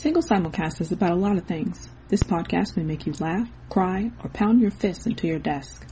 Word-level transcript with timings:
Single 0.00 0.22
Simulcast 0.22 0.80
is 0.80 0.92
about 0.92 1.10
a 1.10 1.14
lot 1.14 1.36
of 1.36 1.44
things. 1.44 1.90
This 2.08 2.22
podcast 2.22 2.74
may 2.74 2.84
make 2.84 3.04
you 3.04 3.12
laugh, 3.20 3.50
cry, 3.68 4.10
or 4.24 4.30
pound 4.30 4.62
your 4.62 4.70
fists 4.70 5.04
into 5.04 5.26
your 5.26 5.38
desk. 5.38 5.86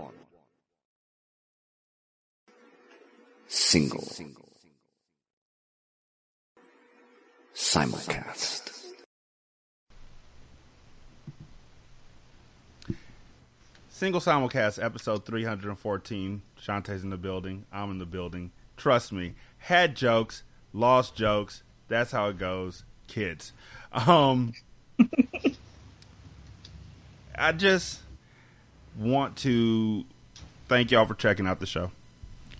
Single. 3.47 4.07
Simulcast. 7.53 8.80
Single 14.01 14.19
simulcast 14.19 14.83
episode 14.83 15.27
314. 15.27 16.41
Shanta's 16.59 17.03
in 17.03 17.11
the 17.11 17.17
building. 17.17 17.65
I'm 17.71 17.91
in 17.91 17.99
the 17.99 18.07
building. 18.07 18.49
Trust 18.75 19.11
me. 19.11 19.35
Had 19.59 19.95
jokes, 19.95 20.41
lost 20.73 21.15
jokes. 21.15 21.61
That's 21.87 22.11
how 22.11 22.29
it 22.29 22.39
goes. 22.39 22.83
Kids. 23.05 23.53
Um, 23.93 24.53
I 27.35 27.51
just 27.51 27.99
want 28.97 29.35
to 29.37 30.03
thank 30.67 30.89
y'all 30.89 31.05
for 31.05 31.13
checking 31.13 31.45
out 31.45 31.59
the 31.59 31.67
show. 31.67 31.91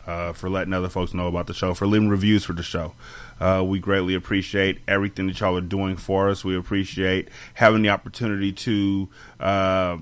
Uh, 0.06 0.34
for 0.34 0.48
letting 0.48 0.74
other 0.74 0.90
folks 0.90 1.16
know 1.16 1.26
about 1.26 1.48
the 1.48 1.56
show, 1.56 1.74
for 1.74 1.88
leaving 1.88 2.10
reviews 2.10 2.44
for 2.44 2.54
the 2.54 2.62
show. 2.62 2.94
Uh, 3.40 3.64
we 3.66 3.80
greatly 3.80 4.14
appreciate 4.14 4.78
everything 4.88 5.26
that 5.26 5.40
y'all 5.40 5.58
are 5.58 5.62
doing 5.62 5.96
for 5.96 6.30
us. 6.30 6.46
We 6.46 6.56
appreciate 6.56 7.30
having 7.56 7.82
the 7.82 7.90
opportunity 7.90 8.52
to 8.52 9.10
uh, 9.40 9.98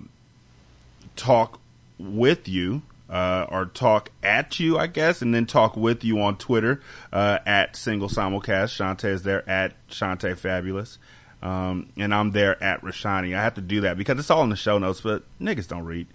talk 1.16 1.60
with 1.98 2.48
you. 2.48 2.82
Uh, 3.10 3.48
or 3.50 3.66
talk 3.66 4.12
at 4.22 4.60
you, 4.60 4.78
I 4.78 4.86
guess, 4.86 5.24
and 5.24 5.34
then 5.34 5.48
talk 5.48 5.76
with 5.76 6.04
you 6.04 6.22
on 6.22 6.38
Twitter 6.38 6.82
uh, 7.12 7.40
at 7.44 7.76
Single 7.76 8.08
Simulcast. 8.08 8.70
Shanta 8.70 9.08
is 9.08 9.24
there 9.24 9.50
at 9.50 9.74
Shanta 9.88 10.36
Fabulous. 10.36 11.00
Um, 11.42 11.90
and 11.98 12.14
I'm 12.14 12.30
there 12.30 12.62
at 12.64 12.82
Rashanii. 12.82 13.36
I 13.36 13.42
have 13.42 13.56
to 13.56 13.62
do 13.62 13.82
that 13.82 13.98
because 13.98 14.20
it's 14.20 14.30
all 14.30 14.44
in 14.44 14.52
the 14.52 14.56
show 14.56 14.78
notes, 14.78 15.02
but 15.02 15.24
niggas 15.42 15.68
don't 15.68 15.86
read. 15.86 16.06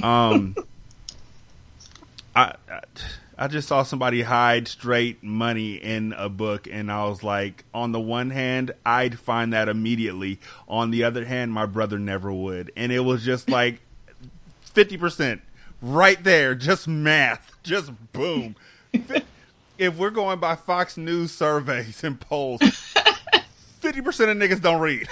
Um, 0.00 0.54
I, 2.36 2.54
I 2.70 2.80
I 3.42 3.48
just 3.48 3.66
saw 3.66 3.82
somebody 3.82 4.22
hide 4.22 4.68
straight 4.68 5.24
money 5.24 5.74
in 5.74 6.12
a 6.12 6.28
book, 6.28 6.68
and 6.70 6.92
I 6.92 7.06
was 7.06 7.24
like, 7.24 7.64
on 7.72 7.90
the 7.90 7.98
one 7.98 8.30
hand, 8.30 8.72
I'd 8.84 9.18
find 9.18 9.52
that 9.54 9.68
immediately. 9.68 10.38
On 10.68 10.90
the 10.90 11.04
other 11.04 11.24
hand, 11.24 11.50
my 11.50 11.66
brother 11.66 11.98
never 11.98 12.32
would, 12.32 12.72
and 12.76 12.92
it 12.92 13.00
was 13.00 13.24
just 13.24 13.48
like 13.48 13.80
fifty 14.74 14.96
percent 14.96 15.42
right 15.80 16.22
there, 16.22 16.54
just 16.54 16.86
math, 16.88 17.56
just 17.62 17.90
boom. 18.12 18.56
if 19.78 19.96
we're 19.96 20.10
going 20.10 20.38
by 20.38 20.56
Fox 20.56 20.96
News 20.96 21.32
surveys 21.32 22.02
and 22.04 22.18
polls, 22.18 22.60
fifty 23.80 24.00
percent 24.00 24.30
of 24.30 24.36
niggas 24.36 24.62
don't 24.62 24.80
read. 24.80 25.08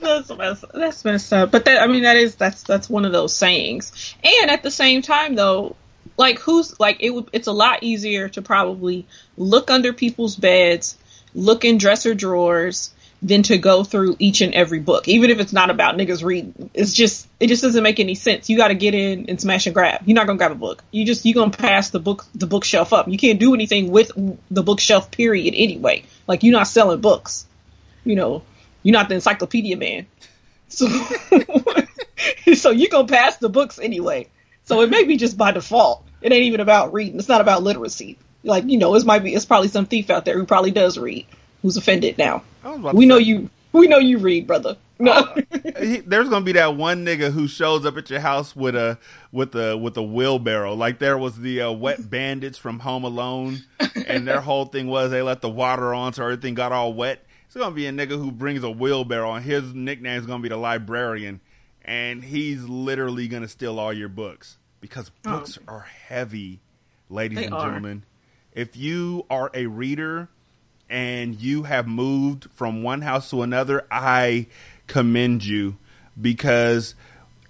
that's 0.00 0.30
messed, 0.36 0.64
that's 0.72 1.04
messed 1.04 1.32
up. 1.32 1.50
But 1.50 1.64
that 1.64 1.82
I 1.82 1.86
mean 1.86 2.02
that 2.02 2.16
is 2.16 2.36
that's 2.36 2.62
that's 2.62 2.88
one 2.88 3.04
of 3.04 3.12
those 3.12 3.34
sayings. 3.34 4.14
And 4.22 4.50
at 4.50 4.62
the 4.62 4.70
same 4.70 5.02
time 5.02 5.34
though, 5.34 5.76
like 6.16 6.38
who's 6.38 6.78
like 6.78 6.98
it 7.00 7.10
would 7.10 7.30
it's 7.32 7.48
a 7.48 7.52
lot 7.52 7.82
easier 7.82 8.28
to 8.30 8.42
probably 8.42 9.06
look 9.36 9.70
under 9.70 9.92
people's 9.92 10.36
beds, 10.36 10.96
look 11.34 11.64
in 11.64 11.78
dresser 11.78 12.14
drawers 12.14 12.92
than 13.22 13.42
to 13.44 13.58
go 13.58 13.82
through 13.82 14.16
each 14.18 14.40
and 14.40 14.54
every 14.54 14.78
book. 14.78 15.08
Even 15.08 15.30
if 15.30 15.40
it's 15.40 15.52
not 15.52 15.70
about 15.70 15.96
niggas 15.96 16.22
reading. 16.22 16.70
It's 16.74 16.92
just 16.92 17.26
it 17.40 17.48
just 17.48 17.62
doesn't 17.62 17.82
make 17.82 17.98
any 17.98 18.14
sense. 18.14 18.50
You 18.50 18.56
got 18.56 18.68
to 18.68 18.74
get 18.74 18.94
in 18.94 19.28
and 19.28 19.40
smash 19.40 19.66
and 19.66 19.74
grab. 19.74 20.02
You're 20.04 20.14
not 20.14 20.26
to 20.26 20.34
grab 20.34 20.52
a 20.52 20.56
book. 20.56 20.84
You 20.90 21.04
just 21.04 21.24
you're 21.24 21.48
to 21.48 21.56
pass 21.56 21.90
the 21.90 22.00
book 22.00 22.26
the 22.34 22.46
bookshelf 22.46 22.92
up. 22.92 23.08
You 23.08 23.18
can't 23.18 23.40
do 23.40 23.54
anything 23.54 23.90
with 23.90 24.10
the 24.50 24.62
bookshelf 24.62 25.10
period 25.10 25.54
anyway. 25.56 26.04
Like 26.26 26.42
you're 26.42 26.52
not 26.52 26.68
selling 26.68 27.00
books. 27.00 27.46
You 28.04 28.16
know, 28.16 28.42
you're 28.82 28.92
not 28.92 29.08
the 29.08 29.16
encyclopedia 29.16 29.76
man. 29.76 30.06
So, 30.68 30.86
so 32.54 32.70
you're 32.70 32.90
gonna 32.90 33.08
pass 33.08 33.38
the 33.38 33.48
books 33.48 33.78
anyway. 33.78 34.28
So 34.64 34.82
it 34.82 34.90
may 34.90 35.04
be 35.04 35.16
just 35.16 35.38
by 35.38 35.52
default. 35.52 36.04
It 36.20 36.32
ain't 36.32 36.44
even 36.44 36.60
about 36.60 36.92
reading. 36.92 37.18
It's 37.18 37.28
not 37.28 37.40
about 37.40 37.62
literacy. 37.62 38.18
Like 38.44 38.64
you 38.66 38.78
know, 38.78 38.94
it 38.94 39.04
might 39.04 39.20
be. 39.20 39.34
It's 39.34 39.44
probably 39.44 39.68
some 39.68 39.86
thief 39.86 40.10
out 40.10 40.24
there 40.24 40.38
who 40.38 40.44
probably 40.44 40.70
does 40.70 40.98
read, 40.98 41.26
who's 41.62 41.76
offended 41.76 42.18
now. 42.18 42.42
We 42.74 43.06
know 43.06 43.18
say. 43.18 43.24
you. 43.24 43.50
We 43.72 43.88
know 43.88 43.98
you 43.98 44.18
read, 44.18 44.46
brother. 44.46 44.76
No. 44.98 45.12
Uh, 45.12 45.42
he, 45.78 45.98
there's 45.98 46.28
gonna 46.28 46.44
be 46.44 46.52
that 46.52 46.76
one 46.76 47.04
nigga 47.04 47.30
who 47.30 47.48
shows 47.48 47.84
up 47.84 47.96
at 47.98 48.08
your 48.08 48.20
house 48.20 48.56
with 48.56 48.74
a 48.74 48.98
with 49.30 49.54
a 49.54 49.76
with 49.76 49.96
a 49.96 50.02
wheelbarrow. 50.02 50.74
Like 50.74 50.98
there 50.98 51.18
was 51.18 51.38
the 51.38 51.62
uh, 51.62 51.72
wet 51.72 52.08
bandits 52.08 52.56
from 52.56 52.78
Home 52.78 53.04
Alone, 53.04 53.58
and 54.06 54.26
their 54.26 54.40
whole 54.40 54.64
thing 54.64 54.86
was 54.86 55.10
they 55.10 55.22
let 55.22 55.42
the 55.42 55.50
water 55.50 55.92
on 55.92 56.14
so 56.14 56.22
everything 56.24 56.54
got 56.54 56.72
all 56.72 56.94
wet. 56.94 57.24
It's 57.46 57.56
gonna 57.56 57.74
be 57.74 57.86
a 57.86 57.92
nigga 57.92 58.18
who 58.18 58.32
brings 58.32 58.64
a 58.64 58.70
wheelbarrow, 58.70 59.34
and 59.34 59.44
his 59.44 59.74
nickname 59.74 60.18
is 60.18 60.26
gonna 60.26 60.42
be 60.42 60.48
the 60.48 60.56
librarian, 60.56 61.40
and 61.84 62.24
he's 62.24 62.62
literally 62.62 63.28
gonna 63.28 63.48
steal 63.48 63.78
all 63.78 63.92
your 63.92 64.08
books 64.08 64.56
because 64.80 65.10
oh. 65.26 65.38
books 65.38 65.58
oh. 65.68 65.72
are 65.72 65.86
heavy, 66.08 66.60
ladies 67.10 67.38
they 67.38 67.46
and 67.46 67.54
gentlemen. 67.54 68.04
Are. 68.04 68.60
If 68.60 68.76
you 68.76 69.26
are 69.28 69.50
a 69.52 69.66
reader 69.66 70.30
and 70.88 71.40
you 71.40 71.62
have 71.64 71.86
moved 71.86 72.48
from 72.54 72.82
one 72.82 73.02
house 73.02 73.30
to 73.30 73.42
another, 73.42 73.86
I 73.90 74.46
commend 74.86 75.44
you 75.44 75.76
because 76.20 76.94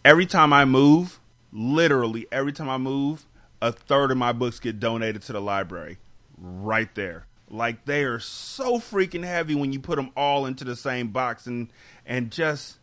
every 0.05 0.27
time 0.27 0.53
I 0.53 0.65
move, 0.65 1.19
literally 1.53 2.27
every 2.31 2.53
time 2.53 2.69
I 2.69 2.79
move, 2.79 3.25
a 3.61 3.73
third 3.73 4.11
of 4.11 4.17
my 4.17 4.33
books 4.33 4.61
get 4.61 4.81
donated 4.81 5.23
to 5.23 5.33
the 5.33 5.41
library 5.41 5.99
right 6.39 6.93
there. 6.95 7.27
Like 7.49 7.85
they 7.85 8.05
are 8.05 8.21
so 8.21 8.79
freaking 8.79 9.25
heavy 9.25 9.55
when 9.55 9.73
you 9.73 9.81
put 9.81 9.97
them 9.97 10.11
all 10.17 10.47
into 10.47 10.65
the 10.65 10.77
same 10.77 11.09
box 11.09 11.47
and 11.47 11.69
and 12.05 12.31
just 12.31 12.77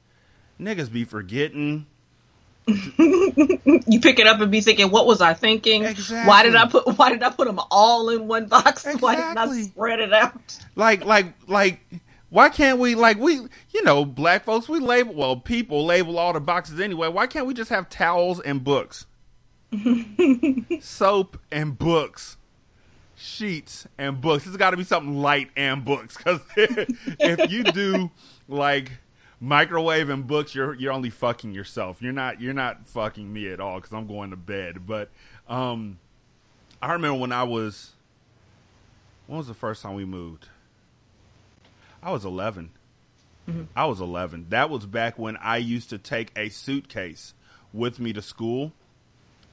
niggas 0.59 0.91
be 0.91 1.03
forgetting. 1.03 1.85
you 2.67 3.99
pick 3.99 4.19
it 4.19 4.27
up 4.27 4.39
and 4.39 4.51
be 4.51 4.61
thinking, 4.61 4.89
"What 4.89 5.05
was 5.05 5.21
I 5.21 5.33
thinking? 5.33 5.83
Exactly. 5.83 6.27
Why 6.27 6.43
did 6.43 6.55
I 6.55 6.67
put 6.67 6.97
Why 6.97 7.11
did 7.11 7.21
I 7.21 7.29
put 7.29 7.47
them 7.47 7.59
all 7.69 8.09
in 8.09 8.27
one 8.27 8.45
box? 8.45 8.85
Exactly. 8.85 9.01
Why 9.01 9.15
didn't 9.15 9.37
I 9.37 9.61
spread 9.63 9.99
it 9.99 10.13
out?" 10.13 10.59
Like, 10.75 11.03
like, 11.03 11.33
like, 11.47 11.81
why 12.29 12.49
can't 12.49 12.79
we 12.79 12.95
like 12.95 13.17
we 13.17 13.35
you 13.35 13.83
know 13.83 14.05
black 14.05 14.45
folks 14.45 14.67
we 14.69 14.79
label 14.79 15.13
well 15.13 15.35
people 15.35 15.85
label 15.85 16.17
all 16.17 16.33
the 16.33 16.39
boxes 16.39 16.79
anyway. 16.79 17.09
Why 17.09 17.27
can't 17.27 17.45
we 17.45 17.53
just 17.53 17.69
have 17.69 17.89
towels 17.89 18.39
and 18.39 18.63
books, 18.63 19.05
soap 20.79 21.37
and 21.51 21.77
books? 21.77 22.37
sheets 23.15 23.87
and 23.97 24.19
books. 24.19 24.45
It's 24.45 24.57
got 24.57 24.71
to 24.71 24.77
be 24.77 24.83
something 24.83 25.17
light 25.17 25.49
and 25.55 25.85
books 25.85 26.17
because 26.17 26.41
if 26.57 27.51
you 27.51 27.63
do 27.63 28.11
like 28.47 28.91
microwave 29.43 30.09
and 30.09 30.25
books, 30.25 30.55
you're 30.55 30.73
you're 30.73 30.93
only 30.93 31.09
fucking 31.09 31.53
yourself. 31.53 32.01
You're 32.01 32.13
not 32.13 32.41
you're 32.41 32.53
not 32.53 32.87
fucking 32.87 33.31
me 33.31 33.49
at 33.49 33.59
all 33.59 33.75
because 33.75 33.93
I'm 33.93 34.07
going 34.07 34.29
to 34.29 34.37
bed. 34.37 34.87
But 34.87 35.09
um, 35.47 35.99
I 36.81 36.93
remember 36.93 37.19
when 37.19 37.31
I 37.31 37.43
was 37.43 37.91
when 39.27 39.37
was 39.37 39.47
the 39.47 39.53
first 39.53 39.83
time 39.83 39.95
we 39.95 40.05
moved? 40.05 40.47
I 42.01 42.11
was 42.11 42.25
11. 42.25 42.69
Mm-hmm. 43.47 43.63
I 43.75 43.85
was 43.85 43.99
11. 44.01 44.47
That 44.49 44.69
was 44.69 44.85
back 44.85 45.19
when 45.19 45.37
I 45.37 45.57
used 45.57 45.91
to 45.91 45.97
take 45.97 46.31
a 46.37 46.49
suitcase 46.49 47.33
with 47.73 47.99
me 47.99 48.13
to 48.13 48.21
school 48.21 48.71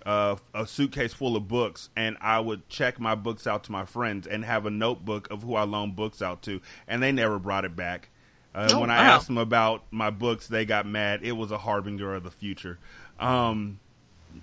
uh, 0.07 0.37
a 0.55 0.67
suitcase 0.67 1.13
full 1.13 1.37
of 1.37 1.49
books, 1.49 1.89
and 1.97 2.17
I 2.21 2.41
would 2.41 2.69
check 2.69 2.99
my 2.99 3.15
books 3.15 3.47
out 3.47 3.65
to 3.65 3.73
my 3.73 3.85
friends 3.85 4.27
and 4.27 4.45
have 4.45 4.67
a 4.67 4.71
notebook 4.71 5.31
of 5.31 5.43
who 5.43 5.55
I 5.55 5.65
loaned 5.65 5.97
books 5.97 6.23
out 6.23 6.43
to, 6.43 6.61
and 6.89 7.03
they 7.03 7.13
never 7.13 7.39
brought 7.39 7.65
it 7.65 7.77
back. 7.77 8.09
Uh, 8.55 8.69
oh, 8.73 8.81
when 8.81 8.91
I 8.91 8.97
wow. 8.97 9.15
asked 9.15 9.27
them 9.29 9.39
about 9.39 9.85
my 9.91 10.11
books, 10.11 10.49
they 10.49 10.65
got 10.65 10.87
mad. 10.87 11.21
It 11.23 11.33
was 11.33 11.53
a 11.53 11.59
harbinger 11.59 12.15
of 12.15 12.25
the 12.25 12.31
future. 12.31 12.79
Um, 13.19 13.79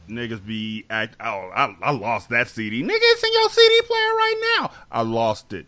niggas 0.09 0.45
be 0.45 0.85
act. 0.89 1.15
Oh, 1.19 1.51
I, 1.53 1.75
I 1.81 1.91
lost 1.91 2.29
that 2.29 2.47
CD. 2.47 2.83
Nigga, 2.83 2.97
it's 2.99 3.23
in 3.23 3.33
your 3.33 3.49
CD 3.49 3.81
player 3.81 4.13
right 4.13 4.57
now. 4.59 4.71
I 4.91 5.01
lost 5.01 5.53
it. 5.53 5.65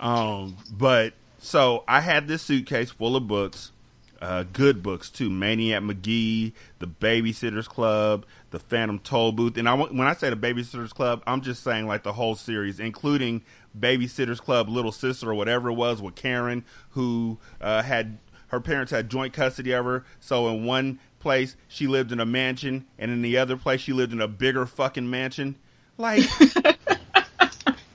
um, 0.00 0.56
but 0.72 1.12
so 1.38 1.84
I 1.86 2.00
had 2.00 2.26
this 2.26 2.42
suitcase 2.42 2.90
full 2.90 3.16
of 3.16 3.28
books 3.28 3.70
uh, 4.20 4.44
good 4.52 4.82
books 4.82 5.10
too. 5.10 5.30
Maniac 5.30 5.82
Magee, 5.82 6.52
The 6.78 6.86
Babysitters 6.86 7.66
Club, 7.66 8.26
The 8.50 8.58
Phantom 8.58 8.98
Toll 8.98 9.32
Booth. 9.32 9.56
And 9.56 9.68
I, 9.68 9.74
when 9.74 10.06
I 10.06 10.14
say 10.14 10.30
The 10.30 10.36
Babysitters 10.36 10.90
Club, 10.90 11.22
I'm 11.26 11.40
just 11.40 11.62
saying 11.62 11.86
like 11.86 12.02
the 12.02 12.12
whole 12.12 12.34
series, 12.34 12.80
including 12.80 13.42
Babysitters 13.78 14.38
Club, 14.40 14.68
Little 14.68 14.92
Sister, 14.92 15.30
or 15.30 15.34
whatever 15.34 15.70
it 15.70 15.74
was 15.74 16.02
with 16.02 16.14
Karen, 16.14 16.64
who 16.90 17.38
uh, 17.60 17.82
had 17.82 18.18
her 18.48 18.60
parents 18.60 18.90
had 18.90 19.08
joint 19.08 19.32
custody 19.32 19.72
of 19.72 19.84
her. 19.84 20.04
So 20.20 20.48
in 20.48 20.64
one 20.64 20.98
place 21.20 21.56
she 21.68 21.86
lived 21.86 22.12
in 22.12 22.20
a 22.20 22.26
mansion, 22.26 22.84
and 22.98 23.10
in 23.10 23.22
the 23.22 23.38
other 23.38 23.56
place 23.56 23.80
she 23.80 23.92
lived 23.92 24.12
in 24.12 24.20
a 24.20 24.28
bigger 24.28 24.66
fucking 24.66 25.08
mansion. 25.08 25.56
Like, 25.96 26.24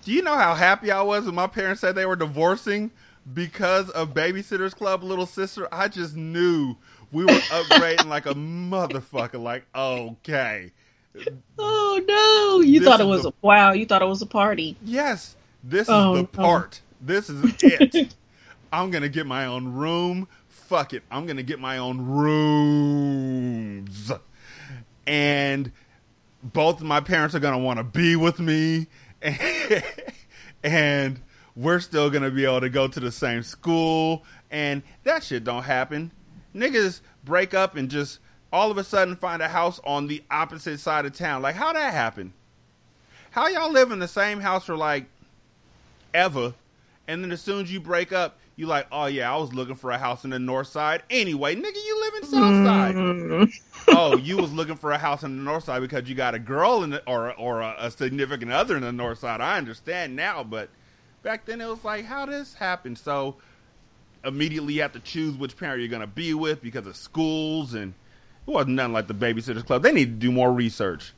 do 0.04 0.12
you 0.12 0.22
know 0.22 0.36
how 0.36 0.56
happy 0.56 0.92
I 0.92 1.02
was 1.02 1.26
when 1.26 1.36
my 1.36 1.48
parents 1.48 1.82
said 1.82 1.96
they 1.96 2.06
were 2.06 2.16
divorcing? 2.16 2.92
Because 3.34 3.90
of 3.90 4.14
Babysitters 4.14 4.76
Club 4.76 5.04
Little 5.04 5.26
Sister, 5.26 5.68
I 5.72 5.88
just 5.88 6.16
knew 6.16 6.76
we 7.12 7.26
were 7.26 7.42
upgrading 7.50 8.08
like 8.08 8.26
a 8.26 8.36
motherfucker. 8.36 9.42
Like, 9.42 9.66
okay. 9.74 10.72
Oh 11.58 12.02
no! 12.08 12.62
You 12.62 12.80
This 12.80 12.88
thought 12.90 13.02
it 13.02 13.08
was 13.08 13.24
the- 13.24 13.26
a 13.26 13.34
wow. 13.42 13.72
You 13.74 13.86
thought 13.86 14.02
it 14.02 14.08
was 14.08 14.22
a 14.22 14.26
party. 14.28 14.78
Yes, 14.84 15.36
this 15.64 15.88
Oh, 15.90 16.16
is 16.16 16.22
the 16.22 16.28
no. 16.38 16.44
part. 16.44 16.82
This 17.02 17.30
is 17.30 17.54
it. 17.62 18.14
I'm 18.74 18.92
gonna 18.92 19.10
get 19.10 19.26
my 19.26 19.46
own 19.46 19.74
room. 19.74 20.28
Fuck 20.48 20.94
it. 20.94 21.04
I'm 21.10 21.26
gonna 21.26 21.44
get 21.44 21.60
my 21.60 21.78
own 21.78 22.06
rooms. 22.06 24.12
And 25.08 25.72
both 26.44 26.82
of 26.82 26.88
my 26.88 27.00
parents 27.00 27.36
are 27.36 27.40
gonna 27.40 27.60
want 27.60 27.78
to 27.78 27.84
be 27.84 28.16
with 28.18 28.40
me, 28.40 28.88
and 30.64 31.20
we're 31.56 31.80
still 31.80 32.10
gonna 32.10 32.32
be 32.32 32.46
able 32.46 32.62
to 32.62 32.70
go 32.70 32.88
to 32.88 33.00
the 33.00 33.12
same 33.12 33.44
school. 33.44 34.24
And 34.52 34.84
that 35.04 35.24
shit 35.24 35.44
don't 35.44 35.64
happen. 35.64 36.12
Niggas 36.56 37.02
break 37.24 37.54
up 37.54 37.76
and 37.76 37.90
just 37.90 38.20
all 38.52 38.72
of 38.72 38.78
a 38.78 38.84
sudden 38.84 39.16
find 39.16 39.42
a 39.42 39.48
house 39.48 39.80
on 39.84 40.08
the 40.08 40.24
opposite 40.30 40.80
side 40.80 41.06
of 41.06 41.14
town. 41.14 41.42
Like 41.42 41.56
how 41.56 41.74
that 41.74 41.94
happen? 41.94 42.34
How 43.32 43.48
y'all 43.48 43.72
live 43.72 43.92
in 43.92 44.00
the 44.00 44.08
same 44.08 44.40
house 44.40 44.66
for 44.66 44.78
like 44.78 45.06
ever, 46.14 46.54
and 47.08 47.24
then 47.24 47.32
as 47.32 47.42
soon 47.42 47.64
as 47.64 47.72
you 47.72 47.82
break 47.82 48.14
up, 48.14 48.38
you 48.56 48.68
like, 48.68 48.88
oh 48.92 49.08
yeah, 49.08 49.34
I 49.34 49.38
was 49.38 49.54
looking 49.54 49.76
for 49.76 49.92
a 49.92 49.98
house 49.98 50.24
in 50.24 50.30
the 50.30 50.40
north 50.40 50.68
side. 50.68 51.04
Anyway, 51.10 51.56
nigga, 51.56 51.76
you 51.76 52.00
live 52.00 52.14
in 52.16 52.30
south 52.30 52.66
side. 52.66 52.96
Mm. 52.96 53.60
oh, 53.90 54.18
you 54.18 54.38
was 54.38 54.54
looking 54.54 54.78
for 54.78 54.94
a 54.94 54.98
house 54.98 55.24
in 55.24 55.36
the 55.36 55.44
north 55.44 55.66
side 55.66 55.82
because 55.82 56.08
you 56.08 56.16
got 56.16 56.34
a 56.34 56.40
girl 56.40 56.84
in 56.84 56.92
the, 56.92 57.04
or 57.06 57.34
or 57.34 57.60
a, 57.62 57.76
a 57.80 57.92
significant 57.92 58.52
other 58.52 58.78
in 58.78 58.84
the 58.84 58.94
north 58.94 59.20
side. 59.20 59.42
I 59.42 59.58
understand 59.58 60.16
now, 60.16 60.44
but 60.44 60.70
back 61.26 61.44
then 61.46 61.60
it 61.60 61.68
was 61.68 61.84
like, 61.84 62.06
how 62.06 62.28
this 62.28 62.54
happened? 62.54 63.00
So 63.00 63.36
immediately 64.24 64.76
you 64.76 64.84
have 64.84 64.94
to 64.94 65.00
choose 65.00 65.36
which 65.36 65.58
parent 65.58 65.82
you're 65.82 65.90
gonna 65.90 66.06
be 66.06 66.36
with 66.36 66.62
because 66.62 66.86
of 66.86 66.96
schools 66.96 67.74
and 67.74 67.96
it 68.48 68.52
wasn't 68.52 68.76
nothing 68.76 68.94
like 68.94 69.08
the 69.08 69.16
babysitters 69.16 69.66
club. 69.66 69.82
They 69.82 69.92
need 69.92 70.06
to 70.06 70.28
do 70.28 70.32
more 70.32 70.54
research. 70.54 71.14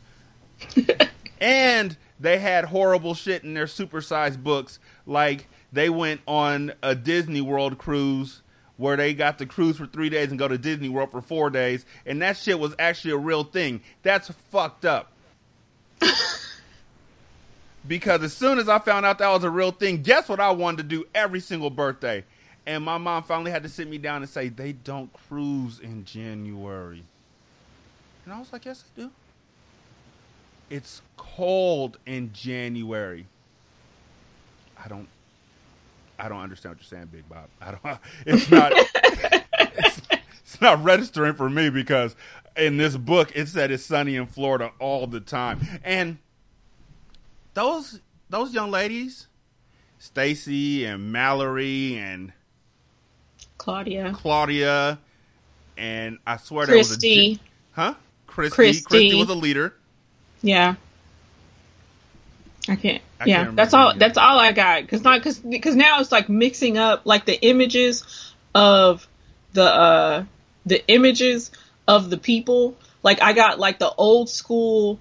and 1.42 1.96
they 2.22 2.40
had 2.40 2.64
horrible 2.64 3.16
shit 3.16 3.44
in 3.44 3.54
their 3.54 3.66
supersized 3.66 4.42
books. 4.42 4.80
Like 5.06 5.50
they 5.74 5.90
went 5.90 6.22
on 6.26 6.72
a 6.82 6.96
Disney 6.96 7.42
World 7.42 7.78
cruise 7.78 8.42
where 8.78 8.96
they 8.96 9.14
got 9.14 9.40
to 9.40 9.46
cruise 9.46 9.76
for 9.76 9.88
three 9.88 10.10
days 10.10 10.30
and 10.30 10.40
go 10.40 10.48
to 10.48 10.58
Disney 10.58 10.88
World 10.88 11.12
for 11.12 11.20
four 11.20 11.50
days, 11.50 11.84
and 12.06 12.22
that 12.22 12.38
shit 12.38 12.60
was 12.60 12.74
actually 12.80 13.12
a 13.12 13.18
real 13.18 13.44
thing. 13.44 13.82
That's 14.04 14.30
fucked 14.52 14.86
up. 14.86 15.12
because 17.86 18.24
as 18.24 18.34
soon 18.34 18.60
as 18.60 18.70
I 18.70 18.80
found 18.80 19.06
out 19.06 19.20
that 19.20 19.30
was 19.30 19.44
a 19.44 19.50
real 19.50 19.72
thing, 19.72 20.02
guess 20.02 20.30
what 20.30 20.40
I 20.40 20.52
wanted 20.52 20.78
to 20.78 20.84
do 20.84 21.06
every 21.14 21.40
single 21.40 21.70
birthday? 21.70 22.24
And 22.66 22.84
my 22.84 22.98
mom 22.98 23.24
finally 23.24 23.52
had 23.52 23.64
to 23.64 23.70
sit 23.70 23.88
me 23.88 23.98
down 23.98 24.22
and 24.22 24.30
say, 24.30 24.50
they 24.50 24.74
don't 24.74 25.12
cruise 25.30 25.80
in 25.80 26.04
January. 26.04 27.04
And 28.26 28.34
I 28.34 28.40
was 28.40 28.52
like, 28.52 28.66
yes, 28.66 28.84
they 28.96 29.04
do. 29.04 29.12
It's 30.70 31.02
cold 31.16 31.98
in 32.06 32.34
January. 32.34 33.26
I 34.84 34.90
don't 34.90 35.08
I 36.20 36.30
don't 36.30 36.42
understand 36.42 36.76
what 36.76 36.82
you're 36.82 37.00
saying, 37.00 37.10
Big 37.12 37.30
Bob. 37.30 37.48
I 37.62 37.72
don't 37.72 38.00
it's 38.26 38.52
not 38.52 38.74
it's, 38.74 40.02
it's 40.42 40.62
not 40.62 40.84
registering 40.84 41.36
for 41.36 41.50
me 41.50 41.70
because 41.70 42.16
in 42.58 42.76
this 42.76 42.98
book 42.98 43.32
it 43.34 43.48
said 43.48 43.72
it's 43.72 43.86
sunny 43.86 44.18
in 44.18 44.26
Florida 44.26 44.72
all 44.80 45.08
the 45.08 45.22
time. 45.22 45.66
And 45.86 46.18
those 47.58 48.00
those 48.30 48.54
young 48.54 48.70
ladies, 48.70 49.26
Stacey 49.98 50.86
and 50.86 51.12
Mallory 51.12 51.98
and 51.98 52.32
Claudia, 53.58 54.14
Claudia 54.14 55.00
and 55.76 56.20
I 56.26 56.38
swear 56.38 56.68
there 56.68 56.78
was 56.78 56.92
a 56.92 56.98
Kristy. 56.98 57.40
Huh? 57.72 57.96
Kristy. 58.28 58.50
Kristy. 58.50 58.84
Kristy 58.84 59.20
was 59.20 59.30
a 59.30 59.34
leader. 59.34 59.74
Yeah. 60.44 60.76
I 62.70 62.76
can't. 62.76 63.02
I 63.20 63.26
yeah, 63.26 63.46
can't 63.46 63.56
that's 63.56 63.74
all. 63.74 63.90
either. 63.90 64.00
That's 64.00 64.18
all 64.20 64.38
I 64.40 64.52
got. 64.52 64.88
Cause 64.88 65.02
not 65.02 65.24
cause 65.24 65.40
because 65.40 65.76
now 65.76 66.00
it's 66.00 66.12
like 66.12 66.30
mixing 66.30 66.78
up 66.78 67.02
like 67.06 67.26
the 67.26 67.42
images 67.42 68.34
of 68.54 69.08
the 69.54 69.64
uh 69.64 70.26
the 70.68 70.88
images 70.88 71.50
of 71.88 72.12
the 72.12 72.18
people. 72.18 72.78
Like 73.02 73.22
I 73.22 73.34
got 73.34 73.58
like 73.58 73.80
the 73.80 73.90
old 73.90 74.30
school 74.30 75.00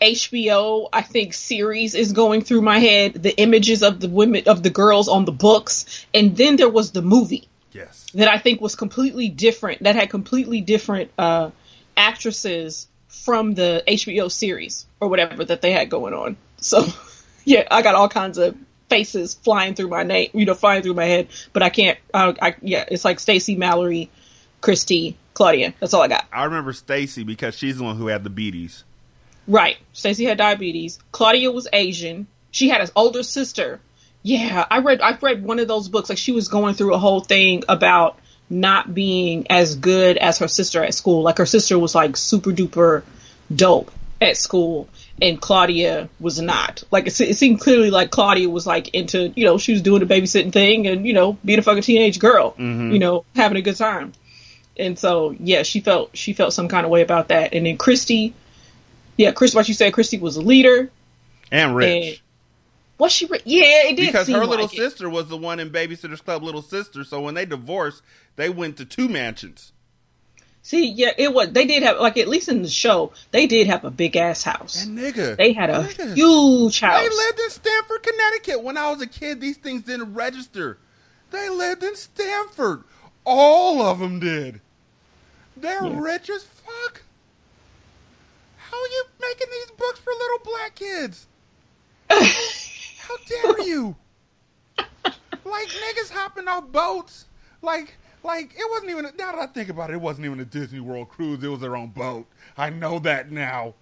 HBO 0.00 0.88
I 0.92 1.02
think 1.02 1.34
series 1.34 1.94
is 1.94 2.12
going 2.12 2.42
through 2.42 2.62
my 2.62 2.78
head. 2.78 3.14
The 3.14 3.36
images 3.36 3.82
of 3.82 4.00
the 4.00 4.08
women 4.08 4.44
of 4.46 4.62
the 4.62 4.70
girls 4.70 5.08
on 5.08 5.24
the 5.24 5.32
books, 5.32 6.06
and 6.14 6.36
then 6.36 6.56
there 6.56 6.68
was 6.68 6.92
the 6.92 7.02
movie 7.02 7.48
Yes. 7.72 8.06
that 8.14 8.28
I 8.28 8.38
think 8.38 8.60
was 8.60 8.74
completely 8.74 9.28
different. 9.28 9.82
That 9.82 9.96
had 9.96 10.10
completely 10.10 10.60
different 10.60 11.10
uh, 11.18 11.50
actresses 11.96 12.88
from 13.08 13.54
the 13.54 13.82
HBO 13.86 14.30
series 14.30 14.86
or 15.00 15.08
whatever 15.08 15.44
that 15.44 15.60
they 15.60 15.72
had 15.72 15.90
going 15.90 16.14
on. 16.14 16.36
So, 16.58 16.86
yeah, 17.44 17.66
I 17.70 17.82
got 17.82 17.94
all 17.94 18.08
kinds 18.08 18.38
of 18.38 18.56
faces 18.88 19.34
flying 19.34 19.74
through 19.74 19.88
my 19.88 20.02
name, 20.02 20.30
you 20.32 20.46
know, 20.46 20.54
flying 20.54 20.82
through 20.82 20.94
my 20.94 21.04
head. 21.04 21.28
But 21.52 21.62
I 21.62 21.68
can't. 21.70 21.98
I, 22.12 22.34
I 22.40 22.54
yeah, 22.62 22.84
it's 22.88 23.04
like 23.04 23.20
Stacey, 23.20 23.56
Mallory, 23.56 24.10
Kristy, 24.62 25.14
Claudia. 25.34 25.74
That's 25.80 25.94
all 25.94 26.02
I 26.02 26.08
got. 26.08 26.26
I 26.32 26.44
remember 26.44 26.72
Stacey 26.72 27.24
because 27.24 27.56
she's 27.56 27.78
the 27.78 27.84
one 27.84 27.96
who 27.96 28.08
had 28.08 28.24
the 28.24 28.30
beaties. 28.30 28.84
Right. 29.50 29.76
Stacey 29.92 30.24
had 30.24 30.38
diabetes. 30.38 31.00
Claudia 31.10 31.50
was 31.50 31.66
Asian. 31.72 32.28
She 32.52 32.68
had 32.68 32.80
an 32.80 32.88
older 32.94 33.24
sister. 33.24 33.80
Yeah, 34.22 34.64
I 34.70 34.78
read 34.78 35.00
I 35.00 35.18
read 35.20 35.42
one 35.42 35.58
of 35.58 35.66
those 35.66 35.88
books. 35.88 36.08
Like 36.08 36.18
she 36.18 36.30
was 36.32 36.46
going 36.48 36.74
through 36.74 36.94
a 36.94 36.98
whole 36.98 37.20
thing 37.20 37.64
about 37.68 38.18
not 38.48 38.94
being 38.94 39.46
as 39.50 39.74
good 39.76 40.18
as 40.18 40.38
her 40.38 40.48
sister 40.48 40.84
at 40.84 40.94
school. 40.94 41.22
Like 41.22 41.38
her 41.38 41.46
sister 41.46 41.78
was 41.78 41.94
like 41.94 42.16
super 42.16 42.50
duper 42.50 43.02
dope 43.54 43.90
at 44.20 44.36
school 44.36 44.88
and 45.20 45.40
Claudia 45.40 46.08
was 46.20 46.40
not. 46.40 46.84
Like 46.92 47.06
it, 47.08 47.20
it 47.20 47.36
seemed 47.36 47.60
clearly 47.60 47.90
like 47.90 48.10
Claudia 48.10 48.48
was 48.48 48.66
like 48.66 48.88
into, 48.94 49.32
you 49.34 49.44
know, 49.46 49.58
she 49.58 49.72
was 49.72 49.82
doing 49.82 50.06
the 50.06 50.14
babysitting 50.14 50.52
thing 50.52 50.86
and, 50.86 51.06
you 51.06 51.12
know, 51.12 51.38
being 51.44 51.58
a 51.58 51.62
fucking 51.62 51.82
teenage 51.82 52.18
girl, 52.20 52.54
Mhm. 52.58 52.92
you 52.92 52.98
know, 53.00 53.24
having 53.34 53.56
a 53.56 53.62
good 53.62 53.76
time. 53.76 54.12
And 54.76 54.98
so, 54.98 55.34
yeah, 55.40 55.62
she 55.62 55.80
felt 55.80 56.10
she 56.16 56.32
felt 56.34 56.52
some 56.52 56.68
kind 56.68 56.84
of 56.84 56.90
way 56.90 57.02
about 57.02 57.28
that. 57.28 57.54
And 57.54 57.66
then 57.66 57.78
Kristy, 57.78 58.32
yeah, 59.20 59.32
Chris, 59.32 59.54
what 59.54 59.68
you 59.68 59.74
said, 59.74 59.92
Kristy 59.92 60.18
was 60.18 60.36
a 60.36 60.40
leader. 60.40 60.90
And 61.52 61.76
Rich. 61.76 62.08
And 62.08 62.20
was 62.98 63.12
she? 63.12 63.26
Re- 63.26 63.40
yeah, 63.44 63.88
it 63.88 63.96
did 63.96 64.06
because 64.06 64.28
her 64.28 64.44
little 64.44 64.66
like 64.66 64.74
it. 64.74 64.76
sister 64.76 65.08
was 65.08 65.28
the 65.28 65.36
one 65.36 65.60
in 65.60 65.70
Babysitter's 65.70 66.20
Club 66.20 66.42
Little 66.42 66.62
Sister, 66.62 67.04
so 67.04 67.20
when 67.22 67.34
they 67.34 67.46
divorced, 67.46 68.02
they 68.36 68.48
went 68.48 68.78
to 68.78 68.84
two 68.84 69.08
mansions. 69.08 69.72
See, 70.62 70.86
yeah, 70.90 71.12
it 71.16 71.32
was. 71.32 71.50
They 71.50 71.64
did 71.64 71.82
have 71.82 71.98
like 71.98 72.18
at 72.18 72.28
least 72.28 72.48
in 72.48 72.62
the 72.62 72.68
show, 72.68 73.12
they 73.30 73.46
did 73.46 73.66
have 73.66 73.84
a 73.84 73.90
big 73.90 74.16
ass 74.16 74.42
house. 74.42 74.84
And 74.84 74.98
nigga. 74.98 75.36
They 75.36 75.52
had 75.52 75.70
a 75.70 75.84
nigga, 75.84 76.14
huge 76.14 76.80
house. 76.80 77.00
They 77.00 77.08
lived 77.08 77.40
in 77.40 77.50
Stamford, 77.50 78.02
Connecticut. 78.02 78.62
When 78.62 78.76
I 78.76 78.90
was 78.90 79.00
a 79.00 79.06
kid, 79.06 79.40
these 79.40 79.56
things 79.56 79.82
didn't 79.82 80.14
register. 80.14 80.78
They 81.30 81.48
lived 81.48 81.82
in 81.82 81.96
Stamford. 81.96 82.84
All 83.24 83.80
of 83.82 83.98
them 83.98 84.20
did. 84.20 84.60
They're 85.56 85.84
Yeah. 85.84 86.00
rich 86.00 86.28
as 86.28 86.42
fuck. 86.44 87.02
How 88.70 88.76
are 88.76 88.88
you 88.88 89.04
making 89.20 89.48
these 89.50 89.70
books 89.76 89.98
for 90.00 90.12
little 90.12 90.38
black 90.44 90.74
kids? 90.74 91.26
How 92.98 93.16
dare 93.26 93.66
you? 93.66 93.96
like 95.44 95.68
niggas 95.68 96.10
hopping 96.10 96.48
off 96.48 96.70
boats. 96.70 97.26
Like 97.62 97.94
like 98.22 98.52
it 98.56 98.70
wasn't 98.70 98.90
even 98.90 99.04
now 99.18 99.32
that 99.32 99.40
I 99.40 99.46
think 99.46 99.68
about 99.68 99.90
it, 99.90 99.94
it 99.94 100.00
wasn't 100.00 100.26
even 100.26 100.40
a 100.40 100.44
Disney 100.44 100.80
World 100.80 101.08
cruise, 101.08 101.42
it 101.42 101.48
was 101.48 101.60
their 101.60 101.76
own 101.76 101.88
boat. 101.88 102.26
I 102.56 102.70
know 102.70 102.98
that 103.00 103.30
now. 103.30 103.74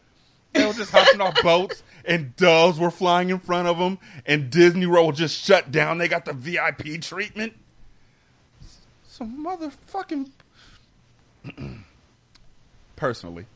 They 0.55 0.65
were 0.65 0.73
just 0.73 0.91
hopping 0.91 1.21
off 1.21 1.43
boats 1.43 1.83
and 2.07 2.35
doves 2.37 2.79
were 2.79 2.91
flying 2.91 3.29
in 3.29 3.39
front 3.39 3.69
of 3.69 3.79
them 3.79 3.99
and 4.25 4.49
Disney 4.51 4.87
World 4.87 5.15
just 5.15 5.45
shut 5.45 5.71
down. 5.71 5.99
They 5.99 6.09
got 6.09 6.25
the 6.25 6.33
VIP 6.33 7.03
treatment. 7.03 7.53
Some 9.07 9.45
motherfucking 9.45 10.31
Personally, 12.97 13.47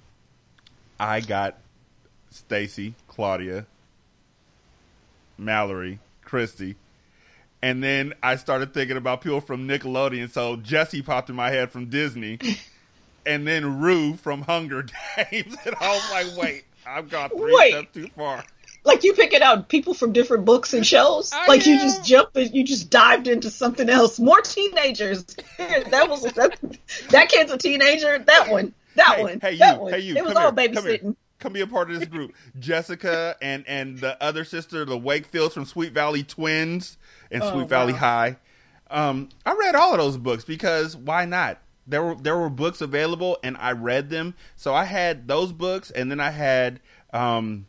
I 0.99 1.21
got 1.21 1.59
Stacey, 2.31 2.95
Claudia, 3.09 3.67
Mallory, 5.39 5.99
Kristy. 6.25 6.77
And 7.61 7.83
then 7.83 8.15
I 8.23 8.37
started 8.37 8.75
thinking 8.75 8.97
about 8.97 9.21
people 9.21 9.41
from 9.41 9.69
Nickelodeon. 9.69 10.31
So 10.31 10.57
Jesse 10.57 11.03
popped 11.03 11.31
in 11.31 11.37
my 11.37 11.51
head 11.51 11.71
from 11.71 11.87
Disney. 11.87 12.39
and 13.27 13.47
then 13.47 13.81
Rue 13.81 14.15
from 14.17 14.43
Hunger 14.43 14.83
Games. 15.17 15.57
And 15.65 15.75
I 15.81 15.93
was 15.93 16.11
like, 16.11 16.43
wait, 16.43 16.65
I've 16.87 17.09
got 17.09 17.31
three 17.31 17.55
Wait. 17.55 17.71
steps 17.73 17.95
too 17.95 18.09
far. 18.17 18.45
like 18.85 19.05
you 19.05 19.13
picking 19.13 19.43
out 19.43 19.69
people 19.69 19.95
from 19.95 20.13
different 20.13 20.45
books 20.45 20.75
and 20.75 20.87
shows. 20.87 21.33
I 21.33 21.47
like 21.47 21.67
you 21.67 21.79
just 21.79 22.05
jumped, 22.05 22.37
and 22.37 22.53
you 22.53 22.65
just 22.65 22.91
dived 22.91 23.29
into 23.29 23.51
something 23.51 23.89
else. 23.89 24.19
More 24.19 24.41
teenagers. 24.41 25.25
that 25.59 26.07
was 26.09 26.23
that, 26.23 26.59
that 27.11 27.29
kid's 27.29 27.53
a 27.53 27.59
teenager. 27.59 28.19
That 28.19 28.51
one. 28.51 28.75
That 28.97 29.17
Hey, 29.17 29.23
one. 29.23 29.41
hey, 29.41 29.53
you, 29.53 29.59
that 29.59 29.81
one. 29.81 29.93
hey, 29.93 30.01
you, 30.01 30.17
It 30.17 30.25
was 30.25 30.35
come 30.35 30.43
all 30.45 30.53
here, 30.55 30.69
come 30.69 30.85
babysitting. 30.85 31.17
Come 31.39 31.53
be 31.55 31.61
a 31.61 31.67
part 31.67 31.91
of 31.91 31.99
this 31.99 32.09
group. 32.09 32.35
Jessica 32.59 33.37
and 33.43 33.65
and 33.67 33.99
the 33.99 34.23
other 34.23 34.45
sister, 34.45 34.85
the 34.85 34.99
Wakefields 34.99 35.55
from 35.55 35.65
Sweet 35.65 35.93
Valley 35.93 36.23
Twins 36.23 36.99
and 37.31 37.43
Oh, 37.43 37.51
Sweet 37.53 37.69
Valley. 37.69 37.93
High. 37.93 38.37
Um, 38.91 39.29
I 39.45 39.55
read 39.55 39.75
all 39.75 39.93
of 39.93 39.99
those 39.99 40.17
books 40.17 40.45
because 40.45 40.97
why 40.97 41.25
not? 41.25 41.59
There 41.87 42.03
were 42.03 42.15
there 42.15 42.39
were 42.39 42.51
books 42.51 42.81
available 42.81 43.39
and 43.43 43.57
I 43.57 43.73
read 43.73 44.09
them. 44.09 44.35
So 44.57 44.73
I 44.75 44.85
had 44.85 45.27
those 45.27 45.53
books 45.53 45.91
and 45.91 46.11
then 46.11 46.21
I 46.21 46.31
had 46.31 46.79
um, 47.13 47.67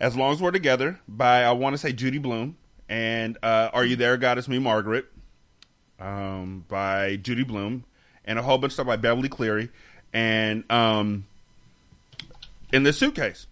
As 0.00 0.16
Long 0.16 0.32
as 0.32 0.42
We're 0.42 0.50
Together 0.50 0.98
by 1.06 1.44
I 1.44 1.52
want 1.52 1.74
to 1.74 1.78
say 1.78 1.92
Judy 1.92 2.18
Blume 2.18 2.56
and 2.88 3.38
uh, 3.44 3.70
Are 3.72 3.84
You 3.84 3.94
There, 3.94 4.16
God, 4.16 4.38
It's 4.38 4.48
Me 4.48 4.58
Margaret 4.58 5.06
um, 6.00 6.64
by 6.66 7.16
Judy 7.16 7.44
Blume 7.44 7.84
and 8.28 8.38
a 8.38 8.42
whole 8.42 8.58
bunch 8.58 8.70
of 8.70 8.74
stuff 8.74 8.86
by 8.86 8.96
Beverly 8.96 9.30
Cleary 9.30 9.70
and 10.12 10.70
um, 10.70 11.24
in 12.72 12.84
the 12.84 12.92
suitcase. 12.92 13.46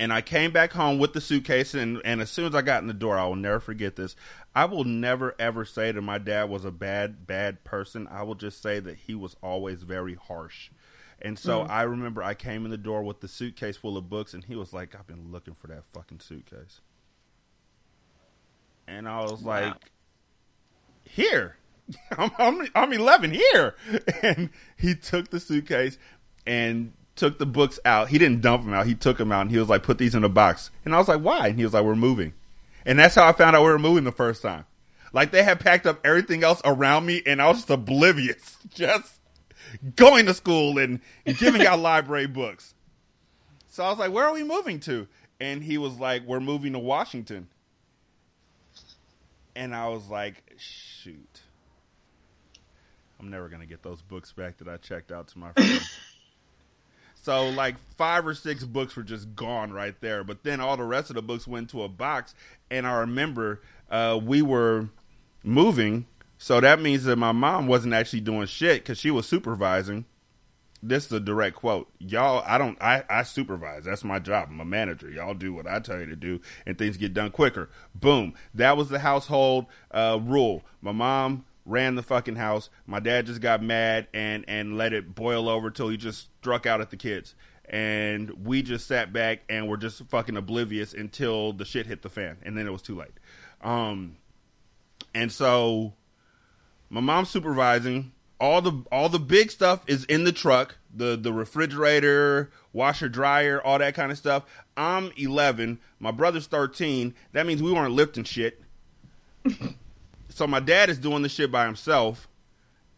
And 0.00 0.12
I 0.12 0.22
came 0.22 0.52
back 0.52 0.72
home 0.72 0.98
with 0.98 1.12
the 1.12 1.20
suitcase, 1.20 1.74
and, 1.74 2.00
and 2.04 2.20
as 2.20 2.30
soon 2.30 2.46
as 2.46 2.54
I 2.54 2.62
got 2.62 2.82
in 2.82 2.88
the 2.88 2.94
door, 2.94 3.18
I 3.18 3.26
will 3.26 3.36
never 3.36 3.58
forget 3.60 3.96
this. 3.96 4.14
I 4.54 4.66
will 4.66 4.84
never 4.84 5.34
ever 5.38 5.64
say 5.64 5.90
that 5.92 6.00
my 6.00 6.18
dad 6.18 6.48
was 6.48 6.64
a 6.64 6.70
bad, 6.70 7.26
bad 7.26 7.62
person. 7.64 8.08
I 8.08 8.22
will 8.22 8.36
just 8.36 8.62
say 8.62 8.78
that 8.78 8.96
he 8.96 9.14
was 9.14 9.36
always 9.42 9.82
very 9.82 10.14
harsh. 10.14 10.70
And 11.20 11.36
so 11.36 11.62
Mm. 11.62 11.70
I 11.70 11.82
remember 11.82 12.22
I 12.22 12.34
came 12.34 12.64
in 12.64 12.70
the 12.70 12.78
door 12.78 13.02
with 13.02 13.20
the 13.20 13.26
suitcase 13.28 13.76
full 13.76 13.96
of 13.96 14.08
books, 14.08 14.34
and 14.34 14.44
he 14.44 14.54
was 14.54 14.72
like, 14.72 14.94
I've 14.94 15.06
been 15.06 15.32
looking 15.32 15.54
for 15.54 15.66
that 15.66 15.82
fucking 15.92 16.20
suitcase. 16.20 16.80
And 18.86 19.08
I 19.08 19.20
was 19.22 19.42
Wow. 19.42 19.62
like, 19.62 19.90
here. 21.04 21.56
I'm, 22.18 22.30
I'm, 22.38 22.68
I'm 22.74 22.92
11 22.92 23.32
here. 23.32 23.74
And 24.22 24.50
he 24.76 24.94
took 24.94 25.30
the 25.30 25.40
suitcase 25.40 25.98
and 26.46 26.92
took 27.16 27.38
the 27.38 27.46
books 27.46 27.80
out. 27.84 28.08
He 28.08 28.18
didn't 28.18 28.40
dump 28.40 28.64
them 28.64 28.74
out. 28.74 28.86
He 28.86 28.94
took 28.94 29.18
them 29.18 29.32
out 29.32 29.42
and 29.42 29.50
he 29.50 29.58
was 29.58 29.68
like, 29.68 29.82
put 29.82 29.98
these 29.98 30.14
in 30.14 30.24
a 30.24 30.28
box. 30.28 30.70
And 30.84 30.94
I 30.94 30.98
was 30.98 31.08
like, 31.08 31.20
why? 31.20 31.48
And 31.48 31.58
he 31.58 31.64
was 31.64 31.74
like, 31.74 31.84
we're 31.84 31.96
moving. 31.96 32.32
And 32.86 32.98
that's 32.98 33.14
how 33.14 33.28
I 33.28 33.32
found 33.32 33.56
out 33.56 33.62
we 33.62 33.70
were 33.70 33.78
moving 33.78 34.04
the 34.04 34.12
first 34.12 34.42
time. 34.42 34.64
Like 35.12 35.30
they 35.30 35.42
had 35.42 35.60
packed 35.60 35.86
up 35.86 36.00
everything 36.04 36.44
else 36.44 36.60
around 36.64 37.06
me 37.06 37.22
and 37.24 37.40
I 37.40 37.48
was 37.48 37.58
just 37.58 37.70
oblivious. 37.70 38.56
Just 38.74 39.12
going 39.96 40.26
to 40.26 40.34
school 40.34 40.78
and 40.78 41.00
giving 41.24 41.66
out 41.66 41.78
library 41.80 42.26
books. 42.26 42.74
So 43.70 43.84
I 43.84 43.90
was 43.90 43.98
like, 43.98 44.12
where 44.12 44.24
are 44.24 44.32
we 44.32 44.42
moving 44.42 44.80
to? 44.80 45.06
And 45.40 45.62
he 45.62 45.78
was 45.78 45.98
like, 45.98 46.22
we're 46.26 46.40
moving 46.40 46.72
to 46.72 46.78
Washington. 46.78 47.48
And 49.54 49.74
I 49.74 49.88
was 49.88 50.08
like, 50.08 50.42
shoot. 50.58 51.40
I'm 53.20 53.30
never 53.30 53.48
going 53.48 53.60
to 53.60 53.66
get 53.66 53.82
those 53.82 54.00
books 54.02 54.32
back 54.32 54.58
that 54.58 54.68
I 54.68 54.76
checked 54.76 55.10
out 55.10 55.28
to 55.28 55.38
my 55.38 55.52
friends. 55.52 55.90
so, 57.22 57.48
like, 57.48 57.76
five 57.96 58.26
or 58.26 58.34
six 58.34 58.64
books 58.64 58.94
were 58.94 59.02
just 59.02 59.34
gone 59.34 59.72
right 59.72 59.94
there. 60.00 60.22
But 60.22 60.44
then 60.44 60.60
all 60.60 60.76
the 60.76 60.84
rest 60.84 61.10
of 61.10 61.16
the 61.16 61.22
books 61.22 61.46
went 61.46 61.70
to 61.70 61.82
a 61.82 61.88
box. 61.88 62.34
And 62.70 62.86
I 62.86 63.00
remember 63.00 63.60
uh, 63.90 64.20
we 64.22 64.42
were 64.42 64.88
moving. 65.42 66.06
So 66.38 66.60
that 66.60 66.80
means 66.80 67.04
that 67.04 67.16
my 67.16 67.32
mom 67.32 67.66
wasn't 67.66 67.94
actually 67.94 68.20
doing 68.20 68.46
shit 68.46 68.82
because 68.82 68.98
she 68.98 69.10
was 69.10 69.26
supervising. 69.26 70.04
This 70.80 71.06
is 71.06 71.12
a 71.12 71.18
direct 71.18 71.56
quote. 71.56 71.90
Y'all, 71.98 72.44
I 72.46 72.56
don't, 72.58 72.80
I, 72.80 73.02
I 73.10 73.24
supervise. 73.24 73.84
That's 73.84 74.04
my 74.04 74.20
job. 74.20 74.48
I'm 74.52 74.60
a 74.60 74.64
manager. 74.64 75.10
Y'all 75.10 75.34
do 75.34 75.52
what 75.52 75.66
I 75.66 75.80
tell 75.80 75.98
you 75.98 76.06
to 76.06 76.16
do 76.16 76.40
and 76.66 76.78
things 76.78 76.96
get 76.96 77.14
done 77.14 77.32
quicker. 77.32 77.68
Boom. 77.96 78.34
That 78.54 78.76
was 78.76 78.88
the 78.88 79.00
household, 79.00 79.66
uh, 79.90 80.20
rule. 80.22 80.62
My 80.80 80.92
mom 80.92 81.44
ran 81.68 81.94
the 81.94 82.02
fucking 82.02 82.36
house. 82.36 82.70
My 82.86 83.00
dad 83.00 83.26
just 83.26 83.40
got 83.40 83.62
mad 83.62 84.08
and, 84.14 84.44
and 84.48 84.76
let 84.76 84.92
it 84.92 85.14
boil 85.14 85.48
over 85.48 85.70
till 85.70 85.88
he 85.88 85.96
just 85.96 86.28
struck 86.40 86.66
out 86.66 86.80
at 86.80 86.90
the 86.90 86.96
kids. 86.96 87.34
And 87.68 88.46
we 88.46 88.62
just 88.62 88.86
sat 88.86 89.12
back 89.12 89.40
and 89.48 89.68
were 89.68 89.76
just 89.76 90.02
fucking 90.08 90.36
oblivious 90.36 90.94
until 90.94 91.52
the 91.52 91.66
shit 91.66 91.86
hit 91.86 92.00
the 92.00 92.08
fan. 92.08 92.38
And 92.42 92.56
then 92.56 92.66
it 92.66 92.70
was 92.70 92.82
too 92.82 92.96
late. 92.96 93.12
Um, 93.62 94.16
and 95.14 95.30
so 95.30 95.92
my 96.88 97.00
mom's 97.00 97.28
supervising. 97.28 98.12
All 98.40 98.62
the 98.62 98.84
all 98.92 99.08
the 99.08 99.18
big 99.18 99.50
stuff 99.50 99.82
is 99.88 100.04
in 100.04 100.24
the 100.24 100.32
truck. 100.32 100.76
The 100.94 101.16
the 101.16 101.32
refrigerator, 101.32 102.50
washer, 102.72 103.08
dryer, 103.08 103.60
all 103.60 103.80
that 103.80 103.94
kind 103.94 104.12
of 104.12 104.16
stuff. 104.16 104.44
I'm 104.76 105.12
11. 105.16 105.80
My 105.98 106.12
brother's 106.12 106.46
13. 106.46 107.14
That 107.32 107.46
means 107.46 107.62
we 107.62 107.72
weren't 107.72 107.94
lifting 107.94 108.24
shit. 108.24 108.62
So 110.38 110.46
my 110.46 110.60
dad 110.60 110.88
is 110.88 110.98
doing 110.98 111.22
the 111.22 111.28
shit 111.28 111.50
by 111.50 111.66
himself. 111.66 112.28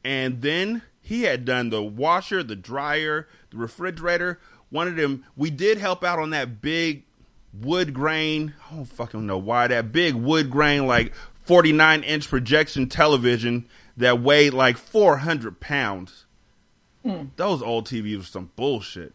And 0.04 0.42
then 0.42 0.82
he 1.00 1.22
had 1.22 1.46
done 1.46 1.70
the 1.70 1.82
washer, 1.82 2.42
the 2.42 2.54
dryer, 2.54 3.28
the 3.50 3.56
refrigerator. 3.56 4.38
One 4.68 4.88
of 4.88 4.96
them, 4.96 5.24
we 5.36 5.48
did 5.48 5.78
help 5.78 6.04
out 6.04 6.18
on 6.18 6.30
that 6.30 6.60
big 6.60 7.04
wood 7.54 7.94
grain. 7.94 8.52
I 8.70 8.76
don't 8.76 8.84
fucking 8.84 9.26
know 9.26 9.38
why 9.38 9.68
that 9.68 9.90
big 9.90 10.14
wood 10.14 10.50
grain, 10.50 10.86
like 10.86 11.14
49 11.44 12.02
inch 12.02 12.28
projection 12.28 12.90
television 12.90 13.66
that 13.96 14.20
weighed 14.20 14.52
like 14.52 14.76
400 14.76 15.58
pounds. 15.58 16.26
Hmm. 17.02 17.24
Those 17.36 17.62
old 17.62 17.86
TVs 17.86 18.18
were 18.18 18.24
some 18.24 18.50
bullshit. 18.54 19.14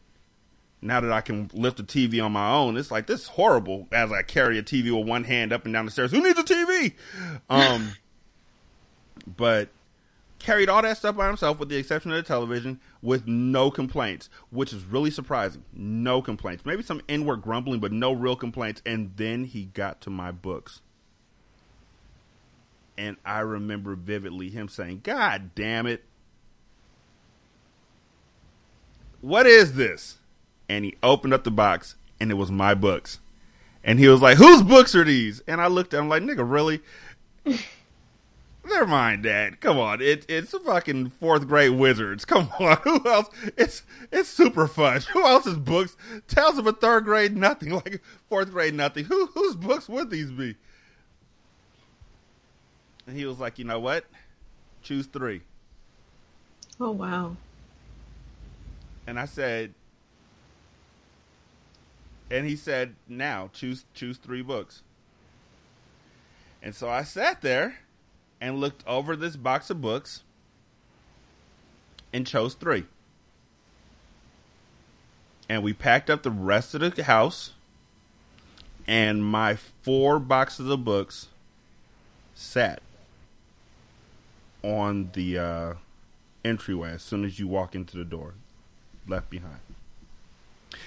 Now 0.81 0.99
that 0.99 1.11
I 1.11 1.21
can 1.21 1.51
lift 1.53 1.79
a 1.79 1.83
TV 1.83 2.23
on 2.23 2.31
my 2.31 2.53
own, 2.53 2.75
it's 2.77 2.91
like 2.91 3.05
this 3.05 3.21
is 3.21 3.27
horrible 3.27 3.87
as 3.91 4.11
I 4.11 4.23
carry 4.23 4.57
a 4.57 4.63
TV 4.63 4.95
with 4.95 5.07
one 5.07 5.23
hand 5.23 5.53
up 5.53 5.65
and 5.65 5.73
down 5.73 5.85
the 5.85 5.91
stairs. 5.91 6.11
Who 6.11 6.23
needs 6.23 6.39
a 6.39 6.43
TV? 6.43 6.93
Um, 7.49 7.91
but 9.25 9.69
carried 10.39 10.69
all 10.69 10.81
that 10.81 10.97
stuff 10.97 11.15
by 11.15 11.27
himself 11.27 11.59
with 11.59 11.69
the 11.69 11.77
exception 11.77 12.11
of 12.11 12.17
the 12.17 12.23
television 12.23 12.79
with 13.01 13.27
no 13.27 13.71
complaints, 13.71 14.29
which 14.51 14.73
is 14.73 14.83
really 14.85 15.11
surprising. 15.11 15.63
No 15.73 16.21
complaints. 16.21 16.65
Maybe 16.65 16.83
some 16.83 17.01
inward 17.07 17.41
grumbling, 17.41 17.79
but 17.79 17.91
no 17.91 18.11
real 18.11 18.35
complaints. 18.35 18.81
And 18.85 19.11
then 19.15 19.43
he 19.43 19.65
got 19.65 20.01
to 20.01 20.09
my 20.09 20.31
books. 20.31 20.81
And 22.97 23.17
I 23.25 23.39
remember 23.39 23.95
vividly 23.95 24.49
him 24.49 24.69
saying, 24.69 25.01
God 25.03 25.51
damn 25.55 25.85
it. 25.87 26.03
What 29.21 29.47
is 29.47 29.73
this? 29.73 30.17
And 30.69 30.85
he 30.85 30.95
opened 31.01 31.33
up 31.33 31.43
the 31.43 31.51
box 31.51 31.95
and 32.19 32.31
it 32.31 32.35
was 32.35 32.51
my 32.51 32.73
books. 32.73 33.19
And 33.83 33.99
he 33.99 34.07
was 34.07 34.21
like, 34.21 34.37
Whose 34.37 34.63
books 34.63 34.95
are 34.95 35.03
these? 35.03 35.41
And 35.47 35.59
I 35.59 35.67
looked 35.67 35.93
at 35.93 35.99
him 35.99 36.09
like, 36.09 36.23
nigga, 36.23 36.49
really? 36.49 36.81
Never 38.65 38.87
mind, 38.87 39.23
Dad. 39.23 39.61
Come 39.61 39.77
on, 39.77 40.01
it, 40.01 40.25
it's 40.27 40.51
fucking 40.51 41.11
fourth 41.11 41.47
grade 41.47 41.71
wizards. 41.71 42.25
Come 42.25 42.49
on, 42.59 42.77
who 42.77 43.07
else? 43.07 43.29
It's 43.57 43.83
it's 44.11 44.27
super 44.27 44.67
fun. 44.67 45.01
Who 45.13 45.23
else's 45.23 45.57
books? 45.57 45.95
Tales 46.27 46.57
of 46.57 46.65
a 46.65 46.73
third 46.73 47.05
grade 47.05 47.37
nothing, 47.37 47.69
like 47.85 48.01
fourth 48.27 48.51
grade 48.51 48.73
nothing. 48.73 49.05
Who 49.05 49.27
whose 49.27 49.55
books 49.55 49.87
would 49.87 50.09
these 50.09 50.31
be? 50.31 50.55
And 53.05 53.15
he 53.15 53.25
was 53.25 53.39
like, 53.39 53.59
you 53.59 53.65
know 53.65 53.79
what? 53.79 54.05
Choose 54.81 55.05
three. 55.05 55.41
Oh 56.79 56.91
wow. 56.91 57.35
And 59.05 59.19
I 59.19 59.25
said, 59.25 59.75
and 62.31 62.47
he 62.47 62.55
said, 62.55 62.95
now 63.07 63.51
choose 63.53 63.85
choose 63.93 64.17
three 64.17 64.41
books. 64.41 64.81
And 66.63 66.73
so 66.73 66.89
I 66.89 67.03
sat 67.03 67.43
there 67.43 67.75
and 68.41 68.59
looked 68.59 68.85
over 68.87 69.15
this 69.15 69.35
box 69.35 69.69
of 69.69 69.81
books 69.81 70.23
and 72.13 72.25
chose 72.25 72.53
three. 72.53 72.85
And 75.49 75.63
we 75.63 75.73
packed 75.73 76.09
up 76.09 76.23
the 76.23 76.31
rest 76.31 76.73
of 76.73 76.95
the 76.95 77.03
house, 77.03 77.51
and 78.87 79.23
my 79.23 79.57
four 79.83 80.19
boxes 80.19 80.69
of 80.69 80.83
books 80.83 81.27
sat 82.33 82.81
on 84.63 85.09
the 85.13 85.37
uh, 85.37 85.73
entryway 86.43 86.91
as 86.91 87.03
soon 87.03 87.25
as 87.25 87.37
you 87.39 87.47
walk 87.47 87.75
into 87.75 87.97
the 87.97 88.05
door, 88.05 88.33
left 89.07 89.29
behind. 89.29 89.59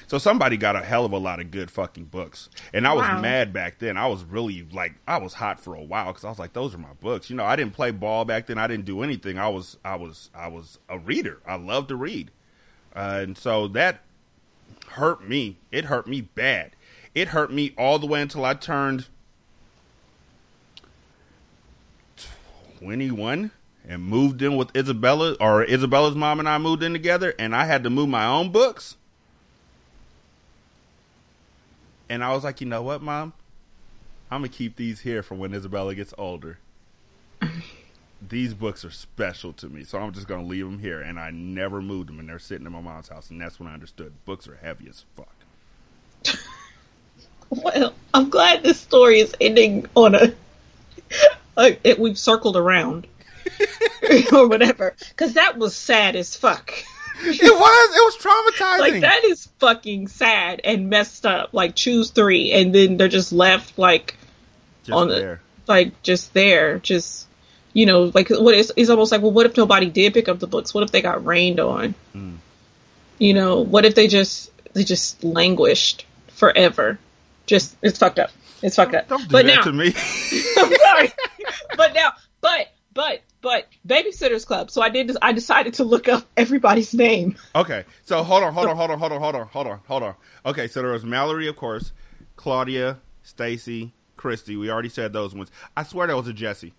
So 0.06 0.18
somebody 0.18 0.56
got 0.56 0.76
a 0.76 0.80
hell 0.84 1.04
of 1.04 1.12
a 1.12 1.18
lot 1.18 1.40
of 1.40 1.50
good 1.50 1.70
fucking 1.70 2.06
books, 2.06 2.48
and 2.72 2.86
I 2.86 2.92
was 2.92 3.02
Wow. 3.04 3.20
mad 3.20 3.52
back 3.52 3.78
then. 3.78 3.96
I 3.96 4.06
was 4.06 4.24
really 4.24 4.66
like, 4.72 4.94
I 5.06 5.18
was 5.18 5.34
hot 5.34 5.60
for 5.60 5.74
a 5.74 5.82
while 5.82 6.06
because 6.08 6.24
I 6.24 6.28
was 6.30 6.38
like, 6.38 6.52
those 6.52 6.74
are 6.74 6.78
my 6.78 6.92
books. 7.00 7.30
You 7.30 7.36
know, 7.36 7.44
I 7.44 7.56
didn't 7.56 7.74
play 7.74 7.90
ball 7.90 8.24
back 8.24 8.46
then. 8.46 8.58
I 8.58 8.66
didn't 8.66 8.84
do 8.86 9.02
anything. 9.02 9.38
I 9.38 9.48
was, 9.48 9.76
I 9.84 9.96
was, 9.96 10.30
I 10.34 10.48
was 10.48 10.78
a 10.88 10.98
reader. 10.98 11.40
I 11.46 11.56
loved 11.56 11.88
to 11.88 11.96
read, 11.96 12.30
uh, 12.94 13.20
and 13.22 13.36
so 13.36 13.68
that 13.68 14.00
hurt 14.88 15.26
me. 15.26 15.58
It 15.70 15.84
hurt 15.84 16.06
me 16.06 16.20
bad. 16.22 16.72
It 17.14 17.28
hurt 17.28 17.52
me 17.52 17.74
all 17.76 17.98
the 17.98 18.06
way 18.06 18.22
until 18.22 18.44
I 18.44 18.54
turned 18.54 19.06
21 22.80 23.50
and 23.88 24.02
moved 24.02 24.42
in 24.42 24.56
with 24.56 24.76
Isabella, 24.76 25.36
or 25.40 25.64
Isabella's 25.64 26.14
mom 26.14 26.38
and 26.40 26.48
I 26.48 26.58
moved 26.58 26.82
in 26.82 26.92
together, 26.92 27.34
and 27.38 27.54
I 27.56 27.64
had 27.64 27.84
to 27.84 27.90
move 27.90 28.08
my 28.08 28.26
own 28.26 28.52
books. 28.52 28.96
And 32.08 32.24
I 32.24 32.32
was 32.32 32.44
like, 32.44 32.60
you 32.60 32.66
know 32.66 32.82
what, 32.82 33.02
mom? 33.02 33.32
I'm 34.30 34.40
gonna 34.40 34.48
keep 34.48 34.76
these 34.76 35.00
here 35.00 35.22
for 35.22 35.34
when 35.34 35.54
Isabella 35.54 35.94
gets 35.94 36.12
older. 36.18 36.58
these 38.28 38.52
books 38.54 38.84
are 38.84 38.90
special 38.90 39.52
to 39.54 39.68
me, 39.68 39.84
so 39.84 39.98
I'm 39.98 40.12
just 40.12 40.28
gonna 40.28 40.44
leave 40.44 40.64
them 40.64 40.78
here. 40.78 41.00
And 41.00 41.18
I 41.18 41.30
never 41.30 41.80
moved 41.80 42.08
them, 42.08 42.20
and 42.20 42.28
they're 42.28 42.38
sitting 42.38 42.66
in 42.66 42.72
my 42.72 42.80
mom's 42.80 43.08
house, 43.08 43.30
and 43.30 43.40
that's 43.40 43.58
when 43.58 43.68
I 43.68 43.74
understood 43.74 44.12
books 44.24 44.48
are 44.48 44.56
heavy 44.56 44.88
as 44.88 45.04
fuck. 45.16 45.34
Well, 47.50 47.94
I'm 48.12 48.28
glad 48.28 48.62
this 48.62 48.78
story 48.78 49.20
is 49.20 49.34
ending 49.40 49.86
on 49.94 50.14
a 50.14 50.34
it, 51.58 51.98
we've 51.98 52.18
circled 52.18 52.56
around 52.56 53.06
or 54.32 54.48
whatever. 54.48 54.94
Because 55.08 55.34
that 55.34 55.58
was 55.58 55.74
sad 55.74 56.16
as 56.16 56.36
fuck. 56.36 56.72
It 57.24 57.42
was. 57.42 57.96
It 57.96 58.04
was 58.04 58.16
traumatizing. 58.18 58.78
Like 58.80 59.00
that 59.00 59.24
is 59.24 59.46
fucking 59.58 60.08
sad 60.08 60.60
and 60.64 60.88
messed 60.88 61.26
up. 61.26 61.52
Like 61.52 61.74
choose 61.74 62.10
three, 62.10 62.52
and 62.52 62.74
then 62.74 62.96
they're 62.96 63.08
just 63.08 63.32
left 63.32 63.78
like 63.78 64.16
Just 64.84 64.96
on 64.96 65.08
there. 65.08 65.40
the 65.66 65.72
like 65.72 66.02
just 66.02 66.32
there, 66.34 66.78
just 66.78 67.26
you 67.72 67.86
know, 67.86 68.10
like 68.14 68.28
what 68.30 68.54
is 68.54 68.72
it's 68.76 68.90
almost 68.90 69.12
like 69.12 69.20
well, 69.22 69.32
what 69.32 69.46
if 69.46 69.56
nobody 69.56 69.86
did 69.90 70.14
pick 70.14 70.28
up 70.28 70.38
the 70.38 70.46
books? 70.46 70.72
What 70.72 70.84
if 70.84 70.90
they 70.92 71.02
got 71.02 71.24
rained 71.26 71.60
on? 71.60 71.94
Mm. 72.14 72.36
You 73.18 73.34
know, 73.34 73.60
what 73.60 73.84
if 73.84 73.94
they 73.94 74.06
just 74.08 74.50
they 74.74 74.84
just 74.84 75.22
languished 75.24 76.06
forever? 76.28 76.98
Just 77.46 77.76
it's 77.82 77.98
fucked 77.98 78.18
up. 78.18 78.30
It's 78.62 78.76
fucked 78.76 78.94
up. 78.94 79.08
Don't 79.08 79.22
do 79.22 79.28
but 79.28 79.46
that 79.46 79.56
now, 79.56 79.62
to 79.62 79.72
me. 79.72 79.86
I'm 80.56 80.74
sorry. 80.74 81.12
but 81.76 81.94
now, 81.94 82.12
but 82.40 82.68
but 82.92 83.20
but 83.40 83.66
Babysitters 83.86 84.46
Club. 84.46 84.70
So 84.70 84.82
I 84.82 84.88
did. 84.88 85.16
I 85.22 85.32
decided 85.32 85.74
to 85.74 85.84
look 85.84 86.08
up 86.08 86.24
everybody's 86.36 86.94
name. 86.94 87.36
okay, 87.54 87.84
so 88.04 88.22
hold 88.22 88.42
on, 88.42 88.52
hold 88.52 88.68
on, 88.68 88.76
hold 88.76 88.90
on, 88.90 88.98
hold 88.98 89.12
on, 89.12 89.20
hold 89.20 89.34
on, 89.36 89.46
hold 89.46 89.66
on, 89.66 89.80
hold 89.86 90.02
on. 90.02 90.14
Okay, 90.46 90.68
so 90.68 90.82
there 90.82 90.92
was 90.92 91.04
Mallory, 91.04 91.48
of 91.48 91.56
course, 91.56 91.92
Claudia, 92.36 92.98
Stacey, 93.22 93.92
Kristy. 94.16 94.58
We 94.58 94.70
already 94.70 94.88
said 94.88 95.12
those 95.12 95.34
ones. 95.34 95.50
I 95.76 95.84
swear 95.84 96.06
there 96.06 96.16
was 96.16 96.28
a 96.28 96.32
Jessi. 96.32 96.72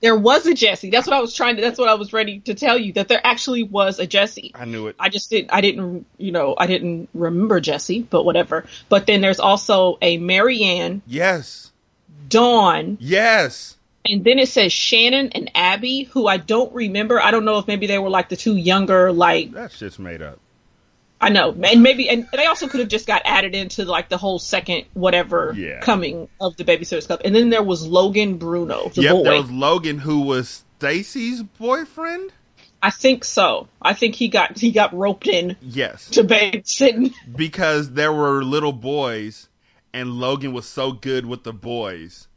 There 0.00 0.16
was 0.16 0.46
a 0.46 0.52
Jessi. 0.54 0.90
That's 0.90 1.06
what 1.06 1.14
I 1.14 1.20
was 1.20 1.34
trying 1.34 1.56
to. 1.56 1.62
That's 1.62 1.78
what 1.78 1.90
I 1.90 1.94
was 1.94 2.14
ready 2.14 2.40
to 2.40 2.54
tell 2.54 2.78
you 2.78 2.94
that 2.94 3.08
there 3.08 3.20
actually 3.22 3.64
was 3.64 3.98
a 3.98 4.06
Jessi. 4.06 4.50
I 4.54 4.64
knew 4.64 4.86
it. 4.86 4.96
I 4.98 5.10
just 5.10 5.28
didn't. 5.28 5.52
I 5.52 5.60
didn't. 5.60 6.06
You 6.16 6.32
know, 6.32 6.54
I 6.56 6.66
didn't 6.66 7.10
remember 7.12 7.60
Jessi, 7.60 8.06
but 8.08 8.24
whatever. 8.24 8.64
But 8.88 9.06
then 9.06 9.20
there's 9.20 9.40
also 9.40 9.98
a 10.00 10.16
Mary 10.16 10.62
Anne, 10.62 11.02
Yes, 11.06 11.70
Dawn, 12.28 12.96
yes. 13.00 13.76
And 14.04 14.24
then 14.24 14.38
it 14.38 14.48
says 14.48 14.72
Shannon 14.72 15.30
and 15.32 15.50
Abby, 15.54 16.04
who 16.04 16.26
I 16.26 16.38
don't 16.38 16.72
remember. 16.74 17.20
I 17.20 17.30
don't 17.30 17.44
know 17.44 17.58
if 17.58 17.66
maybe 17.66 17.86
they 17.86 17.98
were 17.98 18.08
like 18.10 18.28
the 18.28 18.36
two 18.36 18.56
younger, 18.56 19.12
like 19.12 19.52
that's 19.52 19.78
just 19.78 19.98
made 19.98 20.22
up. 20.22 20.38
I 21.22 21.28
know, 21.28 21.50
and 21.50 21.82
maybe, 21.82 22.08
and 22.08 22.26
they 22.32 22.46
also 22.46 22.66
could 22.66 22.80
have 22.80 22.88
just 22.88 23.06
got 23.06 23.20
added 23.26 23.54
into 23.54 23.84
like 23.84 24.08
the 24.08 24.16
whole 24.16 24.38
second 24.38 24.84
whatever 24.94 25.52
Yeah. 25.54 25.80
coming 25.80 26.30
of 26.40 26.56
the 26.56 26.64
Babysitters 26.64 27.06
Club, 27.06 27.20
and 27.26 27.34
then 27.34 27.50
there 27.50 27.62
was 27.62 27.86
Logan 27.86 28.38
Bruno, 28.38 28.88
the 28.88 29.02
yep, 29.02 29.12
boy. 29.16 29.24
there 29.24 29.42
was 29.42 29.50
Logan, 29.50 29.98
who 29.98 30.22
was 30.22 30.64
Stacey's 30.78 31.42
boyfriend. 31.42 32.32
I 32.82 32.88
think 32.88 33.24
so. 33.24 33.68
I 33.82 33.92
think 33.92 34.14
he 34.14 34.28
got 34.28 34.58
he 34.58 34.70
got 34.72 34.94
roped 34.94 35.26
in 35.28 35.56
Yes, 35.60 36.08
to 36.12 36.24
babysitting. 36.24 37.12
because 37.36 37.90
there 37.92 38.14
were 38.14 38.42
little 38.42 38.72
boys, 38.72 39.46
and 39.92 40.10
Logan 40.14 40.54
was 40.54 40.64
so 40.66 40.90
good 40.92 41.26
with 41.26 41.42
the 41.44 41.52
boys 41.52 42.28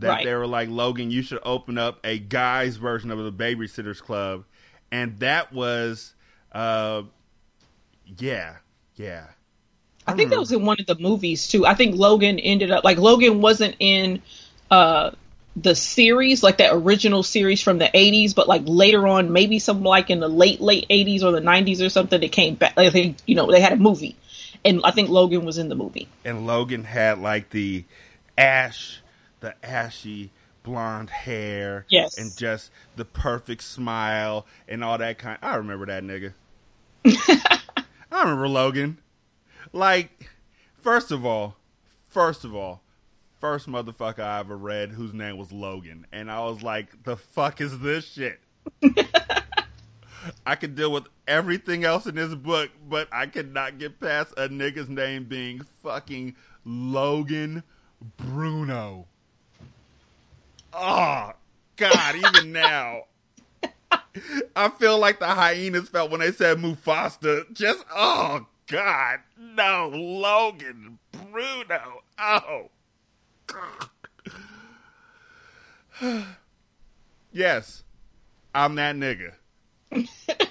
that 0.00 0.08
Right. 0.08 0.24
they 0.24 0.34
were 0.34 0.46
like, 0.46 0.68
Logan, 0.68 1.10
you 1.10 1.22
should 1.22 1.40
open 1.42 1.78
up 1.78 2.00
a 2.04 2.18
guys 2.18 2.76
version 2.76 3.10
of 3.10 3.18
the 3.18 3.32
Babysitters 3.32 4.00
Club, 4.00 4.44
and 4.92 5.18
that 5.20 5.52
was, 5.52 6.14
uh, 6.52 7.02
yeah, 8.18 8.56
yeah. 8.96 9.26
I 10.06 10.12
think 10.12 10.30
that 10.30 10.38
was 10.38 10.52
in 10.52 10.64
one 10.64 10.76
of 10.78 10.86
the 10.86 10.94
movies 10.94 11.48
too. 11.48 11.66
I 11.66 11.74
think 11.74 11.96
Logan 11.96 12.38
ended 12.38 12.70
up 12.70 12.84
like 12.84 12.98
Logan 12.98 13.40
wasn't 13.40 13.74
in 13.80 14.22
uh 14.70 15.10
the 15.56 15.74
series, 15.74 16.42
like 16.42 16.58
that 16.58 16.74
original 16.74 17.22
series 17.24 17.60
from 17.62 17.78
the 17.78 17.90
eighties, 17.92 18.32
but 18.34 18.46
like 18.46 18.62
later 18.66 19.08
on, 19.08 19.32
maybe 19.32 19.58
some 19.58 19.82
like 19.82 20.10
in 20.10 20.20
the 20.20 20.28
late 20.28 20.60
late 20.60 20.86
eighties 20.90 21.24
or 21.24 21.32
the 21.32 21.40
nineties 21.40 21.82
or 21.82 21.88
something, 21.88 22.22
it 22.22 22.28
came 22.30 22.54
back. 22.54 22.76
Like 22.76 22.92
they, 22.92 23.16
you 23.26 23.34
know, 23.34 23.50
they 23.50 23.60
had 23.60 23.72
a 23.72 23.76
movie, 23.76 24.14
and 24.64 24.80
I 24.84 24.92
think 24.92 25.08
Logan 25.08 25.44
was 25.44 25.58
in 25.58 25.68
the 25.68 25.74
movie. 25.74 26.06
and 26.24 26.46
Logan 26.46 26.84
had 26.84 27.18
like 27.18 27.50
the 27.50 27.84
ash, 28.38 29.00
the 29.40 29.54
ashy 29.64 30.30
blonde 30.62 31.10
hair, 31.10 31.86
Yes. 31.88 32.18
and 32.18 32.36
just 32.36 32.70
the 32.96 33.04
perfect 33.04 33.62
smile 33.62 34.46
and 34.68 34.82
all 34.82 34.98
that 34.98 35.18
kind. 35.18 35.38
I 35.42 35.56
remember 35.56 35.86
that 35.86 36.02
nigga. 36.02 36.32
I 38.10 38.22
remember 38.22 38.48
Logan. 38.48 38.98
Like, 39.72 40.28
first 40.82 41.12
of 41.12 41.24
all, 41.24 41.56
first 42.08 42.44
of 42.44 42.54
all, 42.54 42.82
first 43.40 43.68
motherfucker 43.68 44.20
I 44.20 44.40
ever 44.40 44.56
read 44.56 44.90
whose 44.90 45.12
name 45.12 45.36
was 45.36 45.52
Logan, 45.52 46.06
and 46.12 46.30
I 46.30 46.40
was 46.40 46.62
like, 46.62 47.02
the 47.04 47.16
fuck 47.16 47.60
is 47.60 47.78
this 47.78 48.04
shit? 48.04 48.40
I 50.44 50.56
could 50.56 50.74
deal 50.74 50.90
with 50.90 51.04
everything 51.28 51.84
else 51.84 52.06
in 52.06 52.14
this 52.16 52.34
book, 52.34 52.70
but 52.88 53.08
I 53.12 53.26
could 53.26 53.52
not 53.52 53.78
get 53.78 54.00
past 54.00 54.32
a 54.36 54.48
nigga's 54.48 54.88
name 54.88 55.24
being 55.24 55.60
fucking 55.84 56.34
Logan 56.64 57.62
Bruno. 58.16 59.06
Oh, 60.78 61.32
God, 61.76 62.16
even 62.16 62.52
now. 62.52 63.04
I 64.56 64.68
feel 64.68 64.98
like 64.98 65.18
the 65.18 65.26
hyenas 65.26 65.88
felt 65.88 66.10
when 66.10 66.20
they 66.20 66.32
said 66.32 66.58
Mufasa. 66.58 67.50
Just, 67.52 67.82
oh, 67.94 68.46
God. 68.66 69.20
No, 69.38 69.90
Logan 69.94 70.98
Bruno. 71.12 72.02
Oh. 72.18 72.70
Yes, 77.32 77.82
I'm 78.54 78.76
that 78.76 78.96
nigga. 78.96 79.32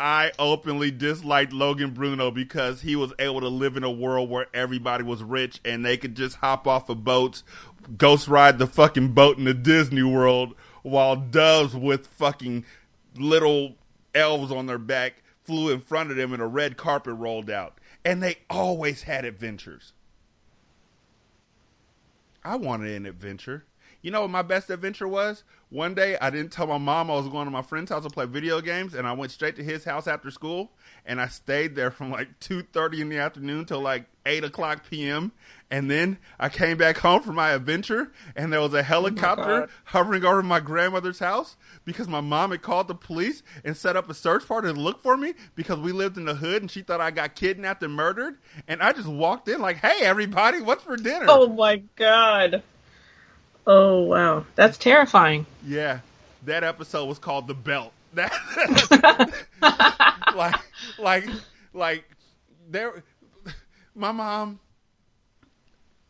I 0.00 0.32
openly 0.38 0.90
disliked 0.90 1.52
Logan 1.52 1.92
Bruno 1.92 2.30
because 2.30 2.80
he 2.82 2.96
was 2.96 3.12
able 3.18 3.40
to 3.40 3.48
live 3.48 3.76
in 3.76 3.84
a 3.84 3.90
world 3.90 4.28
where 4.28 4.46
everybody 4.52 5.04
was 5.04 5.22
rich 5.22 5.60
and 5.64 5.84
they 5.84 5.96
could 5.96 6.14
just 6.14 6.36
hop 6.36 6.66
off 6.66 6.90
of 6.90 7.04
boats, 7.04 7.44
ghost 7.96 8.28
ride 8.28 8.58
the 8.58 8.66
fucking 8.66 9.12
boat 9.12 9.38
in 9.38 9.44
the 9.44 9.54
Disney 9.54 10.02
World 10.02 10.54
while 10.82 11.16
doves 11.16 11.74
with 11.74 12.06
fucking 12.06 12.64
little 13.16 13.74
elves 14.14 14.52
on 14.52 14.66
their 14.66 14.78
back 14.78 15.22
flew 15.44 15.72
in 15.72 15.80
front 15.80 16.10
of 16.10 16.16
them 16.16 16.32
and 16.32 16.42
a 16.42 16.46
red 16.46 16.76
carpet 16.76 17.14
rolled 17.14 17.50
out. 17.50 17.78
And 18.04 18.22
they 18.22 18.36
always 18.50 19.02
had 19.02 19.24
adventures. 19.24 19.92
I 22.44 22.56
wanted 22.56 22.94
an 22.94 23.06
adventure. 23.06 23.64
You 24.02 24.10
know 24.12 24.20
what 24.20 24.30
my 24.30 24.42
best 24.42 24.70
adventure 24.70 25.08
was? 25.08 25.42
One 25.70 25.94
day 25.94 26.16
I 26.20 26.30
didn't 26.30 26.52
tell 26.52 26.68
my 26.68 26.78
mom 26.78 27.10
I 27.10 27.14
was 27.14 27.26
going 27.26 27.46
to 27.46 27.50
my 27.50 27.62
friend's 27.62 27.90
house 27.90 28.04
to 28.04 28.08
play 28.08 28.24
video 28.26 28.60
games, 28.60 28.94
and 28.94 29.04
I 29.04 29.14
went 29.14 29.32
straight 29.32 29.56
to 29.56 29.64
his 29.64 29.82
house 29.82 30.06
after 30.06 30.30
school, 30.30 30.70
and 31.04 31.20
I 31.20 31.26
stayed 31.26 31.74
there 31.74 31.90
from 31.90 32.12
like 32.12 32.38
two 32.38 32.62
thirty 32.62 33.00
in 33.00 33.08
the 33.08 33.18
afternoon 33.18 33.64
till 33.64 33.80
like 33.80 34.04
eight 34.26 34.44
o'clock 34.44 34.88
p.m. 34.88 35.32
And 35.68 35.90
then 35.90 36.18
I 36.38 36.50
came 36.50 36.76
back 36.76 36.98
home 36.98 37.20
from 37.24 37.34
my 37.34 37.50
adventure, 37.50 38.12
and 38.36 38.52
there 38.52 38.60
was 38.60 38.74
a 38.74 38.78
oh 38.78 38.82
helicopter 38.82 39.42
God. 39.42 39.70
hovering 39.82 40.24
over 40.24 40.40
my 40.40 40.60
grandmother's 40.60 41.18
house 41.18 41.56
because 41.84 42.06
my 42.06 42.20
mom 42.20 42.52
had 42.52 42.62
called 42.62 42.86
the 42.86 42.94
police 42.94 43.42
and 43.64 43.76
set 43.76 43.96
up 43.96 44.08
a 44.08 44.14
search 44.14 44.46
party 44.46 44.72
to 44.72 44.80
look 44.80 45.02
for 45.02 45.16
me 45.16 45.34
because 45.56 45.80
we 45.80 45.90
lived 45.90 46.16
in 46.16 46.26
the 46.26 46.34
hood, 46.34 46.62
and 46.62 46.70
she 46.70 46.82
thought 46.82 47.00
I 47.00 47.10
got 47.10 47.34
kidnapped 47.34 47.82
and 47.82 47.92
murdered. 47.92 48.38
And 48.68 48.80
I 48.80 48.92
just 48.92 49.08
walked 49.08 49.48
in 49.48 49.60
like, 49.60 49.78
"Hey, 49.78 50.04
everybody, 50.04 50.60
what's 50.60 50.84
for 50.84 50.96
dinner?" 50.96 51.26
Oh 51.28 51.48
my 51.48 51.82
god. 51.96 52.62
Oh 53.66 54.02
wow, 54.02 54.44
that's 54.54 54.78
terrifying. 54.78 55.46
Yeah, 55.66 56.00
that 56.44 56.62
episode 56.64 57.06
was 57.06 57.18
called 57.18 57.48
the 57.48 57.54
belt. 57.54 57.92
Like 60.36 60.56
like 60.98 61.24
like 61.72 62.04
there 62.68 63.02
my 63.94 64.12
mom 64.12 64.60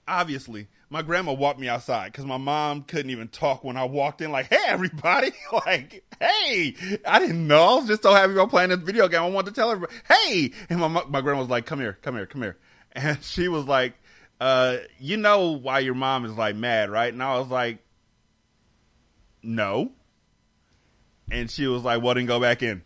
obviously 0.09 0.67
my 0.91 1.03
grandma 1.03 1.33
walked 1.33 1.59
me 1.61 1.69
outside 1.69 2.13
because 2.13 2.25
my 2.25 2.37
mom 2.37 2.83
couldn't 2.83 3.11
even 3.11 3.29
talk 3.29 3.65
when 3.65 3.77
I 3.77 3.85
walked 3.85 4.21
in. 4.21 4.31
Like, 4.31 4.47
hey, 4.47 4.63
everybody! 4.67 5.33
Like, 5.53 6.05
hey! 6.21 6.75
I 7.05 7.19
didn't 7.19 7.47
know. 7.47 7.63
I 7.63 7.75
was 7.77 7.89
just 7.89 8.03
so 8.03 8.13
happy 8.15 8.33
about 8.33 8.51
playing 8.51 8.71
this 8.71 8.79
video 8.79 9.09
game. 9.09 9.23
I 9.23 9.29
wanted 9.29 9.55
to 9.55 9.61
tell 9.61 9.71
everybody, 9.71 9.99
hey! 10.09 10.53
And 10.69 10.79
my 10.81 10.89
my 10.89 11.21
grandma 11.21 11.41
was 11.41 11.49
like, 11.49 11.67
come 11.67 11.81
here, 11.81 11.99
come 12.03 12.15
here, 12.15 12.27
come 12.27 12.43
here, 12.43 12.57
and 12.93 13.23
she 13.23 13.49
was 13.49 13.65
like, 13.65 13.95
uh, 14.41 14.79
you 14.99 15.17
know 15.17 15.53
why 15.53 15.81
your 15.81 15.95
mom 15.95 16.25
is 16.25 16.33
like 16.33 16.57
mad, 16.57 16.91
right? 16.91 17.13
And 17.13 17.23
I 17.23 17.39
was 17.39 17.49
like, 17.49 17.79
no. 19.43 19.93
And 21.31 21.51
she 21.51 21.67
was 21.67 21.83
like, 21.83 22.03
well, 22.03 22.15
then 22.15 22.27
go 22.27 22.41
back 22.41 22.63
in. 22.63 22.83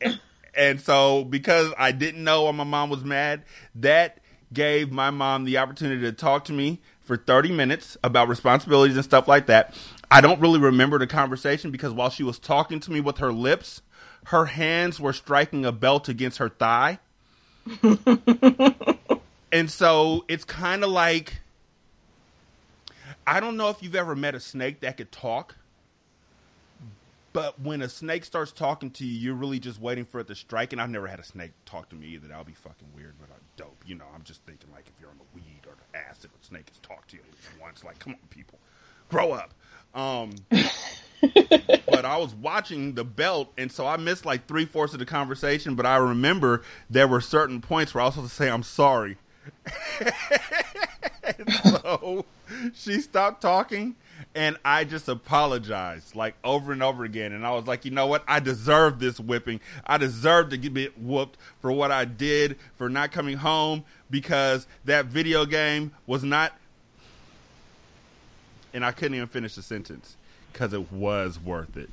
and, 0.00 0.20
and 0.54 0.80
so 0.80 1.24
because 1.24 1.72
I 1.78 1.92
didn't 1.92 2.22
know 2.22 2.44
why 2.44 2.52
my 2.52 2.64
mom 2.64 2.90
was 2.90 3.04
mad, 3.04 3.44
that 3.76 4.20
gave 4.52 4.90
my 4.90 5.10
mom 5.10 5.44
the 5.44 5.58
opportunity 5.58 6.02
to 6.02 6.12
talk 6.12 6.44
to 6.46 6.52
me 6.52 6.80
for 7.00 7.16
30 7.16 7.52
minutes 7.52 7.96
about 8.04 8.28
responsibilities 8.28 8.96
and 8.96 9.04
stuff 9.04 9.28
like 9.28 9.46
that. 9.46 9.74
I 10.10 10.20
don't 10.20 10.40
really 10.40 10.60
remember 10.60 10.98
the 10.98 11.06
conversation 11.06 11.70
because 11.70 11.92
while 11.92 12.10
she 12.10 12.22
was 12.22 12.38
talking 12.38 12.80
to 12.80 12.90
me 12.90 13.00
with 13.00 13.18
her 13.18 13.32
lips, 13.32 13.82
her 14.24 14.44
hands 14.44 15.00
were 15.00 15.12
striking 15.12 15.64
a 15.64 15.72
belt 15.72 16.08
against 16.08 16.38
her 16.38 16.48
thigh. 16.48 16.98
and 19.52 19.70
so 19.70 20.24
it's 20.28 20.44
kind 20.44 20.84
of 20.84 20.90
like 20.90 21.34
I 23.26 23.40
don't 23.40 23.56
know 23.58 23.68
if 23.68 23.82
you've 23.82 23.94
ever 23.94 24.16
met 24.16 24.34
a 24.34 24.40
snake 24.40 24.80
that 24.80 24.96
could 24.96 25.12
talk. 25.12 25.54
But 27.34 27.60
when 27.60 27.82
a 27.82 27.88
snake 27.88 28.24
starts 28.24 28.52
talking 28.52 28.90
to 28.92 29.04
you, 29.04 29.12
you're 29.12 29.34
really 29.34 29.60
just 29.60 29.78
waiting 29.80 30.06
for 30.06 30.20
it 30.20 30.26
to 30.28 30.34
strike. 30.34 30.72
And 30.72 30.80
I've 30.80 30.88
never 30.88 31.06
had 31.06 31.20
a 31.20 31.24
snake 31.24 31.50
talk 31.66 31.90
to 31.90 31.94
me 31.94 32.08
either. 32.08 32.28
That 32.28 32.38
would 32.38 32.46
be 32.46 32.54
fucking 32.54 32.88
weird, 32.96 33.14
but 33.20 33.28
uh, 33.30 33.38
dope. 33.56 33.76
You 33.86 33.96
know, 33.96 34.06
I'm 34.14 34.22
just 34.22 34.42
thinking 34.44 34.70
like 34.72 34.86
if 34.86 34.94
you're 34.98 35.10
on 35.10 35.18
the 35.18 35.24
weed 35.34 35.60
or 35.66 35.74
the 35.92 35.98
acid, 35.98 36.30
a 36.40 36.46
snake 36.46 36.70
has 36.70 36.78
talked 36.78 37.10
to 37.10 37.16
you 37.16 37.22
once. 37.60 37.84
Like, 37.84 37.98
come 37.98 38.14
on, 38.14 38.18
people. 38.30 38.58
grow 39.10 39.32
up. 39.32 39.52
Um, 39.94 40.30
but 40.50 42.04
I 42.06 42.16
was 42.16 42.34
watching 42.34 42.94
the 42.94 43.04
belt, 43.04 43.52
and 43.58 43.70
so 43.70 43.86
I 43.86 43.98
missed 43.98 44.24
like 44.24 44.46
three 44.46 44.64
fourths 44.64 44.94
of 44.94 44.98
the 44.98 45.06
conversation. 45.06 45.74
But 45.74 45.84
I 45.84 45.98
remember 45.98 46.62
there 46.88 47.06
were 47.08 47.20
certain 47.20 47.60
points 47.60 47.92
where 47.92 48.02
I 48.02 48.06
was 48.06 48.14
supposed 48.14 48.32
to 48.32 48.36
say 48.36 48.48
I'm 48.48 48.62
sorry. 48.62 49.18
so 51.62 52.24
she 52.74 53.00
stopped 53.00 53.42
talking, 53.42 53.94
and 54.34 54.56
I 54.64 54.84
just 54.84 55.08
apologized 55.08 56.14
like 56.14 56.34
over 56.44 56.72
and 56.72 56.82
over 56.82 57.04
again. 57.04 57.32
And 57.32 57.46
I 57.46 57.52
was 57.52 57.66
like, 57.66 57.84
you 57.84 57.90
know 57.90 58.06
what? 58.06 58.24
I 58.26 58.40
deserve 58.40 58.98
this 58.98 59.20
whipping. 59.20 59.60
I 59.86 59.98
deserve 59.98 60.50
to 60.50 60.56
get 60.56 60.98
whooped 60.98 61.38
for 61.60 61.72
what 61.72 61.90
I 61.90 62.04
did 62.04 62.56
for 62.76 62.88
not 62.88 63.12
coming 63.12 63.36
home 63.36 63.84
because 64.10 64.66
that 64.84 65.06
video 65.06 65.44
game 65.44 65.92
was 66.06 66.24
not. 66.24 66.52
And 68.74 68.84
I 68.84 68.92
couldn't 68.92 69.14
even 69.14 69.28
finish 69.28 69.54
the 69.54 69.62
sentence 69.62 70.16
because 70.52 70.72
it 70.72 70.92
was 70.92 71.38
worth 71.40 71.76
it. 71.76 71.90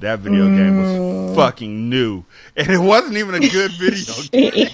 That 0.00 0.20
video 0.20 0.48
mm. 0.48 0.56
game 0.56 0.78
was 0.78 0.88
mm. 0.88 1.34
fucking 1.34 1.90
new, 1.90 2.24
and 2.56 2.70
it 2.70 2.78
wasn't 2.78 3.18
even 3.18 3.34
a 3.34 3.48
good 3.48 3.70
video 3.78 4.14
game. 4.32 4.70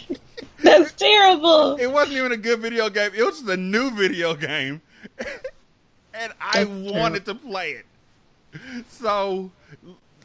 That's 0.63 0.93
terrible. 0.93 1.75
It 1.77 1.89
wasn't 1.89 2.19
even 2.19 2.31
a 2.31 2.37
good 2.37 2.61
video 2.61 2.89
game. 2.89 3.11
It 3.13 3.25
was 3.25 3.41
just 3.41 3.51
a 3.51 3.57
new 3.57 3.91
video 3.91 4.35
game, 4.35 4.81
and 6.15 6.33
I 6.41 6.63
That's 6.63 6.69
wanted 6.69 7.25
terrible. 7.25 7.43
to 7.43 7.49
play 7.49 7.71
it. 7.73 7.87
So, 8.89 9.51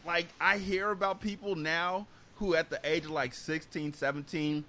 like, 0.06 0.28
I 0.40 0.60
hear 0.60 0.92
about 0.92 1.20
people 1.20 1.56
now 1.56 2.06
who, 2.36 2.54
at 2.54 2.70
the 2.70 2.80
age 2.84 3.06
of 3.06 3.12
like 3.12 3.34
16, 3.34 3.94
17, 3.94 4.64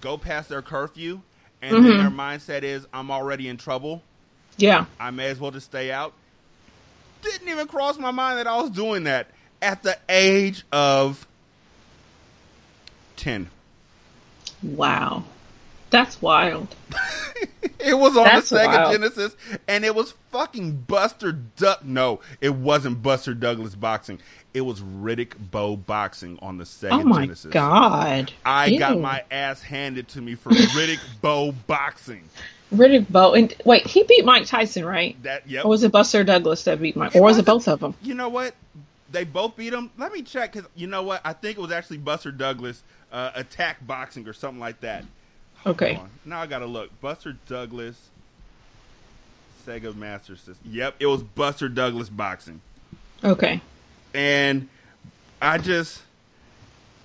go 0.00 0.18
past 0.18 0.48
their 0.48 0.60
curfew, 0.60 1.20
and 1.62 1.76
mm-hmm. 1.76 1.98
their 1.98 2.10
mindset 2.10 2.64
is, 2.64 2.84
"I'm 2.92 3.12
already 3.12 3.48
in 3.48 3.58
trouble." 3.58 4.02
Yeah. 4.56 4.86
I 4.98 5.10
may 5.10 5.28
as 5.28 5.38
well 5.38 5.52
just 5.52 5.66
stay 5.66 5.92
out. 5.92 6.14
Didn't 7.24 7.48
even 7.48 7.66
cross 7.66 7.98
my 7.98 8.10
mind 8.10 8.38
that 8.38 8.46
I 8.46 8.60
was 8.60 8.70
doing 8.70 9.04
that 9.04 9.28
at 9.62 9.82
the 9.82 9.96
age 10.08 10.64
of 10.72 11.26
10. 13.16 13.48
Wow. 14.62 15.24
That's 15.90 16.20
wild. 16.20 16.74
it 17.78 17.94
was 17.96 18.16
on 18.16 18.24
That's 18.24 18.50
the 18.50 18.56
Sega 18.56 18.66
wild. 18.66 18.92
Genesis, 18.92 19.36
and 19.68 19.84
it 19.84 19.94
was 19.94 20.12
fucking 20.32 20.72
Buster 20.88 21.30
Duck. 21.32 21.84
No, 21.84 22.20
it 22.40 22.52
wasn't 22.52 23.00
Buster 23.02 23.32
Douglas 23.32 23.76
boxing. 23.76 24.18
It 24.52 24.62
was 24.62 24.80
Riddick 24.80 25.34
Bowe 25.52 25.76
boxing 25.76 26.38
on 26.42 26.58
the 26.58 26.64
Sega 26.64 26.90
Genesis. 26.90 27.04
oh 27.04 27.08
my 27.08 27.20
Genesis. 27.22 27.52
god! 27.52 28.32
I 28.44 28.66
Ew. 28.66 28.78
got 28.80 28.98
my 28.98 29.22
ass 29.30 29.62
handed 29.62 30.08
to 30.08 30.20
me 30.20 30.34
for 30.34 30.50
Riddick 30.50 31.00
Bowe 31.20 31.52
boxing. 31.52 32.28
Riddick 32.74 33.10
Bowe 33.10 33.34
and 33.34 33.54
wait, 33.64 33.86
he 33.86 34.02
beat 34.04 34.24
Mike 34.24 34.46
Tyson, 34.46 34.84
right? 34.84 35.20
That 35.22 35.48
yep. 35.48 35.64
Or 35.64 35.68
was 35.68 35.82
it 35.82 35.92
Buster 35.92 36.24
Douglas 36.24 36.64
that 36.64 36.80
beat 36.80 36.96
Mike? 36.96 37.14
Or 37.14 37.22
was 37.22 37.38
it 37.38 37.44
both 37.44 37.68
of 37.68 37.80
them? 37.80 37.94
You 38.02 38.14
know 38.14 38.28
what? 38.28 38.54
They 39.10 39.24
both 39.24 39.56
beat 39.56 39.72
him. 39.72 39.90
Let 39.96 40.12
me 40.12 40.22
check 40.22 40.52
because 40.52 40.68
you 40.74 40.86
know 40.86 41.02
what? 41.02 41.20
I 41.24 41.32
think 41.32 41.56
it 41.56 41.60
was 41.60 41.72
actually 41.72 41.98
Buster 41.98 42.32
Douglas 42.32 42.82
uh, 43.12 43.30
attack 43.34 43.86
boxing 43.86 44.26
or 44.28 44.32
something 44.32 44.60
like 44.60 44.80
that. 44.80 45.04
Okay. 45.66 46.00
Now 46.24 46.40
I 46.40 46.46
gotta 46.46 46.66
look. 46.66 46.90
Buster 47.00 47.36
Douglas, 47.46 47.96
Sega 49.66 49.94
Master 49.94 50.36
System. 50.36 50.56
Yep, 50.64 50.96
it 51.00 51.06
was 51.06 51.22
Buster 51.22 51.68
Douglas 51.68 52.08
boxing. 52.08 52.60
Okay. 53.22 53.60
And 54.12 54.68
I 55.40 55.58
just, 55.58 56.02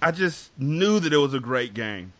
I 0.02 0.12
just 0.12 0.50
knew 0.60 1.00
that 1.00 1.14
it 1.14 1.18
was 1.18 1.34
a 1.34 1.40
great 1.40 1.74
game, 1.74 2.12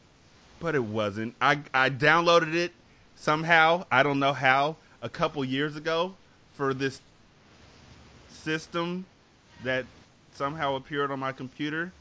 but 0.60 0.76
it 0.76 0.84
wasn't. 0.84 1.36
I 1.42 1.60
I 1.74 1.90
downloaded 1.90 2.54
it 2.54 2.74
somehow. 3.20 3.86
I 3.92 4.04
don't 4.04 4.20
know 4.20 4.34
how. 4.34 4.78
A 5.02 5.10
couple 5.10 5.46
years 5.46 5.78
ago 5.78 6.14
for 6.56 6.74
this 6.74 7.00
system 8.30 9.06
that 9.64 9.86
somehow 10.34 10.76
appeared 10.76 11.10
on 11.12 11.20
my 11.20 11.32
computer 11.32 11.94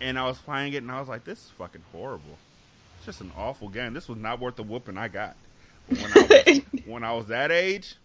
and 0.00 0.18
I 0.18 0.26
was 0.26 0.38
playing 0.38 0.74
it, 0.74 0.82
and 0.82 0.90
I 0.90 1.00
was 1.00 1.08
like, 1.08 1.24
"This 1.24 1.38
is 1.38 1.50
fucking 1.58 1.82
horrible. 1.92 2.38
It's 2.96 3.06
just 3.06 3.20
an 3.20 3.32
awful 3.36 3.68
game. 3.68 3.94
This 3.94 4.08
was 4.08 4.18
not 4.18 4.40
worth 4.40 4.56
the 4.56 4.62
whooping 4.62 4.98
I 4.98 5.08
got 5.08 5.36
when 5.88 6.04
I 6.04 6.42
was, 6.46 6.60
when 6.86 7.04
I 7.04 7.12
was 7.12 7.26
that 7.28 7.50
age." 7.50 7.96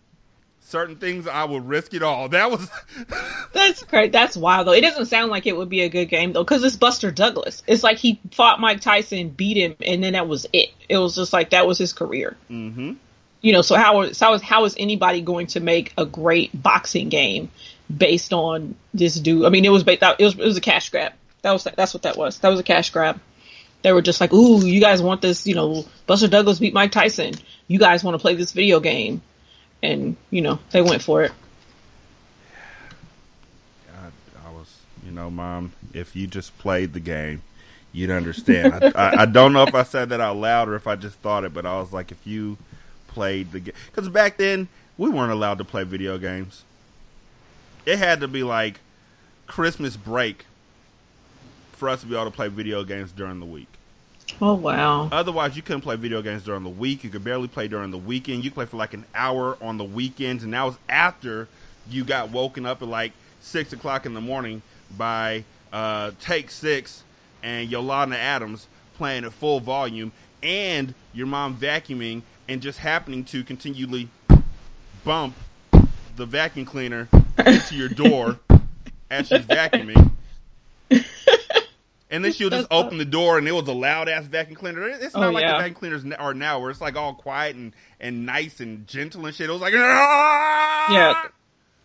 Certain 0.63 0.95
things 0.95 1.27
I 1.27 1.43
would 1.43 1.67
risk 1.67 1.93
it 1.93 2.01
all. 2.01 2.29
That 2.29 2.49
was. 2.49 2.69
That's 3.53 3.83
great. 3.83 4.11
That's 4.13 4.37
wild 4.37 4.67
though. 4.67 4.73
It 4.73 4.81
doesn't 4.81 5.07
sound 5.07 5.29
like 5.29 5.45
it 5.45 5.57
would 5.57 5.69
be 5.69 5.81
a 5.81 5.89
good 5.89 6.05
game 6.05 6.31
though, 6.31 6.43
because 6.43 6.63
it's 6.63 6.77
Buster 6.77 7.11
Douglas. 7.11 7.61
It's 7.67 7.83
like 7.83 7.97
he 7.97 8.21
fought 8.31 8.61
Mike 8.61 8.79
Tyson, 8.79 9.29
beat 9.29 9.57
him, 9.57 9.75
and 9.83 10.01
then 10.01 10.13
that 10.13 10.27
was 10.27 10.45
it. 10.53 10.69
It 10.87 10.97
was 10.97 11.15
just 11.15 11.33
like 11.33 11.49
that 11.49 11.67
was 11.67 11.77
his 11.77 11.91
career. 11.91 12.37
Mm-hmm. 12.49 12.93
You 13.41 13.53
know, 13.53 13.61
so 13.63 13.75
how 13.75 14.07
how 14.17 14.33
is 14.33 14.41
how 14.41 14.63
is 14.65 14.75
anybody 14.77 15.21
going 15.21 15.47
to 15.47 15.59
make 15.59 15.93
a 15.97 16.05
great 16.05 16.51
boxing 16.53 17.09
game 17.09 17.51
based 17.95 18.31
on 18.31 18.75
this 18.93 19.15
dude? 19.15 19.45
I 19.45 19.49
mean, 19.49 19.65
it 19.65 19.71
was 19.71 19.83
based. 19.83 20.03
It 20.03 20.23
was 20.23 20.35
it 20.35 20.45
was 20.45 20.57
a 20.57 20.61
cash 20.61 20.89
grab. 20.89 21.13
That 21.41 21.51
was 21.51 21.63
that's 21.63 21.93
what 21.93 22.03
that 22.03 22.15
was. 22.15 22.39
That 22.39 22.49
was 22.49 22.59
a 22.59 22.63
cash 22.63 22.91
grab. 22.91 23.19
They 23.81 23.91
were 23.91 24.03
just 24.03 24.21
like, 24.21 24.31
"Ooh, 24.31 24.63
you 24.65 24.79
guys 24.79 25.01
want 25.01 25.21
this? 25.21 25.47
You 25.47 25.55
know, 25.55 25.85
Buster 26.05 26.27
Douglas 26.27 26.59
beat 26.59 26.73
Mike 26.73 26.91
Tyson. 26.91 27.33
You 27.67 27.79
guys 27.79 28.03
want 28.03 28.15
to 28.15 28.19
play 28.19 28.35
this 28.35 28.51
video 28.51 28.79
game?" 28.79 29.21
And 29.83 30.15
you 30.29 30.41
know, 30.41 30.59
they 30.71 30.81
went 30.81 31.01
for 31.01 31.23
it. 31.23 31.31
I, 33.89 34.47
I 34.47 34.51
was, 34.51 34.79
you 35.05 35.11
know, 35.11 35.29
mom, 35.29 35.71
if 35.93 36.15
you 36.15 36.27
just 36.27 36.57
played 36.59 36.93
the 36.93 36.99
game, 36.99 37.41
you'd 37.93 38.11
understand. 38.11 38.73
I, 38.73 38.91
I, 38.95 39.21
I 39.21 39.25
don't 39.25 39.53
know 39.53 39.63
if 39.63 39.75
I 39.75 39.83
said 39.83 40.09
that 40.09 40.21
out 40.21 40.37
loud 40.37 40.69
or 40.69 40.75
if 40.75 40.87
I 40.87 40.95
just 40.95 41.15
thought 41.17 41.43
it, 41.43 41.53
but 41.53 41.65
I 41.65 41.79
was 41.79 41.91
like, 41.91 42.11
if 42.11 42.25
you 42.25 42.57
played 43.07 43.51
the 43.51 43.59
game, 43.59 43.73
because 43.87 44.07
back 44.09 44.37
then 44.37 44.67
we 44.97 45.09
weren't 45.09 45.31
allowed 45.31 45.57
to 45.57 45.65
play 45.65 45.83
video 45.83 46.17
games. 46.17 46.63
It 47.85 47.97
had 47.97 48.21
to 48.21 48.27
be 48.27 48.43
like 48.43 48.79
Christmas 49.47 49.97
break 49.97 50.45
for 51.73 51.89
us 51.89 52.01
to 52.01 52.07
be 52.07 52.13
able 52.13 52.25
to 52.25 52.31
play 52.31 52.47
video 52.47 52.83
games 52.83 53.11
during 53.11 53.39
the 53.39 53.45
week. 53.45 53.67
Oh 54.39 54.53
wow! 54.53 55.09
Otherwise, 55.11 55.55
you 55.55 55.61
couldn't 55.61 55.81
play 55.81 55.95
video 55.95 56.21
games 56.21 56.43
during 56.43 56.63
the 56.63 56.69
week. 56.69 57.03
You 57.03 57.09
could 57.09 57.23
barely 57.23 57.47
play 57.47 57.67
during 57.67 57.91
the 57.91 57.97
weekend. 57.97 58.43
You 58.43 58.51
play 58.51 58.65
for 58.65 58.77
like 58.77 58.93
an 58.93 59.05
hour 59.13 59.57
on 59.61 59.77
the 59.77 59.83
weekends, 59.83 60.43
and 60.43 60.53
that 60.53 60.63
was 60.63 60.77
after 60.87 61.47
you 61.89 62.03
got 62.03 62.29
woken 62.29 62.65
up 62.65 62.81
at 62.81 62.87
like 62.87 63.11
six 63.41 63.73
o'clock 63.73 64.05
in 64.05 64.13
the 64.13 64.21
morning 64.21 64.61
by 64.97 65.43
uh, 65.73 66.11
Take 66.19 66.51
Six 66.51 67.03
and 67.43 67.69
Yolanda 67.69 68.17
Adams 68.17 68.67
playing 68.97 69.25
at 69.25 69.33
full 69.33 69.59
volume, 69.59 70.11
and 70.43 70.93
your 71.13 71.27
mom 71.27 71.57
vacuuming 71.57 72.21
and 72.47 72.61
just 72.61 72.77
happening 72.77 73.23
to 73.25 73.43
continually 73.43 74.09
bump 75.03 75.35
the 76.15 76.25
vacuum 76.25 76.65
cleaner 76.65 77.07
into 77.45 77.75
your 77.75 77.89
door 77.89 78.39
as 79.09 79.27
she's 79.27 79.45
vacuuming. 79.45 80.11
And 82.11 82.25
then 82.25 82.33
she'll 82.33 82.49
just 82.49 82.67
open 82.69 82.97
the 82.97 83.05
door, 83.05 83.37
and 83.37 83.47
it 83.47 83.53
was 83.53 83.65
a 83.69 83.73
loud 83.73 84.09
ass 84.09 84.25
vacuum 84.25 84.57
cleaner. 84.57 84.85
It's 84.85 85.15
not 85.15 85.29
oh, 85.29 85.31
like 85.31 85.43
yeah. 85.43 85.53
the 85.53 85.57
vacuum 85.59 85.75
cleaners 85.75 86.03
are 86.19 86.33
now, 86.33 86.59
where 86.59 86.69
it's 86.69 86.81
like 86.81 86.97
all 86.97 87.13
quiet 87.13 87.55
and, 87.55 87.73
and 88.01 88.25
nice 88.25 88.59
and 88.59 88.85
gentle 88.85 89.25
and 89.25 89.33
shit. 89.33 89.49
It 89.49 89.53
was 89.53 89.61
like, 89.61 89.73
Aah! 89.73 90.93
yeah, 90.93 91.23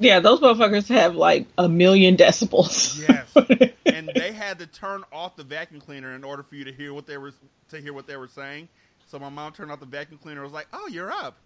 yeah. 0.00 0.18
Those 0.18 0.40
motherfuckers 0.40 0.88
have 0.88 1.14
like 1.14 1.46
a 1.56 1.68
million 1.68 2.16
decibels. 2.16 3.08
Yes, 3.08 3.72
and 3.86 4.10
they 4.12 4.32
had 4.32 4.58
to 4.58 4.66
turn 4.66 5.04
off 5.12 5.36
the 5.36 5.44
vacuum 5.44 5.80
cleaner 5.80 6.12
in 6.16 6.24
order 6.24 6.42
for 6.42 6.56
you 6.56 6.64
to 6.64 6.72
hear 6.72 6.92
what 6.92 7.06
they 7.06 7.18
were 7.18 7.32
to 7.70 7.80
hear 7.80 7.92
what 7.92 8.08
they 8.08 8.16
were 8.16 8.28
saying. 8.28 8.68
So 9.06 9.20
my 9.20 9.28
mom 9.28 9.52
turned 9.52 9.70
off 9.70 9.78
the 9.78 9.86
vacuum 9.86 10.18
cleaner. 10.20 10.40
I 10.40 10.44
was 10.44 10.52
like, 10.52 10.66
"Oh, 10.72 10.88
you're 10.88 11.12
up." 11.12 11.36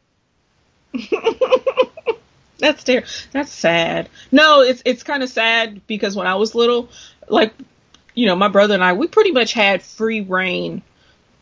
That's 2.58 2.84
ter- 2.84 3.04
That's 3.32 3.52
sad. 3.52 4.08
No, 4.32 4.62
it's 4.62 4.82
it's 4.86 5.02
kind 5.02 5.22
of 5.22 5.28
sad 5.28 5.86
because 5.86 6.16
when 6.16 6.26
I 6.26 6.36
was 6.36 6.54
little, 6.54 6.88
like 7.28 7.52
you 8.14 8.26
know, 8.26 8.36
my 8.36 8.48
brother 8.48 8.74
and 8.74 8.84
I, 8.84 8.92
we 8.92 9.06
pretty 9.06 9.32
much 9.32 9.52
had 9.52 9.82
free 9.82 10.20
reign 10.20 10.82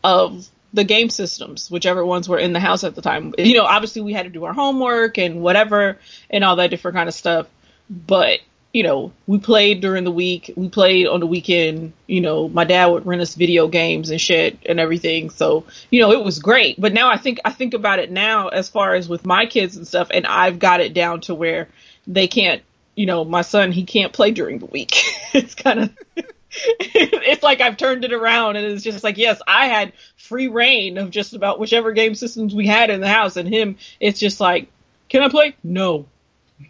of 0.03 0.47
the 0.73 0.83
game 0.83 1.09
systems, 1.09 1.69
whichever 1.71 2.05
ones 2.05 2.29
were 2.29 2.37
in 2.37 2.53
the 2.53 2.59
house 2.59 2.83
at 2.83 2.95
the 2.95 3.01
time. 3.01 3.33
You 3.37 3.55
know, 3.55 3.65
obviously 3.65 4.01
we 4.01 4.13
had 4.13 4.23
to 4.23 4.29
do 4.29 4.45
our 4.45 4.53
homework 4.53 5.17
and 5.17 5.41
whatever 5.41 5.97
and 6.29 6.43
all 6.43 6.57
that 6.57 6.69
different 6.69 6.95
kind 6.95 7.09
of 7.09 7.15
stuff. 7.15 7.47
But, 7.89 8.39
you 8.71 8.83
know, 8.83 9.11
we 9.25 9.39
played 9.39 9.81
during 9.81 10.03
the 10.03 10.11
week. 10.11 10.53
We 10.55 10.69
played 10.69 11.07
on 11.07 11.21
the 11.21 11.27
weekend. 11.27 11.93
You 12.05 12.21
know, 12.21 12.47
my 12.47 12.65
dad 12.65 12.85
would 12.87 13.07
rent 13.07 13.21
us 13.21 13.33
video 13.33 13.67
games 13.67 14.11
and 14.11 14.21
shit 14.21 14.59
and 14.67 14.79
everything. 14.79 15.31
So, 15.31 15.65
you 15.89 16.01
know, 16.01 16.11
it 16.11 16.23
was 16.23 16.37
great. 16.37 16.79
But 16.79 16.93
now 16.93 17.09
I 17.09 17.17
think, 17.17 17.39
I 17.43 17.51
think 17.51 17.73
about 17.73 17.97
it 17.97 18.11
now 18.11 18.49
as 18.49 18.69
far 18.69 18.93
as 18.93 19.09
with 19.09 19.25
my 19.25 19.47
kids 19.47 19.75
and 19.75 19.87
stuff, 19.87 20.09
and 20.13 20.27
I've 20.27 20.59
got 20.59 20.81
it 20.81 20.93
down 20.93 21.21
to 21.21 21.33
where 21.33 21.67
they 22.05 22.27
can't, 22.27 22.61
you 22.93 23.07
know, 23.07 23.25
my 23.25 23.41
son, 23.41 23.71
he 23.71 23.85
can't 23.85 24.13
play 24.13 24.31
during 24.31 24.59
the 24.59 24.65
week. 24.67 25.03
it's 25.33 25.55
kind 25.55 25.79
of, 25.79 26.25
it's 26.79 27.43
like 27.43 27.61
I've 27.61 27.77
turned 27.77 28.03
it 28.03 28.13
around 28.13 28.55
and 28.55 28.65
it's 28.65 28.83
just 28.83 29.03
like, 29.03 29.17
yes, 29.17 29.41
I 29.47 29.67
had 29.67 29.93
free 30.17 30.47
reign 30.47 30.97
of 30.97 31.11
just 31.11 31.33
about 31.33 31.59
whichever 31.59 31.91
game 31.91 32.15
systems 32.15 32.55
we 32.55 32.65
had 32.65 32.89
in 32.89 33.01
the 33.01 33.07
house 33.07 33.37
and 33.37 33.47
him, 33.47 33.77
it's 33.99 34.19
just 34.19 34.39
like, 34.39 34.69
can 35.09 35.23
I 35.23 35.29
play? 35.29 35.55
No. 35.63 36.05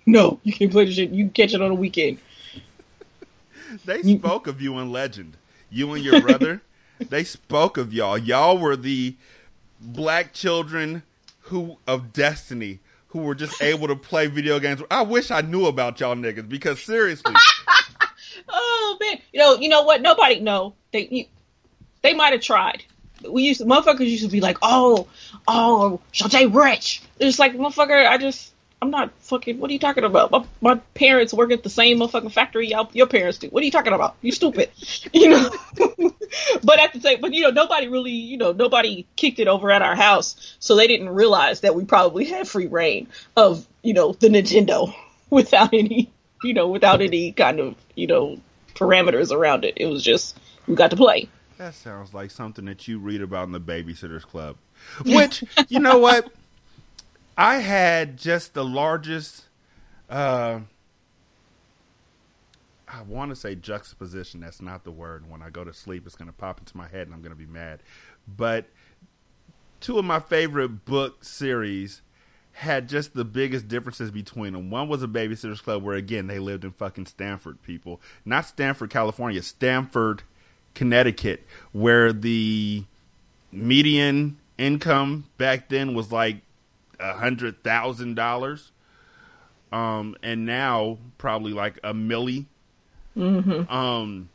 No, 0.05 0.39
you 0.43 0.53
can't 0.53 0.71
play 0.71 0.85
the 0.85 0.91
shit. 0.91 1.09
You 1.11 1.25
can 1.25 1.33
catch 1.33 1.53
it 1.53 1.61
on 1.61 1.71
a 1.71 1.75
weekend. 1.75 2.19
they 3.85 4.03
spoke 4.03 4.47
of 4.47 4.61
you 4.61 4.77
in 4.79 4.91
Legend. 4.91 5.35
You 5.71 5.93
and 5.93 6.03
your 6.03 6.21
brother, 6.21 6.61
they 6.99 7.23
spoke 7.23 7.77
of 7.77 7.93
y'all. 7.93 8.17
Y'all 8.17 8.57
were 8.57 8.75
the 8.75 9.15
black 9.81 10.33
children 10.33 11.03
who 11.41 11.77
of 11.87 12.13
destiny 12.13 12.79
who 13.09 13.19
were 13.19 13.35
just 13.35 13.61
able 13.61 13.87
to 13.87 13.95
play 13.95 14.27
video 14.27 14.59
games. 14.59 14.81
I 14.91 15.01
wish 15.01 15.31
I 15.31 15.41
knew 15.41 15.65
about 15.65 15.99
y'all 15.99 16.15
niggas 16.15 16.47
because 16.47 16.79
seriously, 16.81 17.33
Oh 18.49 18.97
man, 18.99 19.19
you 19.31 19.39
know, 19.39 19.55
you 19.55 19.69
know 19.69 19.83
what? 19.83 20.01
Nobody 20.01 20.39
know 20.39 20.73
they 20.91 21.07
you, 21.07 21.25
they 22.01 22.13
might 22.13 22.33
have 22.33 22.41
tried. 22.41 22.83
We 23.29 23.43
used 23.43 23.59
to, 23.59 23.65
motherfuckers 23.65 24.07
used 24.07 24.23
to 24.23 24.29
be 24.29 24.39
like, 24.39 24.57
oh, 24.61 25.07
oh, 25.47 25.99
Shanta 26.11 26.47
rich. 26.47 27.01
It's 27.19 27.37
like 27.37 27.53
motherfucker, 27.53 28.07
I 28.07 28.17
just 28.17 28.53
I'm 28.81 28.91
not 28.91 29.11
fucking. 29.19 29.59
What 29.59 29.69
are 29.69 29.73
you 29.73 29.79
talking 29.79 30.05
about? 30.05 30.31
My, 30.31 30.45
my 30.61 30.75
parents 30.93 31.33
work 31.33 31.51
at 31.51 31.63
the 31.63 31.69
same 31.69 31.99
motherfucking 31.99 32.31
factory 32.31 32.69
y'all, 32.69 32.89
your 32.93 33.07
parents 33.07 33.37
do. 33.37 33.47
What 33.47 33.61
are 33.61 33.65
you 33.65 33.71
talking 33.71 33.93
about? 33.93 34.15
You 34.21 34.31
stupid. 34.31 34.69
You 35.11 35.29
know. 35.29 35.49
but 36.63 36.79
at 36.79 36.93
the 36.93 37.01
same, 37.01 37.19
but 37.19 37.33
you 37.33 37.41
know, 37.41 37.49
nobody 37.49 37.87
really, 37.87 38.11
you 38.11 38.37
know, 38.37 38.51
nobody 38.51 39.05
kicked 39.15 39.39
it 39.39 39.47
over 39.47 39.71
at 39.71 39.81
our 39.81 39.95
house, 39.95 40.55
so 40.59 40.75
they 40.75 40.87
didn't 40.87 41.09
realize 41.09 41.61
that 41.61 41.75
we 41.75 41.83
probably 41.83 42.25
had 42.25 42.47
free 42.47 42.67
reign 42.67 43.07
of, 43.35 43.67
you 43.81 43.93
know, 43.93 44.13
the 44.13 44.27
Nintendo 44.27 44.93
without 45.29 45.73
any, 45.73 46.11
you 46.43 46.53
know, 46.53 46.67
without 46.67 47.01
any 47.01 47.31
kind 47.31 47.59
of, 47.59 47.75
you 47.95 48.07
know, 48.07 48.39
parameters 48.75 49.31
around 49.31 49.65
it. 49.65 49.75
It 49.77 49.87
was 49.87 50.03
just 50.03 50.37
we 50.67 50.75
got 50.75 50.91
to 50.91 50.97
play. 50.97 51.27
that 51.57 51.75
sounds 51.75 52.13
like 52.13 52.31
something 52.31 52.65
that 52.65 52.87
you 52.87 52.99
read 52.99 53.21
about 53.21 53.47
in 53.47 53.51
the 53.51 53.59
Babysitters 53.59 54.23
Club. 54.23 54.55
Which, 55.05 55.43
you 55.67 55.79
know 55.79 55.99
what? 55.99 56.31
I 57.37 57.57
had 57.57 58.17
just 58.17 58.53
the 58.53 58.65
largest. 58.65 59.43
Uh, 60.09 60.59
I 62.87 63.01
want 63.03 63.29
to 63.29 63.35
say 63.35 63.55
juxtaposition. 63.55 64.39
That's 64.39 64.61
not 64.61 64.83
the 64.83 64.91
word. 64.91 65.29
When 65.29 65.41
I 65.41 65.49
go 65.49 65.63
to 65.63 65.73
sleep, 65.73 66.05
it's 66.05 66.15
going 66.15 66.27
to 66.27 66.33
pop 66.33 66.59
into 66.59 66.75
my 66.75 66.87
head, 66.87 67.07
and 67.07 67.13
I'm 67.13 67.21
going 67.21 67.31
to 67.31 67.37
be 67.37 67.45
mad. 67.45 67.81
But 68.27 68.65
two 69.79 69.99
of 69.99 70.05
my 70.05 70.19
favorite 70.19 70.85
book 70.85 71.23
series 71.23 72.01
had 72.59 72.89
just 72.89 73.13
the 73.13 73.23
biggest 73.23 73.69
differences 73.69 74.11
between 74.11 74.51
them. 74.51 74.69
One 74.69 74.89
was 74.89 75.01
a 75.01 75.07
Babysitters 75.07 75.63
Club, 75.63 75.81
where 75.81 75.95
again 75.95 76.27
they 76.27 76.39
lived 76.39 76.65
in 76.65 76.71
fucking 76.71 77.05
Stanford, 77.05 77.61
people, 77.63 78.01
not 78.25 78.45
Stanford, 78.45 78.89
California, 78.89 79.41
Stanford, 79.41 80.21
Connecticut, 80.75 81.45
where 81.71 82.11
the 82.11 82.83
median 83.53 84.37
income 84.57 85.23
back 85.37 85.69
then 85.69 85.93
was 85.93 86.11
like 86.11 86.41
a 86.99 87.13
hundred 87.13 87.63
thousand 87.63 88.15
dollars, 88.15 88.71
um, 89.71 90.17
and 90.21 90.45
now 90.45 90.97
probably 91.17 91.53
like 91.53 91.79
a 91.81 91.93
milli. 91.93 92.45
Mm-hmm. 93.15 93.73
Um, 93.73 94.27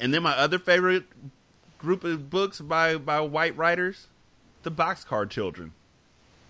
and 0.00 0.14
then 0.14 0.22
my 0.22 0.32
other 0.32 0.58
favorite 0.58 1.04
group 1.76 2.04
of 2.04 2.30
books 2.30 2.58
by 2.58 2.96
by 2.96 3.20
white 3.20 3.54
writers, 3.58 4.06
the 4.62 4.70
Boxcar 4.70 5.28
Children, 5.28 5.72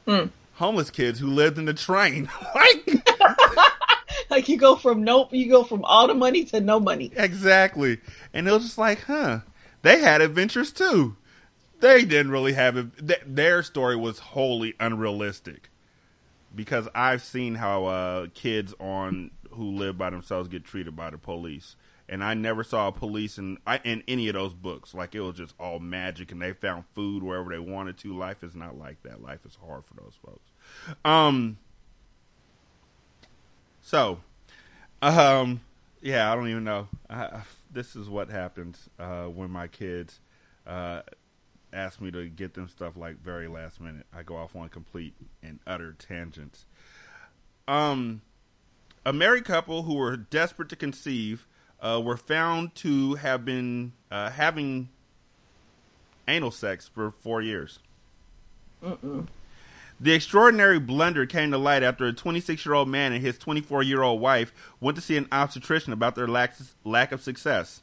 Mm. 0.09 0.31
Homeless 0.59 0.91
kids 0.91 1.19
who 1.19 1.29
lived 1.29 1.59
in 1.59 1.65
the 1.65 1.75
train. 1.75 2.29
like 2.55 2.89
Like 4.31 4.49
you 4.49 4.59
go 4.59 4.77
from 4.77 5.05
nope, 5.05 5.33
you 5.33 5.49
go 5.49 5.65
from 5.65 5.85
all 5.85 6.07
the 6.07 6.15
money 6.15 6.45
to 6.47 6.61
no 6.61 6.81
money. 6.81 7.13
exactly, 7.17 7.99
and 8.35 8.47
it 8.49 8.53
was 8.53 8.65
just 8.65 8.79
like, 8.79 9.03
huh? 9.03 9.41
They 9.83 10.01
had 10.01 10.21
adventures 10.21 10.73
too. 10.73 11.17
They 11.81 12.05
didn't 12.05 12.33
really 12.33 12.53
have 12.53 12.77
it. 12.77 13.07
Th- 13.07 13.23
their 13.27 13.63
story 13.63 13.97
was 13.97 14.19
wholly 14.19 14.75
unrealistic 14.81 15.71
because 16.55 16.89
I've 16.95 17.23
seen 17.23 17.55
how 17.55 17.87
uh, 17.87 18.27
kids 18.35 18.75
on 18.81 19.31
who 19.51 19.77
live 19.77 19.97
by 19.97 20.11
themselves 20.11 20.49
get 20.49 20.65
treated 20.65 20.97
by 20.97 21.11
the 21.11 21.19
police, 21.19 21.77
and 22.09 22.23
I 22.25 22.35
never 22.35 22.65
saw 22.65 22.89
a 22.89 22.93
police 22.93 23.39
in 23.39 23.59
I, 23.67 23.81
in 23.85 24.03
any 24.09 24.29
of 24.29 24.35
those 24.35 24.55
books. 24.55 24.95
Like 24.95 25.15
it 25.15 25.21
was 25.21 25.37
just 25.37 25.55
all 25.59 25.79
magic, 25.79 26.33
and 26.33 26.41
they 26.41 26.53
found 26.53 26.85
food 26.95 27.23
wherever 27.23 27.51
they 27.51 27.59
wanted 27.59 27.99
to. 27.99 28.17
Life 28.17 28.43
is 28.43 28.55
not 28.55 28.79
like 28.79 29.03
that. 29.03 29.23
Life 29.23 29.45
is 29.47 29.57
hard 29.67 29.85
for 29.85 29.95
those 29.95 30.15
folks. 30.25 30.51
Um. 31.05 31.59
So, 33.83 34.19
um, 35.01 35.61
yeah, 36.03 36.31
I 36.31 36.35
don't 36.35 36.49
even 36.49 36.65
know. 36.65 36.89
I- 37.09 37.43
this 37.71 37.97
is 37.97 38.09
what 38.09 38.31
happens 38.31 38.89
uh, 38.99 39.25
when 39.25 39.51
my 39.51 39.67
kids 39.67 40.21
uh, 40.67 41.03
ask 41.73 42.01
me 42.01 42.11
to 42.11 42.29
get 42.29 42.55
them 42.55 42.69
stuff 42.69 42.97
like 42.97 43.23
very 43.23 43.49
last 43.49 43.81
minute. 43.81 44.07
I 44.15 44.23
go 44.23 44.37
off 44.37 44.57
on 44.57 44.69
complete 44.69 45.15
and 45.43 45.59
utter 45.67 45.95
tangents. 45.99 46.65
Um, 47.67 48.23
a 49.05 49.13
married 49.13 49.45
couple 49.45 49.83
who 49.83 49.95
were 49.95 50.17
desperate 50.17 50.71
to 50.71 50.77
conceive 50.77 51.47
uh, 51.81 52.01
were 52.05 52.17
found 52.17 52.75
to 52.77 53.15
have 53.15 53.45
been 53.45 53.93
uh, 54.11 54.31
having 54.31 54.89
anal 56.27 56.51
sex 56.51 56.89
for 56.95 57.11
four 57.11 57.41
years. 57.43 57.79
Mm-mm. 58.83 59.27
The 60.01 60.13
extraordinary 60.13 60.79
blunder 60.79 61.27
came 61.27 61.51
to 61.51 61.59
light 61.59 61.83
after 61.83 62.07
a 62.07 62.13
26 62.13 62.65
year 62.65 62.75
old 62.75 62.89
man 62.89 63.13
and 63.13 63.21
his 63.21 63.37
24 63.39 63.83
year 63.83 64.03
old 64.03 64.21
wife 64.21 64.53
went 64.81 64.97
to 64.97 65.03
see 65.03 65.17
an 65.17 65.27
obstetrician 65.33 65.93
about 65.93 66.15
their 66.15 66.29
lack, 66.29 66.55
lack 66.85 67.11
of 67.11 67.21
success. 67.21 67.81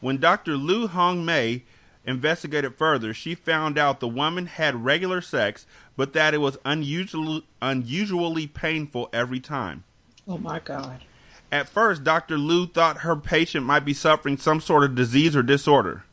When 0.00 0.18
Dr. 0.18 0.56
Liu 0.56 0.86
Hong 0.86 1.24
Mei 1.24 1.64
investigated 2.04 2.74
further, 2.74 3.14
she 3.14 3.34
found 3.34 3.78
out 3.78 4.00
the 4.00 4.08
woman 4.08 4.46
had 4.46 4.84
regular 4.84 5.22
sex, 5.22 5.66
but 5.96 6.12
that 6.12 6.34
it 6.34 6.38
was 6.38 6.58
unusual, 6.64 7.40
unusually 7.62 8.46
painful 8.46 9.08
every 9.12 9.40
time. 9.40 9.84
Oh 10.26 10.38
my 10.38 10.60
god. 10.60 11.02
At 11.50 11.68
first, 11.68 12.04
Dr. 12.04 12.36
Lu 12.36 12.66
thought 12.66 12.98
her 12.98 13.16
patient 13.16 13.64
might 13.64 13.84
be 13.84 13.94
suffering 13.94 14.36
some 14.36 14.60
sort 14.60 14.84
of 14.84 14.94
disease 14.94 15.34
or 15.34 15.42
disorder. 15.42 16.04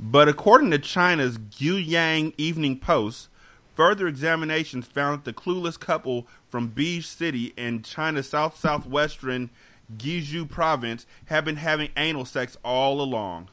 But 0.00 0.28
according 0.28 0.72
to 0.72 0.78
China's 0.78 1.38
Guiyang 1.38 2.32
Evening 2.36 2.78
Post, 2.78 3.28
further 3.76 4.08
examinations 4.08 4.86
found 4.86 5.18
that 5.18 5.24
the 5.24 5.40
clueless 5.40 5.78
couple 5.78 6.26
from 6.48 6.68
Bijie 6.68 7.02
City 7.02 7.52
in 7.56 7.82
China's 7.82 8.28
south 8.28 8.58
southwestern 8.58 9.50
Guizhou 9.96 10.48
province 10.48 11.06
had 11.26 11.44
been 11.44 11.56
having 11.56 11.90
anal 11.96 12.24
sex 12.24 12.56
all 12.64 13.00
along. 13.00 13.48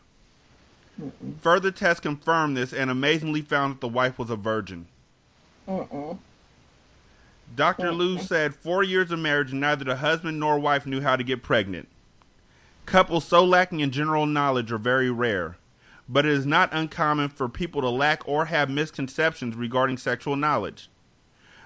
Further 1.42 1.70
tests 1.70 2.00
confirmed 2.00 2.58
this 2.58 2.74
and 2.74 2.90
amazingly 2.90 3.42
found 3.42 3.76
that 3.76 3.82
the 3.82 3.88
wife 3.88 4.18
was 4.18 4.32
a 4.32 4.36
virgin. 4.36 4.88
Mm-mm. 5.68 6.18
Dr. 7.56 7.92
Liu 7.92 8.20
said 8.20 8.54
four 8.54 8.84
years 8.84 9.12
of 9.12 9.20
marriage, 9.20 9.52
and 9.52 9.62
neither 9.62 9.86
the 9.86 9.96
husband 9.96 10.40
nor 10.40 10.60
wife 10.60 10.86
knew 10.86 11.02
how 11.02 11.16
to 11.16 11.24
get 11.24 11.44
pregnant. 11.44 11.88
Couples 12.86 13.26
so 13.26 13.44
lacking 13.44 13.80
in 13.80 13.92
general 13.92 14.26
knowledge 14.26 14.72
are 14.72 14.78
very 14.78 15.10
rare, 15.10 15.58
but 16.08 16.26
it 16.26 16.32
is 16.32 16.46
not 16.46 16.74
uncommon 16.74 17.30
for 17.30 17.50
people 17.50 17.82
to 17.82 17.90
lack 17.90 18.28
or 18.28 18.46
have 18.46 18.70
misconceptions 18.70 19.56
regarding 19.56 19.98
sexual 19.98 20.36
knowledge. 20.36 20.90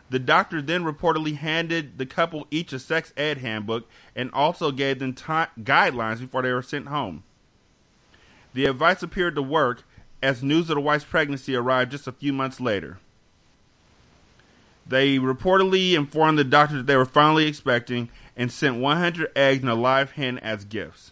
The 0.09 0.19
doctor 0.19 0.61
then 0.61 0.83
reportedly 0.83 1.37
handed 1.37 1.97
the 1.97 2.05
couple 2.05 2.45
each 2.51 2.73
a 2.73 2.79
sex 2.79 3.13
ed 3.15 3.37
handbook 3.37 3.89
and 4.15 4.29
also 4.33 4.71
gave 4.71 4.99
them 4.99 5.13
guidelines 5.13 6.19
before 6.19 6.41
they 6.41 6.51
were 6.51 6.61
sent 6.61 6.87
home. 6.87 7.23
The 8.53 8.65
advice 8.65 9.03
appeared 9.03 9.35
to 9.35 9.41
work 9.41 9.83
as 10.21 10.43
news 10.43 10.69
of 10.69 10.75
the 10.75 10.81
wife's 10.81 11.05
pregnancy 11.05 11.55
arrived 11.55 11.91
just 11.91 12.07
a 12.07 12.11
few 12.11 12.33
months 12.33 12.59
later. 12.59 12.99
They 14.91 15.19
reportedly 15.19 15.93
informed 15.93 16.37
the 16.37 16.43
doctor 16.43 16.75
that 16.75 16.85
they 16.85 16.97
were 16.97 17.05
finally 17.05 17.47
expecting 17.47 18.09
and 18.35 18.51
sent 18.51 18.75
100 18.75 19.31
eggs 19.37 19.61
and 19.61 19.69
a 19.69 19.73
live 19.73 20.11
hen 20.11 20.37
as 20.39 20.65
gifts. 20.65 21.11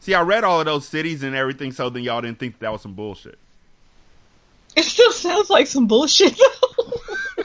See, 0.00 0.12
I 0.12 0.20
read 0.20 0.44
all 0.44 0.60
of 0.60 0.66
those 0.66 0.86
cities 0.86 1.22
and 1.22 1.34
everything, 1.34 1.72
so 1.72 1.88
then 1.88 2.02
y'all 2.02 2.20
didn't 2.20 2.38
think 2.38 2.58
that, 2.58 2.70
was 2.70 2.82
some 2.82 2.92
bullshit. 2.92 3.38
It 4.76 4.84
still 4.84 5.12
sounds 5.12 5.48
like 5.48 5.66
some 5.66 5.86
bullshit 5.86 6.36
though. 6.36 6.92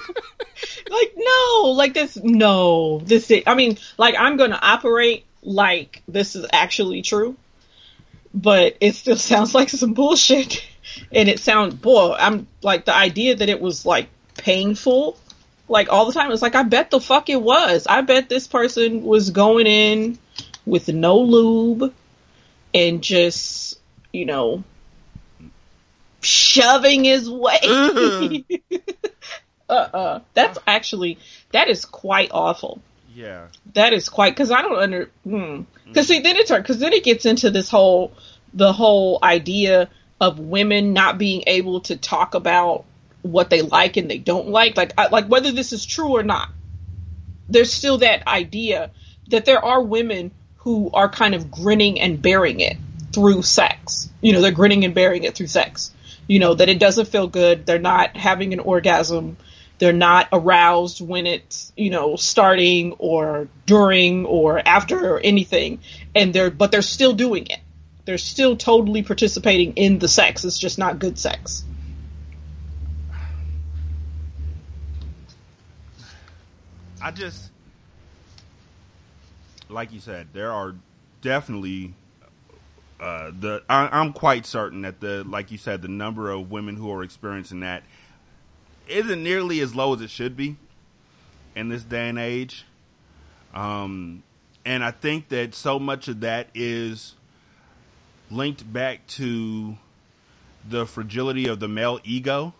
like 0.89 1.13
no, 1.15 1.71
like 1.73 1.93
this 1.93 2.17
no. 2.17 2.99
This 2.99 3.31
is, 3.31 3.43
I 3.47 3.55
mean, 3.55 3.77
like 3.97 4.15
I'm 4.19 4.35
going 4.35 4.51
to 4.51 4.61
operate 4.61 5.23
like 5.41 6.03
this 6.05 6.35
is 6.35 6.45
actually 6.51 7.01
true. 7.01 7.37
But 8.33 8.75
it 8.81 8.95
still 8.95 9.15
sounds 9.31 9.55
like 9.55 9.69
some 9.69 9.93
bullshit. 9.93 10.61
And 11.11 11.29
it 11.29 11.39
sounds 11.39 11.75
boy, 11.75 12.15
I'm 12.17 12.47
like 12.61 12.85
the 12.85 12.95
idea 12.95 13.35
that 13.35 13.49
it 13.49 13.61
was 13.61 13.85
like 13.85 14.09
painful 14.37 15.17
like 15.67 15.91
all 15.91 16.05
the 16.05 16.13
time. 16.13 16.31
It's 16.31 16.41
like 16.41 16.55
I 16.55 16.63
bet 16.63 16.91
the 16.91 16.99
fuck 16.99 17.29
it 17.29 17.41
was. 17.41 17.87
I 17.87 18.01
bet 18.01 18.29
this 18.29 18.47
person 18.47 19.03
was 19.03 19.31
going 19.31 19.67
in 19.67 20.19
with 20.65 20.89
no 20.89 21.19
lube 21.19 21.93
and 22.73 23.01
just, 23.01 23.79
you 24.13 24.25
know, 24.25 24.63
shoving 26.21 27.05
his 27.05 27.29
way. 27.29 27.59
Mm-hmm. 27.63 28.75
uh-uh. 29.69 30.19
That's 30.33 30.59
actually 30.67 31.17
that 31.51 31.69
is 31.69 31.85
quite 31.85 32.29
awful. 32.31 32.81
Yeah. 33.13 33.47
That 33.73 33.93
is 33.93 34.09
quite 34.09 34.33
because 34.33 34.51
I 34.51 34.61
don't 34.61 34.81
under 34.81 35.09
hmm. 35.23 35.61
because 35.87 36.07
see 36.07 36.19
then 36.19 36.35
it 36.37 36.47
turns 36.47 36.63
because 36.63 36.79
then 36.79 36.93
it 36.93 37.03
gets 37.03 37.25
into 37.25 37.49
this 37.49 37.69
whole 37.69 38.13
the 38.53 38.73
whole 38.73 39.19
idea 39.21 39.89
of 40.21 40.39
women 40.39 40.93
not 40.93 41.17
being 41.17 41.43
able 41.47 41.81
to 41.81 41.97
talk 41.97 42.35
about 42.35 42.85
what 43.23 43.49
they 43.49 43.61
like 43.61 43.97
and 43.97 44.09
they 44.09 44.19
don't 44.19 44.47
like 44.47 44.77
like 44.77 44.93
I, 44.97 45.07
like 45.07 45.25
whether 45.25 45.51
this 45.51 45.73
is 45.73 45.85
true 45.85 46.15
or 46.15 46.23
not. 46.23 46.49
There's 47.49 47.73
still 47.73 47.97
that 47.97 48.25
idea 48.27 48.91
that 49.29 49.45
there 49.45 49.63
are 49.63 49.81
women 49.81 50.31
who 50.57 50.91
are 50.93 51.09
kind 51.09 51.33
of 51.35 51.49
grinning 51.51 51.99
and 51.99 52.21
bearing 52.21 52.59
it 52.59 52.77
through 53.11 53.41
sex. 53.41 54.09
You 54.21 54.33
know, 54.33 54.41
they're 54.41 54.51
grinning 54.51 54.85
and 54.85 54.93
bearing 54.93 55.23
it 55.23 55.35
through 55.35 55.47
sex. 55.47 55.91
you 56.27 56.39
know, 56.39 56.53
that 56.53 56.69
it 56.69 56.79
doesn't 56.79 57.09
feel 57.09 57.27
good. 57.27 57.65
They're 57.65 57.77
not 57.77 58.15
having 58.15 58.53
an 58.53 58.59
orgasm. 58.61 59.35
They're 59.79 59.91
not 59.91 60.29
aroused 60.31 61.01
when 61.05 61.27
it's, 61.27 61.73
you 61.75 61.89
know, 61.89 62.15
starting 62.15 62.93
or 62.99 63.49
during 63.65 64.25
or 64.25 64.65
after 64.65 65.13
or 65.15 65.19
anything. 65.19 65.79
And 66.15 66.33
they're, 66.33 66.51
but 66.51 66.71
they're 66.71 66.81
still 66.81 67.11
doing 67.13 67.47
it. 67.47 67.59
They're 68.05 68.17
still 68.17 68.57
totally 68.57 69.03
participating 69.03 69.73
in 69.73 69.99
the 69.99 70.07
sex. 70.07 70.43
It's 70.43 70.57
just 70.57 70.77
not 70.77 70.99
good 70.99 71.19
sex. 71.19 71.63
I 77.01 77.11
just, 77.11 77.49
like 79.69 79.91
you 79.91 79.99
said, 79.99 80.27
there 80.33 80.51
are 80.51 80.75
definitely 81.21 81.93
uh, 82.99 83.31
the. 83.39 83.63
I, 83.67 83.89
I'm 83.91 84.13
quite 84.13 84.45
certain 84.45 84.81
that 84.83 84.99
the, 84.99 85.23
like 85.23 85.51
you 85.51 85.57
said, 85.57 85.81
the 85.81 85.87
number 85.87 86.29
of 86.29 86.51
women 86.51 86.75
who 86.75 86.91
are 86.91 87.03
experiencing 87.03 87.61
that 87.61 87.83
isn't 88.87 89.23
nearly 89.23 89.61
as 89.61 89.73
low 89.73 89.95
as 89.95 90.01
it 90.01 90.09
should 90.09 90.37
be 90.37 90.57
in 91.55 91.69
this 91.69 91.83
day 91.83 92.09
and 92.09 92.19
age. 92.19 92.65
Um, 93.53 94.21
and 94.63 94.83
I 94.83 94.91
think 94.91 95.29
that 95.29 95.55
so 95.55 95.79
much 95.79 96.07
of 96.07 96.21
that 96.21 96.47
is 96.53 97.15
linked 98.31 98.71
back 98.71 99.05
to 99.07 99.77
the 100.67 100.85
fragility 100.85 101.47
of 101.47 101.59
the 101.59 101.67
male 101.67 101.99
ego. 102.03 102.53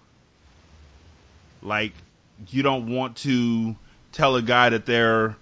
Like, 1.62 1.94
you 2.50 2.64
don't 2.64 2.94
want 2.94 3.18
to 3.18 3.76
tell 4.12 4.36
a 4.36 4.42
guy 4.42 4.70
that 4.70 4.86
they're 4.86 5.36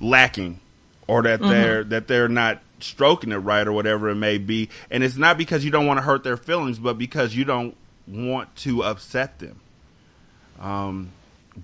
lacking 0.00 0.60
or 1.06 1.22
that 1.22 1.40
mm-hmm. 1.40 1.50
they're 1.50 1.84
that 1.84 2.08
they're 2.08 2.28
not 2.28 2.60
stroking 2.80 3.32
it 3.32 3.36
right 3.36 3.66
or 3.66 3.72
whatever 3.72 4.10
it 4.10 4.16
may 4.16 4.38
be. 4.38 4.68
And 4.90 5.04
it's 5.04 5.16
not 5.16 5.38
because 5.38 5.64
you 5.64 5.70
don't 5.70 5.86
want 5.86 5.98
to 5.98 6.02
hurt 6.02 6.24
their 6.24 6.36
feelings, 6.36 6.78
but 6.78 6.98
because 6.98 7.34
you 7.34 7.44
don't 7.44 7.76
want 8.06 8.54
to 8.56 8.82
upset 8.82 9.38
them. 9.38 9.60
Um, 10.60 11.10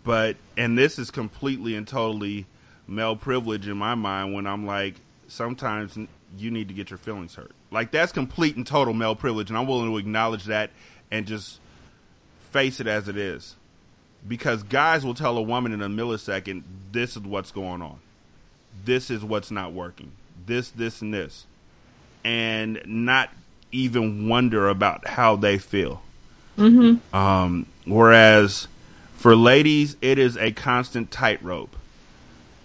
but 0.05 0.37
and 0.57 0.79
this 0.79 0.99
is 0.99 1.11
completely 1.11 1.75
and 1.75 1.87
totally 1.87 2.47
male 2.87 3.17
privilege 3.17 3.69
in 3.69 3.77
my 3.77 3.95
mind 3.95 4.35
when 4.35 4.47
I'm 4.47 4.67
like, 4.67 4.95
sometimes 5.29 5.99
you 6.37 6.51
need 6.51 6.69
to 6.69 6.75
get 6.75 6.91
your 6.91 6.99
feelings 6.99 7.35
hurt. 7.35 7.53
Like 7.71 7.91
that's 7.91 8.13
complete 8.13 8.57
and 8.57 8.67
total 8.67 8.95
male 8.95 9.15
privilege, 9.15 9.51
and 9.51 9.59
I'm 9.59 9.67
willing 9.67 9.91
to 9.91 9.99
acknowledge 9.99 10.45
that 10.45 10.71
and 11.11 11.27
just 11.27 11.59
face 12.53 12.81
it 12.81 12.87
as 12.87 13.09
it 13.09 13.17
is. 13.17 13.55
Because 14.27 14.63
guys 14.63 15.05
will 15.05 15.15
tell 15.15 15.37
a 15.39 15.43
woman 15.43 15.73
in 15.73 15.81
a 15.83 15.89
millisecond, 15.89 16.63
this 16.91 17.17
is 17.17 17.23
what's 17.23 17.53
going 17.53 17.83
on. 17.83 17.99
This 18.85 19.11
is 19.11 19.23
what's 19.23 19.51
not 19.51 19.73
working. 19.73 20.11
This, 20.47 20.71
this, 20.71 21.03
and 21.03 21.15
this. 21.15 21.47
And 22.25 22.81
not 22.87 23.31
even 23.71 24.29
wonder 24.29 24.69
about 24.69 25.07
how 25.07 25.37
they 25.37 25.59
feel. 25.59 26.03
Mm-hmm. 26.57 27.15
Um, 27.17 27.67
whereas 27.85 28.67
for 29.17 29.37
ladies, 29.37 29.97
it 30.01 30.19
is 30.19 30.37
a 30.37 30.53
constant 30.53 31.11
tightrope. 31.11 31.75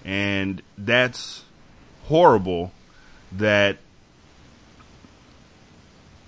And 0.06 0.62
that's 0.78 1.44
horrible 2.06 2.72
that 3.34 3.78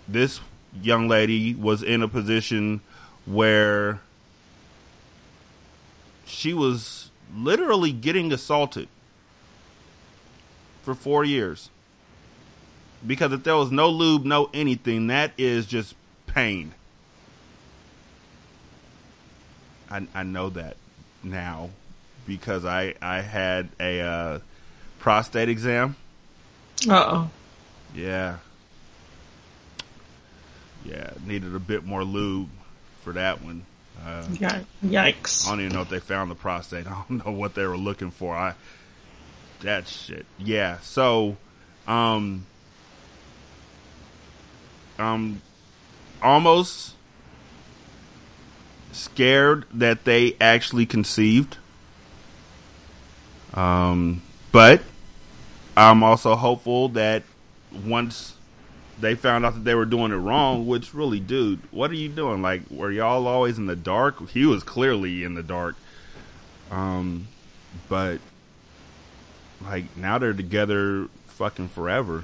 this 0.08 0.40
young 0.82 1.08
lady 1.08 1.54
was 1.54 1.84
in 1.84 2.02
a 2.02 2.08
position 2.08 2.82
where 3.26 4.00
she 6.26 6.54
was 6.54 7.10
literally 7.36 7.92
getting 7.92 8.32
assaulted 8.32 8.88
for 10.84 10.94
four 10.94 11.24
years. 11.24 11.70
Because 13.06 13.34
if 13.34 13.44
there 13.44 13.56
was 13.56 13.72
no 13.72 13.90
lube, 13.90 14.26
no 14.26 14.50
anything, 14.54 15.08
that 15.08 15.32
is 15.38 15.66
just 15.66 15.96
pain. 16.28 16.74
I, 19.90 20.08
I 20.14 20.24
know 20.24 20.50
that 20.50 20.78
now 21.24 21.70
because 22.26 22.66
I 22.66 22.96
I 23.02 23.22
had 23.22 23.70
a 23.80 24.02
uh, 24.02 24.40
prostate 25.00 25.50
exam. 25.50 25.96
Uh 26.90 27.06
oh. 27.08 27.30
Yeah. 27.94 28.38
Yeah, 30.86 31.12
needed 31.26 31.56
a 31.56 31.60
bit 31.60 31.84
more 31.84 32.04
lube 32.04 32.50
for 33.02 33.14
that 33.14 33.44
one. 33.44 33.66
Uh, 34.06 34.24
Yikes! 34.84 35.48
I 35.48 35.52
don't 35.52 35.62
even 35.62 35.74
know 35.74 35.82
if 35.82 35.90
they 35.90 36.00
found 36.00 36.30
the 36.30 36.36
prostate. 36.36 36.86
I 36.92 37.04
don't 37.08 37.26
know 37.26 37.32
what 37.32 37.56
they 37.56 37.66
were 37.66 37.78
looking 37.78 38.12
for. 38.12 38.36
I 38.36 38.54
that 39.62 39.88
shit. 39.88 40.26
Yeah. 40.38 40.80
So, 40.80 41.36
um, 41.88 42.46
um, 45.00 45.42
almost 46.22 46.94
scared 48.92 49.66
that 49.76 50.06
they 50.06 50.36
actually 50.40 50.86
conceived. 50.86 51.58
Um, 53.54 54.22
but 54.52 54.82
I'm 55.76 56.04
also 56.04 56.36
hopeful 56.36 56.90
that 56.90 57.24
once 57.86 58.35
they 59.00 59.16
found 59.16 59.46
out 59.46 59.56
that 59.56 59.64
they 59.64 59.76
were 59.76 59.86
doing 59.86 60.12
it 60.12 60.16
wrong, 60.16 60.68
which 60.68 60.94
really, 60.94 61.20
dude, 61.20 61.60
what 61.72 61.92
are 61.92 61.96
you 61.96 62.10
doing? 62.10 62.42
Like, 62.42 62.62
were 62.70 62.92
y'all 62.92 63.28
always 63.28 63.58
in 63.58 63.66
the 63.66 63.76
dark? 63.76 64.30
He 64.30 64.46
was 64.46 64.64
clearly 64.64 65.24
in 65.24 65.34
the 65.34 65.44
dark. 65.44 65.76
Um, 66.72 67.28
but 67.90 68.20
like 69.64 69.96
now 69.98 70.18
they're 70.18 70.34
together 70.34 71.08
fucking 71.28 71.70
forever. 71.70 72.24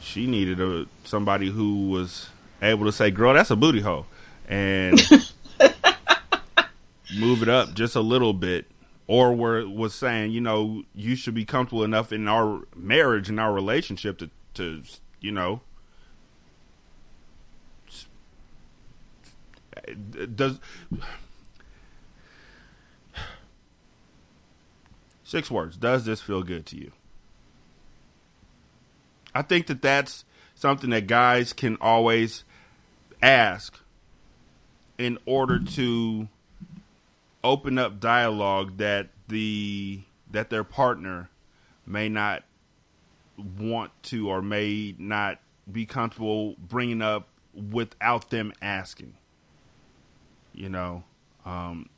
She 0.00 0.26
needed 0.26 0.60
a 0.60 0.86
somebody 1.04 1.50
who 1.50 1.88
was 1.88 2.28
able 2.62 2.86
to 2.86 2.92
say, 2.92 3.10
"Girl, 3.10 3.34
that's 3.34 3.50
a 3.50 3.56
booty 3.56 3.80
hole." 3.80 4.06
and 4.48 5.00
move 7.18 7.42
it 7.42 7.48
up 7.48 7.74
just 7.74 7.96
a 7.96 8.00
little 8.00 8.32
bit 8.32 8.66
or 9.06 9.32
where 9.32 9.66
was 9.66 9.94
saying, 9.94 10.32
you 10.32 10.40
know, 10.40 10.82
you 10.94 11.16
should 11.16 11.34
be 11.34 11.44
comfortable 11.44 11.84
enough 11.84 12.12
in 12.12 12.26
our 12.26 12.62
marriage 12.74 13.28
and 13.28 13.38
our 13.38 13.52
relationship 13.52 14.18
to, 14.18 14.30
to 14.54 14.82
you 15.20 15.32
know, 15.32 15.60
does 20.34 20.58
six 25.24 25.50
words. 25.50 25.76
Does 25.76 26.04
this 26.04 26.20
feel 26.20 26.42
good 26.42 26.66
to 26.66 26.76
you? 26.76 26.92
I 29.34 29.42
think 29.42 29.66
that 29.66 29.82
that's 29.82 30.24
something 30.54 30.90
that 30.90 31.06
guys 31.06 31.52
can 31.52 31.76
always 31.80 32.44
ask 33.20 33.76
in 34.98 35.18
order 35.26 35.58
to 35.58 36.28
open 37.42 37.78
up 37.78 37.98
dialogue 37.98 38.76
that 38.78 39.08
the 39.28 40.00
that 40.30 40.50
their 40.50 40.64
partner 40.64 41.28
may 41.86 42.08
not 42.08 42.44
want 43.36 43.90
to 44.04 44.28
or 44.28 44.42
may 44.42 44.94
not 44.98 45.38
be 45.70 45.86
comfortable 45.86 46.56
bringing 46.58 47.02
up 47.02 47.28
without 47.70 48.30
them 48.30 48.52
asking. 48.60 49.14
You 50.52 50.68
know, 50.68 51.02
um, 51.44 51.88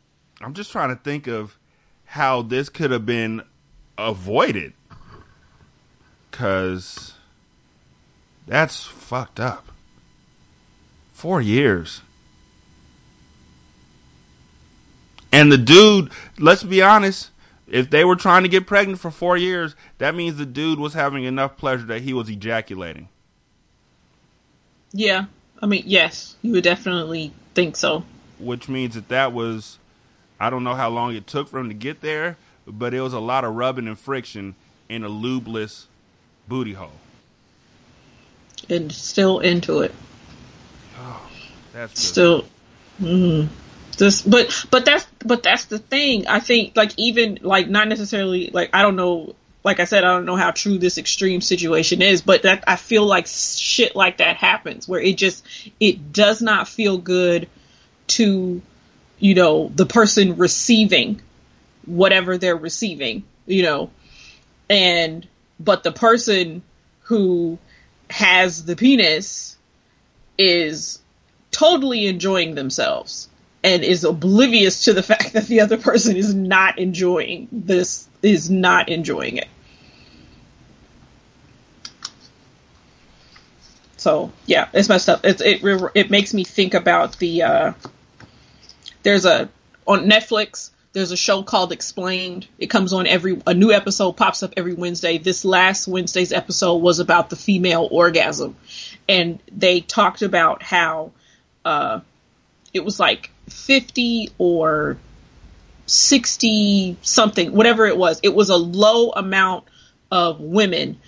I'm 0.40 0.54
just 0.54 0.72
trying 0.72 0.90
to 0.90 1.02
think 1.02 1.26
of 1.26 1.56
how 2.04 2.42
this 2.42 2.68
could 2.68 2.90
have 2.90 3.04
been 3.04 3.42
avoided 3.98 4.72
because 6.30 7.14
that's 8.46 8.84
fucked 8.84 9.40
up. 9.40 9.66
Four 11.12 11.40
years. 11.40 12.00
And 15.32 15.50
the 15.50 15.58
dude, 15.58 16.10
let's 16.38 16.62
be 16.62 16.82
honest, 16.82 17.30
if 17.68 17.90
they 17.90 18.04
were 18.04 18.16
trying 18.16 18.44
to 18.44 18.48
get 18.48 18.66
pregnant 18.66 19.00
for 19.00 19.10
four 19.10 19.36
years, 19.36 19.74
that 19.98 20.14
means 20.14 20.36
the 20.36 20.46
dude 20.46 20.78
was 20.78 20.94
having 20.94 21.24
enough 21.24 21.56
pleasure 21.56 21.86
that 21.86 22.02
he 22.02 22.12
was 22.12 22.28
ejaculating. 22.28 23.08
Yeah. 24.92 25.26
I 25.60 25.66
mean, 25.66 25.84
yes, 25.86 26.36
you 26.42 26.52
would 26.52 26.64
definitely 26.64 27.32
think 27.54 27.76
so. 27.76 28.04
Which 28.38 28.68
means 28.68 28.94
that 28.94 29.08
that 29.08 29.32
was, 29.32 29.78
I 30.38 30.50
don't 30.50 30.64
know 30.64 30.74
how 30.74 30.90
long 30.90 31.14
it 31.14 31.26
took 31.26 31.48
for 31.48 31.58
him 31.58 31.68
to 31.68 31.74
get 31.74 32.00
there, 32.00 32.36
but 32.66 32.94
it 32.94 33.00
was 33.00 33.14
a 33.14 33.20
lot 33.20 33.44
of 33.44 33.54
rubbing 33.54 33.88
and 33.88 33.98
friction 33.98 34.54
in 34.88 35.04
a 35.04 35.08
lubeless 35.08 35.86
booty 36.46 36.72
hole. 36.72 36.90
And 38.68 38.92
still 38.92 39.40
into 39.40 39.80
it. 39.80 39.94
Oh, 40.98 41.28
that's 41.72 41.94
just, 41.94 42.08
still. 42.08 42.44
Mm, 43.00 43.48
just 43.96 44.28
but 44.30 44.66
but 44.70 44.84
that's 44.84 45.06
but 45.24 45.42
that's 45.42 45.66
the 45.66 45.78
thing. 45.78 46.26
I 46.26 46.40
think 46.40 46.76
like 46.76 46.92
even 46.96 47.38
like 47.42 47.68
not 47.68 47.88
necessarily 47.88 48.50
like 48.52 48.70
i 48.72 48.82
don't 48.82 48.96
know 48.96 49.34
like 49.64 49.80
i 49.80 49.84
said 49.84 50.04
i 50.04 50.12
don't 50.12 50.26
know 50.26 50.36
how 50.36 50.52
true 50.52 50.78
this 50.78 50.96
extreme 50.96 51.40
situation 51.40 52.00
is 52.00 52.22
but 52.22 52.42
that 52.42 52.62
i 52.68 52.76
feel 52.76 53.04
like 53.04 53.26
shit 53.26 53.96
like 53.96 54.18
that 54.18 54.36
happens 54.36 54.86
where 54.86 55.00
it 55.00 55.16
just 55.16 55.44
it 55.80 56.12
does 56.12 56.40
not 56.40 56.68
feel 56.68 56.98
good 56.98 57.48
to 58.06 58.62
you 59.18 59.34
know 59.34 59.68
the 59.74 59.86
person 59.86 60.36
receiving 60.36 61.20
whatever 61.84 62.38
they're 62.38 62.56
receiving 62.56 63.24
you 63.46 63.62
know? 63.62 63.90
And 64.68 65.26
but 65.58 65.84
the 65.84 65.92
person 65.92 66.62
who 67.02 67.58
has 68.10 68.64
the 68.64 68.76
penis 68.76 69.56
is 70.36 71.00
totally 71.50 72.06
enjoying 72.06 72.54
themselves 72.54 73.28
and 73.66 73.82
is 73.82 74.04
oblivious 74.04 74.84
to 74.84 74.92
the 74.92 75.02
fact 75.02 75.32
that 75.32 75.48
the 75.48 75.60
other 75.60 75.76
person 75.76 76.16
is 76.16 76.32
not 76.32 76.78
enjoying 76.78 77.48
this 77.50 78.08
is 78.22 78.48
not 78.48 78.88
enjoying 78.88 79.38
it. 79.38 79.48
So 83.96 84.30
yeah, 84.46 84.68
it's 84.72 84.88
messed 84.88 85.08
up. 85.08 85.24
It's, 85.24 85.42
it 85.42 85.62
it 85.96 86.10
makes 86.12 86.32
me 86.32 86.44
think 86.44 86.74
about 86.74 87.18
the 87.18 87.42
uh, 87.42 87.72
there's 89.02 89.26
a 89.26 89.48
on 89.84 90.08
Netflix. 90.08 90.70
There's 90.92 91.10
a 91.10 91.16
show 91.16 91.42
called 91.42 91.72
Explained. 91.72 92.46
It 92.58 92.68
comes 92.68 92.92
on 92.92 93.08
every 93.08 93.42
a 93.48 93.52
new 93.52 93.72
episode 93.72 94.12
pops 94.12 94.44
up 94.44 94.54
every 94.56 94.74
Wednesday. 94.74 95.18
This 95.18 95.44
last 95.44 95.88
Wednesday's 95.88 96.32
episode 96.32 96.76
was 96.76 97.00
about 97.00 97.30
the 97.30 97.36
female 97.36 97.88
orgasm, 97.90 98.54
and 99.08 99.40
they 99.50 99.80
talked 99.80 100.22
about 100.22 100.62
how 100.62 101.10
uh, 101.64 102.00
it 102.72 102.84
was 102.84 103.00
like 103.00 103.30
50 103.48 104.30
or 104.38 104.96
60 105.86 106.96
something, 107.02 107.52
whatever 107.52 107.86
it 107.86 107.96
was. 107.96 108.20
It 108.22 108.34
was 108.34 108.50
a 108.50 108.56
low 108.56 109.10
amount 109.10 109.64
of 110.10 110.40
women 110.40 110.98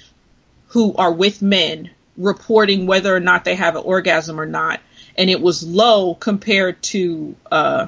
who 0.69 0.95
are 0.95 1.13
with 1.13 1.43
men 1.43 1.91
reporting 2.17 2.87
whether 2.87 3.15
or 3.15 3.21
not 3.21 3.45
they 3.45 3.55
have 3.55 3.77
an 3.77 3.83
orgasm 3.85 4.41
or 4.41 4.47
not. 4.47 4.81
And 5.17 5.31
it 5.31 5.41
was 5.41 5.67
low 5.67 6.15
compared 6.15 6.81
to 6.85 7.35
uh, 7.51 7.87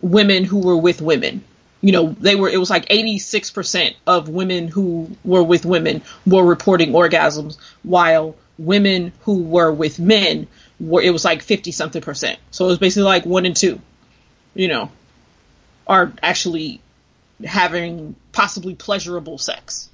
women 0.00 0.44
who 0.44 0.58
were 0.58 0.76
with 0.76 1.00
women. 1.00 1.44
You 1.80 1.92
know, 1.92 2.16
they 2.18 2.34
were, 2.34 2.48
it 2.48 2.56
was 2.56 2.70
like 2.70 2.88
86% 2.88 3.94
of 4.06 4.28
women 4.28 4.68
who 4.68 5.16
were 5.24 5.42
with 5.42 5.64
women 5.64 6.02
were 6.26 6.44
reporting 6.44 6.92
orgasms, 6.92 7.58
while 7.82 8.36
women 8.58 9.12
who 9.22 9.42
were 9.42 9.70
with 9.70 9.98
men 9.98 10.46
it 10.80 11.10
was 11.10 11.24
like 11.24 11.42
50 11.42 11.72
something 11.72 12.02
percent. 12.02 12.38
So 12.50 12.66
it 12.66 12.68
was 12.68 12.78
basically 12.78 13.04
like 13.04 13.24
one 13.24 13.46
and 13.46 13.56
two, 13.56 13.80
you 14.54 14.68
know, 14.68 14.90
are 15.86 16.12
actually 16.22 16.80
having 17.44 18.16
possibly 18.32 18.74
pleasurable 18.74 19.38
sex. 19.38 19.88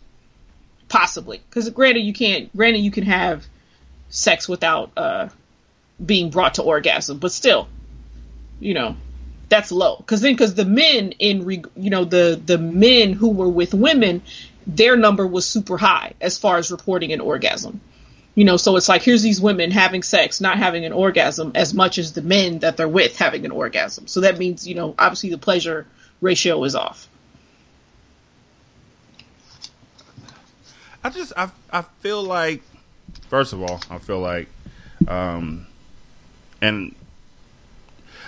Possibly. 0.88 1.40
Because 1.48 1.68
granted, 1.70 2.00
you 2.00 2.12
can't, 2.12 2.54
granted, 2.56 2.78
you 2.78 2.90
can 2.90 3.04
have 3.04 3.46
sex 4.08 4.48
without, 4.48 4.90
uh, 4.96 5.28
being 6.04 6.30
brought 6.30 6.54
to 6.54 6.62
orgasm, 6.62 7.18
but 7.18 7.30
still, 7.30 7.68
you 8.58 8.74
know, 8.74 8.96
that's 9.48 9.70
low. 9.70 9.96
Cause 10.06 10.20
then, 10.22 10.36
cause 10.36 10.54
the 10.54 10.64
men 10.64 11.12
in, 11.12 11.48
you 11.76 11.90
know, 11.90 12.04
the, 12.04 12.40
the 12.42 12.56
men 12.56 13.12
who 13.12 13.30
were 13.30 13.48
with 13.48 13.74
women, 13.74 14.22
their 14.66 14.96
number 14.96 15.26
was 15.26 15.46
super 15.46 15.76
high 15.76 16.14
as 16.20 16.38
far 16.38 16.56
as 16.56 16.70
reporting 16.70 17.12
an 17.12 17.20
orgasm. 17.20 17.80
You 18.40 18.46
know, 18.46 18.56
so 18.56 18.76
it's 18.76 18.88
like 18.88 19.02
here's 19.02 19.20
these 19.20 19.38
women 19.38 19.70
having 19.70 20.02
sex, 20.02 20.40
not 20.40 20.56
having 20.56 20.86
an 20.86 20.94
orgasm 20.94 21.52
as 21.54 21.74
much 21.74 21.98
as 21.98 22.14
the 22.14 22.22
men 22.22 22.60
that 22.60 22.78
they're 22.78 22.88
with 22.88 23.18
having 23.18 23.44
an 23.44 23.50
orgasm. 23.50 24.06
So 24.06 24.22
that 24.22 24.38
means, 24.38 24.66
you 24.66 24.74
know, 24.74 24.94
obviously 24.98 25.28
the 25.28 25.36
pleasure 25.36 25.86
ratio 26.22 26.64
is 26.64 26.74
off. 26.74 27.06
I 31.04 31.10
just 31.10 31.34
I 31.36 31.50
I 31.70 31.82
feel 32.00 32.22
like 32.22 32.62
first 33.28 33.52
of 33.52 33.62
all, 33.62 33.78
I 33.90 33.98
feel 33.98 34.20
like 34.20 34.48
um 35.06 35.66
and 36.62 36.94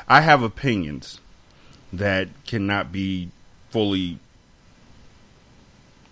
I 0.06 0.20
have 0.20 0.42
opinions 0.42 1.20
that 1.94 2.28
cannot 2.46 2.92
be 2.92 3.30
fully 3.70 4.18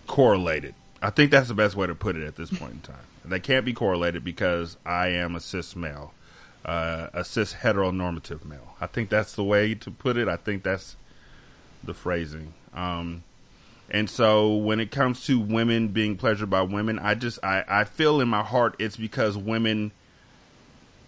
correlated. 0.07 0.73
I 1.03 1.11
think 1.11 1.29
that's 1.29 1.49
the 1.49 1.53
best 1.53 1.75
way 1.75 1.85
to 1.85 1.93
put 1.93 2.15
it 2.15 2.25
at 2.25 2.35
this 2.35 2.49
point 2.49 2.73
in 2.73 2.79
time. 2.79 3.05
They 3.25 3.39
can't 3.39 3.65
be 3.65 3.73
correlated 3.73 4.23
because 4.23 4.77
I 4.85 5.09
am 5.09 5.35
a 5.35 5.39
cis 5.39 5.75
male, 5.75 6.13
uh, 6.65 7.07
a 7.13 7.23
cis 7.23 7.53
heteronormative 7.53 8.43
male. 8.45 8.75
I 8.79 8.87
think 8.87 9.09
that's 9.09 9.33
the 9.33 9.43
way 9.43 9.75
to 9.75 9.91
put 9.91 10.17
it. 10.17 10.27
I 10.27 10.37
think 10.37 10.63
that's 10.63 10.95
the 11.83 11.93
phrasing. 11.93 12.53
Um, 12.73 13.23
and 13.89 14.09
so 14.09 14.55
when 14.55 14.79
it 14.79 14.89
comes 14.89 15.25
to 15.25 15.39
women 15.39 15.89
being 15.89 16.17
pleasured 16.17 16.49
by 16.49 16.61
women, 16.61 16.97
I 16.97 17.15
just 17.15 17.43
I, 17.43 17.63
I 17.67 17.83
feel 17.83 18.21
in 18.21 18.29
my 18.29 18.43
heart 18.43 18.77
it's 18.79 18.95
because 18.95 19.37
women 19.37 19.91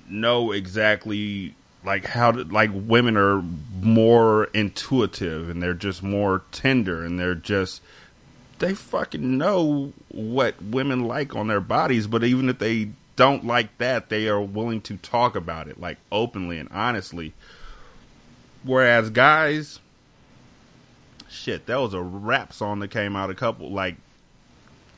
know 0.09 0.51
exactly 0.51 1.55
like 1.85 2.05
how 2.05 2.31
to, 2.31 2.43
like 2.43 2.71
women 2.73 3.17
are 3.17 3.41
more 3.81 4.45
intuitive 4.53 5.49
and 5.49 5.61
they're 5.61 5.73
just 5.73 6.03
more 6.03 6.43
tender 6.51 7.03
and 7.03 7.19
they're 7.19 7.35
just 7.35 7.81
they 8.63 8.73
fucking 8.73 9.37
know 9.37 9.91
what 10.09 10.61
women 10.61 11.03
like 11.05 11.35
on 11.35 11.47
their 11.47 11.59
bodies, 11.59 12.07
but 12.07 12.23
even 12.23 12.47
if 12.47 12.59
they 12.59 12.89
don't 13.17 13.45
like 13.45 13.77
that, 13.77 14.07
they 14.07 14.29
are 14.29 14.41
willing 14.41 14.79
to 14.81 14.95
talk 14.97 15.35
about 15.35 15.67
it 15.67 15.79
like 15.79 15.97
openly 16.11 16.59
and 16.59 16.69
honestly. 16.71 17.33
Whereas 18.63 19.09
guys, 19.09 19.79
shit, 21.29 21.65
that 21.65 21.75
was 21.75 21.93
a 21.93 22.01
rap 22.01 22.53
song 22.53 22.79
that 22.79 22.87
came 22.87 23.17
out 23.17 23.29
a 23.29 23.35
couple 23.35 23.69
like 23.69 23.95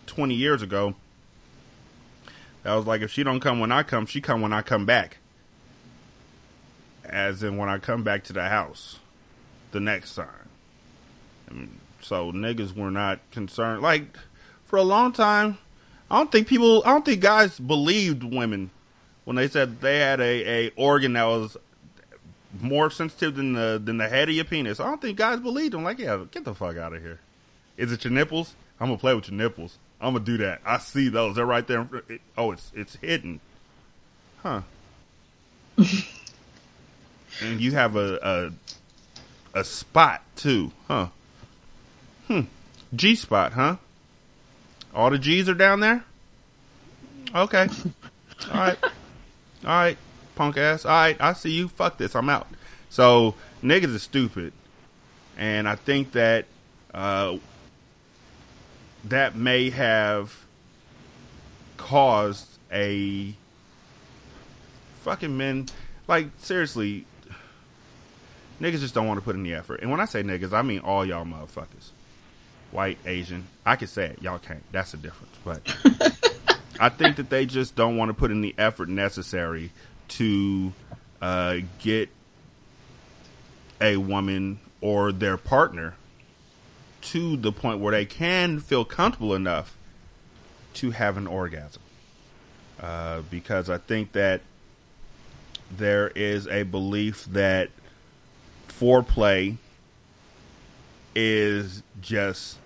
20 0.06 0.36
years 0.36 0.62
ago. 0.62 0.94
That 2.62 2.76
was 2.76 2.86
like 2.86 3.02
if 3.02 3.12
she 3.12 3.24
don't 3.24 3.40
come 3.40 3.60
when 3.60 3.72
I 3.72 3.82
come, 3.82 4.06
she 4.06 4.22
come 4.22 4.42
when 4.42 4.54
I 4.54 4.62
come 4.62 4.86
back. 4.86 5.18
As 7.04 7.42
in 7.42 7.58
when 7.58 7.70
I 7.70 7.80
come 7.80 8.04
back 8.04 8.26
to 8.26 8.34
the 8.34 8.44
house 8.44 9.00
the 9.72 9.80
next 9.80 10.14
time. 10.14 10.50
I 11.50 11.54
mean, 11.54 11.80
so 12.06 12.32
niggas 12.32 12.76
were 12.76 12.92
not 12.92 13.20
concerned. 13.32 13.82
Like 13.82 14.18
for 14.66 14.78
a 14.78 14.84
long 14.84 15.12
time, 15.12 15.58
I 16.10 16.18
don't 16.18 16.32
think 16.32 16.48
people, 16.48 16.84
I 16.86 16.90
don't 16.90 17.04
think 17.04 17.22
guys 17.22 17.60
believed 17.60 18.24
women 18.24 18.70
when 19.24 19.36
they 19.36 19.48
said 19.48 19.82
they 19.82 20.00
had 20.00 20.20
a, 20.20 20.68
a 20.68 20.72
organ 20.76 21.14
that 21.14 21.24
was 21.24 21.58
more 22.62 22.90
sensitive 22.90 23.36
than 23.36 23.54
the 23.54 23.82
than 23.84 23.98
the 23.98 24.08
head 24.08 24.30
of 24.30 24.36
your 24.36 24.46
penis. 24.46 24.80
I 24.80 24.86
don't 24.86 25.02
think 25.02 25.18
guys 25.18 25.40
believed 25.40 25.74
them. 25.74 25.84
Like, 25.84 26.00
yeah, 26.00 26.24
get 26.32 26.46
the 26.46 26.54
fuck 26.54 26.78
out 26.78 26.94
of 26.94 27.02
here. 27.02 27.20
Is 27.76 27.92
it 27.92 28.04
your 28.04 28.14
nipples? 28.14 28.54
I'm 28.80 28.88
gonna 28.88 28.98
play 28.98 29.14
with 29.16 29.30
your 29.30 29.38
nipples. 29.38 29.78
I'm 30.00 30.14
gonna 30.14 30.26
do 30.26 30.38
that. 30.38 30.62
I 30.66 30.78
see 30.78 31.10
those. 31.10 31.36
They're 31.36 31.46
right 31.46 31.66
there. 31.66 31.88
Oh, 32.38 32.52
it's 32.52 32.72
it's 32.76 32.96
hidden. 32.96 33.40
Huh. 34.44 34.62
and 35.78 37.60
you 37.60 37.72
have 37.72 37.96
a, 37.96 38.52
a 39.54 39.60
a 39.60 39.64
spot 39.64 40.22
too, 40.36 40.72
huh? 40.88 41.08
Hmm. 42.28 42.42
G 42.96 43.16
spot, 43.16 43.54
huh? 43.54 43.78
All 44.94 45.10
the 45.10 45.20
G's 45.20 45.50
are 45.50 45.54
down 45.54 45.80
there? 45.80 46.04
Okay. 47.34 47.68
All 48.52 48.60
right. 48.60 48.78
All 49.66 49.72
right, 49.72 49.98
punk 50.36 50.58
ass. 50.58 50.86
All 50.86 50.92
right, 50.92 51.18
I 51.20 51.34
see 51.34 51.50
you. 51.52 51.68
Fuck 51.68 51.98
this. 51.98 52.16
I'm 52.16 52.30
out. 52.30 52.48
So 52.90 53.34
niggas 53.64 53.96
are 53.96 54.00
stupid, 54.00 54.54
and 55.38 55.68
I 55.68 55.76
think 55.76 56.12
that 56.12 56.46
uh, 56.94 57.38
that 59.06 59.36
may 59.36 59.72
have 59.72 60.36
caused 61.78 62.48
a 62.72 63.34
fucking 65.02 65.36
men 65.36 65.68
like 66.08 66.28
seriously 66.40 67.06
niggas 68.62 68.80
just 68.80 68.94
don't 68.94 69.08
want 69.08 69.20
to 69.20 69.24
put 69.24 69.36
in 69.36 69.42
the 69.42 69.56
effort. 69.56 69.82
And 69.82 69.90
when 69.90 70.00
I 70.00 70.06
say 70.06 70.22
niggas, 70.22 70.54
I 70.54 70.62
mean 70.62 70.80
all 70.80 71.04
y'all 71.06 71.26
motherfuckers 71.26 71.90
white, 72.76 72.98
Asian. 73.06 73.48
I 73.66 73.78
can 73.78 73.88
say 73.88 74.08
it. 74.08 74.22
Y'all 74.22 74.40
can't. 74.40 74.64
That's 74.72 74.92
the 74.92 74.98
difference. 74.98 75.34
But 75.44 75.76
I 76.80 76.90
think 76.90 77.16
that 77.16 77.30
they 77.30 77.46
just 77.46 77.76
don't 77.76 77.98
want 77.98 78.10
to 78.10 78.14
put 78.14 78.32
in 78.32 78.42
the 78.42 78.54
effort 78.58 78.90
necessary 78.90 79.72
to 80.10 80.74
uh, 81.22 81.58
get 81.80 82.10
a 83.82 83.98
woman 83.98 84.60
or 84.82 85.12
their 85.12 85.38
partner 85.38 85.96
to 87.02 87.38
the 87.38 87.52
point 87.52 87.80
where 87.80 87.92
they 87.92 88.06
can 88.06 88.60
feel 88.60 88.84
comfortable 88.84 89.36
enough 89.36 89.76
to 90.74 90.92
have 90.92 91.18
an 91.18 91.28
orgasm. 91.28 91.82
Uh, 92.80 93.22
because 93.32 93.70
I 93.70 93.78
think 93.78 94.12
that 94.14 94.42
there 95.78 96.10
is 96.10 96.48
a 96.48 96.64
belief 96.64 97.26
that 97.26 97.70
foreplay 98.68 99.56
is 101.16 101.82
just 102.02 102.58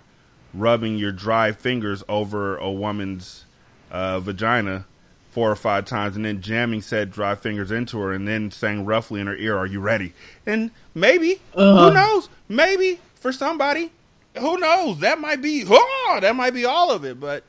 rubbing 0.53 0.97
your 0.97 1.11
dry 1.11 1.51
fingers 1.51 2.03
over 2.09 2.57
a 2.57 2.71
woman's 2.71 3.43
uh, 3.91 4.19
vagina 4.19 4.85
four 5.31 5.51
or 5.51 5.55
five 5.55 5.85
times 5.85 6.15
and 6.15 6.25
then 6.25 6.41
jamming 6.41 6.81
said 6.81 7.11
dry 7.11 7.35
fingers 7.35 7.71
into 7.71 7.99
her 7.99 8.13
and 8.13 8.27
then 8.27 8.51
saying 8.51 8.85
roughly 8.85 9.21
in 9.21 9.27
her 9.27 9.35
ear, 9.35 9.57
Are 9.57 9.65
you 9.65 9.79
ready? 9.79 10.13
And 10.45 10.71
maybe, 10.95 11.39
uh-huh. 11.53 11.89
who 11.89 11.93
knows? 11.93 12.29
Maybe 12.47 12.99
for 13.15 13.31
somebody, 13.31 13.91
who 14.37 14.57
knows? 14.57 14.99
That 14.99 15.19
might 15.19 15.41
be, 15.41 15.65
oh, 15.67 16.19
that 16.21 16.35
might 16.35 16.53
be 16.53 16.65
all 16.65 16.91
of 16.91 17.05
it, 17.05 17.19
but. 17.19 17.43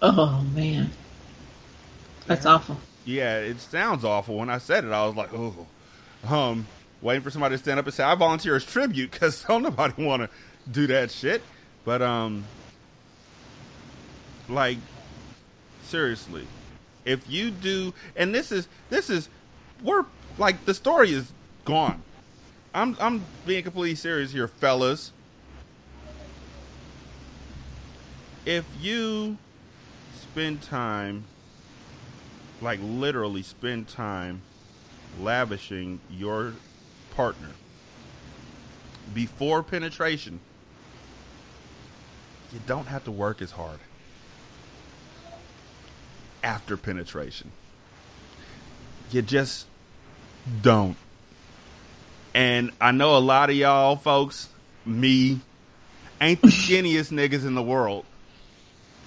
Oh, 0.00 0.44
man. 0.54 0.90
That's 2.26 2.46
awful. 2.46 2.76
Yeah, 3.04 3.38
it 3.38 3.60
sounds 3.60 4.04
awful. 4.04 4.36
When 4.36 4.50
I 4.50 4.58
said 4.58 4.84
it, 4.84 4.92
I 4.92 5.06
was 5.06 5.16
like, 5.16 5.30
oh. 5.34 5.66
Um, 6.26 6.66
waiting 7.02 7.22
for 7.22 7.30
somebody 7.30 7.54
to 7.54 7.58
stand 7.58 7.78
up 7.78 7.84
and 7.84 7.94
say, 7.94 8.02
I 8.02 8.14
volunteer 8.14 8.56
as 8.56 8.64
tribute 8.64 9.10
because 9.10 9.42
don't 9.48 9.62
nobody 9.62 10.02
want 10.02 10.22
to 10.22 10.30
do 10.70 10.86
that 10.88 11.10
shit. 11.10 11.42
But, 11.84 12.02
um, 12.02 12.48
like, 14.48 14.78
seriously, 15.80 16.48
If 17.04 17.28
you 17.28 17.50
do, 17.50 17.94
and 18.16 18.34
this 18.34 18.52
is 18.52 18.68
this 18.90 19.10
is 19.10 19.28
we're 19.82 20.06
like 20.38 20.64
the 20.64 20.74
story 20.74 21.12
is 21.12 21.32
gone. 21.64 22.02
I'm 22.74 22.96
I'm 23.00 23.28
being 23.46 23.62
completely 23.64 23.96
serious 23.96 24.32
here, 24.32 24.48
fellas. 24.48 25.12
If 28.46 28.66
you 28.74 29.38
spend 30.10 30.62
time, 30.62 31.24
like 32.60 32.80
literally 32.82 33.42
spend 33.42 33.88
time, 33.88 34.42
lavishing 35.18 36.00
your 36.10 36.54
partner 37.10 37.50
before 39.14 39.62
penetration, 39.62 40.40
you 42.54 42.60
don't 42.68 42.86
have 42.86 43.02
to 43.04 43.10
work 43.10 43.42
as 43.42 43.50
hard 43.50 43.80
after 46.44 46.76
penetration. 46.76 47.50
You 49.10 49.22
just 49.22 49.66
don't. 50.62 50.96
And 52.32 52.70
I 52.80 52.92
know 52.92 53.16
a 53.16 53.18
lot 53.18 53.50
of 53.50 53.56
y'all 53.56 53.96
folks, 53.96 54.48
me, 54.86 55.40
ain't 56.20 56.42
the 56.42 56.48
skinniest 56.48 57.10
niggas 57.10 57.44
in 57.44 57.56
the 57.56 57.62
world. 57.62 58.04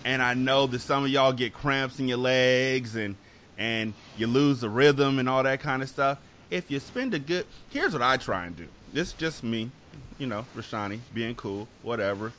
And 0.03 0.21
I 0.21 0.33
know 0.33 0.67
that 0.67 0.79
some 0.79 1.05
of 1.05 1.09
y'all 1.09 1.31
get 1.31 1.53
cramps 1.53 1.99
in 1.99 2.09
your 2.09 2.17
legs 2.17 2.97
and 2.97 3.15
and 3.57 3.93
you 4.17 4.27
lose 4.27 4.59
the 4.59 4.69
rhythm 4.69 5.19
and 5.19 5.29
all 5.29 5.43
that 5.43 5.61
kind 5.61 5.81
of 5.81 5.87
stuff. 5.89 6.19
If 6.49 6.69
you 6.69 6.79
spend 6.81 7.13
a 7.13 7.19
good 7.19 7.45
here's 7.69 7.93
what 7.93 8.01
I 8.01 8.17
try 8.17 8.45
and 8.45 8.57
do. 8.57 8.67
This 8.91 9.09
is 9.09 9.13
just 9.13 9.43
me, 9.43 9.71
you 10.17 10.27
know, 10.27 10.45
Rashanii, 10.55 10.99
being 11.13 11.35
cool, 11.35 11.67
whatever. 11.81 12.33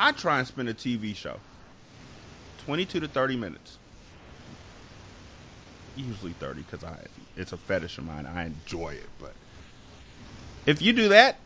I 0.00 0.12
try 0.12 0.38
and 0.38 0.48
spend 0.48 0.70
a 0.70 0.74
TV 0.74 1.14
show. 1.14 1.36
22 2.64 3.00
to 3.00 3.08
30 3.08 3.36
minutes. 3.36 3.76
Usually 5.94 6.32
30 6.32 6.62
because 6.62 6.82
I 6.82 6.96
it's 7.36 7.52
a 7.52 7.58
fetish 7.58 7.98
of 7.98 8.04
mine. 8.04 8.26
I 8.26 8.46
enjoy 8.46 8.90
it, 8.90 9.08
but 9.20 9.32
if 10.64 10.80
you 10.80 10.94
do 10.94 11.10
that, 11.10 11.36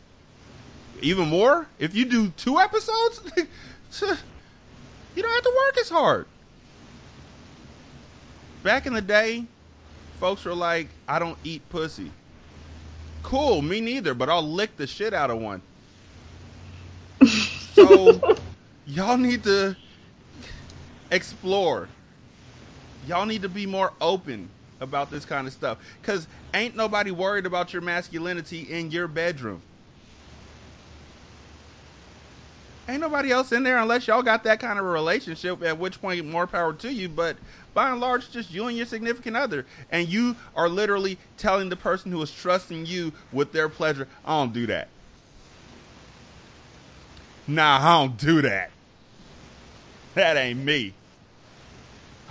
even 1.01 1.27
more, 1.27 1.67
if 1.79 1.95
you 1.95 2.05
do 2.05 2.29
two 2.29 2.57
episodes, 2.59 3.21
you 3.35 5.21
don't 5.21 5.33
have 5.33 5.43
to 5.43 5.53
work 5.65 5.77
as 5.79 5.89
hard. 5.89 6.25
Back 8.63 8.85
in 8.85 8.93
the 8.93 9.01
day, 9.01 9.43
folks 10.21 10.45
were 10.45 10.55
like, 10.55 10.87
I 11.09 11.19
don't 11.19 11.37
eat 11.43 11.67
pussy. 11.69 12.09
Cool, 13.21 13.61
me 13.61 13.81
neither, 13.81 14.13
but 14.13 14.29
I'll 14.29 14.47
lick 14.47 14.77
the 14.77 14.87
shit 14.87 15.13
out 15.13 15.29
of 15.29 15.39
one. 15.39 15.61
So, 17.85 18.19
y'all 18.87 19.15
need 19.15 19.43
to 19.43 19.77
explore. 21.11 21.87
Y'all 23.05 23.27
need 23.27 23.43
to 23.43 23.49
be 23.49 23.67
more 23.67 23.93
open 24.01 24.49
about 24.81 25.11
this 25.11 25.23
kind 25.23 25.45
of 25.45 25.53
stuff. 25.53 25.77
Because 26.01 26.27
ain't 26.55 26.75
nobody 26.75 27.11
worried 27.11 27.45
about 27.45 27.73
your 27.73 27.83
masculinity 27.83 28.61
in 28.71 28.89
your 28.89 29.07
bedroom. 29.07 29.61
Ain't 32.89 33.01
nobody 33.01 33.31
else 33.31 33.51
in 33.51 33.61
there 33.61 33.77
unless 33.77 34.07
y'all 34.07 34.23
got 34.23 34.43
that 34.45 34.59
kind 34.59 34.79
of 34.79 34.85
a 34.85 34.89
relationship, 34.89 35.61
at 35.61 35.77
which 35.77 36.01
point 36.01 36.25
more 36.25 36.47
power 36.47 36.73
to 36.73 36.91
you. 36.91 37.07
But 37.07 37.37
by 37.75 37.91
and 37.91 37.99
large, 37.99 38.31
just 38.31 38.51
you 38.51 38.65
and 38.65 38.75
your 38.75 38.87
significant 38.87 39.37
other. 39.37 39.63
And 39.91 40.07
you 40.07 40.35
are 40.55 40.69
literally 40.69 41.19
telling 41.37 41.69
the 41.69 41.75
person 41.75 42.11
who 42.11 42.21
is 42.23 42.31
trusting 42.31 42.87
you 42.87 43.13
with 43.31 43.51
their 43.51 43.69
pleasure, 43.69 44.07
I 44.25 44.39
don't 44.39 44.53
do 44.53 44.65
that. 44.67 44.87
Nah, 47.47 47.77
I 47.77 48.01
don't 48.01 48.17
do 48.17 48.41
that. 48.41 48.71
That 50.15 50.37
ain't 50.37 50.59
me. 50.59 50.93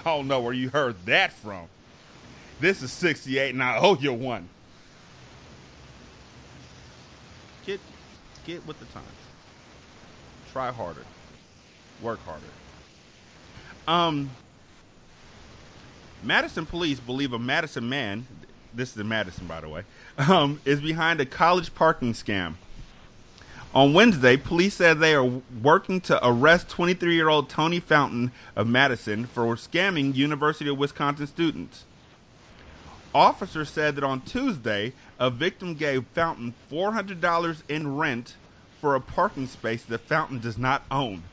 I 0.00 0.02
don't 0.04 0.26
know 0.28 0.40
where 0.40 0.52
you 0.52 0.68
heard 0.68 0.96
that 1.06 1.32
from. 1.32 1.66
This 2.60 2.82
is 2.82 2.92
68 2.92 3.54
and 3.54 3.62
I 3.62 3.78
owe 3.78 3.96
you 3.96 4.12
one. 4.12 4.48
Get 7.66 7.80
get 8.46 8.66
with 8.66 8.78
the 8.78 8.86
times. 8.86 9.06
Try 10.52 10.70
harder. 10.72 11.04
Work 12.02 12.20
harder. 12.24 12.42
Um 13.86 14.30
Madison 16.22 16.64
police 16.64 16.98
believe 17.00 17.34
a 17.34 17.38
Madison 17.38 17.88
man, 17.88 18.26
this 18.72 18.92
is 18.92 18.96
in 18.96 19.08
Madison 19.08 19.46
by 19.46 19.60
the 19.60 19.68
way, 19.68 19.82
um, 20.18 20.60
is 20.64 20.80
behind 20.80 21.20
a 21.20 21.26
college 21.26 21.74
parking 21.74 22.14
scam. 22.14 22.54
On 23.74 23.92
Wednesday, 23.92 24.36
police 24.36 24.74
said 24.74 25.00
they 25.00 25.16
are 25.16 25.42
working 25.60 26.00
to 26.02 26.24
arrest 26.24 26.68
23 26.68 27.16
year 27.16 27.28
old 27.28 27.50
Tony 27.50 27.80
Fountain 27.80 28.30
of 28.54 28.68
Madison 28.68 29.26
for 29.26 29.46
scamming 29.56 30.14
University 30.14 30.70
of 30.70 30.78
Wisconsin 30.78 31.26
students. 31.26 31.84
Officers 33.12 33.68
said 33.68 33.96
that 33.96 34.04
on 34.04 34.20
Tuesday, 34.20 34.92
a 35.18 35.28
victim 35.28 35.74
gave 35.74 36.06
Fountain 36.14 36.54
$400 36.70 37.62
in 37.68 37.96
rent 37.96 38.36
for 38.80 38.94
a 38.94 39.00
parking 39.00 39.48
space 39.48 39.82
that 39.86 40.06
Fountain 40.06 40.38
does 40.38 40.56
not 40.56 40.84
own. 40.92 41.24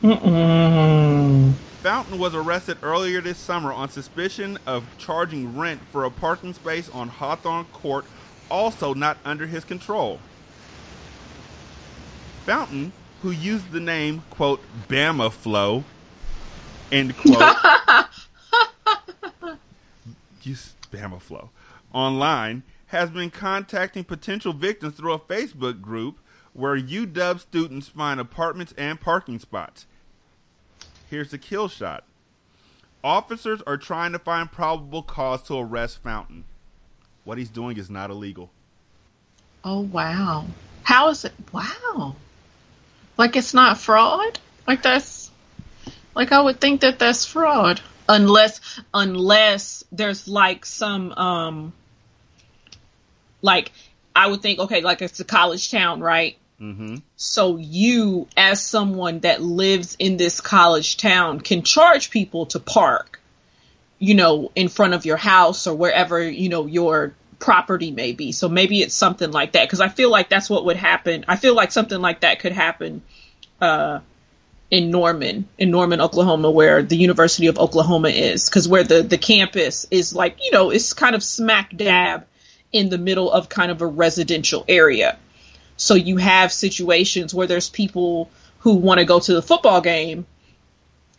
Mm-mm. 0.00 1.54
Fountain 1.82 2.18
was 2.18 2.36
arrested 2.36 2.78
earlier 2.82 3.20
this 3.20 3.38
summer 3.38 3.72
on 3.72 3.88
suspicion 3.88 4.58
of 4.64 4.84
charging 4.96 5.56
rent 5.56 5.80
for 5.90 6.04
a 6.04 6.10
parking 6.10 6.54
space 6.54 6.88
on 6.88 7.08
Hawthorne 7.08 7.64
Court, 7.66 8.04
also 8.48 8.94
not 8.94 9.18
under 9.24 9.46
his 9.46 9.64
control. 9.64 10.20
Fountain, 12.44 12.92
who 13.22 13.30
used 13.30 13.72
the 13.72 13.80
name, 13.80 14.22
quote, 14.28 14.60
Bama 14.88 15.32
Flow, 15.32 15.82
end 16.92 17.16
quote, 17.16 17.56
use 20.42 20.74
Bama 20.92 21.18
Flow, 21.18 21.48
online, 21.94 22.62
has 22.88 23.08
been 23.08 23.30
contacting 23.30 24.04
potential 24.04 24.52
victims 24.52 24.94
through 24.94 25.14
a 25.14 25.18
Facebook 25.18 25.80
group 25.80 26.18
where 26.52 26.78
UW 26.78 27.40
students 27.40 27.88
find 27.88 28.20
apartments 28.20 28.74
and 28.76 29.00
parking 29.00 29.38
spots. 29.38 29.86
Here's 31.08 31.30
the 31.30 31.38
kill 31.38 31.68
shot. 31.68 32.04
Officers 33.02 33.62
are 33.62 33.78
trying 33.78 34.12
to 34.12 34.18
find 34.18 34.52
probable 34.52 35.02
cause 35.02 35.42
to 35.44 35.58
arrest 35.58 36.02
Fountain. 36.02 36.44
What 37.24 37.38
he's 37.38 37.48
doing 37.48 37.78
is 37.78 37.88
not 37.88 38.10
illegal. 38.10 38.50
Oh 39.64 39.80
wow. 39.80 40.44
How 40.82 41.08
is 41.08 41.24
it? 41.24 41.32
Wow. 41.52 42.16
Like 43.16 43.36
it's 43.36 43.54
not 43.54 43.78
fraud? 43.78 44.38
Like 44.66 44.82
that's 44.82 45.30
like 46.14 46.32
I 46.32 46.40
would 46.40 46.60
think 46.60 46.80
that 46.82 46.98
that's 46.98 47.24
fraud 47.24 47.80
unless 48.08 48.60
unless 48.92 49.84
there's 49.92 50.28
like 50.28 50.66
some 50.66 51.12
um 51.12 51.72
like 53.42 53.72
I 54.16 54.28
would 54.28 54.42
think 54.42 54.58
okay 54.58 54.80
like 54.80 55.02
it's 55.02 55.20
a 55.20 55.24
college 55.24 55.70
town, 55.70 56.00
right? 56.00 56.36
Mm-hmm. 56.60 56.96
So 57.16 57.56
you 57.56 58.28
as 58.36 58.64
someone 58.64 59.20
that 59.20 59.42
lives 59.42 59.96
in 59.98 60.16
this 60.16 60.40
college 60.40 60.96
town 60.96 61.40
can 61.40 61.62
charge 61.62 62.10
people 62.10 62.46
to 62.46 62.60
park 62.60 63.20
you 63.98 64.14
know 64.14 64.50
in 64.54 64.68
front 64.68 64.94
of 64.94 65.04
your 65.04 65.16
house 65.16 65.66
or 65.66 65.74
wherever 65.74 66.22
you 66.22 66.48
know 66.48 66.66
your 66.66 67.14
property 67.38 67.90
maybe. 67.90 68.32
So 68.32 68.48
maybe 68.48 68.82
it's 68.82 68.94
something 68.94 69.30
like 69.30 69.52
that 69.52 69.66
because 69.66 69.80
I 69.80 69.88
feel 69.88 70.10
like 70.10 70.28
that's 70.28 70.48
what 70.48 70.64
would 70.66 70.76
happen. 70.76 71.24
I 71.28 71.36
feel 71.36 71.54
like 71.54 71.72
something 71.72 72.00
like 72.00 72.20
that 72.20 72.40
could 72.40 72.52
happen 72.52 73.02
uh, 73.60 74.00
in 74.70 74.90
Norman, 74.90 75.48
in 75.58 75.70
Norman, 75.70 76.00
Oklahoma, 76.00 76.50
where 76.50 76.82
the 76.82 76.96
University 76.96 77.46
of 77.48 77.58
Oklahoma 77.58 78.08
is, 78.08 78.48
because 78.48 78.68
where 78.68 78.84
the 78.84 79.02
the 79.02 79.18
campus 79.18 79.86
is 79.90 80.14
like 80.14 80.38
you 80.42 80.50
know 80.50 80.70
it's 80.70 80.92
kind 80.92 81.14
of 81.14 81.22
smack 81.22 81.76
dab 81.76 82.26
in 82.72 82.88
the 82.88 82.98
middle 82.98 83.30
of 83.30 83.48
kind 83.48 83.70
of 83.70 83.82
a 83.82 83.86
residential 83.86 84.64
area. 84.68 85.18
So 85.76 85.94
you 85.94 86.16
have 86.16 86.52
situations 86.52 87.34
where 87.34 87.46
there's 87.46 87.68
people 87.68 88.30
who 88.60 88.74
want 88.74 88.98
to 88.98 89.04
go 89.04 89.20
to 89.20 89.34
the 89.34 89.42
football 89.42 89.80
game 89.80 90.26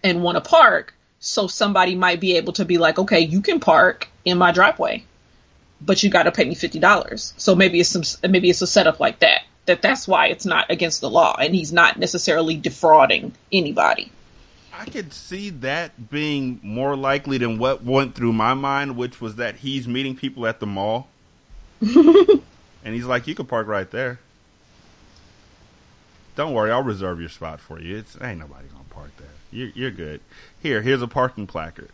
and 0.03 0.23
want 0.23 0.35
to 0.35 0.41
park. 0.41 0.93
So 1.19 1.47
somebody 1.47 1.95
might 1.95 2.19
be 2.19 2.37
able 2.37 2.53
to 2.53 2.65
be 2.65 2.77
like, 2.77 2.99
okay, 2.99 3.21
you 3.21 3.41
can 3.41 3.59
park 3.59 4.07
in 4.23 4.37
my 4.37 4.51
driveway 4.51 5.05
but 5.81 6.03
you 6.03 6.09
got 6.09 6.23
to 6.23 6.31
pay 6.31 6.45
me 6.45 6.55
fifty 6.55 6.79
dollars. 6.79 7.33
So 7.37 7.55
maybe 7.55 7.79
it's 7.79 7.89
some 7.89 8.03
maybe 8.29 8.49
it's 8.49 8.61
a 8.61 8.67
setup 8.67 8.99
like 8.99 9.19
that. 9.19 9.43
That 9.65 9.81
that's 9.81 10.07
why 10.07 10.27
it's 10.27 10.45
not 10.45 10.69
against 10.69 11.01
the 11.01 11.09
law, 11.09 11.35
and 11.39 11.53
he's 11.53 11.73
not 11.73 11.97
necessarily 11.97 12.55
defrauding 12.55 13.33
anybody. 13.51 14.11
I 14.77 14.85
could 14.85 15.13
see 15.13 15.51
that 15.51 16.09
being 16.09 16.59
more 16.61 16.95
likely 16.95 17.37
than 17.37 17.57
what 17.57 17.83
went 17.83 18.13
through 18.13 18.33
my 18.33 18.53
mind, 18.53 18.97
which 18.97 19.21
was 19.21 19.37
that 19.37 19.55
he's 19.55 19.87
meeting 19.87 20.15
people 20.15 20.45
at 20.45 20.59
the 20.59 20.65
mall, 20.65 21.07
and 21.81 22.41
he's 22.83 23.05
like, 23.05 23.27
"You 23.27 23.35
can 23.35 23.45
park 23.45 23.67
right 23.67 23.89
there. 23.89 24.19
Don't 26.35 26.53
worry, 26.53 26.71
I'll 26.71 26.83
reserve 26.83 27.21
your 27.21 27.29
spot 27.29 27.61
for 27.61 27.79
you. 27.79 27.97
It's 27.97 28.17
ain't 28.21 28.39
nobody 28.39 28.67
gonna 28.67 28.83
park 28.89 29.11
there. 29.17 29.27
You're, 29.51 29.69
you're 29.69 29.91
good. 29.91 30.19
Here, 30.61 30.81
here's 30.81 31.01
a 31.01 31.07
parking 31.07 31.47
placard." 31.47 31.89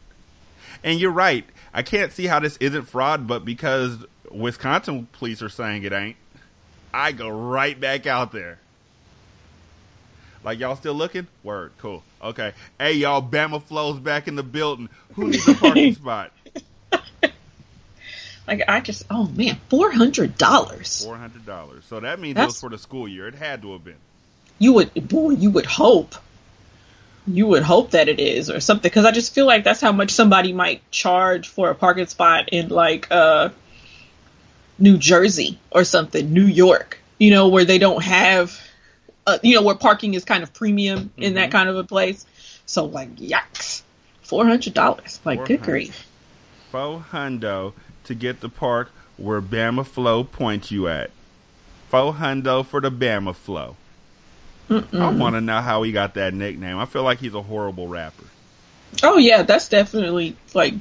And 0.83 0.99
you're 0.99 1.11
right. 1.11 1.45
I 1.73 1.83
can't 1.83 2.11
see 2.11 2.25
how 2.25 2.39
this 2.39 2.57
isn't 2.57 2.83
fraud, 2.83 3.27
but 3.27 3.45
because 3.45 3.97
Wisconsin 4.29 5.07
police 5.13 5.41
are 5.41 5.49
saying 5.49 5.83
it 5.83 5.93
ain't, 5.93 6.17
I 6.93 7.11
go 7.11 7.29
right 7.29 7.79
back 7.79 8.07
out 8.07 8.31
there. 8.31 8.59
Like 10.43 10.59
y'all 10.59 10.75
still 10.75 10.95
looking? 10.95 11.27
Word, 11.43 11.71
cool. 11.77 12.03
Okay. 12.21 12.53
Hey 12.79 12.93
y'all, 12.93 13.21
Bama 13.21 13.61
flows 13.61 13.99
back 13.99 14.27
in 14.27 14.35
the 14.35 14.43
building. 14.43 14.89
Who 15.13 15.29
needs 15.29 15.47
a 15.47 15.53
parking 15.53 15.95
spot? 15.95 16.31
Like 18.47 18.63
I 18.67 18.79
just, 18.81 19.03
oh 19.09 19.27
man, 19.27 19.59
four 19.69 19.91
hundred 19.91 20.37
dollars. 20.37 21.05
Four 21.05 21.15
hundred 21.15 21.45
dollars. 21.45 21.85
So 21.85 21.99
that 21.99 22.19
means 22.19 22.37
it 22.37 22.45
was 22.45 22.59
for 22.59 22.69
the 22.69 22.77
school 22.77 23.07
year. 23.07 23.27
It 23.27 23.35
had 23.35 23.61
to 23.61 23.73
have 23.73 23.83
been. 23.83 23.95
You 24.59 24.73
would, 24.73 25.07
boy, 25.07 25.31
you 25.31 25.51
would 25.51 25.65
hope. 25.65 26.15
You 27.27 27.47
would 27.47 27.63
hope 27.63 27.91
that 27.91 28.09
it 28.09 28.19
is 28.19 28.49
or 28.49 28.59
something 28.59 28.89
because 28.89 29.05
I 29.05 29.11
just 29.11 29.33
feel 29.33 29.45
like 29.45 29.63
that's 29.63 29.79
how 29.81 29.91
much 29.91 30.11
somebody 30.11 30.53
might 30.53 30.89
charge 30.91 31.47
for 31.47 31.69
a 31.69 31.75
parking 31.75 32.07
spot 32.07 32.49
in 32.51 32.69
like 32.69 33.07
uh 33.11 33.49
New 34.79 34.97
Jersey 34.97 35.59
or 35.69 35.83
something, 35.83 36.33
New 36.33 36.45
York. 36.45 36.99
You 37.19 37.29
know 37.29 37.49
where 37.49 37.65
they 37.65 37.77
don't 37.77 38.03
have, 38.03 38.59
uh, 39.27 39.37
you 39.43 39.53
know 39.53 39.61
where 39.61 39.75
parking 39.75 40.15
is 40.15 40.25
kind 40.25 40.41
of 40.41 40.53
premium 40.53 41.11
in 41.17 41.35
that 41.35 41.49
Mhm. 41.49 41.51
kind 41.51 41.69
of 41.69 41.77
a 41.77 41.83
place. 41.83 42.25
So 42.65 42.85
like, 42.85 43.15
yikes, 43.17 43.83
four 44.21 44.45
hundred 44.45 44.73
dollars. 44.73 45.19
Like, 45.23 45.45
good 45.45 45.61
grief. 45.61 46.07
Fo 46.71 47.03
hundo 47.11 47.73
to 48.05 48.15
get 48.15 48.39
the 48.39 48.49
park 48.49 48.89
where 49.17 49.41
Bama 49.41 49.85
Flow 49.85 50.23
points 50.23 50.71
you 50.71 50.87
at. 50.87 51.11
Fo 51.89 52.11
hundo 52.13 52.65
for 52.65 52.81
the 52.81 52.89
Bama 52.89 53.35
Flow. 53.35 53.75
I 54.71 54.73
Mm-mm. 54.73 55.19
want 55.19 55.35
to 55.35 55.41
know 55.41 55.59
how 55.59 55.83
he 55.83 55.91
got 55.91 56.13
that 56.13 56.33
nickname. 56.33 56.77
I 56.77 56.85
feel 56.85 57.03
like 57.03 57.19
he's 57.19 57.33
a 57.33 57.41
horrible 57.41 57.87
rapper. 57.87 58.23
Oh 59.03 59.17
yeah, 59.17 59.43
that's 59.43 59.67
definitely 59.67 60.35
like 60.53 60.73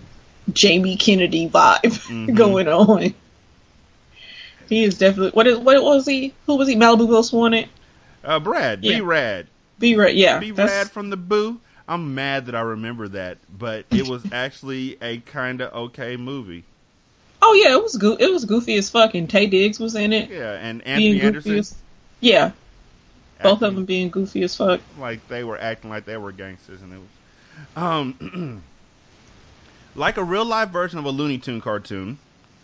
Jamie 0.52 0.96
Kennedy 0.96 1.48
vibe 1.48 1.80
Mhm. 1.82 2.34
going 2.34 2.68
on. 2.68 3.14
He 4.68 4.84
is 4.84 4.98
definitely 4.98 5.32
what 5.32 5.46
is 5.46 5.58
what 5.58 5.82
was 5.82 6.06
he? 6.06 6.32
Who 6.46 6.56
was 6.56 6.68
he? 6.68 6.76
Malibu 6.76 7.08
Most 7.08 7.32
Wanted. 7.32 7.68
Uh, 8.22 8.38
Brad, 8.38 8.84
Yeah. 8.84 8.96
be 8.96 9.00
rad, 9.00 9.46
Be 9.78 9.96
right, 9.96 10.14
yeah. 10.14 10.38
be 10.38 10.50
that's- 10.50 10.70
rad 10.70 10.90
from 10.90 11.10
the 11.10 11.16
Boo. 11.16 11.58
I'm 11.88 12.14
mad 12.14 12.46
that 12.46 12.54
I 12.54 12.60
remember 12.60 13.08
that, 13.08 13.38
but 13.56 13.84
it 13.90 14.06
was 14.06 14.22
actually 14.32 14.96
a 15.02 15.18
kind 15.18 15.60
of 15.60 15.72
okay 15.88 16.16
movie. 16.16 16.62
oh 17.42 17.54
yeah, 17.54 17.72
it 17.74 17.82
was 17.82 17.96
go- 17.96 18.16
it 18.20 18.30
was 18.30 18.44
goofy 18.44 18.76
as 18.76 18.88
fuck, 18.90 19.14
and 19.14 19.28
Taye 19.28 19.50
Diggs 19.50 19.80
was 19.80 19.96
in 19.96 20.12
it. 20.12 20.30
Yeah, 20.30 20.52
and 20.52 20.82
Anthony 20.86 21.20
Anderson, 21.20 21.58
as 21.58 21.74
yeah, 22.20 22.52
both 23.42 23.62
of 23.62 23.74
them 23.74 23.84
being 23.84 24.10
goofy 24.10 24.42
as 24.42 24.56
fuck. 24.56 24.80
like 24.98 25.26
they 25.28 25.44
were 25.44 25.58
acting 25.58 25.90
like 25.90 26.04
they 26.04 26.16
were 26.16 26.32
gangsters, 26.32 26.80
and 26.82 26.92
it 26.92 26.98
was 26.98 27.08
um 27.76 28.62
like 29.94 30.16
a 30.16 30.24
real 30.24 30.44
life 30.44 30.70
version 30.70 30.98
of 30.98 31.04
a 31.04 31.10
Looney 31.10 31.38
Tune 31.38 31.60
cartoon. 31.60 32.18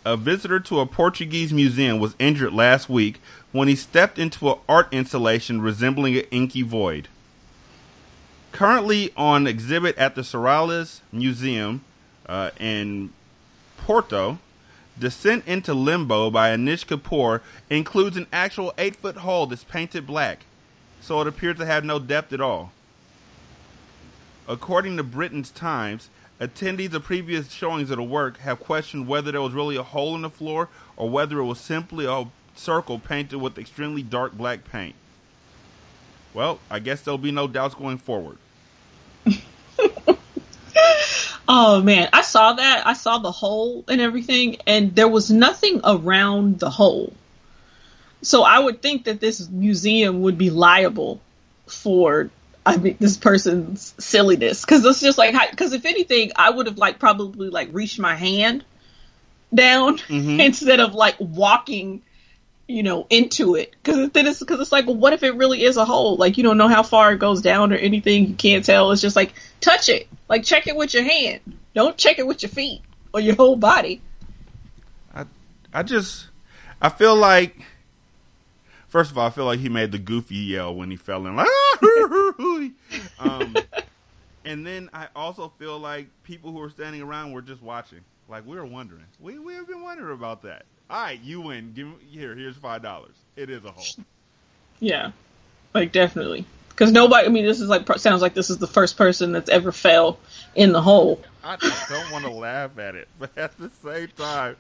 A 0.05 0.17
visitor 0.17 0.61
to 0.61 0.79
a 0.81 0.87
Portuguese 0.87 1.53
museum 1.53 1.99
was 1.99 2.15
injured 2.21 2.53
last 2.53 2.89
week 2.89 3.21
when 3.51 3.67
he 3.67 3.75
stepped 3.75 4.21
into 4.21 4.51
an 4.51 4.59
art 4.69 4.89
installation 4.93 5.61
resembling 5.61 6.17
an 6.17 6.25
inky 6.31 6.63
void. 6.63 7.09
Currently 8.53 9.13
on 9.17 9.49
exhibit 9.49 9.99
at 9.99 10.15
the 10.15 10.23
Serralves 10.23 11.01
Museum 11.11 11.83
uh, 12.27 12.51
in 12.61 13.11
Porto, 13.79 14.39
Descent 14.99 15.47
into 15.47 15.75
Limbo 15.75 16.31
by 16.31 16.57
Anish 16.57 16.87
Kapoor 16.87 17.43
includes 17.69 18.17
an 18.17 18.27
actual 18.33 18.73
8 18.79 18.97
foot 18.97 19.17
hole 19.19 19.47
that's 19.47 19.63
painted 19.63 20.07
black, 20.07 20.47
so 21.01 21.21
it 21.21 21.27
appeared 21.27 21.59
to 21.59 21.67
have 21.67 21.85
no 21.85 21.99
depth 21.99 22.33
at 22.33 22.41
all. 22.41 22.73
According 24.49 24.97
to 24.97 25.03
Britain's 25.03 25.51
Times, 25.51 26.09
attendees 26.41 26.95
of 26.95 27.05
previous 27.05 27.51
showings 27.51 27.91
of 27.91 27.97
the 27.97 28.03
work 28.03 28.39
have 28.39 28.61
questioned 28.61 29.09
whether 29.09 29.33
there 29.33 29.43
was 29.43 29.53
really 29.53 29.77
a 29.77 29.83
hole 29.83 30.15
in 30.15 30.23
the 30.23 30.31
floor 30.31 30.69
or 30.97 31.11
whether 31.11 31.39
it 31.39 31.45
was 31.45 31.59
simply 31.59 32.07
a 32.07 32.25
circle 32.55 32.99
painted 32.99 33.39
with 33.39 33.59
extremely 33.59 34.03
dark 34.03 34.33
black 34.33 34.65
paint. 34.71 34.95
Well, 36.35 36.59
I 36.71 36.79
guess 36.79 37.01
there'll 37.01 37.19
be 37.19 37.33
no 37.33 37.49
doubts 37.49 37.75
going 37.75 37.99
forward. 37.99 38.39
Oh 41.49 41.81
man, 41.81 42.09
I 42.13 42.23
saw 42.23 42.55
that. 42.55 42.87
I 42.87 42.95
saw 42.95 43.19
the 43.19 43.31
hole 43.31 43.85
and 43.89 44.01
everything, 44.01 44.57
and 44.67 44.95
there 44.95 45.09
was 45.09 45.31
nothing 45.31 45.81
around 45.85 46.59
the 46.59 46.71
hole. 46.71 47.13
So 48.23 48.43
I 48.43 48.59
would 48.59 48.83
think 48.83 49.05
that 49.05 49.21
this 49.21 49.49
museum 49.49 50.23
would 50.23 50.39
be 50.39 50.51
liable 50.51 51.21
for 51.67 52.31
I 52.65 52.77
mean 52.77 52.97
this 52.99 53.17
person's 53.17 53.95
silliness 53.99 54.63
because 54.65 54.85
it's 54.85 55.01
just 55.01 55.19
like 55.19 55.35
because 55.51 55.73
if 55.73 55.85
anything, 55.85 56.33
I 56.37 56.51
would 56.51 56.67
have 56.67 56.79
like 56.79 56.99
probably 56.99 57.49
like 57.49 57.69
reached 57.73 57.99
my 57.99 58.17
hand 58.17 58.65
down 59.55 59.99
Mhm. 59.99 60.41
instead 60.45 60.81
of 60.81 60.95
like 60.95 61.17
walking, 61.21 62.03
you 62.67 62.83
know, 62.83 63.07
into 63.09 63.55
it 63.55 63.75
because 63.83 64.11
then 64.11 64.27
it's 64.27 64.41
because 64.41 64.61
it's 64.61 64.73
like, 64.73 64.87
well, 64.87 64.97
what 64.97 65.13
if 65.13 65.23
it 65.23 65.37
really 65.37 65.63
is 65.63 65.77
a 65.77 65.85
hole? 65.85 66.17
Like 66.17 66.39
you 66.39 66.43
don't 66.43 66.59
know 66.59 66.69
how 66.69 66.83
far 66.83 67.13
it 67.13 67.19
goes 67.19 67.41
down 67.43 67.73
or 67.73 67.77
anything. 67.77 68.27
You 68.29 68.35
can't 68.35 68.65
tell. 68.65 68.91
It's 68.91 69.03
just 69.03 69.15
like 69.17 69.33
touch 69.61 69.89
it, 69.89 70.09
like 70.29 70.43
check 70.43 70.67
it 70.67 70.75
with 70.77 70.93
your 70.95 71.05
hand. 71.05 71.41
Don't 71.75 71.97
check 71.97 72.19
it 72.19 72.27
with 72.27 72.43
your 72.43 72.51
feet 72.51 72.83
or 73.13 73.21
your 73.21 73.37
whole 73.37 73.57
body. 73.57 74.01
I 75.15 75.27
I 75.73 75.83
just, 75.85 76.27
I 76.83 76.89
feel 76.89 77.15
like, 77.15 77.57
first 78.97 79.11
of 79.11 79.19
all, 79.19 79.27
I 79.27 79.31
feel 79.31 79.45
like 79.45 79.61
he 79.61 79.69
made 79.69 79.93
the 79.93 79.99
goofy 79.99 80.37
yell 80.37 80.75
when 80.75 80.91
he 80.91 80.97
fell 80.97 81.27
in, 81.27 81.37
like, 81.37 81.47
um, 83.19 83.55
and 84.47 84.67
then 84.67 84.89
I 84.95 85.09
also 85.15 85.53
feel 85.59 85.79
like 85.79 86.07
people 86.23 86.51
who 86.51 86.61
were 86.61 86.71
standing 86.71 87.03
around 87.03 87.33
were 87.33 87.43
just 87.43 87.61
watching, 87.61 88.01
like 88.27 88.47
we 88.47 88.57
were 88.57 88.65
wondering. 88.65 89.05
We 89.21 89.39
we 89.39 89.53
have 89.53 89.69
been 89.69 89.83
wondering 89.83 90.15
about 90.15 90.41
that. 90.43 90.65
All 90.89 91.03
right, 91.03 91.21
you 91.21 91.43
win. 91.43 91.75
Give 91.75 91.89
me 91.89 91.95
here. 92.09 92.35
Here's 92.35 92.57
five 92.57 92.83
dollars. 92.83 93.15
It 93.37 93.51
is 93.51 93.67
a 93.67 93.71
hole. 93.71 93.85
Yeah, 94.81 95.11
like 95.75 95.93
definitely. 95.93 96.47
Because 96.71 96.91
nobody, 96.91 97.27
I 97.27 97.29
mean, 97.31 97.45
this 97.45 97.61
is 97.61 97.69
like 97.69 97.87
sounds 97.99 98.23
like 98.23 98.33
this 98.33 98.49
is 98.49 98.57
the 98.57 98.67
first 98.67 98.97
person 98.97 99.33
that's 99.33 99.51
ever 99.51 99.73
fell 99.73 100.19
in 100.55 100.73
the 100.73 100.81
hole. 100.81 101.23
I 101.45 101.57
don't 101.91 102.13
want 102.13 102.25
to 102.25 102.31
laugh 102.31 102.79
at 102.79 102.95
it, 102.95 103.09
but 103.19 103.37
at 103.37 103.59
the 103.59 103.71
same 103.85 104.09
time, 104.17 104.57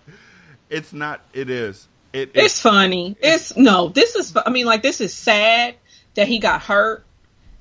it's 0.68 0.92
not. 0.92 1.22
It 1.32 1.48
is. 1.48 1.88
It 2.16 2.30
is. 2.34 2.44
It's 2.44 2.60
funny. 2.60 3.14
It's 3.20 3.56
no, 3.56 3.88
this 3.88 4.16
is. 4.16 4.34
I 4.34 4.48
mean, 4.48 4.64
like 4.64 4.80
this 4.80 5.02
is 5.02 5.12
sad 5.12 5.74
that 6.14 6.26
he 6.26 6.38
got 6.38 6.62
hurt 6.62 7.04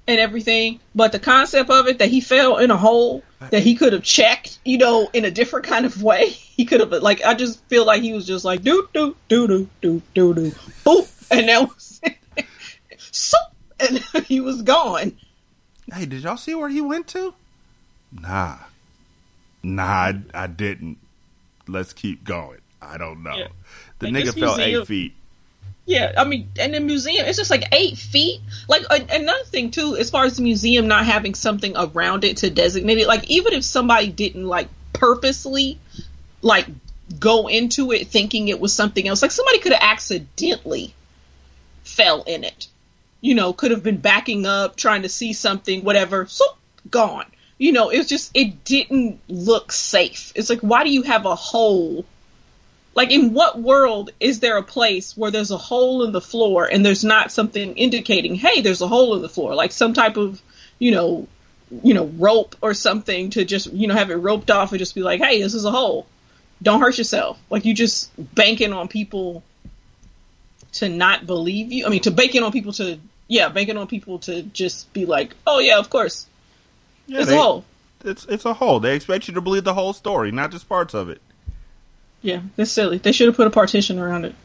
and 0.08 0.18
everything, 0.18 0.80
but 0.94 1.12
the 1.12 1.20
concept 1.20 1.70
of 1.70 1.88
it 1.88 2.00
that 2.00 2.08
he 2.08 2.22
fell 2.22 2.58
in 2.58 2.72
a 2.72 2.78
hole 2.78 3.22
that 3.40 3.64
he 3.64 3.76
could 3.76 3.92
have 3.92 4.04
checked, 4.04 4.60
you 4.64 4.78
know, 4.78 5.10
in 5.12 5.26
a 5.26 5.32
different 5.32 5.66
kind 5.66 5.86
of 5.86 6.02
way. 6.02 6.30
He 6.56 6.64
could 6.64 6.80
have 6.80 6.90
like 7.04 7.22
I 7.22 7.34
just 7.34 7.62
feel 7.66 7.86
like 7.86 8.02
he 8.02 8.14
was 8.14 8.26
just 8.26 8.46
like 8.46 8.62
doo 8.62 8.88
doo 8.94 9.14
doo 9.28 9.46
doo 9.46 9.70
doo 9.82 10.02
doo 10.14 10.34
doo 10.34 10.52
boop, 10.86 11.12
and 11.30 11.50
that 11.50 11.68
was 11.68 12.00
so, 13.12 13.38
and 13.78 13.98
he 14.26 14.40
was 14.40 14.62
gone. 14.62 15.18
Hey, 15.94 16.06
did 16.06 16.24
y'all 16.24 16.38
see 16.38 16.56
where 16.56 16.70
he 16.70 16.80
went 16.80 17.08
to? 17.08 17.34
Nah. 18.14 18.56
Nah, 19.64 19.84
I, 19.84 20.22
I 20.34 20.48
didn't. 20.48 20.98
Let's 21.68 21.92
keep 21.92 22.24
going. 22.24 22.62
I 22.82 22.98
don't 22.98 23.24
know. 23.24 23.36
Yeah. 23.36 23.48
The 24.00 24.08
nigga 24.08 24.34
fell 24.34 24.58
museum- 24.58 24.82
eight 24.82 24.88
feet. 24.88 25.14
Yeah, 25.88 26.14
I 26.18 26.24
mean, 26.24 26.50
and 26.60 26.74
the 26.74 26.80
museum, 26.80 27.26
it's 27.28 27.38
just 27.38 27.52
like 27.52 27.64
eight 27.72 27.98
feet. 27.98 28.42
Like 28.68 28.84
a- 28.90 29.16
another 29.16 29.44
thing 29.46 29.70
too, 29.70 29.96
as 29.96 30.10
far 30.10 30.26
as 30.26 30.38
the 30.38 30.42
museum 30.42 30.88
not 30.88 31.06
having 31.06 31.36
something 31.36 31.74
around 31.78 32.24
it 32.24 32.38
to 32.38 32.50
designate 32.50 32.98
it, 32.98 33.08
like 33.08 33.30
even 33.30 33.54
if 33.54 33.64
somebody 33.64 34.08
didn't 34.08 34.48
like 34.48 34.68
purposely 34.94 35.78
like 36.42 36.66
go 37.20 37.48
into 37.48 37.92
it 37.92 38.08
thinking 38.08 38.48
it 38.48 38.60
was 38.60 38.74
something 38.74 39.08
else, 39.08 39.22
like 39.22 39.32
somebody 39.32 39.60
could 39.60 39.74
have 39.74 39.82
accidentally 39.84 40.94
fell 41.84 42.24
in 42.24 42.44
it. 42.44 42.68
You 43.22 43.36
know, 43.36 43.54
could 43.54 43.70
have 43.72 43.84
been 43.84 43.98
backing 43.98 44.48
up, 44.48 44.76
trying 44.76 45.04
to 45.04 45.10
see 45.10 45.34
something, 45.34 45.84
whatever, 45.84 46.26
so 46.26 46.46
gone. 46.90 47.26
You 47.60 47.72
know, 47.74 47.90
it's 47.90 48.10
just 48.10 48.32
it 48.34 48.64
didn't 48.64 49.20
look 49.28 49.72
safe. 49.72 50.32
It's 50.36 50.50
like 50.50 50.62
why 50.62 50.84
do 50.84 50.90
you 50.90 51.04
have 51.04 51.28
a 51.28 51.36
hole 51.36 52.06
like 52.96 53.12
in 53.12 53.34
what 53.34 53.62
world 53.62 54.12
is 54.20 54.40
there 54.40 54.58
a 54.58 54.64
place 54.64 55.16
where 55.16 55.30
there's 55.30 55.52
a 55.52 55.58
hole 55.58 56.04
in 56.04 56.14
the 56.14 56.22
floor 56.22 56.66
and 56.66 56.84
there's 56.84 57.04
not 57.04 57.32
something 57.32 57.76
indicating 57.76 58.36
hey 58.36 58.62
there's 58.62 58.82
a 58.82 58.88
hole 58.88 59.16
in 59.16 59.22
the 59.22 59.30
floor? 59.30 59.54
Like 59.54 59.72
some 59.72 59.94
type 59.94 60.18
of 60.18 60.42
you 60.80 60.92
know 60.92 61.28
you 61.84 61.94
know 61.94 62.06
rope 62.06 62.56
or 62.62 62.74
something 62.74 63.30
to 63.32 63.44
just 63.44 63.72
you 63.74 63.88
know 63.88 63.94
have 63.96 64.10
it 64.10 64.16
roped 64.16 64.50
off 64.50 64.72
and 64.72 64.80
just 64.80 64.96
be 64.96 65.02
like 65.04 65.22
hey 65.22 65.42
this 65.42 65.54
is 65.54 65.66
a 65.66 65.72
hole. 65.72 66.08
Don't 66.64 66.80
hurt 66.80 66.98
yourself. 66.98 67.38
Like 67.50 67.66
you 67.66 67.74
just 67.74 68.12
banking 68.34 68.72
on 68.72 68.88
people 68.88 69.44
to 70.74 70.90
not 70.90 71.26
believe 71.26 71.72
you. 71.72 71.86
I 71.86 71.90
mean 71.90 72.02
to 72.02 72.12
banking 72.12 72.44
on 72.44 72.52
people 72.52 72.72
to 72.74 72.98
yeah 73.28 73.50
banking 73.50 73.78
on 73.78 73.88
people 73.88 74.20
to 74.20 74.42
just 74.42 74.92
be 74.94 75.06
like 75.06 75.36
oh 75.46 75.60
yeah 75.60 75.80
of 75.80 75.90
course. 75.90 76.28
Yeah, 77.08 77.20
it's 77.20 77.30
they- 77.30 77.38
a 77.38 77.42
hole. 77.42 77.66
It's 78.06 78.24
it's 78.26 78.46
a 78.46 78.54
hole. 78.54 78.80
They 78.80 78.96
expect 78.96 79.28
you 79.28 79.34
to 79.34 79.42
believe 79.42 79.64
the 79.64 79.74
whole 79.74 79.92
story, 79.92 80.32
not 80.32 80.52
just 80.52 80.70
parts 80.70 80.94
of 80.94 81.10
it. 81.10 81.20
Yeah 82.26 82.42
that's 82.56 82.72
silly 82.72 82.98
they 82.98 83.12
should 83.12 83.28
have 83.28 83.36
put 83.36 83.48
a 83.48 83.52
partition 83.52 84.00
around 84.00 84.26
it 84.26 84.36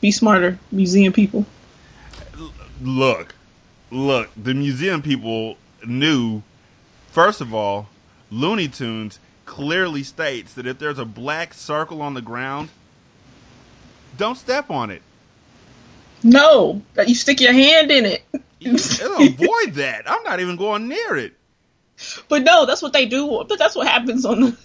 be 0.00 0.10
smarter 0.10 0.58
museum 0.72 1.12
people 1.12 1.44
Look, 2.82 3.34
look. 3.90 4.30
The 4.42 4.54
museum 4.54 5.02
people 5.02 5.56
knew. 5.84 6.42
First 7.12 7.40
of 7.40 7.54
all, 7.54 7.88
Looney 8.30 8.68
Tunes 8.68 9.18
clearly 9.44 10.02
states 10.02 10.54
that 10.54 10.66
if 10.66 10.78
there's 10.78 10.98
a 10.98 11.04
black 11.04 11.52
circle 11.52 12.00
on 12.02 12.14
the 12.14 12.22
ground, 12.22 12.70
don't 14.16 14.36
step 14.36 14.70
on 14.70 14.90
it. 14.90 15.02
No, 16.22 16.82
that 16.94 17.08
you 17.08 17.14
stick 17.14 17.40
your 17.40 17.52
hand 17.52 17.90
in 17.90 18.06
it. 18.06 18.24
Avoid 18.64 19.74
that. 19.74 20.02
I'm 20.06 20.22
not 20.22 20.40
even 20.40 20.56
going 20.56 20.88
near 20.88 21.16
it. 21.16 21.34
But 22.28 22.42
no, 22.42 22.64
that's 22.66 22.82
what 22.82 22.92
they 22.92 23.06
do. 23.06 23.44
But 23.46 23.58
that's 23.58 23.76
what 23.76 23.86
happens 23.86 24.24
on 24.24 24.40
the 24.40 24.56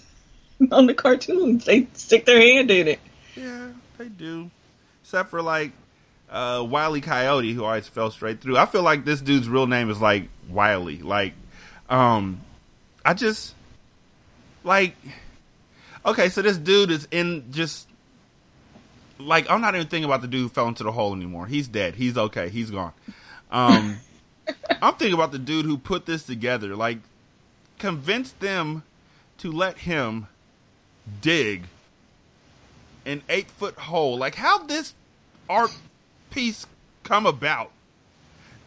on 0.72 0.86
the 0.86 0.94
cartoons. 0.94 1.64
They 1.64 1.88
stick 1.94 2.24
their 2.24 2.40
hand 2.40 2.70
in 2.70 2.88
it. 2.88 3.00
Yeah, 3.34 3.68
they 3.98 4.08
do. 4.08 4.50
Except 5.02 5.30
for 5.30 5.42
like 5.42 5.72
uh, 6.30 6.64
Wiley 6.68 7.00
Coyote, 7.00 7.52
who 7.52 7.64
always 7.64 7.88
fell 7.88 8.10
straight 8.10 8.40
through. 8.40 8.56
I 8.56 8.66
feel 8.66 8.82
like 8.82 9.04
this 9.04 9.20
dude's 9.20 9.48
real 9.48 9.66
name 9.66 9.90
is 9.90 10.00
like 10.00 10.28
Wiley. 10.48 10.98
Like, 10.98 11.34
um, 11.88 12.40
I 13.04 13.14
just 13.14 13.54
like. 14.64 14.96
Okay, 16.04 16.28
so 16.28 16.40
this 16.40 16.56
dude 16.56 16.92
is 16.92 17.08
in 17.10 17.50
just 17.50 17.88
like 19.18 19.50
I'm 19.50 19.60
not 19.60 19.74
even 19.74 19.86
thinking 19.86 20.04
about 20.04 20.22
the 20.22 20.28
dude 20.28 20.42
who 20.42 20.48
fell 20.48 20.68
into 20.68 20.84
the 20.84 20.92
hole 20.92 21.14
anymore. 21.14 21.46
He's 21.46 21.68
dead. 21.68 21.94
He's 21.94 22.16
okay. 22.16 22.48
He's 22.48 22.70
gone. 22.70 22.92
Um, 23.50 23.98
I'm 24.82 24.94
thinking 24.94 25.14
about 25.14 25.32
the 25.32 25.38
dude 25.38 25.64
who 25.64 25.78
put 25.78 26.06
this 26.06 26.24
together. 26.24 26.76
Like, 26.76 26.98
convinced 27.78 28.38
them 28.40 28.82
to 29.38 29.52
let 29.52 29.78
him 29.78 30.26
dig 31.20 31.64
an 33.04 33.22
eight 33.28 33.50
foot 33.52 33.76
hole. 33.76 34.18
Like, 34.18 34.34
how 34.34 34.64
this 34.64 34.94
art 35.48 35.70
piece 36.30 36.66
come 37.04 37.26
about? 37.26 37.70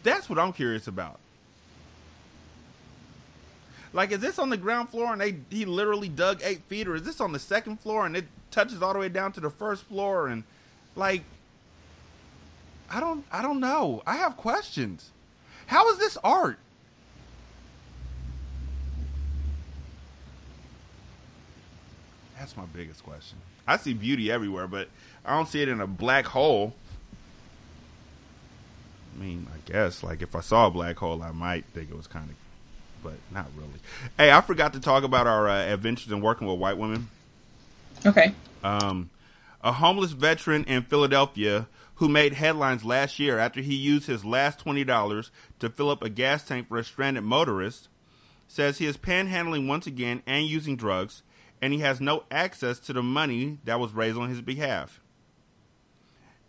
That's 0.03 0.29
what 0.29 0.39
I'm 0.39 0.53
curious 0.53 0.87
about. 0.87 1.19
Like, 3.91 4.11
is 4.11 4.19
this 4.19 4.39
on 4.39 4.49
the 4.49 4.57
ground 4.57 4.89
floor 4.89 5.11
and 5.11 5.19
they 5.19 5.35
he 5.49 5.65
literally 5.65 6.09
dug 6.09 6.41
eight 6.43 6.61
feet, 6.63 6.87
or 6.87 6.95
is 6.95 7.03
this 7.03 7.19
on 7.19 7.31
the 7.31 7.39
second 7.39 7.79
floor 7.79 8.05
and 8.05 8.15
it 8.15 8.25
touches 8.51 8.81
all 8.81 8.93
the 8.93 8.99
way 8.99 9.09
down 9.09 9.31
to 9.33 9.39
the 9.39 9.49
first 9.49 9.83
floor? 9.83 10.27
And 10.27 10.43
like, 10.95 11.23
I 12.89 12.99
don't, 12.99 13.25
I 13.31 13.41
don't 13.41 13.59
know. 13.59 14.03
I 14.05 14.17
have 14.17 14.37
questions. 14.37 15.09
How 15.65 15.91
is 15.91 15.97
this 15.97 16.17
art? 16.23 16.59
That's 22.39 22.55
my 22.55 22.65
biggest 22.65 23.03
question. 23.03 23.37
I 23.67 23.77
see 23.77 23.93
beauty 23.93 24.31
everywhere, 24.31 24.65
but 24.65 24.87
I 25.25 25.35
don't 25.35 25.47
see 25.47 25.61
it 25.61 25.67
in 25.67 25.81
a 25.81 25.87
black 25.87 26.25
hole. 26.25 26.73
I 29.13 29.21
mean, 29.21 29.45
I 29.53 29.71
guess 29.71 30.03
like 30.03 30.21
if 30.21 30.35
I 30.35 30.39
saw 30.39 30.67
a 30.67 30.71
black 30.71 30.97
hole, 30.97 31.21
I 31.21 31.31
might 31.31 31.65
think 31.65 31.91
it 31.91 31.97
was 31.97 32.07
kind 32.07 32.29
of, 32.29 32.35
but 33.03 33.15
not 33.31 33.47
really. 33.57 33.79
Hey, 34.17 34.31
I 34.31 34.39
forgot 34.39 34.73
to 34.73 34.79
talk 34.79 35.03
about 35.03 35.27
our 35.27 35.49
uh, 35.49 35.65
adventures 35.65 36.13
in 36.13 36.21
working 36.21 36.47
with 36.47 36.57
white 36.57 36.77
women. 36.77 37.09
Okay. 38.05 38.33
Um, 38.63 39.09
a 39.61 39.73
homeless 39.73 40.11
veteran 40.11 40.63
in 40.63 40.83
Philadelphia 40.83 41.67
who 41.95 42.07
made 42.07 42.31
headlines 42.31 42.85
last 42.85 43.19
year 43.19 43.37
after 43.37 43.59
he 43.59 43.75
used 43.75 44.07
his 44.07 44.23
last 44.23 44.63
$20 44.63 45.29
to 45.59 45.69
fill 45.69 45.89
up 45.89 46.01
a 46.01 46.09
gas 46.09 46.45
tank 46.45 46.69
for 46.69 46.77
a 46.77 46.83
stranded 46.85 47.25
motorist, 47.25 47.89
says 48.47 48.77
he 48.77 48.85
is 48.85 48.95
panhandling 48.95 49.67
once 49.67 49.85
again 49.85 50.23
and 50.25 50.45
using 50.45 50.77
drugs, 50.77 51.21
and 51.61 51.73
he 51.73 51.79
has 51.79 51.99
no 51.99 52.23
access 52.31 52.79
to 52.79 52.93
the 52.93 53.03
money 53.03 53.59
that 53.65 53.79
was 53.79 53.91
raised 53.91 54.17
on 54.17 54.29
his 54.29 54.41
behalf. 54.41 54.99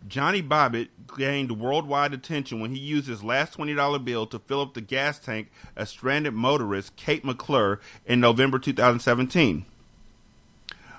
Johnny 0.07 0.41
Bobbitt 0.41 0.89
gained 1.15 1.59
worldwide 1.59 2.13
attention 2.13 2.59
when 2.59 2.73
he 2.73 2.79
used 2.79 3.07
his 3.07 3.23
last 3.23 3.55
$20 3.57 4.03
bill 4.03 4.25
to 4.27 4.39
fill 4.39 4.61
up 4.61 4.73
the 4.73 4.81
gas 4.81 5.19
tank 5.19 5.51
of 5.75 5.87
stranded 5.87 6.33
motorist 6.33 6.95
Kate 6.95 7.23
McClure 7.23 7.79
in 8.05 8.19
November 8.19 8.57
2017. 8.57 9.65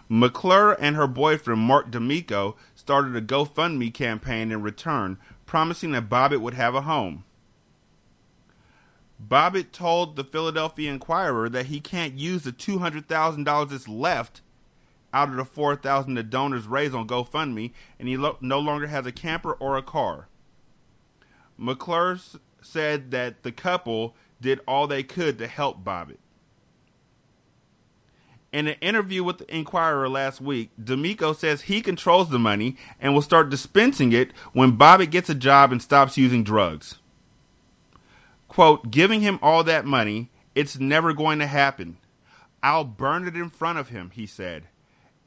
McClure 0.09 0.73
and 0.79 0.95
her 0.95 1.07
boyfriend 1.07 1.61
Mark 1.61 1.91
D'Amico 1.91 2.55
started 2.77 3.17
a 3.17 3.23
GoFundMe 3.23 3.93
campaign 3.93 4.53
in 4.53 4.63
return, 4.63 5.19
promising 5.47 5.93
that 5.93 6.09
Bobbitt 6.09 6.41
would 6.41 6.55
have 6.55 6.75
a 6.75 6.83
home. 6.83 7.25
Bobbitt 9.29 9.71
told 9.71 10.17
the 10.17 10.25
Philadelphia 10.25 10.91
Inquirer 10.91 11.49
that 11.49 11.67
he 11.67 11.81
can't 11.81 12.15
use 12.15 12.43
the 12.43 12.53
$200,000 12.53 13.69
that's 13.69 13.87
left 13.87 14.41
out 15.15 15.29
of 15.29 15.37
the 15.37 15.45
4000 15.45 16.15
the 16.15 16.23
donors 16.23 16.67
raised 16.67 16.95
on 16.95 17.07
GoFundMe, 17.07 17.73
and 17.99 18.09
he 18.09 18.17
lo- 18.17 18.39
no 18.41 18.59
longer 18.59 18.87
has 18.87 19.07
a 19.07 19.13
camper 19.13 19.53
or 19.53 19.77
a 19.77 19.83
car. 19.83 20.27
McClure 21.57 22.19
said 22.63 23.13
that 23.13 23.43
the 23.43 23.53
couple 23.53 24.17
did 24.41 24.61
all 24.67 24.87
they 24.87 25.03
could 25.03 25.39
to 25.39 25.47
help 25.47 25.85
Bobbitt. 25.85 26.19
In 28.53 28.67
an 28.67 28.77
interview 28.81 29.23
with 29.23 29.39
the 29.39 29.57
Inquirer 29.57 30.09
last 30.09 30.41
week, 30.41 30.71
D'Amico 30.83 31.33
says 31.33 31.63
he 31.63 31.81
controls 31.81 32.29
the 32.29 32.39
money 32.39 32.77
and 33.01 33.15
will 33.15 33.23
start 33.23 33.51
dispensing 33.51 34.13
it 34.13 34.33
when 34.53 34.77
Bobbitt 34.77 35.11
gets 35.11 35.31
a 35.31 35.35
job 35.35 35.73
and 35.73 35.81
stops 35.81 36.19
using 36.19 36.45
drugs. 36.45 36.99
Quote, 38.53 38.91
giving 38.91 39.21
him 39.21 39.39
all 39.43 39.65
that 39.65 39.87
money, 39.87 40.31
it's 40.55 40.79
never 40.79 41.13
going 41.13 41.39
to 41.39 41.47
happen. 41.47 41.97
I'll 42.63 42.85
burn 42.85 43.27
it 43.27 43.35
in 43.35 43.51
front 43.51 43.79
of 43.79 43.89
him, 43.89 44.11
he 44.11 44.27
said 44.27 44.67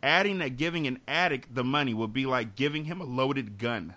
adding 0.05 0.38
that 0.38 0.55
giving 0.55 0.86
an 0.86 0.99
addict 1.07 1.53
the 1.55 1.63
money 1.63 1.91
would 1.91 2.13
be 2.13 2.28
like 2.28 2.55
giving 2.55 2.86
him 2.86 3.01
a 3.01 3.05
loaded 3.05 3.57
gun. 3.57 3.95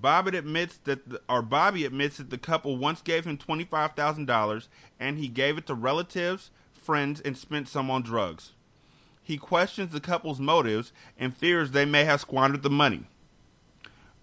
Bobby 0.00 0.38
admits 0.38 0.76
that, 0.84 1.08
the, 1.08 1.20
or 1.28 1.42
Bobby 1.42 1.84
admits 1.84 2.18
that 2.18 2.30
the 2.30 2.38
couple 2.38 2.76
once 2.76 3.02
gave 3.02 3.26
him 3.26 3.36
twenty-five 3.36 3.94
thousand 3.94 4.26
dollars, 4.26 4.68
and 5.00 5.18
he 5.18 5.26
gave 5.26 5.58
it 5.58 5.66
to 5.66 5.74
relatives, 5.74 6.52
friends, 6.72 7.20
and 7.20 7.36
spent 7.36 7.68
some 7.68 7.90
on 7.90 8.02
drugs. 8.02 8.52
He 9.24 9.38
questions 9.38 9.90
the 9.90 10.00
couple's 10.00 10.38
motives 10.38 10.92
and 11.18 11.36
fears 11.36 11.72
they 11.72 11.84
may 11.84 12.04
have 12.04 12.20
squandered 12.20 12.62
the 12.62 12.70
money. 12.70 13.06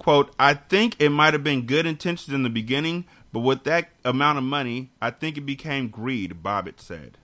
Quote, 0.03 0.35
I 0.37 0.53
think 0.53 0.97
it 0.99 1.11
might 1.11 1.33
have 1.33 1.45
been 1.45 1.65
good 1.65 1.85
intentions 1.85 2.35
in 2.35 2.43
the 2.43 2.49
beginning, 2.49 3.05
but 3.31 3.39
with 3.39 3.63
that 3.63 3.89
amount 4.03 4.37
of 4.37 4.43
money, 4.43 4.91
I 5.01 5.11
think 5.11 5.37
it 5.37 5.45
became 5.45 5.87
greed, 5.87 6.43
Bobbitt 6.43 6.81
said. 6.81 7.17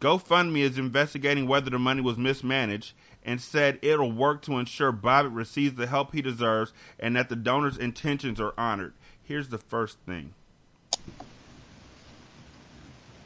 GoFundMe 0.00 0.60
is 0.60 0.78
investigating 0.78 1.48
whether 1.48 1.68
the 1.68 1.80
money 1.80 2.00
was 2.00 2.16
mismanaged 2.16 2.92
and 3.24 3.40
said 3.40 3.80
it'll 3.82 4.12
work 4.12 4.42
to 4.42 4.58
ensure 4.58 4.92
Bobbitt 4.92 5.34
receives 5.34 5.74
the 5.74 5.88
help 5.88 6.12
he 6.12 6.22
deserves 6.22 6.72
and 7.00 7.16
that 7.16 7.28
the 7.28 7.34
donor's 7.34 7.76
intentions 7.76 8.38
are 8.38 8.54
honored. 8.56 8.94
Here's 9.24 9.48
the 9.48 9.58
first 9.58 9.98
thing. 10.06 10.32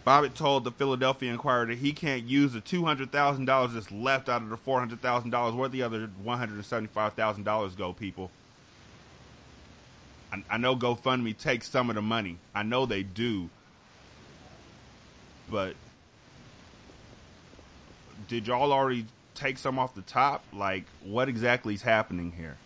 Bobbitt 0.09 0.33
told 0.33 0.65
the 0.65 0.71
Philadelphia 0.71 1.31
Inquirer 1.31 1.67
that 1.67 1.77
he 1.77 1.93
can't 1.93 2.25
use 2.25 2.55
the 2.55 2.63
$200,000 2.63 3.75
that's 3.75 3.93
left 3.93 4.31
out 4.31 4.41
of 4.41 4.49
the 4.49 4.57
$400,000. 4.57 5.55
Where 5.55 5.69
the 5.69 5.83
other 5.83 6.09
$175,000 6.25 7.77
go, 7.77 7.93
people? 7.93 8.31
I, 10.33 10.43
I 10.49 10.57
know 10.57 10.75
GoFundMe 10.75 11.37
takes 11.37 11.69
some 11.69 11.91
of 11.91 11.97
the 11.97 12.01
money. 12.01 12.39
I 12.55 12.63
know 12.63 12.87
they 12.87 13.03
do. 13.03 13.51
But 15.51 15.75
did 18.29 18.47
y'all 18.47 18.73
already 18.73 19.05
take 19.35 19.59
some 19.59 19.79
off 19.79 19.95
the 19.95 20.01
top? 20.01 20.43
Like, 20.55 20.85
what 21.05 21.29
exactly 21.29 21.75
is 21.75 21.83
happening 21.83 22.33
here? 22.33 22.57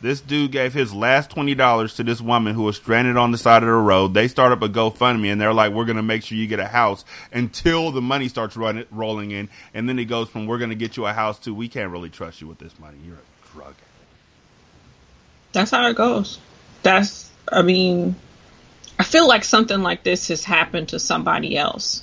This 0.00 0.20
dude 0.20 0.52
gave 0.52 0.74
his 0.74 0.92
last 0.92 1.30
twenty 1.30 1.54
dollars 1.54 1.94
to 1.94 2.04
this 2.04 2.20
woman 2.20 2.54
who 2.54 2.62
was 2.62 2.76
stranded 2.76 3.16
on 3.16 3.30
the 3.30 3.38
side 3.38 3.62
of 3.62 3.68
the 3.68 3.74
road. 3.74 4.12
They 4.12 4.28
start 4.28 4.52
up 4.52 4.60
a 4.62 4.68
GoFundMe 4.68 5.32
and 5.32 5.40
they're 5.40 5.54
like, 5.54 5.72
"We're 5.72 5.86
gonna 5.86 6.02
make 6.02 6.22
sure 6.24 6.36
you 6.36 6.46
get 6.46 6.60
a 6.60 6.66
house 6.66 7.04
until 7.32 7.90
the 7.90 8.02
money 8.02 8.28
starts 8.28 8.56
running 8.56 8.84
rolling 8.90 9.30
in." 9.30 9.48
And 9.72 9.88
then 9.88 9.98
it 9.98 10.04
goes 10.04 10.28
from, 10.28 10.46
"We're 10.46 10.58
gonna 10.58 10.74
get 10.74 10.96
you 10.98 11.06
a 11.06 11.12
house" 11.12 11.38
to, 11.40 11.54
"We 11.54 11.68
can't 11.68 11.90
really 11.90 12.10
trust 12.10 12.40
you 12.40 12.46
with 12.46 12.58
this 12.58 12.78
money. 12.78 12.98
You're 13.06 13.16
a 13.16 13.52
drug 13.52 13.68
addict." 13.68 13.80
That's 15.52 15.70
how 15.70 15.86
it 15.88 15.96
goes. 15.96 16.38
That's, 16.82 17.30
I 17.50 17.62
mean, 17.62 18.14
I 18.98 19.04
feel 19.04 19.26
like 19.26 19.44
something 19.44 19.82
like 19.82 20.02
this 20.02 20.28
has 20.28 20.44
happened 20.44 20.88
to 20.88 20.98
somebody 20.98 21.56
else 21.56 22.02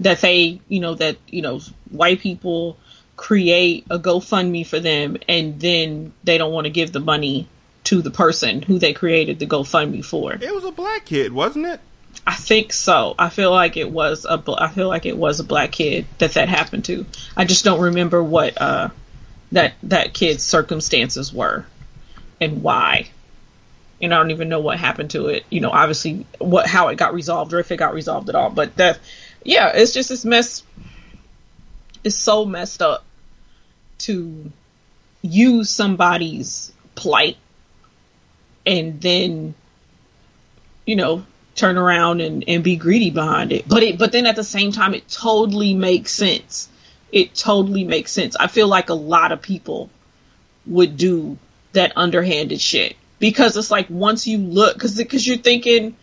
that 0.00 0.20
they, 0.20 0.60
you 0.68 0.80
know, 0.80 0.94
that, 0.94 1.18
you 1.28 1.42
know, 1.42 1.60
white 1.90 2.20
people 2.20 2.78
create 3.18 3.84
a 3.90 3.98
GoFundMe 3.98 4.66
for 4.66 4.80
them 4.80 5.18
and 5.28 5.60
then 5.60 6.14
they 6.24 6.38
don't 6.38 6.52
want 6.52 6.64
to 6.64 6.70
give 6.70 6.92
the 6.92 7.00
money 7.00 7.48
to 7.84 8.00
the 8.00 8.12
person 8.12 8.62
who 8.62 8.78
they 8.78 8.94
created 8.94 9.38
the 9.38 9.46
GoFundMe 9.46 10.04
for. 10.04 10.32
It 10.32 10.54
was 10.54 10.64
a 10.64 10.70
black 10.70 11.04
kid, 11.04 11.32
wasn't 11.32 11.66
it? 11.66 11.80
I 12.26 12.36
think 12.36 12.72
so. 12.72 13.14
I 13.18 13.28
feel 13.28 13.50
like 13.50 13.76
it 13.76 13.90
was 13.90 14.24
a 14.24 14.42
I 14.56 14.68
feel 14.68 14.88
like 14.88 15.04
it 15.04 15.16
was 15.16 15.40
a 15.40 15.44
black 15.44 15.72
kid 15.72 16.06
that 16.18 16.32
that 16.34 16.48
happened 16.48 16.84
to. 16.86 17.06
I 17.36 17.44
just 17.44 17.64
don't 17.64 17.80
remember 17.80 18.22
what 18.22 18.60
uh 18.60 18.90
that 19.52 19.74
that 19.82 20.14
kid's 20.14 20.44
circumstances 20.44 21.32
were 21.32 21.66
and 22.40 22.62
why. 22.62 23.08
And 24.00 24.14
I 24.14 24.18
don't 24.18 24.30
even 24.30 24.48
know 24.48 24.60
what 24.60 24.78
happened 24.78 25.10
to 25.10 25.26
it. 25.26 25.44
You 25.50 25.60
know, 25.60 25.70
obviously 25.70 26.24
what 26.38 26.66
how 26.66 26.88
it 26.88 26.96
got 26.96 27.14
resolved 27.14 27.52
or 27.52 27.58
if 27.58 27.72
it 27.72 27.78
got 27.78 27.94
resolved 27.94 28.28
at 28.28 28.36
all. 28.36 28.50
But 28.50 28.76
that 28.76 29.00
yeah, 29.42 29.72
it's 29.74 29.92
just 29.92 30.08
this 30.08 30.24
mess. 30.24 30.62
It's 32.04 32.14
so 32.14 32.44
messed 32.44 32.80
up 32.80 33.04
to 33.98 34.50
use 35.22 35.70
somebody's 35.70 36.72
plight 36.94 37.36
and 38.66 39.00
then, 39.00 39.54
you 40.86 40.96
know, 40.96 41.24
turn 41.54 41.76
around 41.76 42.20
and, 42.20 42.44
and 42.46 42.62
be 42.62 42.76
greedy 42.76 43.10
behind 43.10 43.52
it. 43.52 43.68
But 43.68 43.82
it, 43.82 43.98
but 43.98 44.12
then 44.12 44.26
at 44.26 44.36
the 44.36 44.44
same 44.44 44.72
time, 44.72 44.94
it 44.94 45.08
totally 45.08 45.74
makes 45.74 46.12
sense. 46.12 46.68
It 47.10 47.34
totally 47.34 47.84
makes 47.84 48.12
sense. 48.12 48.36
I 48.38 48.46
feel 48.46 48.68
like 48.68 48.90
a 48.90 48.94
lot 48.94 49.32
of 49.32 49.42
people 49.42 49.90
would 50.66 50.96
do 50.96 51.38
that 51.72 51.92
underhanded 51.96 52.60
shit 52.60 52.96
because 53.18 53.56
it's 53.56 53.70
like 53.70 53.88
once 53.90 54.26
you 54.26 54.38
look 54.38 54.74
because 54.74 54.96
because 54.96 55.26
you're 55.26 55.36
thinking 55.36 55.96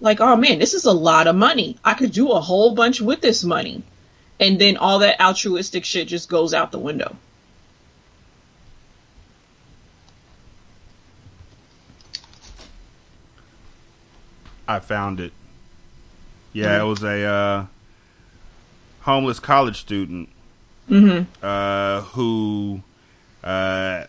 like 0.00 0.20
oh 0.20 0.36
man 0.36 0.58
this 0.58 0.74
is 0.74 0.84
a 0.84 0.92
lot 0.92 1.26
of 1.26 1.36
money 1.36 1.76
i 1.84 1.94
could 1.94 2.12
do 2.12 2.30
a 2.30 2.40
whole 2.40 2.74
bunch 2.74 3.00
with 3.00 3.20
this 3.20 3.44
money 3.44 3.82
and 4.40 4.60
then 4.60 4.76
all 4.76 5.00
that 5.00 5.20
altruistic 5.20 5.84
shit 5.84 6.08
just 6.08 6.28
goes 6.28 6.54
out 6.54 6.72
the 6.72 6.78
window 6.78 7.16
I 14.66 14.78
found 14.80 15.20
it. 15.20 15.32
Yeah, 16.52 16.80
it 16.80 16.84
was 16.84 17.02
a 17.02 17.24
uh, 17.24 17.66
homeless 19.00 19.40
college 19.40 19.80
student 19.80 20.28
mm-hmm. 20.88 21.24
uh, 21.42 22.02
who 22.02 22.80
uh, 23.42 24.04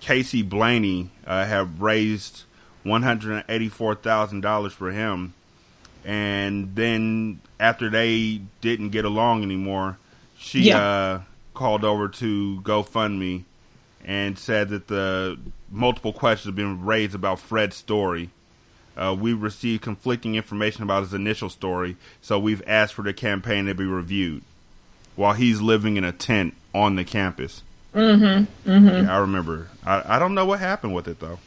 Casey 0.00 0.42
Blaney 0.42 1.10
uh, 1.26 1.44
have 1.44 1.80
raised 1.80 2.42
one 2.84 3.02
hundred 3.02 3.44
eighty-four 3.48 3.94
thousand 3.96 4.42
dollars 4.42 4.72
for 4.72 4.90
him, 4.90 5.32
and 6.04 6.74
then 6.74 7.40
after 7.58 7.88
they 7.90 8.40
didn't 8.60 8.90
get 8.90 9.04
along 9.04 9.42
anymore, 9.42 9.96
she 10.38 10.60
Yeah. 10.64 10.78
uh, 10.78 11.20
called 11.54 11.84
over 11.84 12.08
to 12.08 12.60
GoFundMe 12.62 13.42
and 14.04 14.38
said 14.38 14.68
that 14.68 14.86
the 14.86 15.38
multiple 15.70 16.12
questions 16.12 16.46
have 16.46 16.54
been 16.56 16.84
raised 16.84 17.14
about 17.14 17.40
Fred's 17.40 17.74
story. 17.76 18.30
Uh, 18.98 19.16
we 19.18 19.32
received 19.32 19.82
conflicting 19.82 20.34
information 20.34 20.82
about 20.82 21.04
his 21.04 21.14
initial 21.14 21.48
story, 21.48 21.96
so 22.20 22.38
we've 22.38 22.62
asked 22.66 22.94
for 22.94 23.02
the 23.02 23.12
campaign 23.12 23.66
to 23.66 23.74
be 23.74 23.84
reviewed 23.84 24.42
while 25.14 25.34
he's 25.34 25.60
living 25.60 25.96
in 25.96 26.04
a 26.04 26.12
tent 26.12 26.52
on 26.74 26.96
the 26.96 27.04
campus. 27.04 27.62
mm-hmm 27.94 28.68
mm-hmm 28.68 29.04
Yeah, 29.04 29.16
I 29.16 29.20
remember. 29.20 29.68
I, 29.86 30.16
I 30.16 30.18
don't 30.18 30.34
know 30.34 30.44
what 30.44 30.58
happened 30.58 30.94
with 30.94 31.06
it 31.06 31.20
though. 31.20 31.38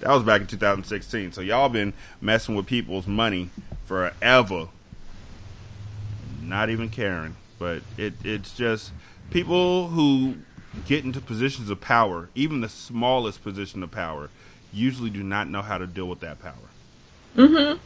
That 0.00 0.10
was 0.10 0.22
back 0.22 0.40
in 0.40 0.46
2016. 0.46 1.32
So 1.32 1.40
y'all 1.40 1.68
been 1.68 1.92
messing 2.20 2.54
with 2.54 2.66
people's 2.66 3.08
money 3.08 3.50
forever. 3.86 4.68
Not 6.42 6.70
even 6.70 6.88
caring. 6.88 7.34
But 7.58 7.82
it 7.96 8.14
it's 8.24 8.56
just 8.56 8.92
people 9.30 9.88
who 9.88 10.36
get 10.84 11.04
into 11.04 11.20
positions 11.20 11.70
of 11.70 11.80
power, 11.80 12.30
even 12.34 12.60
the 12.60 12.68
smallest 12.68 13.42
position 13.42 13.82
of 13.82 13.90
power, 13.90 14.30
usually 14.70 15.10
do 15.10 15.22
not 15.22 15.48
know 15.48 15.62
how 15.62 15.78
to 15.78 15.86
deal 15.86 16.08
with 16.08 16.20
that 16.20 16.38
power. 16.40 16.70
mm-hmm 17.36 17.78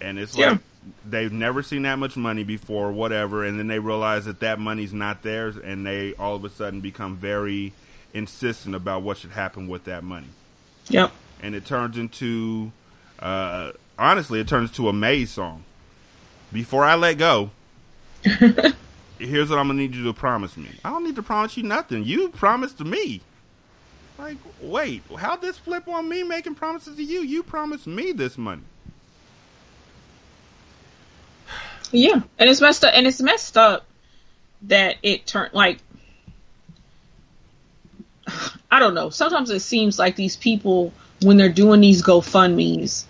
And 0.00 0.18
it's 0.18 0.34
Yeah. 0.34 0.56
like 0.56 0.60
they've 1.04 1.32
never 1.32 1.62
seen 1.62 1.82
that 1.82 1.98
much 1.98 2.16
money 2.16 2.44
before, 2.44 2.92
whatever, 2.92 3.44
and 3.44 3.58
then 3.58 3.68
they 3.68 3.78
realize 3.78 4.24
that 4.26 4.40
that 4.40 4.58
money's 4.58 4.92
not 4.94 5.22
theirs, 5.22 5.56
and 5.56 5.86
they 5.86 6.14
all 6.14 6.36
of 6.36 6.44
a 6.44 6.50
sudden 6.50 6.80
become 6.80 7.18
very 7.18 7.74
insistent 8.12 8.74
about 8.74 9.02
what 9.02 9.18
should 9.18 9.30
happen 9.32 9.68
with 9.68 9.84
that 9.84 10.04
money. 10.04 10.34
yep 10.90 11.12
And 11.40 11.54
it 11.54 11.66
turns 11.66 11.98
into, 11.98 12.72
uh, 13.18 13.72
honestly, 13.98 14.40
it 14.40 14.48
turns 14.48 14.70
to 14.72 14.88
a 14.88 14.92
Maze 14.92 15.30
song. 15.32 15.64
Before 16.52 16.84
I 16.84 16.94
let 16.96 17.18
go, 17.18 17.52
here's 19.20 19.50
what 19.50 19.58
I'm 19.58 19.68
gonna 19.68 19.78
need 19.78 19.94
you 19.94 20.04
to 20.04 20.12
promise 20.12 20.56
me. 20.56 20.70
I 20.84 20.90
don't 20.90 21.04
need 21.04 21.16
to 21.16 21.22
promise 21.22 21.56
you 21.56 21.62
nothing. 21.62 22.04
You 22.04 22.30
promised 22.30 22.78
to 22.78 22.84
me. 22.84 23.20
Like, 24.18 24.36
wait, 24.60 25.02
how'd 25.18 25.40
this 25.40 25.56
flip 25.56 25.88
on 25.88 26.08
me 26.08 26.22
making 26.22 26.54
promises 26.54 26.96
to 26.96 27.02
you? 27.02 27.20
You 27.20 27.42
promised 27.42 27.86
me 27.86 28.12
this 28.12 28.36
money. 28.36 28.62
Yeah, 31.92 32.20
and 32.38 32.50
it's 32.50 32.60
messed 32.60 32.84
up, 32.84 32.92
and 32.94 33.06
it's 33.06 33.20
messed 33.20 33.56
up 33.56 33.84
that 34.62 34.96
it 35.02 35.26
turned 35.26 35.52
like 35.54 35.78
I 38.70 38.78
don't 38.78 38.94
know. 38.94 39.10
Sometimes 39.10 39.50
it 39.50 39.60
seems 39.60 39.98
like 39.98 40.16
these 40.16 40.36
people, 40.36 40.92
when 41.22 41.36
they're 41.36 41.48
doing 41.48 41.80
these 41.80 42.02
GoFundmes, 42.02 43.04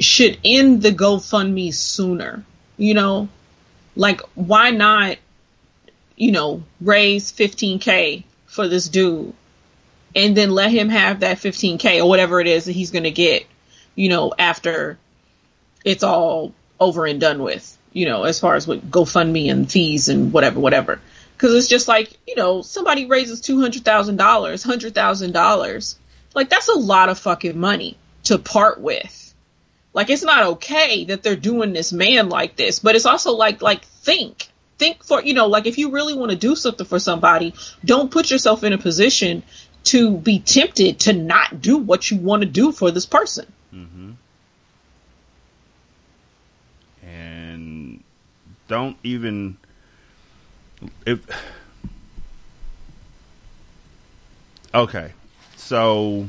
should 0.00 0.38
end 0.44 0.82
the 0.82 0.92
GoFundMe 0.92 1.74
sooner. 1.74 2.44
You 2.78 2.94
know, 2.94 3.28
like 3.96 4.20
why 4.34 4.70
not? 4.70 5.18
You 6.16 6.32
know, 6.32 6.62
raise 6.80 7.32
15k 7.32 8.24
for 8.46 8.68
this 8.68 8.88
dude, 8.88 9.32
and 10.14 10.36
then 10.36 10.50
let 10.50 10.70
him 10.70 10.88
have 10.88 11.20
that 11.20 11.38
15k 11.38 12.00
or 12.02 12.08
whatever 12.08 12.40
it 12.40 12.46
is 12.46 12.66
that 12.66 12.72
he's 12.72 12.90
gonna 12.90 13.10
get. 13.10 13.46
You 13.94 14.08
know, 14.08 14.32
after 14.38 14.98
it's 15.84 16.02
all 16.02 16.54
over 16.78 17.06
and 17.06 17.20
done 17.20 17.42
with, 17.42 17.76
you 17.92 18.06
know, 18.06 18.24
as 18.24 18.40
far 18.40 18.54
as 18.54 18.66
with 18.66 18.90
GoFundMe 18.90 19.50
and 19.50 19.70
fees 19.70 20.08
and 20.08 20.32
whatever, 20.32 20.60
whatever. 20.60 21.00
Cause 21.38 21.54
it's 21.54 21.68
just 21.68 21.88
like, 21.88 22.12
you 22.26 22.36
know, 22.36 22.62
somebody 22.62 23.06
raises 23.06 23.42
$200,000, 23.42 24.16
$100,000. 24.16 25.94
Like 26.34 26.48
that's 26.48 26.68
a 26.68 26.78
lot 26.78 27.08
of 27.08 27.18
fucking 27.18 27.58
money 27.58 27.96
to 28.24 28.38
part 28.38 28.80
with. 28.80 29.21
Like 29.94 30.10
it's 30.10 30.22
not 30.22 30.44
okay 30.54 31.04
that 31.06 31.22
they're 31.22 31.36
doing 31.36 31.72
this 31.72 31.92
man 31.92 32.28
like 32.28 32.56
this, 32.56 32.78
but 32.78 32.96
it's 32.96 33.06
also 33.06 33.32
like, 33.32 33.60
like 33.60 33.84
think, 33.84 34.48
think 34.78 35.04
for, 35.04 35.22
you 35.22 35.34
know, 35.34 35.46
like 35.46 35.66
if 35.66 35.78
you 35.78 35.90
really 35.90 36.14
want 36.14 36.30
to 36.30 36.36
do 36.36 36.56
something 36.56 36.86
for 36.86 36.98
somebody, 36.98 37.54
don't 37.84 38.10
put 38.10 38.30
yourself 38.30 38.64
in 38.64 38.72
a 38.72 38.78
position 38.78 39.42
to 39.84 40.16
be 40.16 40.38
tempted 40.38 41.00
to 41.00 41.12
not 41.12 41.60
do 41.60 41.78
what 41.78 42.10
you 42.10 42.16
want 42.16 42.42
to 42.42 42.48
do 42.48 42.72
for 42.72 42.90
this 42.90 43.06
person. 43.06 43.52
Mm-hmm. 43.74 44.12
And 47.06 48.02
don't 48.68 48.96
even 49.02 49.56
if 51.04 51.20
okay. 54.74 55.12
So 55.56 56.28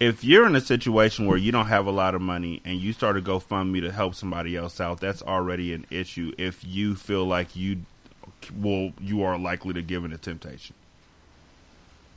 if 0.00 0.24
you're 0.24 0.46
in 0.46 0.56
a 0.56 0.60
situation 0.62 1.26
where 1.26 1.36
you 1.36 1.52
don't 1.52 1.66
have 1.66 1.86
a 1.86 1.90
lot 1.90 2.14
of 2.14 2.22
money 2.22 2.62
and 2.64 2.80
you 2.80 2.94
start 2.94 3.18
a 3.18 3.20
GoFundMe 3.20 3.82
to 3.82 3.92
help 3.92 4.14
somebody 4.14 4.56
else 4.56 4.80
out, 4.80 4.98
that's 4.98 5.20
already 5.22 5.74
an 5.74 5.86
issue. 5.90 6.32
If 6.38 6.64
you 6.64 6.94
feel 6.94 7.26
like 7.26 7.54
you 7.54 7.82
will, 8.58 8.92
you 8.98 9.24
are 9.24 9.38
likely 9.38 9.74
to 9.74 9.82
give 9.82 10.04
in 10.06 10.10
to 10.12 10.18
temptation. 10.18 10.74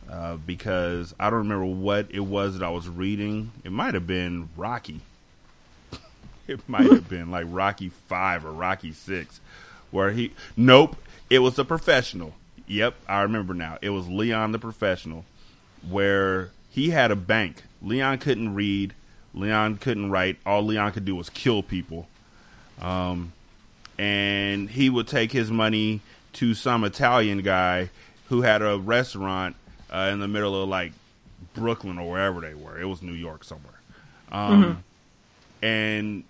Uh, 0.10 0.38
because 0.38 1.14
I 1.20 1.30
don't 1.30 1.40
remember 1.40 1.66
what 1.66 2.08
it 2.10 2.22
was 2.22 2.58
that 2.58 2.66
I 2.66 2.70
was 2.70 2.88
reading. 2.88 3.52
It 3.66 3.72
might 3.72 3.94
have 3.94 4.08
been 4.08 4.50
Rocky. 4.58 5.02
It 6.46 6.60
might 6.68 6.92
have 6.92 7.08
been 7.08 7.32
like 7.32 7.46
Rocky 7.50 7.88
Five 8.10 8.44
or 8.46 8.52
Rocky 8.52 8.92
Six, 8.92 9.40
where 9.92 10.12
he. 10.12 10.34
Nope, 10.58 10.98
it 11.30 11.40
was 11.40 11.58
a 11.58 11.64
professional. 11.64 12.34
Yep, 12.68 12.96
I 13.08 13.22
remember 13.22 13.54
now. 13.54 13.78
It 13.82 13.92
was 13.92 14.10
Leon 14.10 14.52
the 14.52 14.60
professional, 14.60 15.24
where 15.90 16.52
he 16.74 16.90
had 16.90 17.12
a 17.12 17.16
bank. 17.16 17.62
Leon 17.82 18.18
couldn't 18.18 18.54
read. 18.56 18.94
Leon 19.34 19.78
couldn't 19.78 20.10
write. 20.10 20.38
All 20.46 20.64
Leon 20.64 20.92
could 20.92 21.06
do 21.06 21.16
was 21.16 21.30
kill 21.30 21.64
people. 21.64 22.08
Um, 22.82 23.32
and 23.98 24.70
he 24.70 24.90
would 24.90 25.08
take 25.08 25.32
his 25.32 25.52
money 25.52 26.02
to 26.34 26.54
some 26.56 26.84
Italian 26.84 27.42
guy 27.44 27.90
who 28.30 28.42
had 28.42 28.62
a 28.64 28.78
restaurant 28.78 29.56
uh, 29.92 30.10
in 30.12 30.20
the 30.20 30.28
middle 30.28 30.62
of 30.62 30.68
like 30.68 30.92
Brooklyn 31.54 32.00
or 32.00 32.10
wherever 32.10 32.42
they 32.42 32.56
were. 32.56 32.80
It 32.80 32.86
was 32.86 33.02
New 33.04 33.14
York 33.14 33.44
somewhere. 33.44 33.80
Um, 34.32 34.84
And 35.62 36.24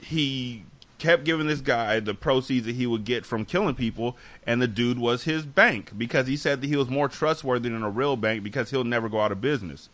he 0.00 0.62
kept 0.98 1.24
giving 1.24 1.46
this 1.46 1.60
guy 1.60 2.00
the 2.00 2.14
proceeds 2.14 2.66
that 2.66 2.74
he 2.74 2.86
would 2.86 3.04
get 3.04 3.24
from 3.24 3.44
killing 3.44 3.74
people, 3.74 4.16
and 4.46 4.60
the 4.60 4.68
dude 4.68 4.98
was 4.98 5.22
his 5.22 5.44
bank 5.44 5.92
because 5.96 6.26
he 6.26 6.36
said 6.36 6.60
that 6.60 6.66
he 6.66 6.76
was 6.76 6.88
more 6.88 7.08
trustworthy 7.08 7.68
than 7.68 7.82
a 7.82 7.90
real 7.90 8.16
bank 8.16 8.42
because 8.42 8.70
he'll 8.70 8.84
never 8.84 9.08
go 9.08 9.20
out 9.20 9.32
of 9.32 9.40
business. 9.40 9.88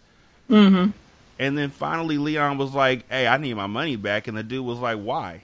Mm-hmm. 0.51 0.91
And 1.39 1.59
then 1.59 1.71
finally, 1.71 2.19
Leon 2.19 2.59
was 2.59 2.73
like, 2.73 3.09
"Hey, 3.11 3.27
I 3.27 3.37
need 3.39 3.55
my 3.55 3.67
money 3.67 3.97
back," 3.97 4.29
and 4.29 4.37
the 4.37 4.43
dude 4.43 4.65
was 4.65 4.79
like, 4.79 4.99
"Why?" 4.99 5.43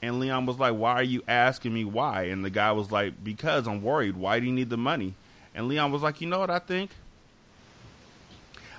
And 0.00 0.20
Leon 0.20 0.46
was 0.46 0.58
like, 0.58 0.74
"Why 0.74 0.92
are 0.94 1.02
you 1.02 1.22
asking 1.26 1.74
me 1.74 1.84
why?" 1.84 2.24
And 2.24 2.44
the 2.44 2.50
guy 2.50 2.72
was 2.72 2.90
like, 2.90 3.22
"Because 3.22 3.66
I'm 3.66 3.82
worried. 3.82 4.16
Why 4.16 4.40
do 4.40 4.46
you 4.46 4.52
need 4.52 4.70
the 4.70 4.76
money?" 4.76 5.14
And 5.54 5.68
Leon 5.68 5.92
was 5.92 6.02
like, 6.02 6.20
"You 6.20 6.28
know 6.28 6.38
what 6.38 6.50
I 6.50 6.58
think? 6.58 6.90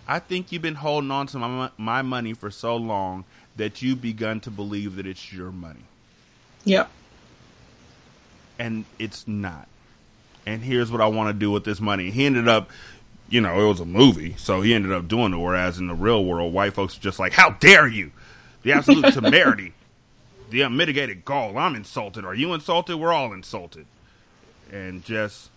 I 0.07 0.19
think 0.19 0.51
you've 0.51 0.61
been 0.61 0.75
holding 0.75 1.11
on 1.11 1.27
to 1.27 1.39
my 1.39 1.69
my 1.77 2.01
money 2.01 2.33
for 2.33 2.51
so 2.51 2.75
long 2.75 3.25
that 3.55 3.81
you've 3.81 4.01
begun 4.01 4.39
to 4.41 4.51
believe 4.51 4.95
that 4.95 5.05
it's 5.05 5.31
your 5.31 5.51
money, 5.51 5.83
Yep. 6.65 6.89
and 8.59 8.85
it's 8.99 9.27
not. 9.27 9.67
And 10.45 10.61
here's 10.61 10.91
what 10.91 11.01
I 11.01 11.07
want 11.07 11.29
to 11.29 11.33
do 11.33 11.51
with 11.51 11.63
this 11.63 11.79
money." 11.81 12.11
He 12.11 12.25
ended 12.25 12.47
up. 12.47 12.69
You 13.29 13.41
know, 13.41 13.59
it 13.63 13.67
was 13.67 13.79
a 13.79 13.85
movie, 13.85 14.35
so 14.37 14.61
he 14.61 14.73
ended 14.73 14.91
up 14.91 15.07
doing 15.07 15.33
it. 15.33 15.37
Whereas 15.37 15.79
in 15.79 15.87
the 15.87 15.95
real 15.95 16.23
world, 16.23 16.53
white 16.53 16.73
folks 16.73 16.97
are 16.97 17.01
just 17.01 17.19
like, 17.19 17.33
"How 17.33 17.51
dare 17.51 17.87
you!" 17.87 18.11
The 18.63 18.73
absolute 18.73 19.13
temerity, 19.13 19.73
the 20.49 20.61
unmitigated 20.61 21.25
gall. 21.25 21.57
I'm 21.57 21.75
insulted. 21.75 22.25
Are 22.25 22.35
you 22.35 22.53
insulted? 22.53 22.97
We're 22.97 23.13
all 23.13 23.33
insulted. 23.33 23.85
And 24.71 25.03
just 25.03 25.49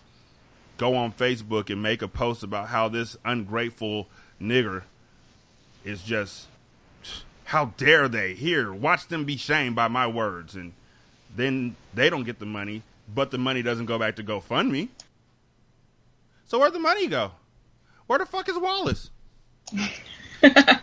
go 0.77 0.95
on 0.95 1.11
Facebook 1.11 1.69
and 1.69 1.81
make 1.83 2.01
a 2.01 2.07
post 2.07 2.43
about 2.43 2.67
how 2.67 2.89
this 2.89 3.17
ungrateful 3.25 4.07
nigger 4.41 4.83
is 5.83 6.01
just 6.03 6.47
how 7.45 7.65
dare 7.77 8.07
they 8.07 8.33
here 8.33 8.73
watch 8.73 9.07
them 9.07 9.23
be 9.25 9.37
shamed 9.37 9.75
by 9.75 9.87
my 9.87 10.07
words 10.07 10.55
and 10.55 10.73
then 11.35 11.75
they 11.93 12.09
don't 12.09 12.23
get 12.23 12.39
the 12.39 12.45
money 12.45 12.81
but 13.13 13.31
the 13.31 13.37
money 13.37 13.61
doesn't 13.61 13.85
go 13.85 13.97
back 13.97 14.17
to 14.17 14.23
GoFundMe. 14.23 14.89
So 16.47 16.59
where'd 16.59 16.73
the 16.73 16.79
money 16.79 17.07
go? 17.07 17.31
Where 18.07 18.19
the 18.19 18.25
fuck 18.25 18.49
is 18.49 18.57
Wallace? 18.57 19.09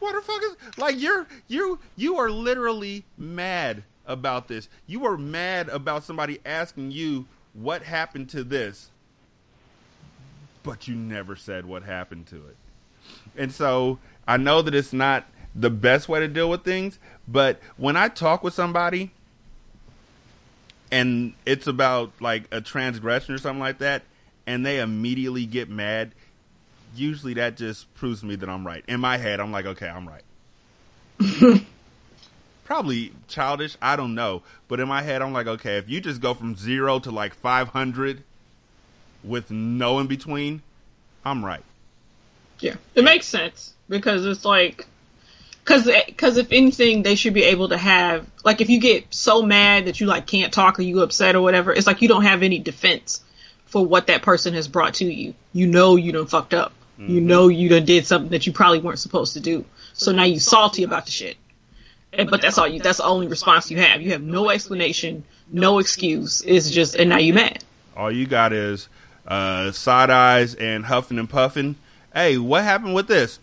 What 0.00 0.14
the 0.14 0.22
fuck 0.22 0.42
is 0.42 0.78
like 0.78 0.98
you're 0.98 1.26
you 1.46 1.78
you 1.94 2.16
are 2.16 2.30
literally 2.30 3.04
mad 3.18 3.82
about 4.06 4.48
this. 4.48 4.66
You 4.86 5.04
are 5.04 5.18
mad 5.18 5.68
about 5.68 6.04
somebody 6.04 6.40
asking 6.46 6.92
you 6.92 7.26
what 7.52 7.82
happened 7.82 8.30
to 8.30 8.42
this, 8.42 8.88
but 10.62 10.88
you 10.88 10.94
never 10.94 11.36
said 11.36 11.66
what 11.66 11.82
happened 11.82 12.28
to 12.28 12.36
it. 12.36 12.56
And 13.36 13.52
so 13.52 13.98
I 14.26 14.38
know 14.38 14.62
that 14.62 14.74
it's 14.74 14.94
not 14.94 15.26
the 15.54 15.68
best 15.68 16.08
way 16.08 16.20
to 16.20 16.28
deal 16.28 16.48
with 16.48 16.64
things, 16.64 16.98
but 17.28 17.60
when 17.76 17.94
I 17.94 18.08
talk 18.08 18.42
with 18.42 18.54
somebody 18.54 19.10
and 20.90 21.34
it's 21.46 21.66
about 21.66 22.12
like 22.20 22.44
a 22.52 22.60
transgression 22.60 23.34
or 23.34 23.38
something 23.38 23.60
like 23.60 23.78
that, 23.78 24.02
and 24.46 24.64
they 24.64 24.80
immediately 24.80 25.46
get 25.46 25.68
mad, 25.68 26.12
usually 26.94 27.34
that 27.34 27.56
just 27.56 27.92
proves 27.94 28.20
to 28.20 28.26
me 28.26 28.36
that 28.36 28.48
I'm 28.48 28.66
right. 28.66 28.84
In 28.88 29.00
my 29.00 29.16
head, 29.16 29.40
I'm 29.40 29.52
like, 29.52 29.66
okay, 29.66 29.88
I'm 29.88 30.08
right. 30.08 30.22
Probably 32.64 33.12
childish, 33.28 33.76
I 33.82 33.96
don't 33.96 34.14
know. 34.14 34.42
But 34.68 34.80
in 34.80 34.88
my 34.88 35.02
head, 35.02 35.22
I'm 35.22 35.32
like, 35.32 35.46
okay, 35.46 35.76
if 35.76 35.88
you 35.88 36.00
just 36.00 36.20
go 36.20 36.34
from 36.34 36.56
zero 36.56 36.98
to 37.00 37.10
like 37.10 37.34
500 37.34 38.22
with 39.24 39.50
no 39.50 39.98
in 39.98 40.06
between, 40.06 40.62
I'm 41.24 41.44
right. 41.44 41.64
Yeah, 42.60 42.76
it 42.94 43.04
makes 43.04 43.26
sense 43.26 43.74
because 43.88 44.26
it's 44.26 44.44
like, 44.44 44.86
because 45.70 46.04
because 46.06 46.36
if 46.36 46.50
anything, 46.50 47.02
they 47.02 47.14
should 47.14 47.34
be 47.34 47.44
able 47.44 47.68
to 47.68 47.76
have 47.76 48.26
like 48.44 48.60
if 48.60 48.70
you 48.70 48.80
get 48.80 49.14
so 49.14 49.42
mad 49.42 49.84
that 49.84 50.00
you 50.00 50.06
like 50.06 50.26
can't 50.26 50.52
talk 50.52 50.78
or 50.78 50.82
you 50.82 51.02
upset 51.02 51.36
or 51.36 51.42
whatever, 51.42 51.72
it's 51.72 51.86
like 51.86 52.02
you 52.02 52.08
don't 52.08 52.24
have 52.24 52.42
any 52.42 52.58
defense 52.58 53.22
for 53.66 53.86
what 53.86 54.08
that 54.08 54.22
person 54.22 54.54
has 54.54 54.66
brought 54.66 54.94
to 54.94 55.04
you. 55.04 55.34
You 55.52 55.68
know 55.68 55.94
you 55.94 56.10
done 56.10 56.26
fucked 56.26 56.54
up. 56.54 56.72
You 56.98 57.22
know 57.22 57.48
you 57.48 57.70
done 57.70 57.86
did 57.86 58.04
something 58.04 58.30
that 58.32 58.46
you 58.46 58.52
probably 58.52 58.80
weren't 58.80 58.98
supposed 58.98 59.32
to 59.32 59.40
do. 59.40 59.64
So 59.94 60.12
now 60.12 60.24
you 60.24 60.38
salty 60.38 60.82
about 60.82 61.06
the 61.06 61.10
shit. 61.10 61.38
And, 62.12 62.28
but 62.28 62.42
that's 62.42 62.58
all 62.58 62.68
you. 62.68 62.80
That's 62.80 62.98
the 62.98 63.04
only 63.04 63.28
response 63.28 63.70
you 63.70 63.78
have. 63.78 64.02
You 64.02 64.10
have 64.10 64.20
no 64.20 64.50
explanation, 64.50 65.24
no 65.50 65.78
excuse. 65.78 66.42
It's 66.42 66.68
just 66.68 66.96
and 66.96 67.08
now 67.08 67.16
you 67.18 67.32
mad. 67.32 67.64
All 67.96 68.10
you 68.10 68.26
got 68.26 68.52
is 68.52 68.88
uh, 69.26 69.70
side 69.70 70.10
eyes 70.10 70.56
and 70.56 70.84
huffing 70.84 71.18
and 71.18 71.30
puffing. 71.30 71.76
Hey, 72.12 72.36
what 72.36 72.64
happened 72.64 72.94
with 72.94 73.06
this? 73.06 73.38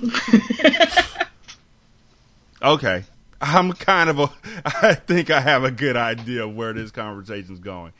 okay. 2.62 3.04
I'm 3.40 3.72
kind 3.72 4.10
of 4.10 4.18
a, 4.18 4.30
I 4.66 4.94
think 4.94 5.30
I 5.30 5.40
have 5.40 5.64
a 5.64 5.70
good 5.70 5.96
idea 5.96 6.44
of 6.44 6.54
where 6.54 6.72
this 6.72 6.90
conversation's 6.90 7.60
going. 7.60 7.92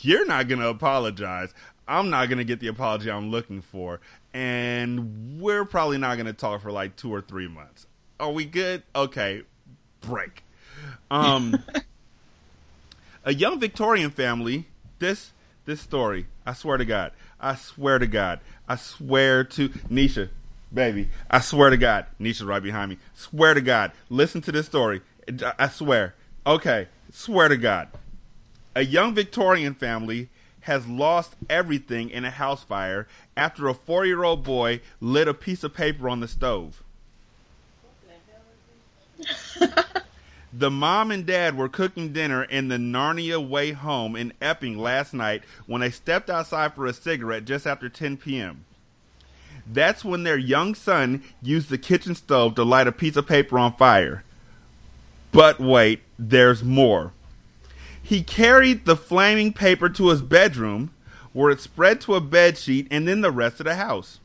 You're 0.00 0.26
not 0.26 0.48
going 0.48 0.60
to 0.60 0.68
apologize. 0.68 1.52
I'm 1.86 2.10
not 2.10 2.28
going 2.28 2.38
to 2.38 2.44
get 2.44 2.60
the 2.60 2.68
apology 2.68 3.10
I'm 3.10 3.30
looking 3.30 3.60
for. 3.60 4.00
And 4.32 5.40
we're 5.40 5.64
probably 5.64 5.98
not 5.98 6.14
going 6.14 6.26
to 6.26 6.32
talk 6.32 6.62
for 6.62 6.72
like 6.72 6.96
two 6.96 7.12
or 7.12 7.20
three 7.20 7.48
months. 7.48 7.86
Are 8.18 8.30
we 8.30 8.44
good? 8.44 8.82
Okay. 8.94 9.42
Break. 10.00 10.42
Um, 11.10 11.62
a 13.24 13.34
young 13.34 13.60
Victorian 13.60 14.10
family, 14.10 14.66
this, 14.98 15.30
this 15.64 15.80
story, 15.80 16.26
I 16.46 16.54
swear 16.54 16.78
to 16.78 16.84
God, 16.84 17.12
I 17.40 17.56
swear 17.56 17.98
to 17.98 18.06
God, 18.06 18.40
I 18.68 18.76
swear 18.76 19.44
to 19.44 19.68
Nisha, 19.68 20.28
baby, 20.74 21.08
I 21.30 21.40
swear 21.40 21.70
to 21.70 21.76
God, 21.76 22.06
Nisha's 22.20 22.44
right 22.44 22.62
behind 22.62 22.90
me. 22.90 22.98
Swear 23.14 23.54
to 23.54 23.60
God, 23.60 23.92
listen 24.10 24.40
to 24.42 24.52
this 24.52 24.66
story. 24.66 25.00
I 25.58 25.68
swear. 25.68 26.14
Okay, 26.46 26.88
swear 27.12 27.48
to 27.48 27.56
God. 27.56 27.88
A 28.74 28.84
young 28.84 29.14
Victorian 29.14 29.74
family 29.74 30.28
has 30.60 30.86
lost 30.86 31.34
everything 31.48 32.10
in 32.10 32.24
a 32.24 32.30
house 32.30 32.64
fire 32.64 33.06
after 33.36 33.68
a 33.68 33.74
four 33.74 34.04
year 34.04 34.24
old 34.24 34.42
boy 34.42 34.80
lit 35.00 35.28
a 35.28 35.34
piece 35.34 35.62
of 35.62 35.74
paper 35.74 36.08
on 36.08 36.20
the 36.20 36.28
stove. 36.28 36.82
the 40.52 40.70
mom 40.70 41.10
and 41.10 41.26
dad 41.26 41.56
were 41.56 41.68
cooking 41.68 42.12
dinner 42.12 42.42
in 42.44 42.68
the 42.68 42.76
Narnia 42.76 43.46
Way 43.46 43.72
home 43.72 44.16
in 44.16 44.32
Epping 44.40 44.78
last 44.78 45.14
night 45.14 45.42
when 45.66 45.80
they 45.80 45.90
stepped 45.90 46.30
outside 46.30 46.74
for 46.74 46.86
a 46.86 46.92
cigarette 46.92 47.44
just 47.44 47.66
after 47.66 47.88
10 47.88 48.16
p.m. 48.16 48.64
That's 49.66 50.04
when 50.04 50.22
their 50.22 50.38
young 50.38 50.74
son 50.74 51.22
used 51.42 51.70
the 51.70 51.78
kitchen 51.78 52.14
stove 52.14 52.54
to 52.56 52.64
light 52.64 52.86
a 52.86 52.92
piece 52.92 53.16
of 53.16 53.26
paper 53.26 53.58
on 53.58 53.74
fire. 53.76 54.22
But 55.32 55.58
wait, 55.58 56.02
there's 56.18 56.62
more. 56.62 57.12
He 58.02 58.22
carried 58.22 58.84
the 58.84 58.96
flaming 58.96 59.52
paper 59.52 59.88
to 59.88 60.08
his 60.08 60.20
bedroom, 60.20 60.90
where 61.32 61.50
it 61.50 61.60
spread 61.60 62.00
to 62.02 62.14
a 62.14 62.20
bed 62.20 62.58
sheet 62.58 62.86
and 62.90 63.08
then 63.08 63.22
the 63.22 63.30
rest 63.30 63.60
of 63.60 63.64
the 63.64 63.74
house. 63.74 64.20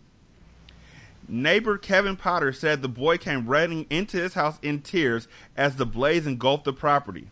Neighbor 1.27 1.77
Kevin 1.77 2.15
Potter 2.15 2.51
said 2.51 2.81
the 2.81 2.89
boy 2.89 3.17
came 3.17 3.47
running 3.47 3.85
into 3.89 4.17
his 4.17 4.33
house 4.33 4.57
in 4.61 4.81
tears 4.81 5.27
as 5.55 5.75
the 5.75 5.85
blaze 5.85 6.27
engulfed 6.27 6.65
the 6.65 6.73
property. 6.73 7.27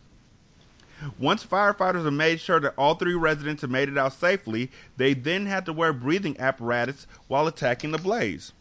Once 1.18 1.44
firefighters 1.44 2.04
had 2.04 2.12
made 2.12 2.40
sure 2.40 2.60
that 2.60 2.74
all 2.76 2.94
three 2.94 3.14
residents 3.14 3.62
had 3.62 3.70
made 3.70 3.88
it 3.88 3.98
out 3.98 4.12
safely, 4.12 4.70
they 4.96 5.14
then 5.14 5.46
had 5.46 5.64
to 5.64 5.72
wear 5.72 5.92
breathing 5.92 6.38
apparatus 6.40 7.06
while 7.28 7.46
attacking 7.46 7.90
the 7.90 7.98
blaze. 7.98 8.52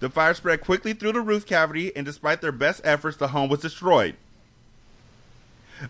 The 0.00 0.10
fire 0.10 0.34
spread 0.34 0.60
quickly 0.60 0.92
through 0.92 1.12
the 1.12 1.20
roof 1.20 1.46
cavity, 1.46 1.94
and 1.96 2.04
despite 2.04 2.40
their 2.40 2.52
best 2.52 2.82
efforts, 2.84 3.16
the 3.16 3.28
home 3.28 3.48
was 3.48 3.60
destroyed. 3.60 4.16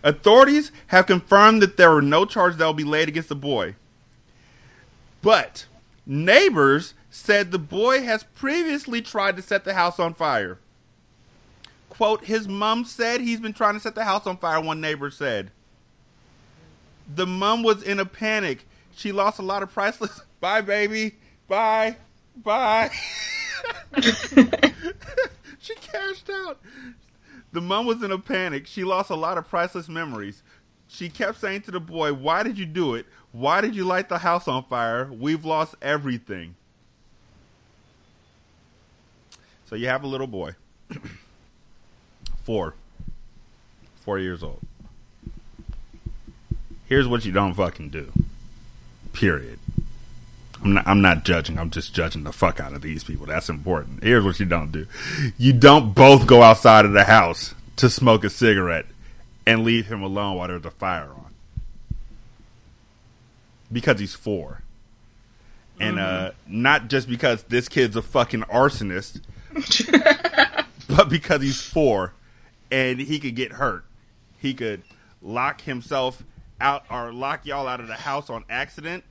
Authorities 0.03 0.71
have 0.87 1.05
confirmed 1.05 1.61
that 1.61 1.77
there 1.77 1.91
were 1.91 2.01
no 2.01 2.25
charges 2.25 2.57
that 2.57 2.65
will 2.65 2.73
be 2.73 2.83
laid 2.83 3.07
against 3.09 3.29
the 3.29 3.35
boy. 3.35 3.75
But 5.21 5.65
neighbors 6.05 6.93
said 7.09 7.51
the 7.51 7.59
boy 7.59 8.03
has 8.03 8.23
previously 8.23 9.01
tried 9.01 9.35
to 9.37 9.41
set 9.41 9.63
the 9.65 9.73
house 9.73 9.99
on 9.99 10.13
fire. 10.13 10.57
Quote, 11.89 12.23
his 12.23 12.47
mom 12.47 12.85
said 12.85 13.21
he's 13.21 13.39
been 13.39 13.53
trying 13.53 13.73
to 13.73 13.79
set 13.79 13.95
the 13.95 14.03
house 14.03 14.27
on 14.27 14.37
fire, 14.37 14.61
one 14.61 14.81
neighbor 14.81 15.09
said. 15.09 15.51
The 17.15 17.25
mom 17.25 17.63
was 17.63 17.83
in 17.83 17.99
a 17.99 18.05
panic. 18.05 18.65
She 18.95 19.11
lost 19.11 19.39
a 19.39 19.43
lot 19.43 19.63
of 19.63 19.71
priceless. 19.71 20.21
Bye, 20.39 20.61
baby. 20.61 21.15
Bye. 21.47 21.95
Bye. 22.37 22.91
she 25.59 25.75
cashed 25.75 26.29
out. 26.29 26.59
The 27.53 27.61
mom 27.61 27.85
was 27.85 28.03
in 28.03 28.11
a 28.11 28.19
panic. 28.19 28.67
She 28.67 28.83
lost 28.83 29.09
a 29.09 29.15
lot 29.15 29.37
of 29.37 29.47
priceless 29.47 29.87
memories. 29.87 30.43
She 30.89 31.09
kept 31.09 31.39
saying 31.39 31.61
to 31.63 31.71
the 31.71 31.79
boy, 31.79 32.13
Why 32.13 32.43
did 32.43 32.57
you 32.57 32.65
do 32.65 32.95
it? 32.95 33.05
Why 33.31 33.61
did 33.61 33.75
you 33.75 33.83
light 33.83 34.09
the 34.09 34.17
house 34.17 34.47
on 34.47 34.63
fire? 34.65 35.09
We've 35.11 35.45
lost 35.45 35.75
everything. 35.81 36.55
So 39.65 39.75
you 39.75 39.87
have 39.87 40.03
a 40.03 40.07
little 40.07 40.27
boy. 40.27 40.55
Four. 42.43 42.73
Four 44.05 44.19
years 44.19 44.43
old. 44.43 44.61
Here's 46.87 47.07
what 47.07 47.25
you 47.25 47.31
don't 47.31 47.53
fucking 47.53 47.89
do. 47.89 48.11
Period. 49.13 49.59
I'm 50.63 50.73
not, 50.73 50.87
I'm 50.87 51.01
not 51.01 51.23
judging. 51.23 51.59
I'm 51.59 51.69
just 51.69 51.93
judging 51.93 52.23
the 52.23 52.31
fuck 52.31 52.59
out 52.59 52.73
of 52.73 52.81
these 52.81 53.03
people. 53.03 53.25
That's 53.25 53.49
important. 53.49 54.03
Here's 54.03 54.23
what 54.23 54.39
you 54.39 54.45
don't 54.45 54.71
do. 54.71 54.87
You 55.37 55.53
don't 55.53 55.93
both 55.93 56.25
go 56.25 56.41
outside 56.41 56.85
of 56.85 56.93
the 56.93 57.03
house 57.03 57.53
to 57.77 57.89
smoke 57.89 58.23
a 58.23 58.29
cigarette 58.29 58.85
and 59.45 59.63
leave 59.63 59.85
him 59.85 60.01
alone 60.01 60.37
while 60.37 60.47
there's 60.47 60.65
a 60.65 60.71
fire 60.71 61.09
on. 61.09 61.33
Because 63.71 63.99
he's 63.99 64.15
four. 64.15 64.61
And 65.79 65.99
uh, 65.99 66.31
not 66.47 66.87
just 66.87 67.07
because 67.07 67.43
this 67.43 67.69
kid's 67.69 67.95
a 67.95 68.01
fucking 68.01 68.41
arsonist, 68.41 69.21
but 70.87 71.09
because 71.09 71.41
he's 71.41 71.61
four 71.61 72.13
and 72.71 72.99
he 72.99 73.19
could 73.19 73.35
get 73.35 73.51
hurt. 73.51 73.83
He 74.39 74.55
could 74.55 74.81
lock 75.21 75.61
himself 75.61 76.21
out 76.59 76.85
or 76.89 77.11
lock 77.11 77.45
y'all 77.45 77.67
out 77.67 77.79
of 77.79 77.87
the 77.87 77.93
house 77.93 78.29
on 78.29 78.43
accident. 78.49 79.03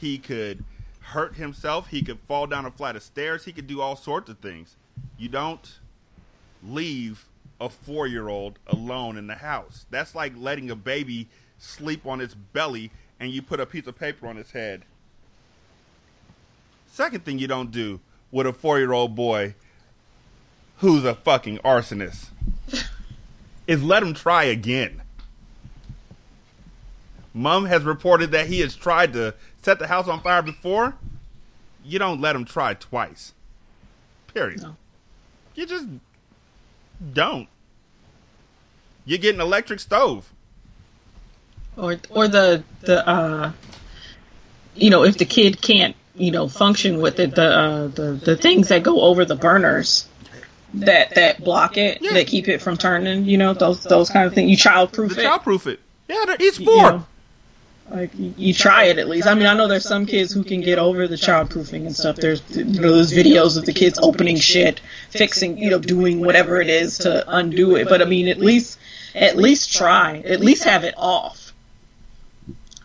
He 0.00 0.18
could 0.18 0.64
hurt 1.00 1.34
himself. 1.34 1.88
He 1.88 2.02
could 2.02 2.18
fall 2.28 2.46
down 2.46 2.66
a 2.66 2.70
flight 2.70 2.96
of 2.96 3.02
stairs. 3.02 3.44
He 3.44 3.52
could 3.52 3.66
do 3.66 3.80
all 3.80 3.96
sorts 3.96 4.30
of 4.30 4.38
things. 4.38 4.76
You 5.18 5.28
don't 5.28 5.78
leave 6.62 7.24
a 7.60 7.68
four 7.68 8.06
year 8.06 8.28
old 8.28 8.58
alone 8.66 9.16
in 9.16 9.26
the 9.26 9.34
house. 9.34 9.86
That's 9.90 10.14
like 10.14 10.32
letting 10.36 10.70
a 10.70 10.76
baby 10.76 11.28
sleep 11.58 12.06
on 12.06 12.20
its 12.20 12.34
belly 12.34 12.90
and 13.18 13.30
you 13.30 13.42
put 13.42 13.60
a 13.60 13.66
piece 13.66 13.86
of 13.86 13.98
paper 13.98 14.26
on 14.26 14.38
its 14.38 14.50
head. 14.50 14.82
Second 16.92 17.24
thing 17.24 17.38
you 17.38 17.46
don't 17.46 17.70
do 17.70 18.00
with 18.30 18.46
a 18.46 18.52
four 18.52 18.78
year 18.78 18.92
old 18.92 19.14
boy 19.14 19.54
who's 20.78 21.04
a 21.04 21.14
fucking 21.14 21.58
arsonist 21.58 22.28
is 23.66 23.82
let 23.82 24.02
him 24.02 24.14
try 24.14 24.44
again. 24.44 25.02
Mom 27.32 27.64
has 27.66 27.82
reported 27.84 28.32
that 28.32 28.46
he 28.46 28.60
has 28.60 28.74
tried 28.74 29.12
to 29.14 29.34
set 29.62 29.78
the 29.78 29.86
house 29.86 30.08
on 30.08 30.20
fire 30.20 30.42
before. 30.42 30.94
You 31.84 31.98
don't 31.98 32.20
let 32.20 32.34
him 32.36 32.44
try 32.44 32.74
twice. 32.74 33.32
Period. 34.34 34.62
No. 34.62 34.76
You 35.54 35.66
just 35.66 35.86
don't. 37.12 37.48
You 39.04 39.18
get 39.18 39.34
an 39.34 39.40
electric 39.40 39.80
stove. 39.80 40.28
or 41.76 41.96
or 42.10 42.28
the 42.28 42.62
the 42.82 43.08
uh, 43.08 43.52
you 44.74 44.90
know 44.90 45.04
if 45.04 45.16
the 45.18 45.24
kid 45.24 45.60
can't 45.60 45.96
you 46.14 46.30
know 46.30 46.48
function 46.48 47.00
with 47.00 47.18
it, 47.18 47.34
the 47.34 47.42
uh, 47.44 47.86
the 47.88 48.12
the 48.12 48.36
things 48.36 48.68
that 48.68 48.82
go 48.82 49.00
over 49.02 49.24
the 49.24 49.36
burners 49.36 50.06
that 50.74 51.14
that 51.14 51.42
block 51.42 51.76
it, 51.76 52.02
Yeah. 52.02 52.12
that 52.12 52.26
keep 52.26 52.48
it 52.48 52.60
from 52.60 52.76
turning, 52.76 53.24
you 53.24 53.38
know 53.38 53.54
those 53.54 53.82
those 53.84 54.10
kind 54.10 54.26
of 54.26 54.34
things. 54.34 54.50
You 54.50 54.56
childproof 54.56 55.14
The 55.14 55.22
it. 55.22 55.26
childproof 55.26 55.66
it. 55.66 55.80
Yeah, 56.08 56.24
there- 56.26 56.36
he's 56.38 56.58
you 56.60 56.66
know. 56.66 57.06
Like 57.90 58.16
you, 58.16 58.34
you 58.36 58.54
try 58.54 58.84
it 58.84 58.98
at 58.98 59.08
least. 59.08 59.26
I 59.26 59.34
mean, 59.34 59.46
I 59.46 59.54
know 59.54 59.66
there's 59.66 59.88
some 59.88 60.06
kids 60.06 60.32
who 60.32 60.44
can 60.44 60.60
get 60.60 60.78
over 60.78 61.08
the 61.08 61.16
childproofing 61.16 61.86
and 61.86 61.96
stuff. 61.96 62.16
There's 62.16 62.42
you 62.56 62.64
know 62.64 62.94
there's 62.94 63.12
videos 63.12 63.58
of 63.58 63.66
the 63.66 63.72
kids 63.72 63.98
opening 64.00 64.36
shit, 64.36 64.80
fixing, 65.10 65.58
you 65.58 65.70
know, 65.70 65.80
doing 65.80 66.20
whatever 66.20 66.60
it 66.60 66.70
is 66.70 66.98
to 66.98 67.24
undo 67.26 67.74
it. 67.74 67.88
But 67.88 68.00
I 68.00 68.04
mean, 68.04 68.28
at 68.28 68.38
least 68.38 68.78
at 69.14 69.36
least 69.36 69.72
try. 69.72 70.18
At 70.18 70.38
least 70.38 70.64
have 70.64 70.84
it 70.84 70.94
off. 70.96 71.52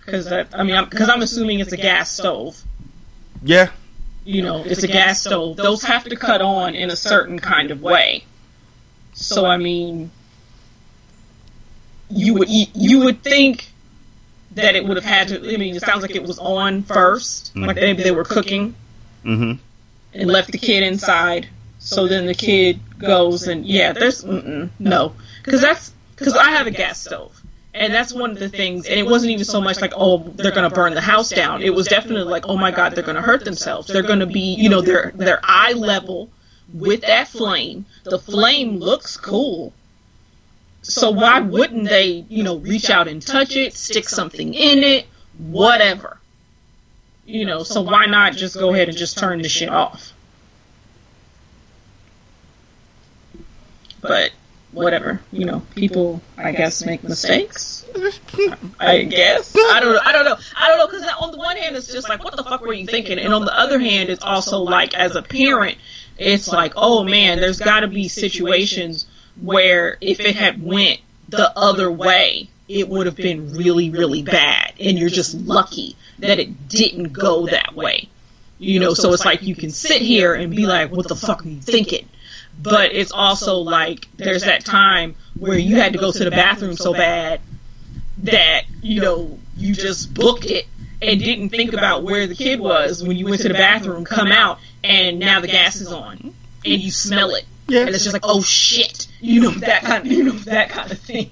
Because 0.04 0.26
that 0.26 0.48
I 0.54 0.64
mean, 0.64 0.84
because 0.86 1.10
I'm, 1.10 1.22
assuming 1.22 1.60
it's 1.60 1.72
a 1.72 1.78
gas 1.78 2.12
stove. 2.12 2.60
Yeah. 3.44 3.70
You 4.24 4.42
know, 4.42 4.64
it's 4.64 4.82
a 4.82 4.88
gas 4.88 5.22
stove. 5.22 5.56
Those 5.56 5.84
have 5.84 6.06
to 6.06 6.16
cut 6.16 6.42
on 6.42 6.74
in 6.74 6.90
a 6.90 6.96
certain 6.96 7.38
kind 7.38 7.70
of 7.70 7.84
way. 7.84 8.24
So 9.14 9.46
I 9.46 9.58
mean, 9.58 10.10
you 12.10 12.34
would 12.34 12.50
you 12.50 13.02
would 13.02 13.22
think 13.22 13.72
that 14.56 14.76
it 14.76 14.86
would 14.86 14.98
have 14.98 15.06
had 15.06 15.28
to. 15.30 15.38
I 15.54 15.58
mean, 15.58 15.76
it 15.76 15.82
sounds 15.82 16.02
like 16.02 16.16
it 16.16 16.24
was 16.24 16.40
on 16.40 16.84
1st 16.84 17.66
like 17.68 17.76
maybe 17.76 18.04
they 18.04 18.12
were 18.12 18.24
cooking 18.24 18.76
Mm-hmm. 19.24 19.54
and 20.14 20.30
left 20.30 20.52
the 20.52 20.58
kid 20.60 20.84
inside. 20.84 21.48
So 21.80 22.08
then 22.08 22.26
the 22.26 22.34
kid 22.36 22.80
goes 23.00 23.48
and 23.48 23.66
yeah, 23.66 23.92
there's 23.94 24.24
no, 24.24 25.14
because 25.44 25.62
that's 25.62 25.94
because 26.16 26.36
I 26.36 26.52
have 26.52 26.68
a 26.68 26.72
gas 26.72 27.00
stove. 27.00 27.40
And 27.74 27.94
that's 27.94 28.14
one 28.14 28.32
of 28.32 28.40
the 28.40 28.48
things, 28.48 28.86
and 28.88 28.98
it 28.98 29.06
wasn't 29.06 29.32
even 29.34 29.44
so 29.44 29.60
much 29.60 29.82
like, 29.82 29.92
oh, 29.98 30.20
they're 30.20 30.54
gonna 30.54 30.70
burn 30.70 30.94
the 30.94 31.02
house 31.02 31.30
down. 31.30 31.62
It 31.62 31.74
was 31.76 31.88
definitely 31.88 32.24
like, 32.24 32.48
oh 32.48 32.56
my 32.56 32.72
god, 32.72 32.96
they're 32.96 33.04
gonna 33.04 33.22
hurt 33.22 33.44
themselves. 33.44 33.88
They're 33.88 34.02
gonna 34.02 34.26
be, 34.26 34.56
you 34.56 34.70
know, 34.70 34.82
their 34.82 35.12
their 35.14 35.40
eye 35.44 35.74
level 35.74 36.30
with 36.74 37.02
that 37.02 37.28
flame. 37.28 37.86
The 38.04 38.18
flame 38.20 38.78
looks 38.80 39.18
cool. 39.18 39.74
So 40.88 41.10
why 41.10 41.40
wouldn't 41.40 41.90
they, 41.90 42.26
you 42.30 42.44
know, 42.44 42.58
reach 42.58 42.92
out 42.92 43.08
and 43.08 43.20
touch 43.20 43.56
it, 43.56 43.74
stick 43.74 44.08
something 44.08 44.54
in 44.54 44.84
it, 44.84 45.08
whatever. 45.40 46.20
You 47.26 47.46
know, 47.46 47.64
so 47.64 47.82
why 47.82 48.06
not 48.06 48.34
just 48.34 48.56
go 48.56 48.72
ahead 48.72 48.88
and 48.88 48.96
just 48.96 49.18
turn 49.18 49.42
the 49.42 49.50
shit 49.50 49.68
off? 49.68 50.14
But 54.00 54.32
whatever, 54.74 55.22
you 55.32 55.46
know, 55.46 55.64
people 55.74 56.22
I 56.38 56.52
guess 56.52 56.86
make 56.86 57.04
mistakes. 57.04 57.84
I 58.80 59.02
guess 59.06 59.56
I 59.58 59.80
don't 59.80 59.94
know. 59.94 60.02
I 60.04 60.12
don't 60.12 60.26
know. 60.26 60.38
I 60.56 60.68
don't 60.68 60.78
know 60.78 60.86
because 60.86 61.12
on 61.20 61.32
the 61.32 61.38
one 61.40 61.58
hand 61.58 61.76
it's 61.76 61.92
just 61.92 62.08
like 62.08 62.24
what 62.24 62.36
the 62.38 62.44
fuck 62.44 62.62
were 62.62 62.74
you 62.74 62.86
thinking, 62.86 63.18
and 63.18 63.34
on 63.34 63.44
the 63.44 63.58
other 63.58 63.80
hand 63.80 64.10
it's 64.10 64.24
also 64.24 64.60
like 64.60 64.94
as 64.94 65.16
a 65.16 65.24
parent, 65.24 65.80
it's 66.20 66.48
like 66.48 66.74
oh 66.76 67.04
man, 67.04 67.40
there's 67.40 67.60
got 67.60 67.80
to 67.80 67.88
be 67.88 68.08
situations 68.08 69.08
where 69.42 69.98
if 70.02 70.20
it 70.20 70.36
had 70.36 70.62
went 70.64 71.00
the 71.30 71.52
other 71.58 71.92
way, 71.92 72.50
it 72.68 72.88
would 72.90 73.06
have 73.06 73.16
been 73.16 73.54
really 73.54 73.90
really 73.90 74.24
bad, 74.24 74.74
and 74.80 74.98
you're 74.98 75.10
just 75.10 75.36
lucky 75.36 75.96
that 76.20 76.40
it 76.40 76.68
didn't 76.68 77.14
go 77.14 77.48
that 77.48 77.76
way. 77.76 78.10
You 78.58 78.80
know, 78.80 78.94
so 78.94 79.12
it's 79.12 79.26
like 79.26 79.42
you 79.42 79.56
can 79.56 79.70
sit 79.70 80.02
here 80.02 80.34
and 80.34 80.56
be 80.56 80.66
like, 80.66 80.90
what 80.90 81.08
the 81.08 81.16
fuck 81.16 81.46
are 81.46 81.50
you 81.50 81.60
thinking? 81.60 82.08
But 82.62 82.94
it's 82.94 83.12
also 83.12 83.58
like 83.58 84.08
there's 84.16 84.44
that 84.44 84.64
time 84.64 85.16
where 85.38 85.58
you 85.58 85.76
had 85.76 85.92
to 85.94 86.00
go 86.00 86.12
to 86.12 86.24
the 86.24 86.32
bathroom 86.32 86.78
so 86.78 86.94
bad 86.94 87.42
that, 88.20 88.64
you 88.82 89.02
know, 89.02 89.38
you 89.58 89.74
just 89.74 90.14
booked 90.14 90.46
it 90.46 90.68
and 91.02 91.20
didn't 91.20 91.50
think 91.50 91.74
about 91.74 92.04
where 92.04 92.28
the 92.28 92.36
kid 92.36 92.62
was 92.62 93.04
when 93.04 93.18
you 93.18 93.26
went 93.26 93.42
to 93.42 93.50
the 93.50 93.54
bathroom, 93.54 94.06
come 94.06 94.32
out, 94.32 94.60
and 94.84 95.20
now 95.20 95.42
the 95.42 95.48
gas 95.48 95.82
is 95.82 95.92
on. 95.92 96.34
And 96.66 96.82
you 96.82 96.92
smell 96.92 97.36
it. 97.36 97.46
Yeah. 97.68 97.82
And 97.82 97.90
it's 97.90 98.04
just 98.04 98.14
like, 98.14 98.24
oh 98.26 98.42
shit. 98.42 99.08
You 99.26 99.42
know, 99.42 99.52
that 99.52 99.82
kind 99.84 100.06
of, 100.06 100.12
you 100.12 100.24
know, 100.24 100.32
that 100.34 100.70
kind 100.70 100.92
of 100.92 101.00
thing. 101.00 101.32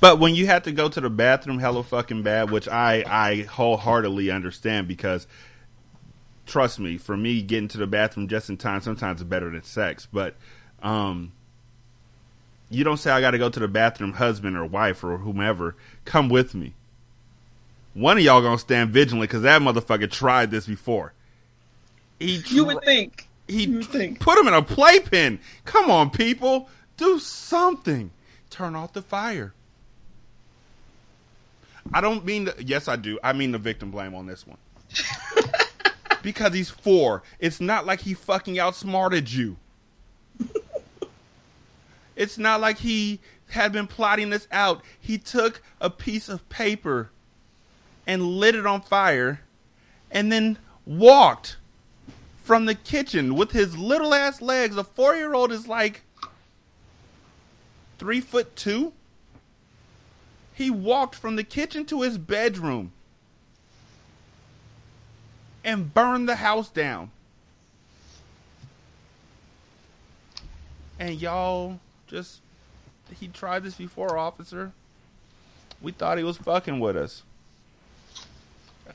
But 0.00 0.18
when 0.18 0.34
you 0.34 0.46
have 0.46 0.64
to 0.64 0.72
go 0.72 0.88
to 0.88 1.00
the 1.00 1.10
bathroom 1.10 1.58
hella 1.58 1.82
fucking 1.82 2.22
bad, 2.22 2.50
which 2.50 2.68
I, 2.68 3.04
I 3.06 3.42
wholeheartedly 3.42 4.30
understand 4.30 4.88
because 4.88 5.26
trust 6.46 6.78
me, 6.78 6.98
for 6.98 7.16
me 7.16 7.42
getting 7.42 7.68
to 7.68 7.78
the 7.78 7.86
bathroom 7.86 8.28
just 8.28 8.50
in 8.50 8.56
time 8.56 8.80
sometimes 8.80 9.20
is 9.20 9.24
better 9.24 9.50
than 9.50 9.62
sex. 9.62 10.06
But 10.12 10.36
um 10.82 11.32
you 12.70 12.84
don't 12.84 12.96
say 12.98 13.10
I 13.10 13.20
gotta 13.20 13.38
go 13.38 13.48
to 13.48 13.60
the 13.60 13.68
bathroom, 13.68 14.12
husband 14.12 14.56
or 14.56 14.64
wife 14.64 15.02
or 15.04 15.18
whomever, 15.18 15.76
come 16.04 16.28
with 16.28 16.54
me. 16.54 16.74
One 17.94 18.18
of 18.18 18.22
y'all 18.24 18.42
gonna 18.42 18.58
stand 18.58 18.90
vigilant 18.90 19.30
because 19.30 19.42
that 19.42 19.62
motherfucker 19.62 20.10
tried 20.10 20.50
this 20.50 20.66
before. 20.66 21.12
He 22.18 22.42
You 22.46 22.64
would 22.66 22.82
think. 22.84 23.26
he 23.48 23.64
you 23.64 23.78
would 23.78 23.86
think. 23.86 24.20
put 24.20 24.38
him 24.38 24.46
in 24.48 24.54
a 24.54 24.62
playpen. 24.62 25.40
Come 25.64 25.90
on, 25.90 26.10
people, 26.10 26.68
do 27.00 27.18
something. 27.18 28.10
Turn 28.50 28.76
off 28.76 28.92
the 28.92 29.02
fire. 29.02 29.52
I 31.92 32.00
don't 32.00 32.24
mean 32.24 32.44
the, 32.44 32.54
yes, 32.58 32.88
I 32.88 32.96
do. 32.96 33.18
I 33.22 33.32
mean 33.32 33.52
the 33.52 33.58
victim 33.58 33.90
blame 33.90 34.14
on 34.14 34.26
this 34.26 34.46
one 34.46 34.58
because 36.22 36.52
he's 36.52 36.68
four. 36.68 37.22
It's 37.38 37.60
not 37.60 37.86
like 37.86 38.00
he 38.00 38.14
fucking 38.14 38.58
outsmarted 38.58 39.32
you. 39.32 39.56
It's 42.16 42.36
not 42.36 42.60
like 42.60 42.76
he 42.76 43.18
had 43.48 43.72
been 43.72 43.86
plotting 43.86 44.28
this 44.28 44.46
out. 44.52 44.82
He 45.00 45.16
took 45.16 45.62
a 45.80 45.88
piece 45.88 46.28
of 46.28 46.46
paper 46.50 47.08
and 48.06 48.22
lit 48.22 48.54
it 48.54 48.66
on 48.66 48.82
fire 48.82 49.40
and 50.10 50.30
then 50.30 50.58
walked 50.84 51.56
from 52.44 52.66
the 52.66 52.74
kitchen 52.74 53.36
with 53.36 53.52
his 53.52 53.74
little 53.74 54.12
ass 54.12 54.42
legs. 54.42 54.76
A 54.76 54.84
four 54.84 55.16
year 55.16 55.32
old 55.32 55.50
is 55.50 55.66
like 55.66 56.02
three 58.00 58.22
foot 58.22 58.56
two. 58.56 58.92
He 60.54 60.70
walked 60.70 61.14
from 61.14 61.36
the 61.36 61.44
kitchen 61.44 61.84
to 61.86 62.00
his 62.00 62.16
bedroom 62.16 62.92
and 65.62 65.92
burned 65.92 66.28
the 66.28 66.34
house 66.34 66.70
down. 66.70 67.10
And 70.98 71.20
y'all 71.20 71.78
just, 72.08 72.40
he 73.18 73.28
tried 73.28 73.62
this 73.62 73.74
before, 73.74 74.16
officer. 74.16 74.72
We 75.82 75.92
thought 75.92 76.18
he 76.18 76.24
was 76.24 76.38
fucking 76.38 76.80
with 76.80 76.96
us. 76.96 77.22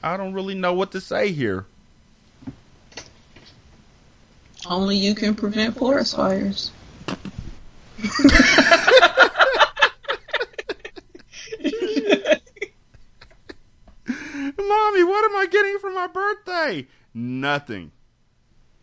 I 0.03 0.17
don't 0.17 0.33
really 0.33 0.55
know 0.55 0.73
what 0.73 0.91
to 0.91 1.01
say 1.01 1.31
here. 1.31 1.65
Only 4.67 4.97
you 4.97 5.13
can 5.13 5.35
prevent 5.35 5.77
forest 5.77 6.15
fires. 6.15 6.71
Mommy, 14.57 15.03
what 15.03 15.25
am 15.25 15.33
I 15.45 15.47
getting 15.47 15.77
for 15.77 15.91
my 15.91 16.07
birthday? 16.07 16.87
Nothing. 17.13 17.91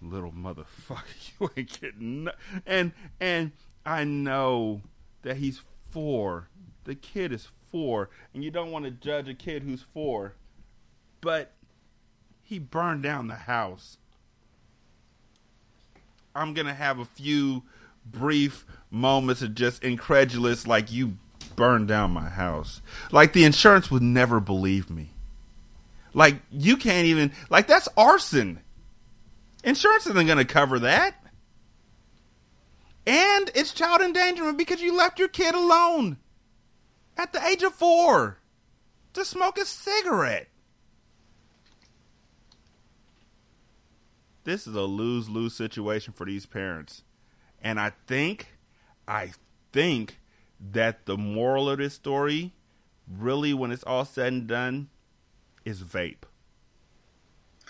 Little 0.00 0.30
motherfucker, 0.30 1.02
you 1.40 1.50
ain't 1.56 1.80
getting 1.80 2.24
no- 2.24 2.32
and 2.66 2.92
and 3.20 3.50
I 3.84 4.04
know 4.04 4.80
that 5.22 5.36
he's 5.36 5.60
four. 5.90 6.48
The 6.84 6.94
kid 6.94 7.32
is 7.32 7.48
four, 7.70 8.10
and 8.32 8.44
you 8.44 8.52
don't 8.52 8.70
want 8.70 8.84
to 8.84 8.92
judge 8.92 9.28
a 9.28 9.34
kid 9.34 9.64
who's 9.64 9.84
four, 9.92 10.34
but 11.20 11.52
he 12.44 12.60
burned 12.60 13.02
down 13.02 13.26
the 13.26 13.34
house. 13.34 13.96
I'm 16.34 16.54
gonna 16.54 16.74
have 16.74 17.00
a 17.00 17.04
few 17.04 17.64
brief 18.06 18.64
moments 18.90 19.42
of 19.42 19.56
just 19.56 19.82
incredulous, 19.82 20.64
like 20.66 20.92
you 20.92 21.16
burned 21.56 21.88
down 21.88 22.12
my 22.12 22.28
house. 22.28 22.80
Like 23.10 23.32
the 23.32 23.44
insurance 23.44 23.90
would 23.90 24.02
never 24.02 24.38
believe 24.38 24.90
me. 24.90 25.10
Like 26.14 26.36
you 26.50 26.76
can't 26.76 27.06
even 27.06 27.32
like 27.50 27.66
that's 27.66 27.88
arson. 27.96 28.60
Insurance 29.64 30.06
isn't 30.06 30.26
going 30.26 30.38
to 30.38 30.44
cover 30.44 30.80
that. 30.80 31.14
And 33.06 33.50
it's 33.54 33.72
child 33.72 34.00
endangerment 34.00 34.58
because 34.58 34.80
you 34.80 34.96
left 34.96 35.18
your 35.18 35.28
kid 35.28 35.54
alone 35.54 36.16
at 37.16 37.32
the 37.32 37.44
age 37.44 37.62
of 37.62 37.74
4 37.74 38.36
to 39.14 39.24
smoke 39.24 39.58
a 39.58 39.64
cigarette. 39.64 40.48
This 44.44 44.66
is 44.66 44.74
a 44.74 44.82
lose-lose 44.82 45.54
situation 45.54 46.12
for 46.14 46.26
these 46.26 46.46
parents. 46.46 47.02
And 47.62 47.78
I 47.78 47.92
think 48.06 48.46
I 49.06 49.32
think 49.72 50.18
that 50.72 51.06
the 51.06 51.16
moral 51.16 51.70
of 51.70 51.78
this 51.78 51.94
story 51.94 52.52
really 53.18 53.52
when 53.54 53.72
it's 53.72 53.84
all 53.84 54.04
said 54.04 54.32
and 54.32 54.46
done 54.46 54.88
is 55.64 55.82
vape. 55.82 56.16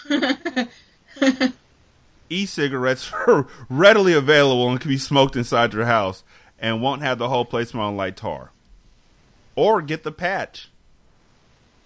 E-cigarettes 2.30 3.12
are 3.26 3.46
readily 3.68 4.14
available 4.14 4.70
and 4.70 4.80
can 4.80 4.88
be 4.88 4.98
smoked 4.98 5.36
inside 5.36 5.74
your 5.74 5.84
house 5.84 6.24
and 6.58 6.80
won't 6.80 7.02
have 7.02 7.18
the 7.18 7.28
whole 7.28 7.44
place 7.44 7.70
smelling 7.70 7.96
like 7.96 8.16
tar. 8.16 8.50
Or 9.54 9.82
get 9.82 10.02
the 10.02 10.12
patch. 10.12 10.68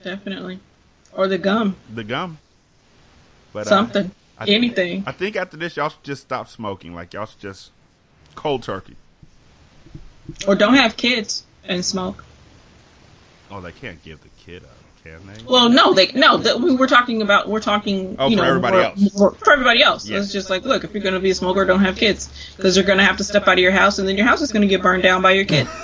Definitely. 0.04 0.60
Or 1.12 1.26
the 1.26 1.38
gum. 1.38 1.74
The 1.92 2.04
gum. 2.04 2.38
But 3.52 3.66
uh, 3.66 3.70
Something. 3.70 4.10
I 4.38 4.44
think- 4.44 4.54
Anything. 4.54 5.04
I 5.06 5.12
think 5.12 5.34
after 5.36 5.56
this, 5.56 5.76
y'all 5.76 5.88
should 5.88 6.04
just 6.04 6.22
stop 6.22 6.48
smoking. 6.48 6.94
Like 6.94 7.14
y'all 7.14 7.26
should 7.26 7.40
just 7.40 7.70
cold 8.34 8.62
turkey. 8.62 8.96
Or 10.46 10.54
don't 10.54 10.74
have 10.74 10.96
kids 10.96 11.42
and 11.64 11.84
smoke. 11.84 12.24
Oh, 13.50 13.60
they 13.60 13.72
can't 13.72 14.02
give 14.02 14.20
the 14.22 14.28
kid 14.44 14.62
up, 14.64 14.70
can 15.06 15.26
they? 15.26 15.42
Well, 15.44 15.68
no, 15.68 15.92
they 15.94 16.12
no. 16.12 16.36
The, 16.38 16.56
we 16.56 16.74
we're 16.74 16.86
talking 16.88 17.22
about 17.22 17.48
we're 17.48 17.60
talking. 17.60 18.16
Oh, 18.18 18.28
you 18.28 18.36
for 18.36 18.42
know, 18.42 18.48
everybody 18.48 18.76
more- 18.76 18.84
else. 18.84 19.18
more- 19.18 19.32
for 19.32 19.52
everybody 19.52 19.82
else, 19.82 20.08
Yeah. 20.08 20.18
it's 20.18 20.32
just 20.32 20.50
like, 20.50 20.64
look, 20.64 20.84
if 20.84 20.92
you're 20.94 21.02
going 21.02 21.14
to 21.14 21.20
be 21.20 21.30
a 21.30 21.34
smoker, 21.34 21.64
don't 21.64 21.84
have 21.84 21.96
kids 21.96 22.28
because 22.56 22.76
you're 22.76 22.86
going 22.86 22.98
to 22.98 23.04
have 23.04 23.18
to 23.18 23.24
step 23.24 23.46
out 23.48 23.54
of 23.54 23.58
your 23.58 23.72
house, 23.72 23.98
and 23.98 24.08
then 24.08 24.16
your 24.16 24.26
house 24.26 24.40
is 24.42 24.52
going 24.52 24.62
to 24.62 24.68
get 24.68 24.82
burned 24.82 25.02
down 25.02 25.22
by 25.22 25.32
your 25.32 25.44
kid. 25.44 25.66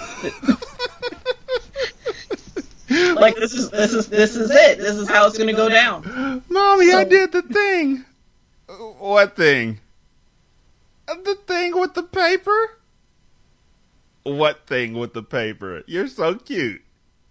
like 2.91 3.37
this 3.37 3.55
is 3.55 3.71
this 3.71 3.93
is 3.95 4.09
this 4.09 4.37
is 4.37 4.51
it. 4.51 4.79
This 4.79 4.97
is 4.97 5.09
how 5.09 5.27
it's 5.27 5.37
going 5.39 5.49
to 5.49 5.55
go 5.57 5.69
down. 5.69 6.43
Mommy, 6.49 6.93
I 6.93 7.05
did 7.05 7.33
the 7.33 7.43
thing. 7.43 8.05
What 8.99 9.37
thing? 9.37 9.81
The 11.07 11.37
thing 11.47 11.79
with 11.79 11.95
the 11.95 12.03
paper? 12.03 12.71
What 14.23 14.67
thing 14.67 14.95
with 14.95 15.13
the 15.13 15.23
paper? 15.23 15.83
You're 15.87 16.09
so 16.09 16.35
cute. 16.37 16.83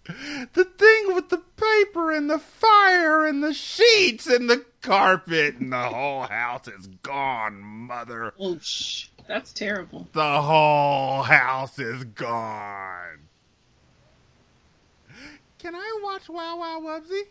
The 0.06 0.66
thing 0.66 1.16
with 1.16 1.30
the 1.30 1.38
paper 1.38 2.12
and 2.12 2.30
the 2.30 2.40
fire 2.40 3.26
and 3.26 3.44
the 3.44 3.54
sheets 3.54 4.26
and 4.28 4.50
the 4.50 4.66
carpet 4.82 5.56
and 5.56 5.72
the 5.72 5.84
whole 5.84 6.24
house 6.24 6.68
is 6.68 6.88
gone, 7.04 7.62
mother. 7.62 8.34
Oh, 8.40 8.58
shh, 8.60 9.08
that's 9.28 9.54
terrible. 9.54 10.08
The 10.14 10.42
whole 10.42 11.22
house 11.22 11.78
is 11.78 12.04
gone. 12.04 13.20
Can 15.60 15.76
I 15.76 16.00
watch 16.04 16.28
Wow 16.28 16.58
Wow 16.58 16.82
Wubbzy? 16.84 17.22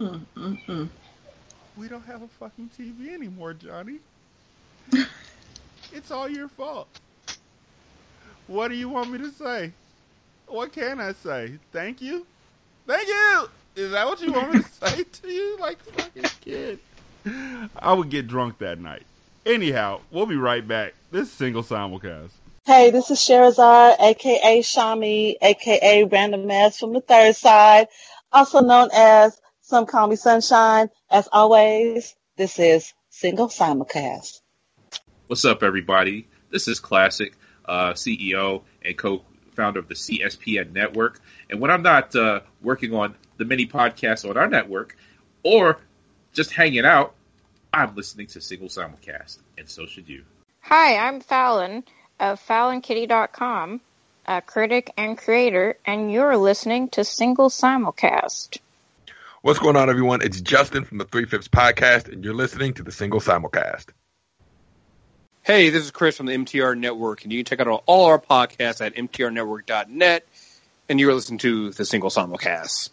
Mm, 0.00 0.20
mm, 0.36 0.66
mm. 0.66 0.88
We 1.76 1.88
don't 1.88 2.06
have 2.06 2.22
a 2.22 2.28
fucking 2.28 2.70
TV 2.78 3.12
anymore, 3.12 3.54
Johnny. 3.54 3.98
it's 5.92 6.12
all 6.12 6.28
your 6.28 6.48
fault. 6.48 6.88
What 8.46 8.68
do 8.68 8.76
you 8.76 8.88
want 8.88 9.10
me 9.10 9.18
to 9.18 9.30
say? 9.30 9.72
What 10.48 10.72
can 10.72 11.00
I 11.00 11.12
say? 11.12 11.58
Thank 11.72 12.00
you? 12.00 12.26
Thank 12.86 13.08
you! 13.08 13.48
Is 13.74 13.90
that 13.90 14.06
what 14.06 14.20
you 14.22 14.32
want 14.32 14.54
me 14.54 14.62
to 14.62 14.68
say 14.86 15.04
to 15.04 15.28
you? 15.28 15.58
Like 15.58 15.78
a 15.88 16.02
fucking 16.02 16.24
kid. 16.40 16.78
I 17.76 17.92
would 17.92 18.10
get 18.10 18.28
drunk 18.28 18.58
that 18.58 18.78
night. 18.78 19.04
Anyhow, 19.44 20.00
we'll 20.10 20.26
be 20.26 20.36
right 20.36 20.66
back. 20.66 20.94
This 21.10 21.28
is 21.28 21.32
single 21.32 21.62
simulcast. 21.62 22.30
Hey, 22.64 22.90
this 22.90 23.10
is 23.10 23.18
Sherazar, 23.18 23.96
aka 24.00 24.60
Shami, 24.60 25.36
aka 25.40 26.04
Random 26.04 26.50
Ass 26.50 26.78
from 26.78 26.92
the 26.92 27.00
third 27.00 27.36
side, 27.36 27.88
also 28.32 28.60
known 28.60 28.88
as 28.92 29.40
Some 29.60 29.86
Call 29.86 30.08
Me 30.08 30.16
Sunshine. 30.16 30.90
As 31.10 31.28
always, 31.30 32.14
this 32.36 32.58
is 32.58 32.92
Single 33.08 33.48
Simulcast. 33.48 34.40
What's 35.26 35.44
up, 35.44 35.62
everybody? 35.62 36.28
This 36.50 36.66
is 36.66 36.80
Classic, 36.80 37.34
uh, 37.64 37.92
CEO 37.92 38.62
and 38.82 38.96
co-founder 39.56 39.80
of 39.80 39.88
the 39.88 39.94
CSPN 39.94 40.72
network. 40.72 41.20
And 41.50 41.60
when 41.60 41.70
I'm 41.70 41.82
not 41.82 42.14
uh, 42.14 42.40
working 42.62 42.94
on 42.94 43.14
the 43.38 43.44
many 43.44 43.66
podcasts 43.66 44.28
on 44.28 44.36
our 44.36 44.48
network 44.48 44.96
or 45.42 45.78
just 46.32 46.52
hanging 46.52 46.84
out, 46.84 47.14
I'm 47.72 47.94
listening 47.94 48.28
to 48.28 48.40
Single 48.40 48.68
Simulcast, 48.68 49.38
and 49.58 49.68
so 49.68 49.86
should 49.86 50.08
you. 50.08 50.24
Hi, 50.60 50.96
I'm 50.96 51.20
Fallon 51.20 51.84
of 52.18 52.40
FallonKitty.com, 52.46 53.80
a 54.26 54.42
critic 54.42 54.92
and 54.96 55.18
creator, 55.18 55.76
and 55.84 56.10
you're 56.10 56.36
listening 56.36 56.88
to 56.90 57.04
Single 57.04 57.50
Simulcast. 57.50 58.58
What's 59.42 59.58
going 59.58 59.76
on, 59.76 59.90
everyone? 59.90 60.22
It's 60.22 60.40
Justin 60.40 60.84
from 60.84 60.98
the 60.98 61.04
Three 61.04 61.26
Fifths 61.26 61.48
Podcast, 61.48 62.10
and 62.10 62.24
you're 62.24 62.34
listening 62.34 62.74
to 62.74 62.82
the 62.82 62.92
Single 62.92 63.20
Simulcast. 63.20 63.86
Hey, 65.46 65.70
this 65.70 65.84
is 65.84 65.92
Chris 65.92 66.16
from 66.16 66.26
the 66.26 66.32
MTR 66.32 66.76
Network, 66.76 67.22
and 67.22 67.32
you 67.32 67.38
can 67.38 67.44
check 67.44 67.64
out 67.64 67.84
all 67.86 68.06
our 68.06 68.18
podcasts 68.18 68.84
at 68.84 68.96
mtrnetwork.net, 68.96 70.26
and 70.88 70.98
you're 70.98 71.14
listening 71.14 71.38
to 71.38 71.70
the 71.70 71.84
Single 71.84 72.10
Simulcast. 72.10 72.90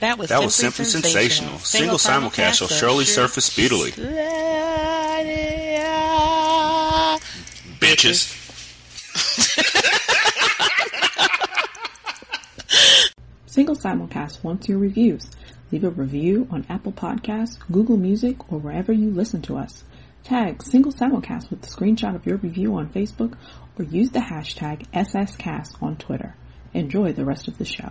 That 0.00 0.18
was 0.18 0.30
That 0.30 0.42
was 0.42 0.56
simply 0.56 0.84
simply 0.84 1.10
sensational. 1.10 1.60
Single 1.60 1.98
simulcast 1.98 2.60
will 2.60 2.66
surely 2.66 3.04
surface 3.04 3.44
speedily. 3.44 3.92
Bitches. 7.78 8.40
Single 13.46 13.76
Simulcast 13.76 14.42
wants 14.42 14.68
your 14.68 14.78
reviews. 14.78 15.30
Leave 15.74 15.82
a 15.82 15.90
review 15.90 16.46
on 16.52 16.64
Apple 16.68 16.92
Podcasts, 16.92 17.58
Google 17.68 17.96
Music, 17.96 18.52
or 18.52 18.60
wherever 18.60 18.92
you 18.92 19.10
listen 19.10 19.42
to 19.42 19.56
us. 19.56 19.82
Tag 20.22 20.62
Single 20.62 20.92
Simulcast 20.92 21.50
with 21.50 21.64
a 21.64 21.68
screenshot 21.68 22.14
of 22.14 22.24
your 22.24 22.36
review 22.36 22.76
on 22.76 22.88
Facebook 22.88 23.36
or 23.76 23.84
use 23.84 24.10
the 24.10 24.20
hashtag 24.20 24.86
SSCast 24.92 25.82
on 25.82 25.96
Twitter. 25.96 26.36
Enjoy 26.74 27.12
the 27.12 27.24
rest 27.24 27.48
of 27.48 27.58
the 27.58 27.64
show. 27.64 27.90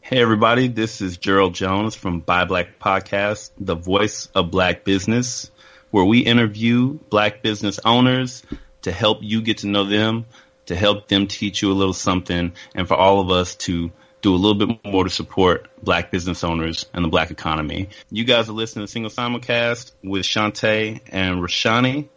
Hey 0.00 0.22
everybody, 0.22 0.68
this 0.68 1.00
is 1.00 1.16
Gerald 1.16 1.56
Jones 1.56 1.96
from 1.96 2.20
Buy 2.20 2.44
Black 2.44 2.78
Podcast, 2.78 3.50
the 3.58 3.74
voice 3.74 4.26
of 4.26 4.52
black 4.52 4.84
business, 4.84 5.50
where 5.90 6.04
we 6.04 6.20
interview 6.20 7.00
black 7.10 7.42
business 7.42 7.80
owners 7.84 8.44
to 8.82 8.92
help 8.92 9.18
you 9.22 9.42
get 9.42 9.58
to 9.58 9.66
know 9.66 9.86
them, 9.86 10.26
to 10.66 10.76
help 10.76 11.08
them 11.08 11.26
teach 11.26 11.62
you 11.62 11.72
a 11.72 11.74
little 11.74 11.92
something, 11.92 12.52
and 12.76 12.86
for 12.86 12.94
all 12.94 13.18
of 13.18 13.30
us 13.32 13.56
to 13.56 13.90
do 14.22 14.34
a 14.34 14.36
little 14.36 14.54
bit 14.54 14.84
more 14.84 15.04
to 15.04 15.10
support 15.10 15.68
black 15.82 16.10
business 16.10 16.44
owners 16.44 16.86
and 16.94 17.04
the 17.04 17.08
black 17.08 17.30
economy. 17.30 17.88
You 18.10 18.24
guys 18.24 18.48
are 18.48 18.52
listening 18.52 18.86
to 18.86 18.90
Single 18.90 19.10
Simulcast 19.10 19.92
with 20.02 20.24
Shanta 20.24 21.00
and 21.10 21.42
Rashanii, 21.42 22.08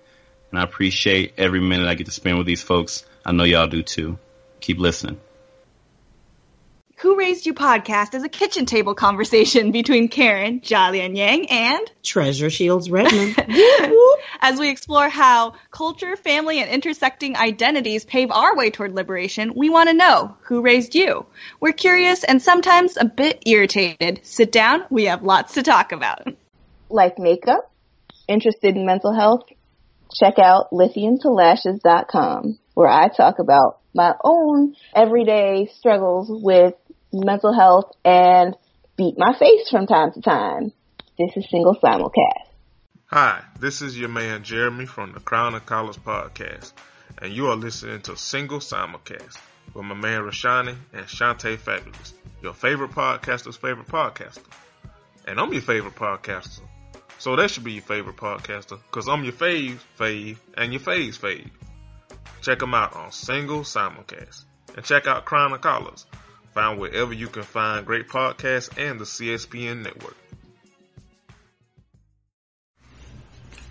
and 0.51 0.59
I 0.59 0.63
appreciate 0.63 1.33
every 1.37 1.59
minute 1.59 1.87
I 1.87 1.95
get 1.95 2.05
to 2.05 2.11
spend 2.11 2.37
with 2.37 2.47
these 2.47 2.61
folks. 2.61 3.05
I 3.25 3.31
know 3.31 3.43
y'all 3.43 3.67
do 3.67 3.81
too. 3.81 4.17
Keep 4.61 4.79
listening. 4.79 5.19
Who 7.05 7.19
Raised 7.19 7.45
You 7.45 7.53
podcast 7.53 8.15
is 8.15 8.23
a 8.23 8.27
kitchen 8.27 8.65
table 8.65 8.95
conversation 8.95 9.71
between 9.71 10.07
Karen, 10.07 10.61
Jolyon 10.61 11.15
Yang, 11.15 11.51
and 11.51 11.91
Treasure 12.01 12.49
Shields 12.49 12.89
Redmond. 12.89 13.35
as 14.41 14.57
we 14.57 14.71
explore 14.71 15.07
how 15.07 15.53
culture, 15.69 16.15
family, 16.15 16.61
and 16.61 16.67
intersecting 16.71 17.37
identities 17.37 18.05
pave 18.05 18.31
our 18.31 18.57
way 18.57 18.71
toward 18.71 18.95
liberation, 18.95 19.53
we 19.55 19.69
want 19.69 19.87
to 19.89 19.93
know 19.93 20.35
who 20.45 20.63
raised 20.63 20.95
you. 20.95 21.27
We're 21.59 21.73
curious 21.73 22.23
and 22.23 22.41
sometimes 22.41 22.97
a 22.97 23.05
bit 23.05 23.43
irritated. 23.45 24.21
Sit 24.23 24.51
down, 24.51 24.85
we 24.89 25.05
have 25.05 25.21
lots 25.21 25.53
to 25.53 25.61
talk 25.61 25.91
about. 25.91 26.27
like 26.89 27.19
makeup, 27.19 27.71
interested 28.27 28.75
in 28.75 28.83
mental 28.83 29.13
health, 29.13 29.43
check 30.19 30.39
out 30.39 30.71
lithiumtolashes.com 30.71 32.57
where 32.73 32.89
I 32.89 33.09
talk 33.09 33.37
about 33.37 33.77
my 33.93 34.13
own 34.23 34.75
everyday 34.93 35.67
struggles 35.67 36.29
with 36.29 36.73
mental 37.23 37.53
health 37.53 37.91
and 38.03 38.55
beat 38.97 39.15
my 39.17 39.33
face 39.37 39.69
from 39.69 39.87
time 39.87 40.11
to 40.11 40.21
time. 40.21 40.71
This 41.17 41.31
is 41.37 41.49
Single 41.49 41.75
Simulcast. 41.75 42.49
Hi, 43.07 43.43
this 43.59 43.81
is 43.81 43.97
your 43.97 44.09
man 44.09 44.43
Jeremy 44.43 44.85
from 44.85 45.13
the 45.13 45.19
Crown 45.19 45.55
of 45.55 45.65
Collards 45.65 45.97
podcast, 45.97 46.73
and 47.21 47.31
you 47.31 47.47
are 47.47 47.55
listening 47.55 48.01
to 48.01 48.17
Single 48.17 48.59
Simulcast 48.59 49.37
with 49.73 49.85
my 49.85 49.95
man 49.95 50.21
Rashanii 50.21 50.75
and 50.93 51.07
Shanta 51.07 51.57
Fabulous, 51.57 52.13
your 52.41 52.53
favorite 52.53 52.91
podcaster's 52.91 53.57
favorite 53.57 53.87
podcaster. 53.87 54.43
And 55.27 55.39
I'm 55.39 55.53
your 55.53 55.61
favorite 55.61 55.95
podcaster. 55.95 56.61
So 57.17 57.35
that 57.35 57.49
should 57.49 57.63
be 57.63 57.73
your 57.73 57.83
favorite 57.83 58.17
podcaster, 58.17 58.79
cause 58.91 59.07
I'm 59.07 59.23
your 59.23 59.33
fave, 59.33 59.79
fave, 59.97 60.37
and 60.57 60.73
your 60.73 60.81
fave's 60.81 61.17
fave. 61.17 61.49
Check 62.41 62.59
them 62.59 62.73
out 62.73 62.95
on 62.95 63.11
Single 63.11 63.61
Simulcast. 63.61 64.43
And 64.75 64.85
check 64.85 65.07
out 65.07 65.25
Crown 65.25 65.53
of 65.53 65.61
Collards, 65.61 66.05
found 66.55 66.79
wherever 66.79 67.13
you 67.13 67.27
can 67.27 67.43
find 67.43 67.85
great 67.85 68.07
podcasts 68.07 68.75
and 68.77 68.99
the 68.99 69.05
CSPN 69.05 69.83
network. 69.83 70.17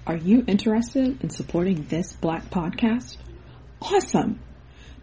Are 0.06 0.16
you 0.16 0.44
interested 0.47 1.20
in 1.23 1.31
supporting 1.31 1.86
this 1.89 2.12
black 2.12 2.51
podcast? 2.51 3.16
Awesome! 3.81 4.39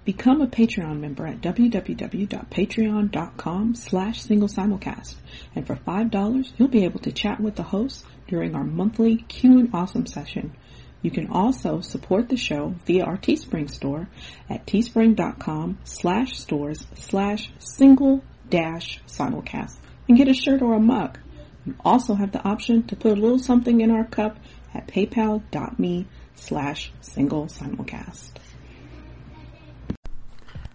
Become 0.06 0.42
a 0.42 0.48
Patreon 0.48 1.00
member 1.00 1.28
at 1.28 1.42
www.patreon.com 1.42 3.76
slash 3.76 4.22
single 4.22 4.48
simulcast. 4.48 5.16
And 5.56 5.68
for 5.68 5.76
$5, 5.76 6.52
you'll 6.58 6.68
be 6.68 6.86
able 6.86 7.00
to 7.00 7.12
chat 7.12 7.40
with 7.40 7.56
the 7.56 7.64
hosts 7.64 8.04
during 8.28 8.54
our 8.56 8.64
monthly 8.64 9.18
Q 9.18 9.58
and 9.60 9.70
Awesome 9.74 10.06
session. 10.06 10.56
You 11.02 11.12
can 11.12 11.28
also 11.28 11.82
support 11.82 12.30
the 12.30 12.38
show 12.38 12.76
via 12.86 13.04
our 13.06 13.18
Teespring 13.18 13.70
store 13.70 14.08
at 14.50 14.66
teespring.com 14.66 15.80
slash 15.84 16.40
stores 16.40 16.86
slash 16.96 17.52
single 17.58 18.24
dash 18.50 19.02
simulcast 19.08 19.78
and 20.08 20.18
get 20.18 20.28
a 20.28 20.34
shirt 20.34 20.62
or 20.62 20.76
a 20.76 20.80
mug. 20.80 21.18
You 21.66 21.76
also 21.84 22.16
have 22.16 22.32
the 22.32 22.44
option 22.44 22.84
to 22.88 22.96
put 22.96 23.18
a 23.18 23.22
little 23.22 23.40
something 23.40 23.82
in 23.82 23.92
our 23.92 24.06
cup 24.06 24.38
at 24.74 24.88
paypal.me 24.88 26.08
slash 26.36 26.92
single 27.02 27.48
simulcast. 27.48 28.32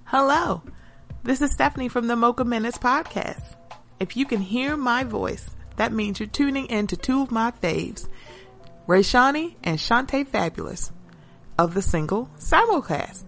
Hello. 0.04 0.62
This 1.22 1.42
is 1.42 1.52
Stephanie 1.52 1.88
from 1.88 2.06
the 2.06 2.14
Mocha 2.14 2.44
Minutes 2.44 2.78
podcast. 2.78 3.56
If 3.98 4.16
you 4.16 4.26
can 4.26 4.40
hear 4.40 4.76
my 4.76 5.02
voice, 5.02 5.50
that 5.76 5.92
means 5.92 6.20
you're 6.20 6.28
tuning 6.28 6.66
in 6.66 6.86
to 6.86 6.96
two 6.96 7.22
of 7.22 7.32
my 7.32 7.50
faves, 7.50 8.08
Rashanii 8.86 9.56
and 9.64 9.80
Shanta 9.80 10.24
Fabulous 10.24 10.92
of 11.58 11.74
the 11.74 11.82
single 11.82 12.30
Simulcast. 12.38 13.24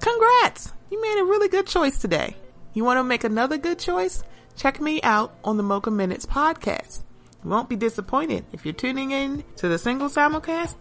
Congrats! 0.00 0.72
You 0.90 1.00
made 1.00 1.20
a 1.20 1.24
really 1.24 1.48
good 1.48 1.66
choice 1.66 1.98
today. 1.98 2.36
You 2.74 2.84
want 2.84 2.98
to 2.98 3.04
make 3.04 3.24
another 3.24 3.58
good 3.58 3.78
choice? 3.78 4.22
Check 4.56 4.80
me 4.80 5.00
out 5.02 5.34
on 5.44 5.56
the 5.56 5.62
Mocha 5.62 5.90
Minutes 5.90 6.26
podcast. 6.26 7.02
You 7.44 7.50
won't 7.50 7.68
be 7.68 7.76
disappointed. 7.76 8.44
If 8.52 8.64
you're 8.64 8.74
tuning 8.74 9.12
in 9.12 9.44
to 9.56 9.68
the 9.68 9.78
single 9.78 10.08
simulcast, 10.08 10.74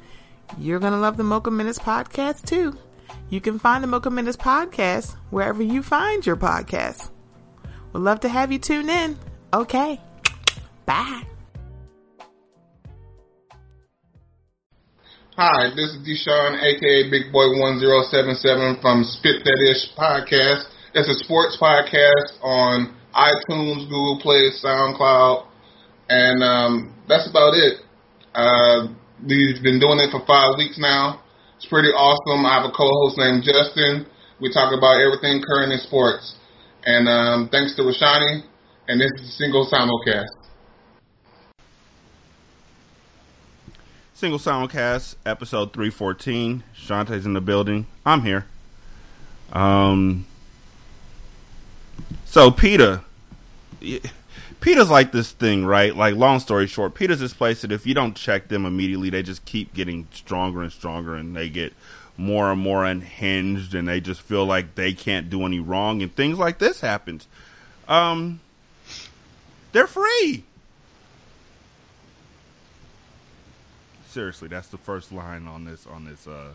you're 0.58 0.80
going 0.80 0.94
to 0.94 1.00
love 1.00 1.18
the 1.18 1.24
Mocha 1.24 1.52
Minutes 1.52 1.80
podcast 1.80 2.46
too. 2.46 2.78
You 3.30 3.42
can 3.42 3.60
find 3.60 3.84
the 3.84 3.88
Mocha 3.88 4.10
Minutes 4.10 4.38
podcast 4.38 5.16
wherever 5.30 5.62
you 5.62 5.84
find 5.84 6.26
your 6.26 6.38
podcasts. 6.38 7.12
Would 7.94 8.02
love 8.02 8.22
to 8.22 8.30
have 8.30 8.52
you 8.52 8.60
tune 8.60 8.90
in. 8.90 9.18
Okay. 9.54 10.00
Bye. 10.86 11.24
Hi, 15.38 15.70
this 15.70 15.94
is 15.94 16.02
Deshaun, 16.02 16.58
aka 16.58 17.14
Big 17.14 17.30
Boy 17.30 17.46
1077 17.62 18.82
from 18.82 19.06
Spit 19.06 19.46
That 19.46 19.62
Ish 19.70 19.94
Podcast. 19.94 20.66
It's 20.98 21.06
a 21.06 21.14
sports 21.22 21.62
podcast 21.62 22.42
on 22.42 22.98
iTunes, 23.14 23.86
Google 23.86 24.18
Play, 24.18 24.50
SoundCloud, 24.58 25.46
and 26.10 26.42
um, 26.42 26.74
that's 27.06 27.30
about 27.30 27.54
it. 27.54 27.86
Uh, 28.34 28.90
we've 29.22 29.62
been 29.62 29.78
doing 29.78 30.02
it 30.02 30.10
for 30.10 30.26
five 30.26 30.58
weeks 30.58 30.82
now. 30.82 31.22
It's 31.62 31.70
pretty 31.70 31.94
awesome. 31.94 32.42
I 32.42 32.58
have 32.58 32.66
a 32.66 32.74
co-host 32.74 33.22
named 33.22 33.46
Justin. 33.46 34.10
We 34.42 34.50
talk 34.50 34.74
about 34.74 35.06
everything 35.06 35.46
current 35.46 35.70
in 35.70 35.78
sports. 35.86 36.34
And 36.82 37.06
um, 37.06 37.54
thanks 37.54 37.78
to 37.78 37.86
Rashanii, 37.86 38.42
and 38.90 38.98
this 38.98 39.14
is 39.22 39.30
a 39.30 39.34
single 39.38 39.70
simulcast. 39.70 40.37
Single 44.18 44.40
simulcast, 44.40 45.14
episode 45.28 45.74
314. 45.74 46.64
Shanta's 46.76 47.28
in 47.28 47.34
the 47.34 47.40
building. 47.40 47.86
I'm 48.04 48.24
here. 48.24 48.48
Um, 49.54 50.26
so 52.26 52.50
PETA, 52.50 53.04
PETA's 54.60 54.90
like 54.90 55.12
this 55.12 55.32
thing, 55.32 55.64
right? 55.64 55.96
Like, 55.96 56.16
long 56.16 56.40
story 56.40 56.66
short, 56.66 56.96
PETA's 56.96 57.20
this 57.20 57.36
place 57.36 57.62
that 57.62 57.72
if 57.72 57.86
you 57.86 57.94
don't 57.94 58.16
check 58.16 58.48
them 58.48 58.66
immediately, 58.66 59.12
they 59.12 59.22
just 59.22 59.46
keep 59.46 59.76
getting 59.76 60.08
stronger 60.12 60.64
and 60.64 60.72
stronger, 60.72 61.14
and 61.14 61.36
they 61.36 61.50
get 61.50 61.74
more 62.18 62.52
and 62.52 62.60
more 62.60 62.86
unhinged, 62.86 63.76
and 63.76 63.88
they 63.88 64.02
just 64.02 64.22
feel 64.22 64.48
like 64.48 64.74
they 64.74 64.94
can't 64.94 65.30
do 65.30 65.46
any 65.46 65.60
wrong, 65.60 66.02
and 66.02 66.12
things 66.16 66.40
like 66.40 66.58
this 66.58 66.82
happens. 66.82 67.28
Um, 67.88 68.40
they're 69.74 69.86
free. 69.86 70.44
Seriously, 74.18 74.48
that's 74.48 74.70
the 74.70 74.80
first 74.80 75.12
line 75.12 75.46
on 75.46 75.64
this 75.64 75.86
on 75.86 76.04
this 76.04 76.26
uh 76.26 76.50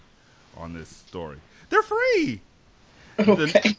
on 0.57 0.75
this 0.75 0.89
story. 0.89 1.37
They're 1.71 1.81
free. 1.83 2.41
Okay. 3.21 3.35
The, 3.35 3.77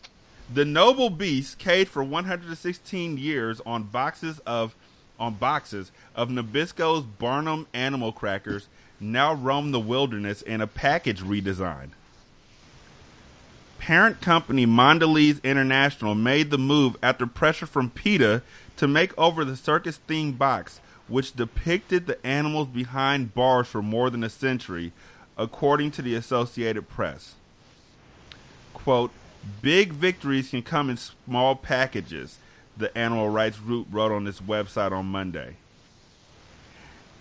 the 0.54 0.64
noble 0.64 1.10
beast 1.10 1.58
caged 1.58 1.90
for 1.90 2.02
116 2.02 3.18
years 3.18 3.60
on 3.66 3.84
boxes 3.84 4.40
of 4.46 4.74
on 5.20 5.34
boxes 5.34 5.92
of 6.16 6.30
Nabisco's 6.30 7.04
Barnum 7.04 7.68
animal 7.74 8.14
crackers 8.14 8.70
now 9.02 9.34
roam 9.34 9.74
the 9.74 9.82
wilderness 9.82 10.42
in 10.44 10.62
a 10.62 10.68
package 10.68 11.22
redesign. 11.22 11.90
Parent 13.80 14.22
company 14.22 14.66
Mondelez 14.66 15.44
International 15.44 16.16
made 16.16 16.52
the 16.52 16.58
move 16.58 16.96
after 17.04 17.28
pressure 17.28 17.66
from 17.66 17.90
PETA 17.90 18.44
to 18.78 18.88
make 18.88 19.12
over 19.18 19.44
the 19.44 19.58
circus 19.58 20.00
themed 20.08 20.38
box, 20.38 20.80
which 21.08 21.36
depicted 21.36 22.06
the 22.06 22.26
animals 22.26 22.68
behind 22.68 23.34
bars 23.34 23.68
for 23.68 23.82
more 23.82 24.10
than 24.10 24.24
a 24.24 24.30
century, 24.30 24.92
according 25.38 25.92
to 25.92 26.02
the 26.02 26.16
Associated 26.16 26.88
Press. 26.88 27.36
Quote, 28.74 29.12
Big 29.62 29.92
victories 29.92 30.50
can 30.50 30.62
come 30.62 30.90
in 30.90 30.98
small 30.98 31.56
packages, 31.56 32.38
the 32.78 32.98
animal 32.98 33.30
rights 33.30 33.58
group 33.58 33.88
wrote 33.92 34.12
on 34.12 34.26
its 34.26 34.40
website 34.40 34.92
on 34.92 35.06
Monday. 35.06 35.56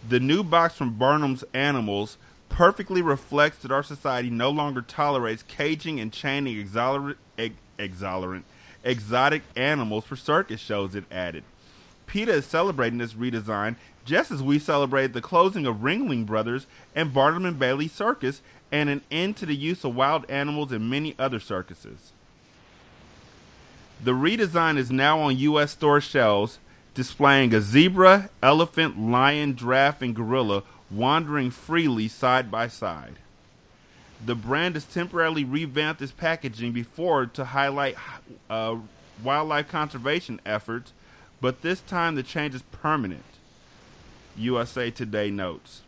The 0.08 0.20
new 0.20 0.42
box 0.44 0.74
from 0.74 0.94
Barnum's 0.94 1.44
Animals 1.52 2.16
perfectly 2.48 3.02
reflects 3.02 3.58
that 3.58 3.72
our 3.72 3.82
society 3.82 4.30
no 4.30 4.50
longer 4.50 4.82
tolerates 4.82 5.42
caging 5.42 6.00
and 6.00 6.12
chaining 6.12 6.56
exolerant, 6.56 7.16
ex, 7.38 7.54
exolerant, 7.78 8.42
exotic 8.84 9.42
animals 9.56 10.04
for 10.04 10.16
circus 10.16 10.60
shows, 10.60 10.94
it 10.94 11.04
added. 11.10 11.44
PETA 12.12 12.32
is 12.34 12.44
celebrating 12.44 12.98
this 12.98 13.14
redesign 13.14 13.74
just 14.04 14.30
as 14.30 14.42
we 14.42 14.58
celebrated 14.58 15.14
the 15.14 15.22
closing 15.22 15.64
of 15.64 15.76
Ringling 15.76 16.26
Brothers 16.26 16.66
and 16.94 17.14
Barnum 17.14 17.46
and 17.46 17.58
Bailey 17.58 17.88
Circus 17.88 18.42
and 18.70 18.90
an 18.90 19.00
end 19.10 19.38
to 19.38 19.46
the 19.46 19.56
use 19.56 19.82
of 19.82 19.94
wild 19.94 20.30
animals 20.30 20.72
in 20.72 20.90
many 20.90 21.14
other 21.18 21.40
circuses. 21.40 22.12
The 24.04 24.10
redesign 24.10 24.76
is 24.76 24.90
now 24.90 25.20
on 25.20 25.38
U.S. 25.38 25.70
store 25.70 26.02
shelves, 26.02 26.58
displaying 26.92 27.54
a 27.54 27.62
zebra, 27.62 28.28
elephant, 28.42 29.00
lion, 29.00 29.56
giraffe, 29.56 30.02
and 30.02 30.14
gorilla 30.14 30.64
wandering 30.90 31.50
freely 31.50 32.08
side 32.08 32.50
by 32.50 32.68
side. 32.68 33.16
The 34.26 34.34
brand 34.34 34.74
has 34.74 34.84
temporarily 34.84 35.44
revamped 35.44 36.02
its 36.02 36.12
packaging 36.12 36.72
before 36.72 37.24
to 37.24 37.44
highlight 37.46 37.96
uh, 38.50 38.76
wildlife 39.24 39.68
conservation 39.68 40.42
efforts, 40.44 40.92
but 41.42 41.60
this 41.60 41.80
time 41.80 42.14
the 42.14 42.22
change 42.22 42.54
is 42.54 42.62
permanent. 42.70 43.24
USA 44.36 44.92
Today 44.92 45.28
notes. 45.28 45.82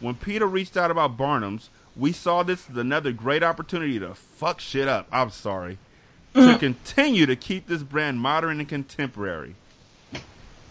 When 0.00 0.14
PETA 0.14 0.46
reached 0.46 0.78
out 0.78 0.90
about 0.90 1.18
Barnum's, 1.18 1.68
we 1.94 2.12
saw 2.12 2.42
this 2.42 2.68
as 2.70 2.76
another 2.78 3.12
great 3.12 3.42
opportunity 3.42 3.98
to 3.98 4.14
fuck 4.14 4.60
shit 4.60 4.88
up. 4.88 5.06
I'm 5.12 5.30
sorry. 5.30 5.76
to 6.32 6.40
mm-hmm. 6.40 6.58
continue 6.58 7.26
to 7.26 7.36
keep 7.36 7.66
this 7.66 7.82
brand 7.82 8.20
modern 8.20 8.58
and 8.58 8.68
contemporary. 8.68 9.54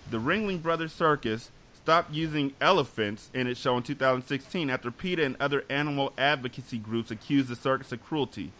The 0.09 0.19
Ringling 0.19 0.63
Brothers 0.63 0.93
Circus 0.93 1.51
stopped 1.83 2.11
using 2.11 2.53
elephants 2.59 3.29
in 3.35 3.45
its 3.45 3.59
show 3.59 3.77
in 3.77 3.83
2016 3.83 4.71
after 4.71 4.89
PETA 4.89 5.23
and 5.23 5.37
other 5.39 5.63
animal 5.69 6.13
advocacy 6.17 6.79
groups 6.79 7.11
accused 7.11 7.47
the 7.47 7.55
circus 7.55 7.91
of 7.91 8.03
cruelty. 8.03 8.51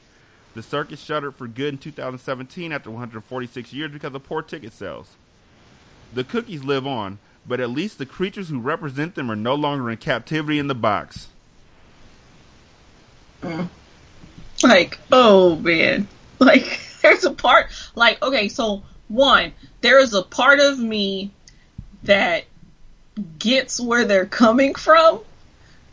The 0.58 0.64
circus 0.64 1.00
shuttered 1.00 1.36
for 1.36 1.48
good 1.48 1.76
in 1.76 1.78
2017 1.78 2.72
after 2.72 2.90
146 2.90 3.74
years 3.74 3.92
because 3.92 4.16
of 4.16 4.24
poor 4.24 4.42
ticket 4.42 4.74
sales. 4.74 5.08
The 6.16 6.24
cookies 6.24 6.64
live 6.64 6.88
on, 6.88 7.20
but 7.46 7.60
at 7.60 7.70
least 7.70 8.00
the 8.00 8.08
creatures 8.08 8.50
who 8.50 8.60
represent 8.60 9.14
them 9.14 9.30
are 9.30 9.36
no 9.36 9.54
longer 9.54 9.92
in 9.92 9.98
captivity 9.98 10.58
in 10.58 10.66
the 10.66 10.74
box. 10.74 11.28
Like, 14.64 14.98
oh 15.12 15.58
man. 15.58 16.08
Like, 16.40 16.80
there's 17.04 17.24
a 17.24 17.32
part, 17.32 17.68
like, 17.94 18.22
okay, 18.24 18.48
so 18.48 18.84
one, 19.10 19.54
there 19.82 20.00
is 20.00 20.16
a 20.16 20.24
part 20.24 20.60
of 20.60 20.80
me 20.80 21.32
that 22.04 22.46
gets 23.38 23.80
where 23.80 24.06
they're 24.06 24.26
coming 24.26 24.74
from 24.74 25.22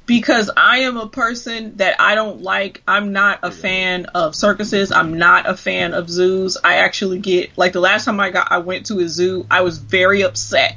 because 0.06 0.50
I 0.56 0.80
am 0.80 0.96
a 0.96 1.08
person 1.08 1.76
that 1.76 2.00
I 2.00 2.14
don't 2.14 2.42
like. 2.42 2.82
I'm 2.86 3.12
not 3.12 3.40
a 3.42 3.50
fan 3.50 4.06
of 4.06 4.34
circuses. 4.34 4.92
I'm 4.92 5.18
not 5.18 5.48
a 5.48 5.56
fan 5.56 5.94
of 5.94 6.10
zoos. 6.10 6.56
I 6.62 6.76
actually 6.76 7.18
get 7.18 7.56
like 7.56 7.72
the 7.72 7.80
last 7.80 8.04
time 8.04 8.20
I 8.20 8.30
got 8.30 8.52
I 8.52 8.58
went 8.58 8.86
to 8.86 9.00
a 9.00 9.08
zoo, 9.08 9.46
I 9.50 9.62
was 9.62 9.78
very 9.78 10.22
upset 10.22 10.76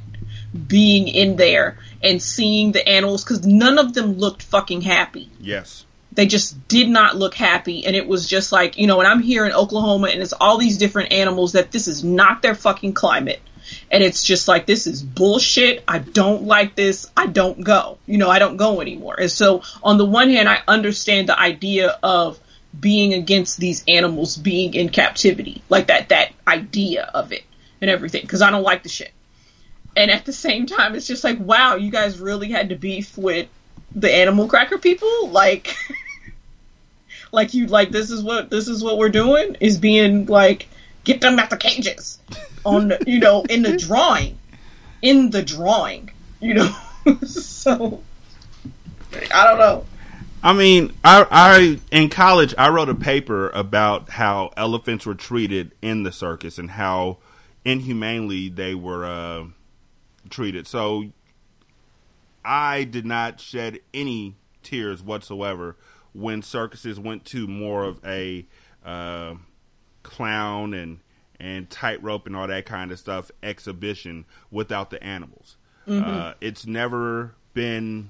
being 0.67 1.07
in 1.07 1.35
there 1.35 1.77
and 2.01 2.21
seeing 2.21 2.71
the 2.71 2.87
animals 2.87 3.23
cuz 3.23 3.45
none 3.45 3.77
of 3.77 3.93
them 3.93 4.13
looked 4.13 4.43
fucking 4.43 4.81
happy. 4.81 5.29
Yes. 5.39 5.85
They 6.13 6.25
just 6.25 6.67
did 6.67 6.89
not 6.89 7.17
look 7.17 7.35
happy 7.35 7.85
and 7.85 7.95
it 7.95 8.07
was 8.07 8.27
just 8.27 8.51
like, 8.51 8.77
you 8.77 8.87
know, 8.87 8.99
and 8.99 9.07
I'm 9.07 9.21
here 9.21 9.45
in 9.45 9.51
Oklahoma 9.51 10.07
and 10.07 10.21
it's 10.21 10.33
all 10.33 10.57
these 10.57 10.77
different 10.77 11.11
animals 11.11 11.51
that 11.51 11.71
this 11.71 11.87
is 11.87 12.03
not 12.03 12.41
their 12.41 12.55
fucking 12.55 12.93
climate 12.93 13.41
and 13.91 14.03
it's 14.03 14.23
just 14.23 14.47
like 14.47 14.65
this 14.65 14.87
is 14.87 15.01
bullshit. 15.03 15.83
I 15.87 15.99
don't 15.99 16.43
like 16.43 16.75
this. 16.75 17.09
I 17.15 17.27
don't 17.27 17.63
go. 17.63 17.97
You 18.05 18.17
know, 18.17 18.29
I 18.29 18.39
don't 18.39 18.57
go 18.57 18.81
anymore. 18.81 19.15
And 19.19 19.31
so 19.31 19.63
on 19.83 19.97
the 19.97 20.05
one 20.05 20.29
hand, 20.29 20.49
I 20.49 20.61
understand 20.67 21.29
the 21.29 21.39
idea 21.39 21.97
of 22.03 22.39
being 22.77 23.13
against 23.13 23.57
these 23.57 23.83
animals 23.87 24.37
being 24.37 24.73
in 24.73 24.89
captivity, 24.89 25.61
like 25.69 25.87
that 25.87 26.09
that 26.09 26.31
idea 26.47 27.03
of 27.13 27.31
it 27.31 27.43
and 27.81 27.89
everything, 27.89 28.21
because 28.21 28.41
I 28.41 28.51
don't 28.51 28.63
like 28.63 28.83
the 28.83 28.89
shit. 28.89 29.11
And 29.95 30.11
at 30.11 30.25
the 30.25 30.33
same 30.33 30.67
time, 30.67 30.93
it's 30.93 31.07
just 31.07 31.23
like, 31.23 31.39
wow, 31.39 31.75
you 31.75 31.89
guys 31.89 32.19
really 32.19 32.49
had 32.49 32.69
to 32.69 32.75
beef 32.75 33.17
with 33.17 33.47
the 33.95 34.13
animal 34.13 34.47
cracker 34.47 34.77
people, 34.77 35.29
like. 35.29 35.75
like 37.31 37.53
you 37.53 37.67
like 37.67 37.91
this 37.91 38.09
is 38.09 38.23
what 38.23 38.49
this 38.49 38.69
is 38.69 38.81
what 38.81 38.97
we're 38.97 39.09
doing 39.09 39.57
is 39.59 39.77
being 39.77 40.25
like 40.27 40.67
get 41.07 41.21
them 41.21 41.39
out 41.39 41.49
the 41.49 41.57
cages. 41.57 42.19
On 42.65 42.93
you 43.07 43.19
know 43.19 43.43
in 43.43 43.63
the 43.63 43.77
drawing. 43.77 44.37
In 45.01 45.31
the 45.31 45.41
drawing 45.41 46.11
you 46.39 46.53
know. 46.53 46.75
So 47.25 48.03
i 49.33 49.47
don't 49.47 49.57
know. 49.57 49.85
I 50.43 50.51
mean, 50.51 50.91
I, 51.05 51.25
I 51.31 51.79
in 51.89 52.09
college 52.09 52.53
I 52.57 52.67
wrote 52.69 52.89
a 52.89 52.95
paper 52.95 53.49
about 53.49 54.09
how 54.09 54.51
elephants 54.57 55.05
were 55.05 55.15
treated 55.15 55.71
in 55.81 56.03
the 56.03 56.11
circus 56.11 56.57
and 56.57 56.69
how 56.69 57.19
inhumanely 57.63 58.49
they 58.49 58.75
were 58.75 59.05
uh, 59.05 59.45
treated. 60.29 60.67
So 60.67 61.05
I 62.43 62.83
did 62.83 63.05
not 63.05 63.39
shed 63.39 63.79
any 63.93 64.35
tears 64.63 65.01
whatsoever 65.01 65.77
when 66.13 66.41
circuses 66.41 66.99
went 66.99 67.23
to 67.27 67.47
more 67.47 67.85
of 67.85 68.03
a 68.05 68.45
uh, 68.85 69.35
clown 70.07 70.73
and 70.73 70.99
and 71.39 71.69
tightrope 71.69 72.25
and 72.25 72.35
all 72.35 72.47
that 72.47 72.65
kind 72.65 72.91
of 72.91 72.97
stuff 72.97 73.29
exhibition 73.43 74.25
without 74.49 74.89
the 74.89 75.01
animals. 75.03 75.55
Mhm. 75.87 76.03
Uh, 76.03 76.33
it's 76.41 76.65
never 76.65 77.33
been 77.53 78.09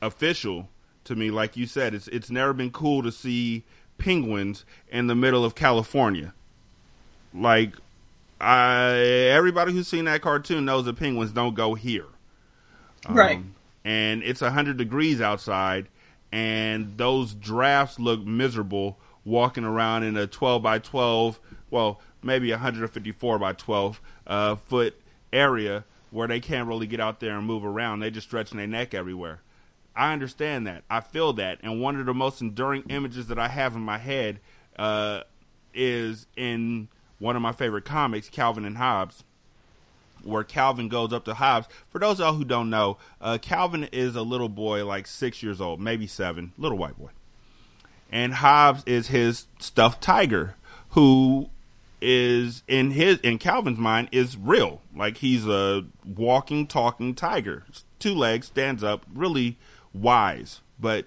official 0.00 0.68
to 1.04 1.16
me, 1.16 1.30
like 1.30 1.56
you 1.56 1.66
said. 1.66 1.94
It's 1.94 2.08
it's 2.08 2.30
never 2.30 2.52
been 2.52 2.70
cool 2.70 3.02
to 3.02 3.12
see 3.12 3.64
penguins 3.98 4.64
in 4.90 5.08
the 5.08 5.14
middle 5.14 5.44
of 5.44 5.54
California. 5.54 6.32
Like 7.34 7.74
I, 8.40 8.94
everybody 8.94 9.72
who's 9.72 9.88
seen 9.88 10.04
that 10.04 10.22
cartoon 10.22 10.64
knows 10.64 10.84
the 10.84 10.94
penguins 10.94 11.32
don't 11.32 11.54
go 11.54 11.74
here. 11.74 12.06
Right. 13.08 13.38
Um, 13.38 13.54
and 13.84 14.22
it's 14.22 14.42
a 14.42 14.46
100 14.46 14.76
degrees 14.76 15.20
outside, 15.20 15.88
and 16.30 16.96
those 16.96 17.34
drafts 17.34 17.98
look 17.98 18.24
miserable 18.24 18.98
walking 19.28 19.64
around 19.64 20.02
in 20.02 20.16
a 20.16 20.26
12 20.26 20.62
by 20.62 20.78
12, 20.78 21.38
well, 21.70 22.00
maybe 22.22 22.50
154 22.50 23.38
by 23.38 23.52
12 23.52 24.00
uh, 24.26 24.56
foot 24.56 24.98
area 25.32 25.84
where 26.10 26.26
they 26.26 26.40
can't 26.40 26.66
really 26.66 26.86
get 26.86 27.00
out 27.00 27.20
there 27.20 27.36
and 27.36 27.46
move 27.46 27.64
around. 27.64 28.00
They 28.00 28.10
just 28.10 28.26
stretching 28.26 28.56
their 28.56 28.66
neck 28.66 28.94
everywhere. 28.94 29.40
I 29.94 30.12
understand 30.12 30.66
that. 30.66 30.84
I 30.88 31.00
feel 31.00 31.34
that. 31.34 31.58
And 31.62 31.80
one 31.80 32.00
of 32.00 32.06
the 32.06 32.14
most 32.14 32.40
enduring 32.40 32.84
images 32.88 33.26
that 33.26 33.38
I 33.38 33.48
have 33.48 33.74
in 33.74 33.82
my 33.82 33.98
head 33.98 34.40
uh, 34.78 35.22
is 35.74 36.26
in 36.36 36.88
one 37.18 37.36
of 37.36 37.42
my 37.42 37.52
favorite 37.52 37.84
comics, 37.84 38.28
Calvin 38.28 38.64
and 38.64 38.76
Hobbes 38.76 39.24
where 40.24 40.42
Calvin 40.42 40.88
goes 40.88 41.12
up 41.12 41.24
to 41.26 41.34
Hobbes. 41.34 41.68
For 41.90 42.00
those 42.00 42.14
of 42.14 42.18
y'all 42.20 42.34
who 42.34 42.44
don't 42.44 42.70
know, 42.70 42.98
uh, 43.20 43.38
Calvin 43.40 43.84
is 43.92 44.16
a 44.16 44.22
little 44.22 44.48
boy, 44.48 44.84
like 44.84 45.06
six 45.06 45.42
years 45.44 45.60
old, 45.60 45.80
maybe 45.80 46.08
seven, 46.08 46.52
little 46.58 46.76
white 46.76 46.98
boy. 46.98 47.10
And 48.10 48.32
Hobbes 48.32 48.84
is 48.86 49.06
his 49.06 49.46
stuffed 49.58 50.02
tiger, 50.02 50.54
who 50.90 51.50
is 52.00 52.62
in 52.68 52.90
his 52.90 53.18
in 53.18 53.38
Calvin's 53.38 53.78
mind 53.78 54.08
is 54.12 54.36
real. 54.36 54.80
Like 54.94 55.16
he's 55.16 55.46
a 55.46 55.84
walking, 56.16 56.66
talking 56.66 57.14
tiger. 57.14 57.64
Two 57.98 58.14
legs, 58.14 58.46
stands 58.46 58.84
up, 58.84 59.04
really 59.12 59.56
wise, 59.92 60.60
but 60.80 61.06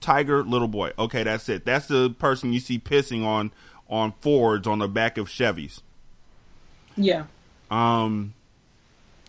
tiger, 0.00 0.42
little 0.42 0.68
boy. 0.68 0.92
Okay, 0.98 1.22
that's 1.22 1.48
it. 1.48 1.64
That's 1.64 1.86
the 1.86 2.10
person 2.10 2.52
you 2.52 2.60
see 2.60 2.78
pissing 2.78 3.24
on 3.24 3.52
on 3.88 4.12
Fords 4.20 4.66
on 4.66 4.78
the 4.78 4.88
back 4.88 5.18
of 5.18 5.28
Chevys. 5.28 5.80
Yeah. 6.96 7.24
Um, 7.70 8.34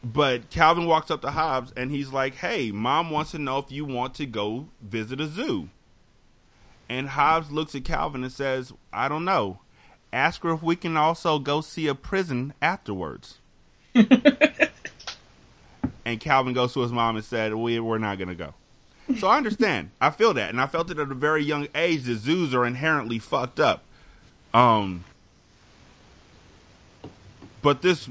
but 0.03 0.49
Calvin 0.49 0.85
walks 0.85 1.11
up 1.11 1.21
to 1.21 1.29
Hobbes 1.29 1.73
and 1.75 1.91
he's 1.91 2.09
like, 2.09 2.35
"Hey, 2.35 2.71
mom 2.71 3.11
wants 3.11 3.31
to 3.31 3.39
know 3.39 3.59
if 3.59 3.71
you 3.71 3.85
want 3.85 4.15
to 4.15 4.25
go 4.25 4.67
visit 4.81 5.21
a 5.21 5.27
zoo." 5.27 5.69
And 6.91 7.07
Hobbes 7.07 7.49
looks 7.49 7.73
at 7.73 7.85
Calvin 7.85 8.21
and 8.21 8.33
says, 8.33 8.73
"I 8.91 9.07
don't 9.07 9.23
know. 9.23 9.61
Ask 10.11 10.41
her 10.41 10.51
if 10.51 10.61
we 10.61 10.75
can 10.75 10.97
also 10.97 11.39
go 11.39 11.61
see 11.61 11.87
a 11.87 11.95
prison 11.95 12.53
afterwards." 12.61 13.37
and 13.93 14.09
Calvin 16.19 16.51
goes 16.51 16.73
to 16.73 16.81
his 16.81 16.91
mom 16.91 17.15
and 17.15 17.23
said, 17.23 17.53
"We 17.53 17.79
we're 17.79 17.97
not 17.97 18.19
gonna 18.19 18.35
go." 18.35 18.53
So 19.19 19.29
I 19.29 19.37
understand. 19.37 19.91
I 20.01 20.09
feel 20.09 20.33
that, 20.33 20.49
and 20.49 20.59
I 20.59 20.67
felt 20.67 20.91
it 20.91 20.99
at 20.99 21.09
a 21.09 21.15
very 21.15 21.45
young 21.45 21.69
age. 21.75 22.03
that 22.03 22.17
zoos 22.17 22.53
are 22.53 22.65
inherently 22.65 23.19
fucked 23.19 23.61
up. 23.61 23.85
Um, 24.53 25.05
but 27.61 27.81
this 27.81 28.09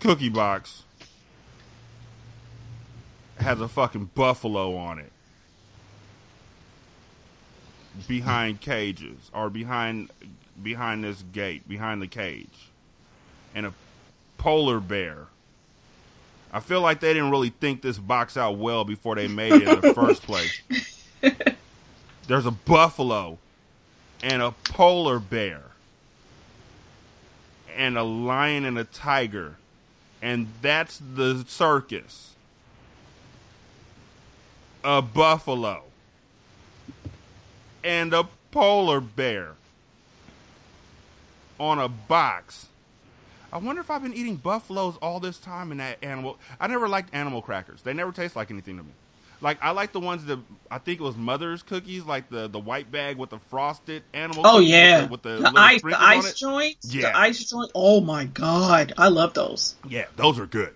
cookie 0.00 0.28
box 0.28 0.82
has 3.38 3.60
a 3.60 3.68
fucking 3.68 4.06
buffalo 4.16 4.74
on 4.74 4.98
it 4.98 5.12
behind 8.08 8.60
cages 8.60 9.30
or 9.34 9.50
behind 9.50 10.10
behind 10.62 11.04
this 11.04 11.22
gate 11.32 11.66
behind 11.68 12.00
the 12.00 12.06
cage 12.06 12.70
and 13.54 13.66
a 13.66 13.74
polar 14.38 14.80
bear. 14.80 15.26
I 16.52 16.60
feel 16.60 16.82
like 16.82 17.00
they 17.00 17.14
didn't 17.14 17.30
really 17.30 17.50
think 17.50 17.80
this 17.80 17.98
box 17.98 18.36
out 18.36 18.58
well 18.58 18.84
before 18.84 19.14
they 19.14 19.28
made 19.28 19.52
it 19.52 19.68
in 19.68 19.80
the 19.80 19.94
first 19.94 20.22
place. 20.26 20.62
There's 22.28 22.46
a 22.46 22.50
buffalo 22.50 23.38
and 24.22 24.42
a 24.42 24.52
polar 24.64 25.18
bear 25.18 25.62
and 27.74 27.96
a 27.96 28.02
lion 28.02 28.64
and 28.64 28.78
a 28.78 28.84
tiger 28.84 29.56
and 30.22 30.46
that's 30.62 31.00
the 31.14 31.44
circus. 31.48 32.30
A 34.84 35.02
buffalo 35.02 35.82
and 37.84 38.12
a 38.14 38.28
polar 38.50 39.00
bear 39.00 39.52
on 41.58 41.78
a 41.78 41.88
box. 41.88 42.66
I 43.52 43.58
wonder 43.58 43.80
if 43.82 43.90
I've 43.90 44.02
been 44.02 44.14
eating 44.14 44.36
buffaloes 44.36 44.96
all 45.02 45.20
this 45.20 45.38
time 45.38 45.72
in 45.72 45.78
that 45.78 45.98
animal. 46.02 46.38
I 46.58 46.66
never 46.68 46.88
liked 46.88 47.14
animal 47.14 47.42
crackers. 47.42 47.82
They 47.82 47.92
never 47.92 48.10
taste 48.12 48.34
like 48.34 48.50
anything 48.50 48.78
to 48.78 48.82
me. 48.82 48.90
Like 49.42 49.58
I 49.60 49.72
like 49.72 49.92
the 49.92 50.00
ones 50.00 50.24
that 50.26 50.38
I 50.70 50.78
think 50.78 51.00
it 51.00 51.02
was 51.02 51.16
Mother's 51.16 51.62
cookies, 51.64 52.04
like 52.04 52.30
the 52.30 52.46
the 52.48 52.60
white 52.60 52.90
bag 52.92 53.16
with 53.18 53.30
the 53.30 53.38
frosted 53.50 54.04
animal. 54.14 54.44
Oh 54.46 54.60
yeah, 54.60 55.06
with 55.08 55.22
the, 55.22 55.30
with 55.30 55.42
the, 55.42 55.50
the 55.50 55.58
ice, 55.58 55.82
the 55.82 56.00
ice 56.00 56.34
joints, 56.34 56.94
Yeah. 56.94 57.10
the 57.10 57.18
ice 57.18 57.44
joint. 57.50 57.70
Oh 57.74 58.00
my 58.00 58.24
god, 58.26 58.92
I 58.96 59.08
love 59.08 59.34
those. 59.34 59.74
Yeah, 59.88 60.06
those 60.16 60.38
are 60.38 60.46
good. 60.46 60.72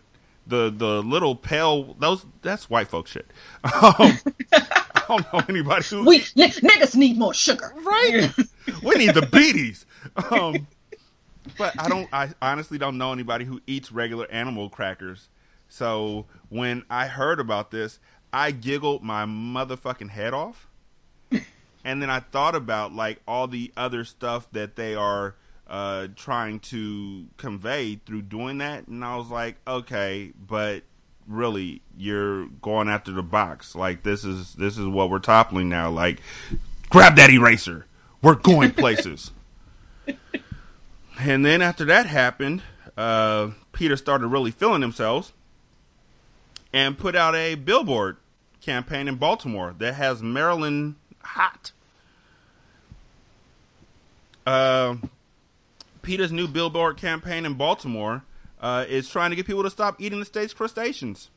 The 0.48 0.74
the 0.76 1.00
little 1.02 1.36
pale 1.36 1.94
those 1.98 2.24
that's 2.42 2.68
white 2.68 2.88
folk 2.88 3.06
shit. 3.06 3.30
Um, 3.82 4.18
don't 5.08 5.32
know 5.32 5.42
anybody 5.48 5.84
who 5.84 6.04
We 6.04 6.16
n- 6.16 6.50
niggas 6.50 6.96
need 6.96 7.18
more 7.18 7.34
sugar, 7.34 7.72
right? 7.82 8.30
we 8.82 8.94
need 8.96 9.14
the 9.14 9.26
beaties. 9.32 9.86
Um, 10.30 10.66
but 11.58 11.74
I 11.78 11.88
don't. 11.88 12.08
I 12.12 12.30
honestly 12.42 12.78
don't 12.78 12.98
know 12.98 13.12
anybody 13.12 13.44
who 13.44 13.60
eats 13.66 13.92
regular 13.92 14.30
animal 14.30 14.68
crackers. 14.68 15.28
So 15.68 16.26
when 16.48 16.84
I 16.90 17.06
heard 17.06 17.40
about 17.40 17.70
this, 17.70 17.98
I 18.32 18.50
giggled 18.50 19.02
my 19.02 19.24
motherfucking 19.24 20.10
head 20.10 20.34
off. 20.34 20.66
and 21.84 22.02
then 22.02 22.10
I 22.10 22.20
thought 22.20 22.54
about 22.54 22.92
like 22.92 23.20
all 23.26 23.48
the 23.48 23.72
other 23.76 24.04
stuff 24.04 24.46
that 24.52 24.76
they 24.76 24.94
are 24.94 25.34
uh, 25.66 26.08
trying 26.14 26.60
to 26.60 27.26
convey 27.36 27.96
through 27.96 28.22
doing 28.22 28.58
that, 28.58 28.86
and 28.86 29.04
I 29.04 29.16
was 29.16 29.28
like, 29.28 29.56
okay, 29.66 30.32
but 30.38 30.82
really, 31.28 31.82
you're 31.96 32.46
going 32.46 32.88
after 32.88 33.12
the 33.12 33.22
box. 33.22 33.74
Like 33.74 34.02
this 34.02 34.24
is 34.24 34.54
this 34.54 34.78
is 34.78 34.86
what 34.86 35.10
we're 35.10 35.18
toppling 35.18 35.68
now. 35.68 35.90
Like, 35.90 36.20
grab 36.88 37.16
that 37.16 37.30
eraser. 37.30 37.86
We're 38.22 38.34
going 38.34 38.70
places. 38.72 39.30
and 41.18 41.44
then 41.44 41.62
after 41.62 41.86
that 41.86 42.06
happened, 42.06 42.62
uh, 42.96 43.50
PETA 43.72 43.96
started 43.96 44.28
really 44.28 44.50
feeling 44.50 44.82
himself 44.82 45.32
and 46.72 46.96
put 46.96 47.16
out 47.16 47.34
a 47.34 47.54
billboard 47.54 48.16
campaign 48.60 49.08
in 49.08 49.16
Baltimore 49.16 49.74
that 49.78 49.94
has 49.94 50.22
Maryland 50.22 50.96
hot. 51.22 51.72
Uh, 54.46 54.96
PETA's 56.02 56.30
new 56.30 56.46
billboard 56.46 56.96
campaign 56.96 57.46
in 57.46 57.54
Baltimore 57.54 58.22
uh, 58.60 58.84
is 58.88 59.08
trying 59.08 59.30
to 59.30 59.36
get 59.36 59.46
people 59.46 59.62
to 59.62 59.70
stop 59.70 60.00
eating 60.00 60.18
the 60.18 60.24
state's 60.24 60.54
crustaceans. 60.54 61.30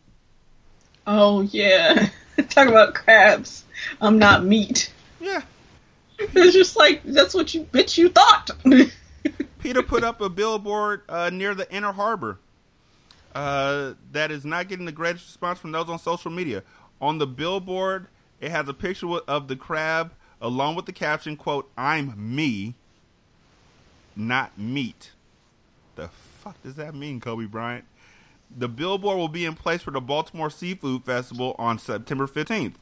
Oh 1.08 1.42
yeah, 1.42 2.10
talk 2.50 2.68
about 2.68 2.94
crabs. 2.96 3.64
I'm 4.02 4.20
not 4.20 4.44
meat. 4.44 4.92
Yeah, 5.20 5.42
it's 6.20 6.54
just 6.54 6.78
like 6.78 7.04
that's 7.04 7.34
what 7.34 7.54
you 7.54 7.64
bitch 7.64 7.98
you 7.98 8.10
thought. 8.10 8.52
PETA 9.60 9.84
put 9.84 10.04
up 10.04 10.22
a 10.22 10.30
billboard 10.30 11.02
uh, 11.10 11.30
near 11.30 11.54
the 11.54 11.70
Inner 11.74 11.92
Harbor 11.92 12.40
uh, 13.36 13.94
that 14.12 14.32
is 14.32 14.46
not 14.46 14.68
getting 14.68 14.86
the 14.86 14.92
greatest 14.92 15.26
response 15.28 15.60
from 15.60 15.72
those 15.72 15.90
on 15.90 16.00
social 16.00 16.32
media. 16.32 16.64
On 17.02 17.18
the 17.18 17.28
billboard, 17.28 18.08
it 18.40 18.52
has 18.52 18.68
a 18.68 18.74
picture 18.74 19.08
of 19.28 19.48
the 19.48 19.56
crab 19.56 20.12
along 20.42 20.76
with 20.76 20.86
the 20.86 20.94
caption, 20.94 21.36
quote, 21.36 21.70
I'm 21.78 22.14
me, 22.18 22.76
not 24.16 24.58
meat. 24.58 25.12
The 25.96 26.10
fuck 26.40 26.62
does 26.64 26.76
that 26.76 26.96
mean, 26.96 27.20
Kobe 27.20 27.46
Bryant? 27.46 27.86
The 28.58 28.68
billboard 28.68 29.18
will 29.18 29.28
be 29.28 29.46
in 29.46 29.56
place 29.56 29.82
for 29.82 29.92
the 29.92 30.02
Baltimore 30.02 30.50
Seafood 30.50 31.04
Festival 31.04 31.56
on 31.60 31.78
September 31.78 32.28
15th. 32.28 32.74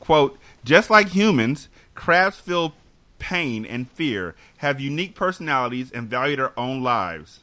Quote, 0.00 0.38
just 0.64 0.90
like 0.90 1.08
humans, 1.08 1.68
crabs 1.94 2.38
feel 2.38 2.74
pain 3.18 3.64
and 3.64 3.90
fear, 3.92 4.34
have 4.58 4.80
unique 4.80 5.14
personalities, 5.14 5.90
and 5.92 6.10
value 6.10 6.36
their 6.36 6.58
own 6.58 6.82
lives. 6.82 7.40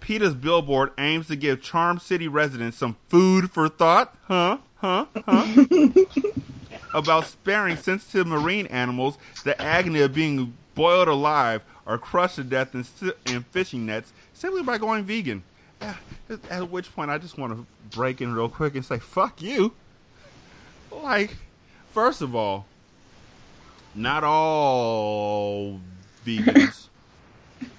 PETA's 0.00 0.34
billboard 0.34 0.92
aims 0.98 1.26
to 1.26 1.36
give 1.36 1.60
Charm 1.60 1.98
City 1.98 2.28
residents 2.28 2.78
some 2.78 2.96
food 3.08 3.50
for 3.50 3.68
thought, 3.68 4.16
huh? 4.22 4.58
Huh? 4.76 5.06
Huh? 5.26 5.46
About 6.94 7.26
sparing 7.26 7.76
sensitive 7.76 8.26
marine 8.26 8.66
animals 8.68 9.18
the 9.44 9.60
agony 9.60 10.00
of 10.00 10.14
being 10.14 10.56
boiled 10.78 11.08
alive 11.08 11.62
or 11.86 11.98
crushed 11.98 12.36
to 12.36 12.44
death 12.44 12.74
in, 12.74 12.84
in 13.26 13.42
fishing 13.42 13.84
nets 13.84 14.12
simply 14.32 14.62
by 14.62 14.78
going 14.78 15.04
vegan. 15.04 15.42
At 16.50 16.70
which 16.70 16.94
point, 16.94 17.10
I 17.10 17.18
just 17.18 17.36
want 17.36 17.52
to 17.52 17.66
break 17.96 18.20
in 18.20 18.32
real 18.32 18.48
quick 18.48 18.74
and 18.74 18.84
say, 18.84 18.98
"Fuck 18.98 19.42
you!" 19.42 19.72
Like, 20.90 21.36
first 21.92 22.22
of 22.22 22.34
all, 22.34 22.66
not 23.94 24.24
all 24.24 25.80
vegans 26.24 26.88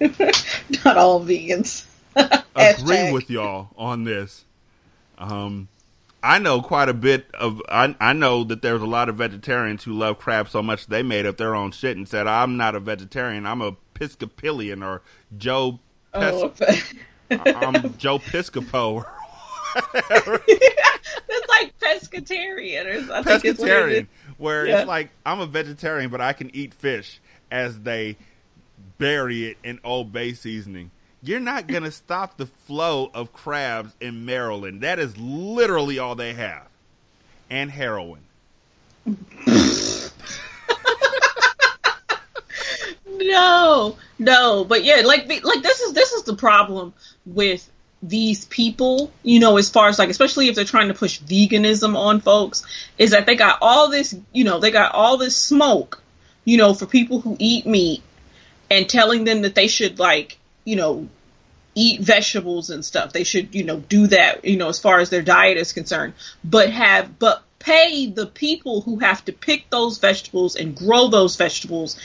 Not 0.84 0.96
all 0.96 1.20
vegans. 1.20 1.86
agree 2.56 3.12
with 3.12 3.30
y'all 3.30 3.68
on 3.76 4.04
this. 4.04 4.44
Um, 5.18 5.68
I 6.22 6.38
know 6.38 6.60
quite 6.62 6.88
a 6.88 6.94
bit 6.94 7.26
of. 7.34 7.62
I 7.68 7.94
I 8.00 8.12
know 8.12 8.44
that 8.44 8.62
there's 8.62 8.82
a 8.82 8.86
lot 8.86 9.08
of 9.08 9.16
vegetarians 9.16 9.82
who 9.84 9.92
love 9.94 10.18
crab 10.18 10.48
so 10.48 10.62
much 10.62 10.86
they 10.86 11.02
made 11.02 11.26
up 11.26 11.36
their 11.36 11.54
own 11.54 11.72
shit 11.72 11.96
and 11.96 12.08
said, 12.08 12.26
"I'm 12.26 12.56
not 12.56 12.74
a 12.74 12.80
vegetarian. 12.80 13.46
I'm 13.46 13.62
a 13.62 13.76
Episcopalian 13.96 14.82
or 14.82 15.02
Joe. 15.36 15.78
Oh, 16.14 16.52
I'm 17.30 17.94
Joe 17.98 18.18
Piscopo." 18.18 19.04
That's 19.92 21.48
like 21.48 21.78
pescatarian 21.78 22.86
or 22.86 23.22
think 23.22 23.44
it's 23.44 23.60
it 23.60 23.66
pescatarian, 23.66 24.06
where 24.38 24.66
Yeah. 24.66 24.80
it's 24.80 24.88
like 24.88 25.10
I'm 25.24 25.40
a 25.40 25.46
vegetarian, 25.46 26.10
but 26.10 26.20
I 26.20 26.32
can 26.32 26.54
eat 26.54 26.74
fish 26.74 27.20
as 27.50 27.78
they 27.80 28.16
bury 28.98 29.46
it 29.46 29.58
in 29.62 29.78
Old 29.84 30.12
Bay 30.12 30.32
seasoning. 30.32 30.90
You're 31.22 31.40
not 31.40 31.66
gonna 31.66 31.90
stop 31.90 32.36
the 32.36 32.46
flow 32.46 33.10
of 33.12 33.32
crabs 33.32 33.92
in 34.00 34.24
Maryland. 34.24 34.80
That 34.82 34.98
is 34.98 35.16
literally 35.18 35.98
all 35.98 36.14
they 36.14 36.32
have, 36.34 36.66
and 37.50 37.70
heroin. 37.70 38.20
No, 43.22 43.96
no, 44.18 44.64
but 44.64 44.84
yeah, 44.84 45.02
like 45.04 45.28
like 45.44 45.62
this 45.62 45.80
is 45.80 45.92
this 45.92 46.12
is 46.12 46.22
the 46.24 46.34
problem 46.36 46.94
with 47.26 47.68
these 48.02 48.46
people, 48.46 49.12
you 49.22 49.40
know, 49.40 49.58
as 49.58 49.68
far 49.68 49.88
as 49.88 49.98
like 49.98 50.08
especially 50.08 50.48
if 50.48 50.54
they're 50.54 50.64
trying 50.64 50.88
to 50.88 50.94
push 50.94 51.20
veganism 51.20 51.96
on 51.96 52.20
folks, 52.20 52.64
is 52.98 53.10
that 53.10 53.26
they 53.26 53.36
got 53.36 53.58
all 53.60 53.90
this, 53.90 54.16
you 54.32 54.44
know, 54.44 54.58
they 54.58 54.70
got 54.70 54.94
all 54.94 55.18
this 55.18 55.36
smoke, 55.36 56.02
you 56.44 56.56
know, 56.56 56.72
for 56.72 56.86
people 56.86 57.20
who 57.20 57.36
eat 57.38 57.66
meat 57.66 58.02
and 58.70 58.88
telling 58.88 59.24
them 59.24 59.42
that 59.42 59.54
they 59.54 59.68
should 59.68 59.98
like, 59.98 60.38
you 60.64 60.76
know, 60.76 61.08
eat 61.74 62.00
vegetables 62.00 62.70
and 62.70 62.84
stuff. 62.84 63.12
They 63.12 63.24
should, 63.24 63.54
you 63.54 63.64
know, 63.64 63.78
do 63.78 64.06
that, 64.08 64.44
you 64.44 64.56
know, 64.56 64.68
as 64.68 64.78
far 64.78 65.00
as 65.00 65.10
their 65.10 65.22
diet 65.22 65.56
is 65.56 65.72
concerned, 65.72 66.14
but 66.44 66.70
have, 66.70 67.18
but 67.18 67.42
pay 67.58 68.06
the 68.06 68.26
people 68.26 68.80
who 68.80 68.98
have 68.98 69.24
to 69.26 69.32
pick 69.32 69.70
those 69.70 69.98
vegetables 69.98 70.56
and 70.56 70.74
grow 70.74 71.08
those 71.08 71.36
vegetables 71.36 71.98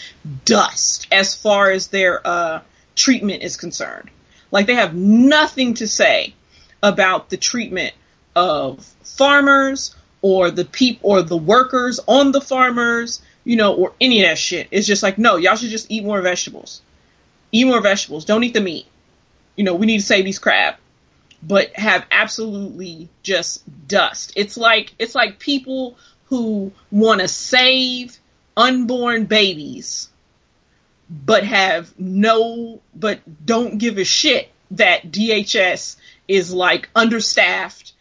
dust 0.44 1.07
as 1.11 1.34
far 1.34 1.72
as 1.72 1.88
their, 1.88 2.26
uh, 2.26 2.61
treatment 2.95 3.44
is 3.44 3.57
concerned. 3.57 4.10
Like 4.52 4.68
they 4.68 4.76
have 4.76 4.95
nothing 4.95 5.73
to 5.76 5.88
say 5.88 6.34
about 6.82 7.30
the 7.30 7.38
treatment 7.38 7.94
of 8.36 8.86
farmers 9.03 9.95
or 10.22 10.52
the 10.52 10.65
peop 10.65 10.99
or 11.02 11.22
the 11.22 11.38
workers 11.38 11.99
on 12.07 12.32
the 12.32 12.41
farmers, 12.41 13.22
you 13.44 13.56
know, 13.56 13.76
or 13.76 13.94
any 13.99 14.23
of 14.23 14.30
that 14.30 14.38
shit. 14.38 14.68
It's 14.72 14.88
just 14.88 15.03
like, 15.03 15.18
no, 15.18 15.36
y'all 15.36 15.56
should 15.56 15.69
just 15.69 15.91
eat 15.91 16.03
more 16.03 16.22
vegetables. 16.22 16.82
Eat 17.56 17.65
more 17.65 17.82
vegetables. 17.82 18.26
Don't 18.26 18.44
eat 18.44 18.53
the 18.53 18.61
meat. 18.61 18.86
You 19.56 19.64
know, 19.64 19.76
we 19.76 19.86
need 19.86 19.99
to 19.99 20.06
save 20.06 20.26
these 20.26 20.40
crab. 20.40 20.76
But 21.41 21.76
have 21.76 22.06
absolutely 22.11 23.10
just 23.23 23.64
dust. 23.88 24.34
It's 24.36 24.57
like 24.57 24.94
it's 24.98 25.15
like 25.15 25.40
people 25.40 25.98
who 26.26 26.72
want 26.91 27.22
to 27.22 27.27
save 27.27 28.18
unborn 28.57 29.26
babies 29.26 30.10
but 31.10 31.44
have 31.44 31.94
no, 31.99 32.82
but 32.95 33.19
don't 33.45 33.77
give 33.77 33.98
a 33.98 34.03
shit 34.03 34.49
that 34.72 35.11
DHS 35.11 35.98
is 36.27 36.53
like 36.53 36.90
understaffed 36.95 37.94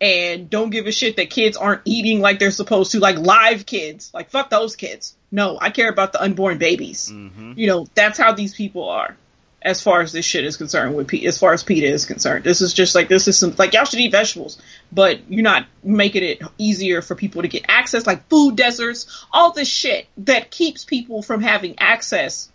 and 0.00 0.48
don't 0.48 0.70
give 0.70 0.86
a 0.86 0.92
shit 0.92 1.16
that 1.16 1.30
kids 1.30 1.56
aren't 1.56 1.82
eating 1.84 2.20
like 2.20 2.38
they're 2.38 2.50
supposed 2.50 2.92
to, 2.92 3.00
like 3.00 3.18
live 3.18 3.66
kids. 3.66 4.10
Like 4.14 4.30
fuck 4.30 4.50
those 4.50 4.76
kids. 4.76 5.16
No, 5.30 5.58
I 5.60 5.70
care 5.70 5.90
about 5.90 6.12
the 6.12 6.22
unborn 6.22 6.58
babies. 6.58 7.10
Mm-hmm. 7.12 7.54
You 7.56 7.66
know, 7.66 7.86
that's 7.94 8.18
how 8.18 8.32
these 8.32 8.54
people 8.54 8.88
are. 8.88 9.16
As 9.60 9.82
far 9.82 10.02
as 10.02 10.12
this 10.12 10.24
shit 10.24 10.44
is 10.44 10.56
concerned, 10.56 10.94
with 10.94 11.08
P- 11.08 11.26
as 11.26 11.36
far 11.36 11.52
as 11.52 11.64
PETA 11.64 11.88
is 11.88 12.06
concerned, 12.06 12.44
this 12.44 12.60
is 12.60 12.72
just 12.72 12.94
like 12.94 13.08
this 13.08 13.26
is 13.26 13.36
some 13.36 13.56
like 13.58 13.74
y'all 13.74 13.84
should 13.84 13.98
eat 13.98 14.12
vegetables, 14.12 14.56
but 14.92 15.28
you're 15.28 15.42
not 15.42 15.66
making 15.82 16.22
it 16.22 16.40
easier 16.58 17.02
for 17.02 17.16
people 17.16 17.42
to 17.42 17.48
get 17.48 17.64
access, 17.66 18.06
like 18.06 18.28
food 18.28 18.54
deserts, 18.54 19.26
all 19.32 19.50
this 19.50 19.68
shit 19.68 20.06
that 20.18 20.52
keeps 20.52 20.84
people 20.84 21.22
from 21.22 21.42
having 21.42 21.74
access 21.80 22.48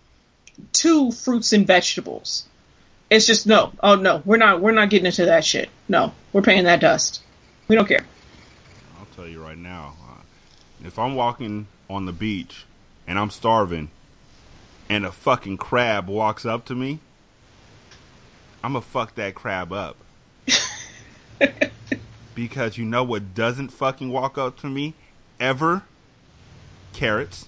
to 0.72 1.12
fruits 1.12 1.52
and 1.52 1.68
vegetables. 1.68 2.46
It's 3.10 3.28
just 3.28 3.46
no, 3.46 3.74
oh 3.82 3.96
no, 3.96 4.22
we're 4.24 4.38
not, 4.38 4.62
we're 4.62 4.72
not 4.72 4.90
getting 4.90 5.06
into 5.06 5.26
that 5.26 5.44
shit. 5.44 5.70
No, 5.90 6.14
we're 6.32 6.42
paying 6.42 6.64
that 6.64 6.80
dust. 6.80 7.22
We 7.68 7.76
don't 7.76 7.88
care. 7.88 8.06
I'll 9.00 9.08
tell 9.16 9.28
you 9.28 9.42
right 9.42 9.58
now, 9.58 9.94
uh, 10.10 10.22
if 10.86 11.00
I'm 11.00 11.16
walking 11.16 11.68
on 11.90 12.06
the 12.06 12.12
beach 12.12 12.66
and 13.08 13.18
I'm 13.18 13.30
starving, 13.30 13.90
and 14.90 15.06
a 15.06 15.12
fucking 15.12 15.58
crab 15.58 16.08
walks 16.08 16.46
up 16.46 16.66
to 16.66 16.76
me, 16.76 17.00
I'm 18.64 18.74
gonna 18.74 18.82
fuck 18.82 19.16
that 19.16 19.36
crab 19.36 19.74
up. 19.74 19.98
because 22.36 22.78
you 22.78 22.86
know 22.86 23.04
what 23.04 23.34
doesn't 23.36 23.70
fucking 23.70 24.10
walk 24.10 24.38
up 24.38 24.60
to 24.60 24.68
me 24.68 24.94
ever? 25.40 25.84
Carrots. 26.94 27.48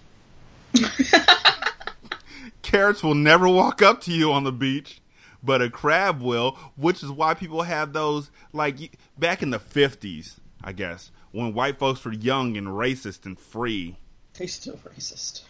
Carrots 2.62 3.04
will 3.04 3.16
never 3.16 3.48
walk 3.48 3.82
up 3.82 4.02
to 4.02 4.12
you 4.12 4.32
on 4.34 4.44
the 4.44 4.52
beach, 4.52 5.00
but 5.45 5.61
a 5.61 5.69
crab 5.69 6.22
will, 6.22 6.57
which 6.76 7.03
is 7.03 7.11
why 7.11 7.34
people 7.34 7.61
have 7.61 7.93
those 7.93 8.30
like 8.53 8.97
back 9.17 9.43
in 9.43 9.51
the 9.51 9.59
50s, 9.59 10.34
I 10.63 10.72
guess, 10.73 11.11
when 11.31 11.53
white 11.53 11.77
folks 11.77 12.03
were 12.03 12.13
young 12.13 12.57
and 12.57 12.67
racist 12.67 13.26
and 13.26 13.39
free. 13.39 13.95
They 14.38 14.47
still 14.47 14.77
racist. 14.77 15.43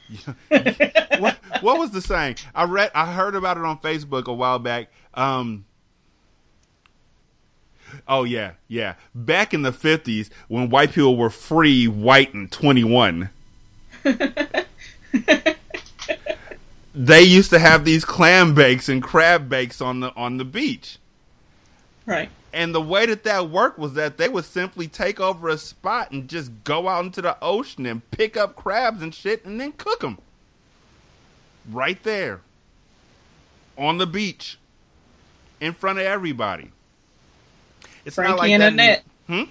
what, 1.20 1.38
what 1.62 1.80
was 1.80 1.92
the 1.92 2.02
saying? 2.02 2.36
I 2.54 2.66
read, 2.66 2.92
I 2.94 3.12
heard 3.12 3.36
about 3.36 3.58
it 3.58 3.64
on 3.64 3.80
Facebook 3.80 4.26
a 4.26 4.34
while 4.34 4.60
back. 4.60 4.90
Um, 5.14 5.66
oh 8.08 8.24
yeah, 8.26 8.52
yeah. 8.68 8.96
Back 9.16 9.54
in 9.56 9.64
the 9.64 9.72
fifties, 9.72 10.30
when 10.50 10.70
white 10.70 10.92
people 10.92 11.18
were 11.18 11.32
free, 11.32 11.88
white, 11.88 12.34
and 12.36 12.52
twenty-one, 12.52 13.30
they 16.96 17.24
used 17.24 17.50
to 17.50 17.60
have 17.60 17.84
these 17.84 18.06
clam 18.06 18.56
bakes 18.56 18.88
and 18.88 19.04
crab 19.04 19.50
bakes 19.50 19.82
on 19.82 20.00
the 20.00 20.14
on 20.16 20.38
the 20.38 20.46
beach. 20.46 20.98
Right. 22.06 22.30
And 22.54 22.74
the 22.74 22.82
way 22.82 23.06
that 23.08 23.26
that 23.26 23.50
worked 23.50 23.78
was 23.78 23.96
that 23.96 24.18
they 24.18 24.30
would 24.30 24.46
simply 24.46 24.88
take 24.88 25.20
over 25.20 25.50
a 25.50 25.58
spot 25.58 26.12
and 26.12 26.30
just 26.30 26.50
go 26.64 26.88
out 26.88 27.04
into 27.04 27.22
the 27.22 27.36
ocean 27.42 27.86
and 27.86 28.10
pick 28.12 28.38
up 28.38 28.56
crabs 28.56 29.02
and 29.02 29.14
shit 29.14 29.44
and 29.44 29.60
then 29.60 29.74
cook 29.74 30.00
them. 30.00 30.18
Right 31.70 32.02
there. 32.04 32.40
On 33.78 33.98
the 33.98 34.08
beach. 34.08 34.58
In 35.60 35.74
front 35.74 36.00
of 36.00 36.06
everybody. 36.06 36.72
It's 38.06 38.18
not 38.18 38.38
Frankie 38.38 38.40
like 38.40 38.52
and 38.52 38.64
that 38.64 38.74
Annette. 38.74 39.04
Hmm? 39.28 39.44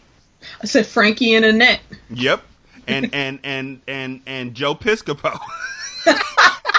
I 0.62 0.66
said 0.66 0.86
Frankie 0.86 1.34
and 1.34 1.44
Annette. 1.44 1.80
Yep. 2.08 2.42
And 2.86 3.10
and 3.14 3.40
and 3.44 3.80
and 3.86 4.22
and 4.26 4.54
Joe 4.54 4.74
Piscopo. 4.74 5.38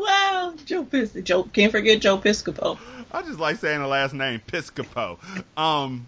Wow, 0.00 0.54
Joe 0.64 0.84
Pis 0.84 1.12
Joe 1.22 1.42
can't 1.44 1.70
forget 1.70 2.00
Joe 2.00 2.18
Piscopo. 2.18 2.78
I 3.12 3.22
just 3.22 3.38
like 3.38 3.56
saying 3.56 3.80
the 3.80 3.86
last 3.86 4.14
name 4.14 4.40
Piscopo. 4.46 5.18
Um, 5.56 6.06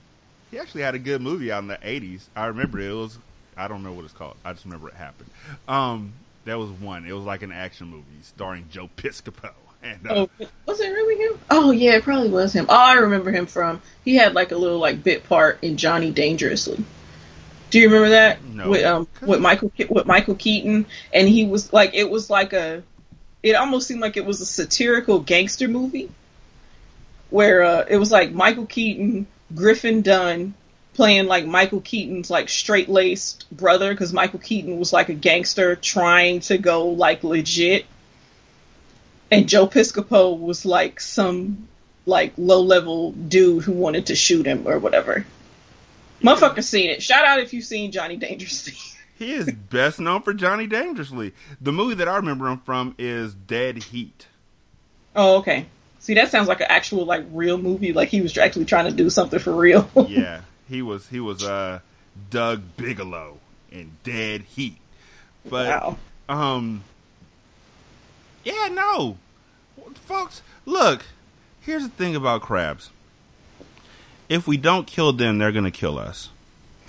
he 0.50 0.58
actually 0.58 0.82
had 0.82 0.94
a 0.94 0.98
good 0.98 1.20
movie 1.20 1.52
out 1.52 1.62
in 1.62 1.68
the 1.68 1.76
'80s. 1.78 2.22
I 2.34 2.46
remember 2.46 2.80
it. 2.80 2.90
It 2.90 2.94
was 2.94 3.18
I 3.56 3.68
don't 3.68 3.82
know 3.82 3.92
what 3.92 4.04
it's 4.04 4.14
called. 4.14 4.36
I 4.44 4.52
just 4.52 4.64
remember 4.64 4.88
it 4.88 4.94
happened. 4.94 5.30
Um, 5.68 6.12
that 6.44 6.58
was 6.58 6.70
one. 6.70 7.06
It 7.06 7.12
was 7.12 7.24
like 7.24 7.42
an 7.42 7.52
action 7.52 7.88
movie 7.88 8.04
starring 8.22 8.66
Joe 8.70 8.88
Piscopo. 8.96 9.50
And 9.84 10.06
uh, 10.08 10.14
Oh, 10.40 10.46
was 10.64 10.78
it 10.78 10.90
really 10.90 11.20
him? 11.20 11.40
Oh 11.50 11.72
yeah, 11.72 11.96
it 11.96 12.04
probably 12.04 12.28
was 12.28 12.52
him. 12.52 12.66
Oh, 12.68 12.72
I 12.72 12.94
remember 12.94 13.32
him 13.32 13.46
from. 13.46 13.82
He 14.04 14.14
had 14.14 14.32
like 14.32 14.52
a 14.52 14.56
little 14.56 14.78
like 14.78 15.02
bit 15.02 15.28
part 15.28 15.58
in 15.60 15.76
Johnny 15.76 16.12
Dangerously. 16.12 16.84
Do 17.70 17.80
you 17.80 17.88
remember 17.88 18.10
that? 18.10 18.44
No. 18.44 18.70
With 18.70 18.84
um 18.84 19.08
with 19.22 19.40
Michael 19.40 19.72
with 19.88 20.06
Michael 20.06 20.36
Keaton, 20.36 20.86
and 21.12 21.28
he 21.28 21.46
was 21.46 21.72
like 21.72 21.94
it 21.94 22.08
was 22.08 22.30
like 22.30 22.52
a. 22.52 22.84
It 23.42 23.54
almost 23.54 23.88
seemed 23.88 24.00
like 24.00 24.16
it 24.16 24.24
was 24.24 24.40
a 24.40 24.46
satirical 24.46 25.20
gangster 25.20 25.68
movie, 25.68 26.10
where 27.30 27.62
uh, 27.62 27.84
it 27.88 27.96
was 27.96 28.12
like 28.12 28.32
Michael 28.32 28.66
Keaton, 28.66 29.26
Griffin 29.54 30.02
Dunne 30.02 30.54
playing 30.94 31.26
like 31.26 31.46
Michael 31.46 31.80
Keaton's 31.80 32.30
like 32.30 32.48
straight 32.48 32.88
laced 32.88 33.46
brother 33.50 33.92
because 33.92 34.12
Michael 34.12 34.38
Keaton 34.38 34.78
was 34.78 34.92
like 34.92 35.08
a 35.08 35.14
gangster 35.14 35.74
trying 35.74 36.40
to 36.40 36.58
go 36.58 36.88
like 36.88 37.24
legit 37.24 37.86
and 39.32 39.48
Joe 39.48 39.66
Piscopo 39.66 40.38
was 40.38 40.66
like 40.66 41.00
some 41.00 41.66
like 42.04 42.34
low 42.36 42.60
level 42.60 43.12
dude 43.12 43.64
who 43.64 43.72
wanted 43.72 44.06
to 44.06 44.14
shoot 44.14 44.46
him 44.46 44.68
or 44.68 44.78
whatever. 44.78 45.24
Motherfucker 46.22 46.62
seen 46.62 46.90
it. 46.90 47.02
Shout 47.02 47.24
out 47.24 47.40
if 47.40 47.54
you've 47.54 47.64
seen 47.64 47.90
Johnny 47.92 48.16
Dangerously. 48.16 48.74
He 49.18 49.32
is 49.32 49.50
best 49.52 50.00
known 50.00 50.22
for 50.22 50.34
Johnny 50.34 50.66
Dangerously. 50.66 51.32
The 51.60 51.72
movie 51.72 51.94
that 51.96 52.08
I 52.08 52.16
remember 52.16 52.48
him 52.48 52.58
from 52.58 52.94
is 52.98 53.34
Dead 53.34 53.82
Heat. 53.82 54.26
Oh, 55.14 55.38
okay. 55.38 55.66
See, 56.00 56.14
that 56.14 56.30
sounds 56.30 56.48
like 56.48 56.60
an 56.60 56.66
actual 56.68 57.04
like 57.04 57.24
real 57.30 57.58
movie. 57.58 57.92
Like 57.92 58.08
he 58.08 58.20
was 58.20 58.36
actually 58.36 58.64
trying 58.64 58.86
to 58.86 58.92
do 58.92 59.08
something 59.10 59.38
for 59.38 59.52
real. 59.52 59.88
yeah, 60.08 60.40
he 60.68 60.82
was 60.82 61.06
he 61.06 61.20
was 61.20 61.44
uh 61.44 61.78
Doug 62.30 62.62
Bigelow 62.76 63.38
in 63.70 63.92
Dead 64.02 64.42
Heat. 64.42 64.76
But 65.48 65.68
Wow. 65.68 65.98
um 66.28 66.82
yeah, 68.44 68.68
no. 68.72 69.16
Folks, 70.06 70.42
look, 70.66 71.04
here's 71.60 71.82
the 71.84 71.88
thing 71.90 72.16
about 72.16 72.42
crabs. 72.42 72.90
If 74.28 74.46
we 74.48 74.56
don't 74.56 74.86
kill 74.86 75.12
them, 75.12 75.38
they're 75.38 75.52
going 75.52 75.64
to 75.64 75.70
kill 75.70 75.98
us. 75.98 76.28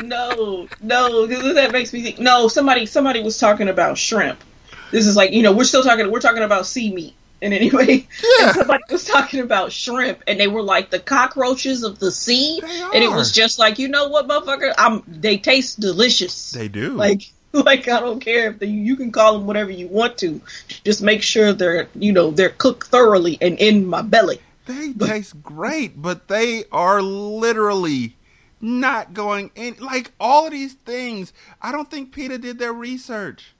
no, 0.00 0.68
no. 0.80 1.26
Because 1.26 1.54
that 1.54 1.72
makes 1.72 1.92
me 1.92 2.02
think. 2.02 2.18
No, 2.18 2.48
somebody 2.48 2.86
somebody 2.86 3.22
was 3.22 3.38
talking 3.38 3.68
about 3.68 3.98
shrimp. 3.98 4.42
This 4.90 5.06
is 5.06 5.16
like 5.16 5.32
you 5.32 5.42
know 5.42 5.52
we're 5.52 5.64
still 5.64 5.82
talking 5.82 6.10
we're 6.10 6.20
talking 6.20 6.42
about 6.42 6.66
sea 6.66 6.92
meat. 6.92 7.14
And 7.42 7.52
anyway, 7.52 8.06
and 8.40 8.54
somebody 8.54 8.84
was 8.90 9.04
talking 9.04 9.40
about 9.40 9.70
shrimp, 9.70 10.22
and 10.26 10.40
they 10.40 10.46
were 10.46 10.62
like 10.62 10.90
the 10.90 10.98
cockroaches 10.98 11.82
of 11.82 11.98
the 11.98 12.10
sea, 12.10 12.60
and 12.62 13.04
it 13.04 13.10
was 13.10 13.32
just 13.32 13.58
like, 13.58 13.78
you 13.78 13.88
know 13.88 14.08
what, 14.08 14.26
motherfucker, 14.26 14.72
I'm. 14.78 15.02
They 15.06 15.36
taste 15.36 15.78
delicious. 15.78 16.52
They 16.52 16.68
do. 16.68 16.94
Like, 16.94 17.30
like 17.52 17.86
I 17.88 18.00
don't 18.00 18.20
care 18.20 18.50
if 18.50 18.60
they, 18.60 18.66
you 18.66 18.96
can 18.96 19.12
call 19.12 19.34
them 19.34 19.46
whatever 19.46 19.70
you 19.70 19.88
want 19.88 20.18
to, 20.18 20.40
just 20.84 21.02
make 21.02 21.22
sure 21.22 21.52
they're, 21.52 21.88
you 21.94 22.12
know, 22.12 22.30
they're 22.30 22.48
cooked 22.48 22.86
thoroughly 22.86 23.36
and 23.40 23.58
in 23.58 23.86
my 23.86 24.00
belly. 24.02 24.40
They 24.66 24.92
taste 24.94 25.42
great, 25.42 26.00
but 26.00 26.26
they 26.26 26.64
are 26.72 27.02
literally 27.02 28.16
not 28.64 29.14
going 29.14 29.50
in. 29.54 29.76
Like 29.78 30.10
all 30.18 30.46
of 30.46 30.52
these 30.52 30.74
things, 30.74 31.32
I 31.60 31.72
don't 31.72 31.90
think 31.90 32.12
PETA 32.12 32.38
did 32.38 32.58
their 32.58 32.72
research 32.72 33.54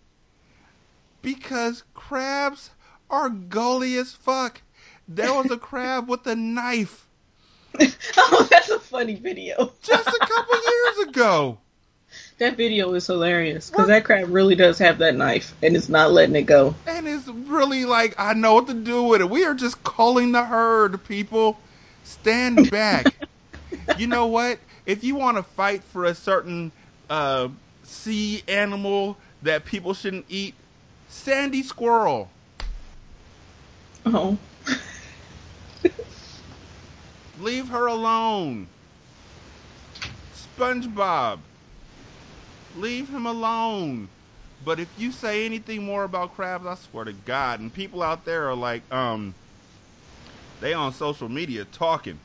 because 1.22 1.82
crabs 1.94 2.70
are 3.10 3.28
gully 3.28 3.96
as 3.96 4.12
fuck. 4.12 4.60
There 5.06 5.32
was 5.32 5.50
a 5.50 5.58
crab 5.58 6.08
with 6.08 6.26
a 6.26 6.34
knife 6.34 7.04
oh, 8.16 8.48
that's 8.50 8.70
a 8.70 8.78
funny 8.78 9.16
video. 9.16 9.72
just 9.82 10.06
a 10.06 10.18
couple 10.18 10.54
years 10.70 11.08
ago. 11.08 11.58
That 12.38 12.56
video 12.56 12.94
is 12.94 13.06
hilarious 13.06 13.70
because 13.70 13.88
that 13.88 14.04
crab 14.04 14.28
really 14.28 14.54
does 14.54 14.78
have 14.78 14.98
that 14.98 15.16
knife 15.16 15.54
and 15.62 15.76
it's 15.76 15.88
not 15.88 16.12
letting 16.12 16.36
it 16.36 16.42
go. 16.42 16.74
And 16.86 17.08
it's 17.08 17.26
really 17.26 17.84
like, 17.84 18.14
I 18.18 18.34
know 18.34 18.54
what 18.54 18.68
to 18.68 18.74
do 18.74 19.02
with 19.04 19.20
it. 19.20 19.30
We 19.30 19.44
are 19.44 19.54
just 19.54 19.82
calling 19.82 20.32
the 20.32 20.44
herd, 20.44 21.02
people. 21.04 21.58
Stand 22.04 22.70
back. 22.70 23.06
you 23.98 24.06
know 24.06 24.26
what? 24.26 24.58
If 24.86 25.02
you 25.04 25.14
want 25.14 25.36
to 25.38 25.42
fight 25.42 25.82
for 25.84 26.04
a 26.04 26.14
certain 26.14 26.72
uh, 27.08 27.48
sea 27.84 28.42
animal 28.48 29.16
that 29.42 29.64
people 29.64 29.94
shouldn't 29.94 30.26
eat, 30.28 30.54
sandy 31.08 31.62
squirrel. 31.62 32.28
Oh. 34.06 34.38
Leave 37.40 37.68
her 37.68 37.86
alone. 37.86 38.68
SpongeBob. 40.58 41.38
Leave 42.76 43.08
him 43.08 43.26
alone. 43.26 44.08
But 44.64 44.80
if 44.80 44.88
you 44.96 45.12
say 45.12 45.44
anything 45.44 45.84
more 45.84 46.04
about 46.04 46.34
crabs, 46.34 46.66
I 46.66 46.74
swear 46.74 47.04
to 47.04 47.12
God, 47.12 47.60
and 47.60 47.72
people 47.72 48.02
out 48.02 48.24
there 48.24 48.48
are 48.48 48.54
like, 48.54 48.82
um, 48.92 49.34
they 50.60 50.72
on 50.72 50.92
social 50.92 51.28
media 51.28 51.64
talking. 51.64 52.18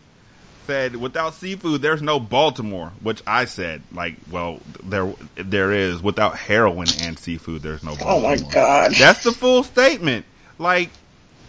Said 0.70 0.96
without 0.96 1.34
seafood, 1.34 1.82
there's 1.82 2.04
no 2.04 2.20
Baltimore, 2.20 2.92
which 3.02 3.24
I 3.26 3.46
said 3.46 3.82
like, 3.92 4.18
well, 4.30 4.60
there 4.84 5.12
there 5.36 5.72
is. 5.72 6.00
Without 6.00 6.38
heroin 6.38 6.88
and 7.02 7.18
seafood, 7.18 7.64
there's 7.64 7.84
no 7.84 7.96
Oh 8.00 8.22
my 8.22 8.36
god. 8.36 8.92
That's 8.92 9.24
the 9.24 9.32
full 9.32 9.64
statement. 9.64 10.28
Like, 10.60 10.92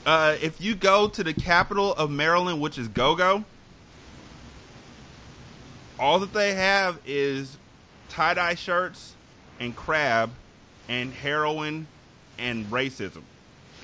uh, 0.07 0.37
if 0.41 0.63
you 0.63 0.75
go 0.75 1.09
to 1.09 1.23
the 1.23 1.35
capital 1.35 1.93
of 1.93 2.11
Maryland, 2.11 2.63
which 2.63 2.79
is 2.79 2.89
Go-Go, 2.89 3.45
all 5.99 6.21
that 6.21 6.33
they 6.33 6.55
have 6.55 6.99
is 7.05 7.59
tie-dye 8.09 8.55
shirts 8.55 9.13
and 9.61 9.77
crab 9.77 10.31
and 10.89 11.13
heroin 11.13 11.87
and 12.39 12.65
racism. 12.71 13.21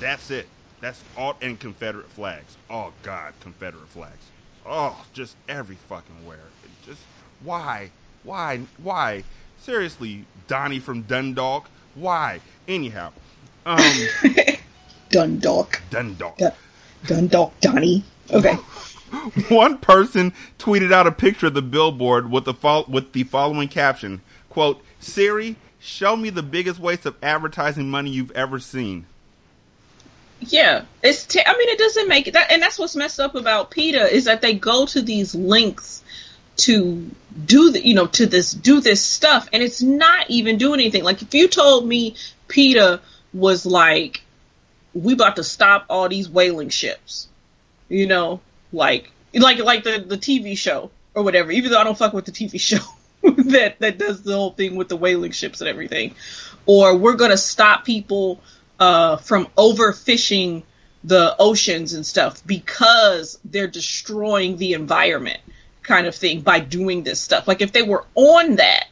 That's 0.01 0.31
it. 0.31 0.49
That's 0.81 1.05
all 1.15 1.37
and 1.43 1.61
Confederate 1.61 2.11
flags. 2.11 2.57
Oh 2.71 2.95
God, 3.03 3.35
Confederate 3.41 3.89
flags. 3.89 4.31
Oh, 4.69 5.05
just 5.13 5.37
every 5.49 5.77
fucking 5.89 6.27
where. 6.27 6.39
Just 6.85 7.01
why, 7.45 7.91
why, 8.25 8.61
why? 8.83 9.23
Seriously, 9.61 10.25
Donnie 10.49 10.81
from 10.81 11.03
Dundalk. 11.03 11.69
Why? 11.95 12.41
Anyhow, 12.67 13.13
um, 13.65 13.93
Dundalk. 15.11 15.81
Dundalk. 15.91 16.39
Dun- 16.39 16.53
Dundalk 17.07 17.61
Donnie. 17.61 18.03
Okay. 18.31 18.55
One 19.49 19.79
person 19.79 20.33
tweeted 20.59 20.93
out 20.93 21.07
a 21.07 21.13
picture 21.13 21.47
of 21.47 21.55
the 21.55 21.63
billboard 21.63 22.31
with 22.31 22.45
the 22.45 22.55
fol- 22.55 22.87
with 22.89 23.13
the 23.13 23.23
following 23.23 23.69
caption: 23.69 24.21
"Quote 24.51 24.83
Siri, 24.99 25.55
show 25.79 26.17
me 26.17 26.31
the 26.31 26.43
biggest 26.43 26.81
waste 26.81 27.07
of 27.07 27.15
advertising 27.23 27.89
money 27.89 28.11
you've 28.11 28.33
ever 28.33 28.59
seen." 28.59 29.07
Yeah, 30.41 30.85
it's. 31.03 31.27
I 31.35 31.57
mean, 31.57 31.69
it 31.69 31.79
doesn't 31.79 32.09
make 32.09 32.33
that, 32.33 32.53
and 32.53 32.63
that's 32.63 32.79
what's 32.79 32.95
messed 32.95 33.21
up 33.21 33.35
about 33.35 33.71
PETA 33.71 34.15
is 34.15 34.25
that 34.27 34.43
they 34.43 34.55
go 34.55 34.87
to 34.87 35.03
these 35.03 35.35
lengths 35.35 36.03
to 36.59 37.11
do 37.45 37.71
the, 37.73 37.87
you 37.87 37.95
know, 37.95 38.07
to 38.07 38.27
this 38.27 38.53
do 38.53 38.81
this 38.81 39.03
stuff, 39.03 39.49
and 39.53 39.63
it's 39.63 39.83
not 39.83 40.29
even 40.31 40.59
doing 40.59 40.81
anything. 40.81 41.05
Like 41.05 41.23
if 41.23 41.35
you 41.35 41.49
told 41.49 41.87
me 41.87 42.17
PETA 42.49 43.01
was 43.33 43.65
like, 43.65 44.23
we 44.95 45.15
about 45.15 45.37
to 45.37 45.45
stop 45.45 45.87
all 45.89 46.09
these 46.09 46.29
whaling 46.29 46.69
ships, 46.69 47.29
you 47.89 48.07
know, 48.07 48.41
like 48.73 49.11
like 49.33 49.59
like 49.59 49.85
the 49.85 50.05
the 50.07 50.19
TV 50.19 50.57
show 50.57 50.91
or 51.15 51.23
whatever. 51.23 51.51
Even 51.51 51.71
though 51.71 51.81
I 51.81 51.85
don't 51.85 51.97
fuck 51.97 52.13
with 52.13 52.27
the 52.27 52.33
TV 52.33 52.61
show 52.61 52.79
that 53.23 53.81
that 53.81 53.99
does 53.99 54.23
the 54.23 54.35
whole 54.35 54.53
thing 54.53 54.77
with 54.77 54.89
the 54.89 54.97
whaling 54.97 55.33
ships 55.33 55.61
and 55.63 55.69
everything, 55.69 56.15
or 56.67 56.97
we're 56.97 57.17
gonna 57.17 57.37
stop 57.39 57.85
people 57.85 58.41
uh, 58.79 59.17
from 59.17 59.47
overfishing 59.57 60.63
the 61.05 61.37
oceans 61.39 61.93
and 61.95 62.05
stuff 62.05 62.45
because 62.47 63.39
they're 63.45 63.69
destroying 63.69 64.57
the 64.57 64.73
environment, 64.73 65.41
kind 65.83 66.07
of 66.07 66.15
thing, 66.15 66.41
by 66.41 66.59
doing 66.61 67.03
this 67.05 67.21
stuff. 67.21 67.47
Like 67.47 67.61
if 67.63 67.73
they 67.73 67.83
were 67.83 68.05
on 68.15 68.57
that, 68.57 68.87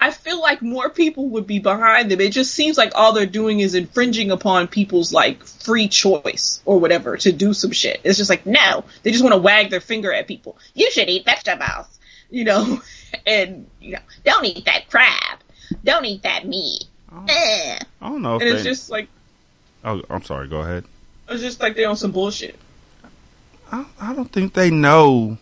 I 0.00 0.12
feel 0.12 0.40
like 0.40 0.62
more 0.62 0.88
people 0.88 1.28
would 1.30 1.46
be 1.46 1.58
behind 1.58 2.10
them. 2.10 2.20
It 2.20 2.30
just 2.32 2.54
seems 2.54 2.78
like 2.78 2.92
all 2.94 3.12
they're 3.12 3.26
doing 3.26 3.58
is 3.60 3.74
infringing 3.74 4.30
upon 4.30 4.68
people's 4.68 5.12
like 5.12 5.42
free 5.44 5.88
choice 5.88 6.62
or 6.64 6.78
whatever 6.78 7.16
to 7.16 7.32
do 7.32 7.52
some 7.52 7.72
shit. 7.72 8.00
It's 8.04 8.16
just 8.16 8.30
like 8.30 8.46
no, 8.46 8.84
they 9.02 9.10
just 9.10 9.24
want 9.24 9.34
to 9.34 9.40
wag 9.40 9.70
their 9.70 9.80
finger 9.80 10.12
at 10.12 10.28
people. 10.28 10.56
You 10.72 10.90
should 10.92 11.08
eat 11.08 11.24
vegetables, 11.24 11.86
you 12.30 12.44
know, 12.44 12.80
and 13.26 13.66
you 13.80 13.92
know, 13.94 14.00
don't 14.24 14.44
eat 14.44 14.64
that 14.66 14.88
crab, 14.88 15.40
don't 15.84 16.04
eat 16.04 16.22
that 16.22 16.46
meat. 16.46 16.84
Eh. 17.28 17.78
I 18.00 18.08
don't 18.08 18.22
know 18.22 18.34
And 18.34 18.42
it's 18.42 18.62
they. 18.62 18.68
just 18.70 18.90
like 18.90 19.08
oh, 19.88 20.02
I'm 20.10 20.22
sorry. 20.22 20.48
Go 20.48 20.60
ahead. 20.60 20.84
it's 21.28 21.42
just 21.42 21.60
like 21.60 21.76
they're 21.76 21.88
on 21.88 21.96
some 21.96 22.12
bullshit. 22.12 22.58
I, 23.70 23.84
I 24.00 24.14
don't 24.14 24.30
think 24.30 24.54
they 24.54 24.70
know 24.70 25.38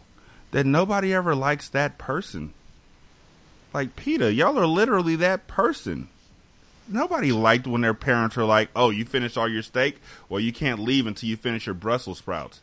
that 0.52 0.66
nobody 0.66 1.14
ever 1.14 1.34
likes 1.34 1.68
that 1.70 1.98
person. 1.98 2.52
Like 3.74 3.96
PETA, 3.96 4.32
y'all 4.32 4.58
are 4.58 4.66
literally 4.66 5.16
that 5.16 5.46
person. 5.46 6.08
Nobody 6.88 7.32
liked 7.32 7.66
when 7.66 7.80
their 7.80 7.94
parents 7.94 8.38
are 8.38 8.44
like, 8.44 8.70
"Oh, 8.76 8.90
you 8.90 9.04
finished 9.04 9.36
all 9.36 9.48
your 9.48 9.62
steak? 9.62 10.00
Well, 10.28 10.40
you 10.40 10.52
can't 10.52 10.80
leave 10.80 11.06
until 11.06 11.28
you 11.28 11.36
finish 11.36 11.66
your 11.66 11.74
Brussels 11.74 12.18
sprouts." 12.18 12.60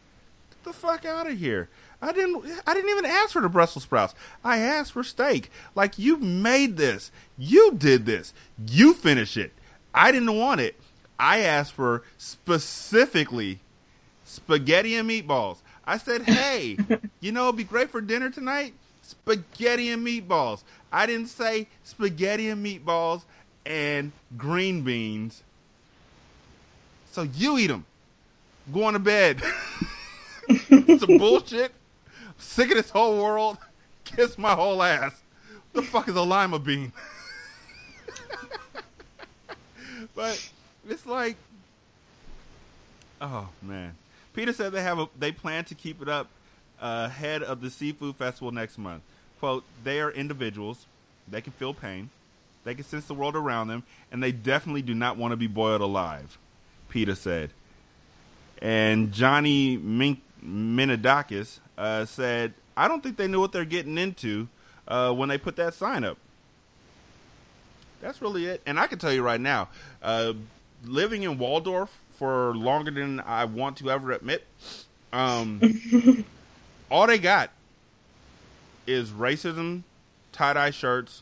Get 0.49 0.72
the 0.72 0.80
fuck 0.80 1.05
out 1.05 1.30
of 1.30 1.38
here! 1.38 1.68
I 2.01 2.14
didn't. 2.14 2.43
I 2.65 2.73
didn't 2.73 2.89
even 2.89 3.05
ask 3.05 3.31
for 3.31 3.41
the 3.41 3.49
Brussels 3.49 3.84
sprouts. 3.84 4.15
I 4.43 4.60
asked 4.60 4.93
for 4.93 5.03
steak. 5.03 5.51
Like 5.76 5.99
you 5.99 6.18
made 6.18 6.77
this. 6.77 7.11
You 7.38 7.73
did 7.77 8.05
this. 8.05 8.34
You 8.68 8.93
finish 8.93 9.38
it. 9.38 9.51
I 9.93 10.11
didn't 10.11 10.38
want 10.38 10.61
it. 10.61 10.76
I 11.19 11.40
asked 11.41 11.73
for 11.73 12.03
specifically 12.18 13.60
spaghetti 14.26 14.95
and 14.95 15.10
meatballs. 15.10 15.57
I 15.85 15.98
said, 15.98 16.23
hey, 16.23 16.77
you 17.19 17.31
know, 17.31 17.45
it'd 17.45 17.57
be 17.57 17.64
great 17.64 17.91
for 17.91 18.02
dinner 18.02 18.30
tonight? 18.30 18.73
Spaghetti 19.03 19.91
and 19.91 20.06
meatballs. 20.06 20.64
I 20.91 21.06
didn't 21.06 21.27
say 21.27 21.68
spaghetti 21.84 22.49
and 22.49 22.65
meatballs 22.65 23.22
and 23.65 24.11
green 24.38 24.84
beans. 24.84 25.41
So 27.11 27.23
you 27.23 27.57
eat 27.57 27.68
them. 27.68 27.85
Go 28.73 28.85
on 28.85 28.94
to 28.94 28.99
bed. 28.99 29.41
it's 30.49 31.03
a 31.03 31.07
bullshit. 31.07 31.72
sick 32.38 32.69
of 32.72 32.77
this 32.77 32.90
whole 32.90 33.22
world. 33.22 33.57
Kiss 34.03 34.38
my 34.38 34.53
whole 34.53 34.81
ass. 34.81 35.14
What 35.72 35.81
the 35.81 35.88
fuck 35.88 36.07
is 36.07 36.15
a 36.15 36.22
lima 36.22 36.60
bean? 36.60 36.94
but 40.15 40.52
it's 40.88 41.05
like, 41.05 41.38
oh 43.22 43.47
man. 43.61 43.93
PETA 44.34 44.53
said 44.53 44.72
they 44.72 44.81
have 44.81 44.99
a, 44.99 45.07
they 45.19 45.31
plan 45.31 45.64
to 45.65 45.76
keep 45.76 46.01
it 46.01 46.10
up 46.10 46.27
ahead 46.81 47.43
of 47.43 47.61
the 47.61 47.69
seafood 47.69 48.15
festival 48.15 48.51
next 48.51 48.77
month. 48.77 49.03
Quote: 49.39 49.64
They 49.84 50.01
are 50.01 50.11
individuals. 50.11 50.85
They 51.30 51.41
can 51.41 51.53
feel 51.53 51.73
pain. 51.73 52.10
They 52.64 52.76
can 52.76 52.84
sense 52.84 53.05
the 53.05 53.14
world 53.14 53.35
around 53.35 53.68
them, 53.68 53.84
and 54.11 54.23
they 54.23 54.31
definitely 54.31 54.81
do 54.81 54.93
not 54.93 55.18
want 55.18 55.31
to 55.31 55.38
be 55.38 55.47
boiled 55.47 55.81
alive. 55.81 56.38
PETA 56.89 57.15
said. 57.15 57.49
And 58.61 59.11
Johnny 59.11 59.77
Min- 59.77 60.22
Minidakis 60.43 61.60
uh, 61.77 62.05
said, 62.05 62.53
"I 62.76 62.88
don't 62.88 63.03
think 63.03 63.18
they 63.18 63.27
knew 63.27 63.39
what 63.39 63.51
they're 63.51 63.65
getting 63.65 63.97
into 63.97 64.47
uh, 64.88 65.14
when 65.14 65.30
they 65.30 65.38
put 65.38 65.57
that 65.57 65.73
sign 65.73 66.03
up." 66.03 66.18
That's 68.01 68.22
really 68.22 68.45
it. 68.45 68.61
And 68.65 68.80
I 68.80 68.88
can 68.88 68.99
tell 68.99 69.14
you 69.14 69.23
right 69.23 69.39
now, 69.39 69.69
uh, 70.01 70.34
living 70.84 71.23
in 71.23 71.38
Waldorf 71.38 71.89
for 72.18 72.55
longer 72.55 72.91
than 72.91 73.19
I 73.19 73.45
want 73.45 73.77
to 73.77 73.91
ever 73.91 74.11
admit, 74.11 74.45
um, 75.11 75.61
all 76.91 77.07
they 77.07 77.18
got 77.18 77.51
is 78.85 79.10
racism, 79.10 79.84
tie 80.31 80.53
dye 80.53 80.72
shirts, 80.72 81.22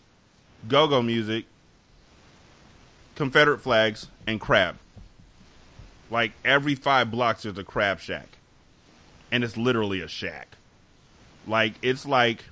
go 0.67 0.87
go 0.87 1.01
music, 1.01 1.45
Confederate 3.15 3.59
flags, 3.59 4.07
and 4.27 4.39
crab. 4.39 4.77
Like 6.09 6.31
every 6.43 6.75
five 6.75 7.11
blocks, 7.11 7.43
there's 7.43 7.57
a 7.57 7.63
crab 7.63 7.99
shack, 7.99 8.27
and 9.31 9.43
it's 9.43 9.57
literally 9.57 10.01
a 10.01 10.07
shack. 10.07 10.55
Like 11.47 11.73
it's 11.81 12.05
like 12.05 12.43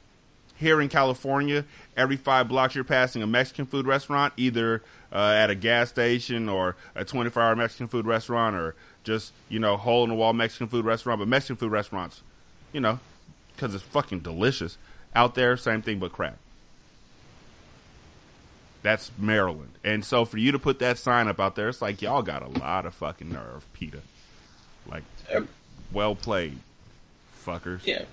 here 0.60 0.82
in 0.82 0.90
California, 0.90 1.64
every 1.96 2.18
five 2.18 2.50
blocks 2.50 2.76
you're 2.76 2.84
passing 2.84 3.24
a 3.24 3.28
Mexican 3.28 3.66
food 3.66 3.88
restaurant, 3.88 4.34
either 4.36 4.84
uh, 5.12 5.18
at 5.18 5.50
a 5.50 5.56
gas 5.56 5.90
station 5.90 6.50
or 6.50 6.76
a 6.96 7.06
24 7.06 7.42
hour 7.42 7.56
Mexican 7.56 7.88
food 7.88 8.06
restaurant 8.06 8.56
or 8.56 8.76
just, 9.06 9.32
you 9.48 9.60
know, 9.60 9.78
hole 9.78 10.04
in 10.04 10.10
the 10.10 10.16
wall 10.16 10.34
Mexican 10.34 10.68
food 10.68 10.86
restaurant. 10.86 11.20
But 11.20 11.30
Mexican 11.30 11.56
food 11.56 11.72
restaurants, 11.72 12.22
you 12.74 12.82
know, 12.82 13.00
because 13.56 13.74
it's 13.74 13.84
fucking 13.86 14.20
delicious. 14.20 14.78
Out 15.16 15.34
there, 15.34 15.58
same 15.58 15.82
thing 15.82 16.00
but 16.00 16.12
crap. 16.12 16.38
That's 18.84 19.10
Maryland. 19.18 19.72
And 19.84 20.06
so 20.06 20.26
for 20.26 20.38
you 20.38 20.52
to 20.52 20.60
put 20.60 20.80
that 20.80 20.98
sign 20.98 21.28
up 21.28 21.40
out 21.40 21.56
there, 21.56 21.70
it's 21.70 21.82
like 21.82 22.02
y'all 22.02 22.22
got 22.22 22.44
a 22.44 22.60
lot 22.60 22.86
of 22.86 22.94
fucking 22.96 23.32
nerve, 23.32 23.66
PETA. 23.74 24.00
Like, 24.90 25.04
well 25.92 26.16
played, 26.16 26.58
fuckers. 27.46 27.86
Yeah. 27.86 28.04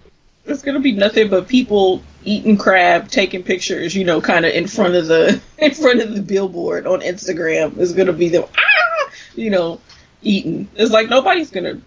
It's 0.47 0.63
gonna 0.63 0.81
be 0.81 0.93
nothing 0.93 1.29
but 1.29 1.49
people 1.49 2.03
eating 2.25 2.57
crab, 2.57 3.09
taking 3.09 3.43
pictures, 3.43 3.95
you 3.95 4.05
know, 4.05 4.21
kind 4.21 4.45
of 4.45 4.53
in 4.53 4.67
front 4.67 4.95
of 4.95 5.07
the 5.07 5.41
in 5.59 5.73
front 5.73 6.01
of 6.03 6.15
the 6.15 6.23
billboard 6.23 6.87
on 6.87 7.01
Instagram. 7.01 7.79
It's 7.79 7.93
gonna 7.93 8.13
be 8.13 8.29
them, 8.29 8.45
ah, 8.57 9.11
you 9.35 9.51
know, 9.51 9.81
eating. 10.23 10.69
It's 10.75 10.93
like 10.93 11.09
nobody's 11.09 11.51
gonna. 11.51 11.81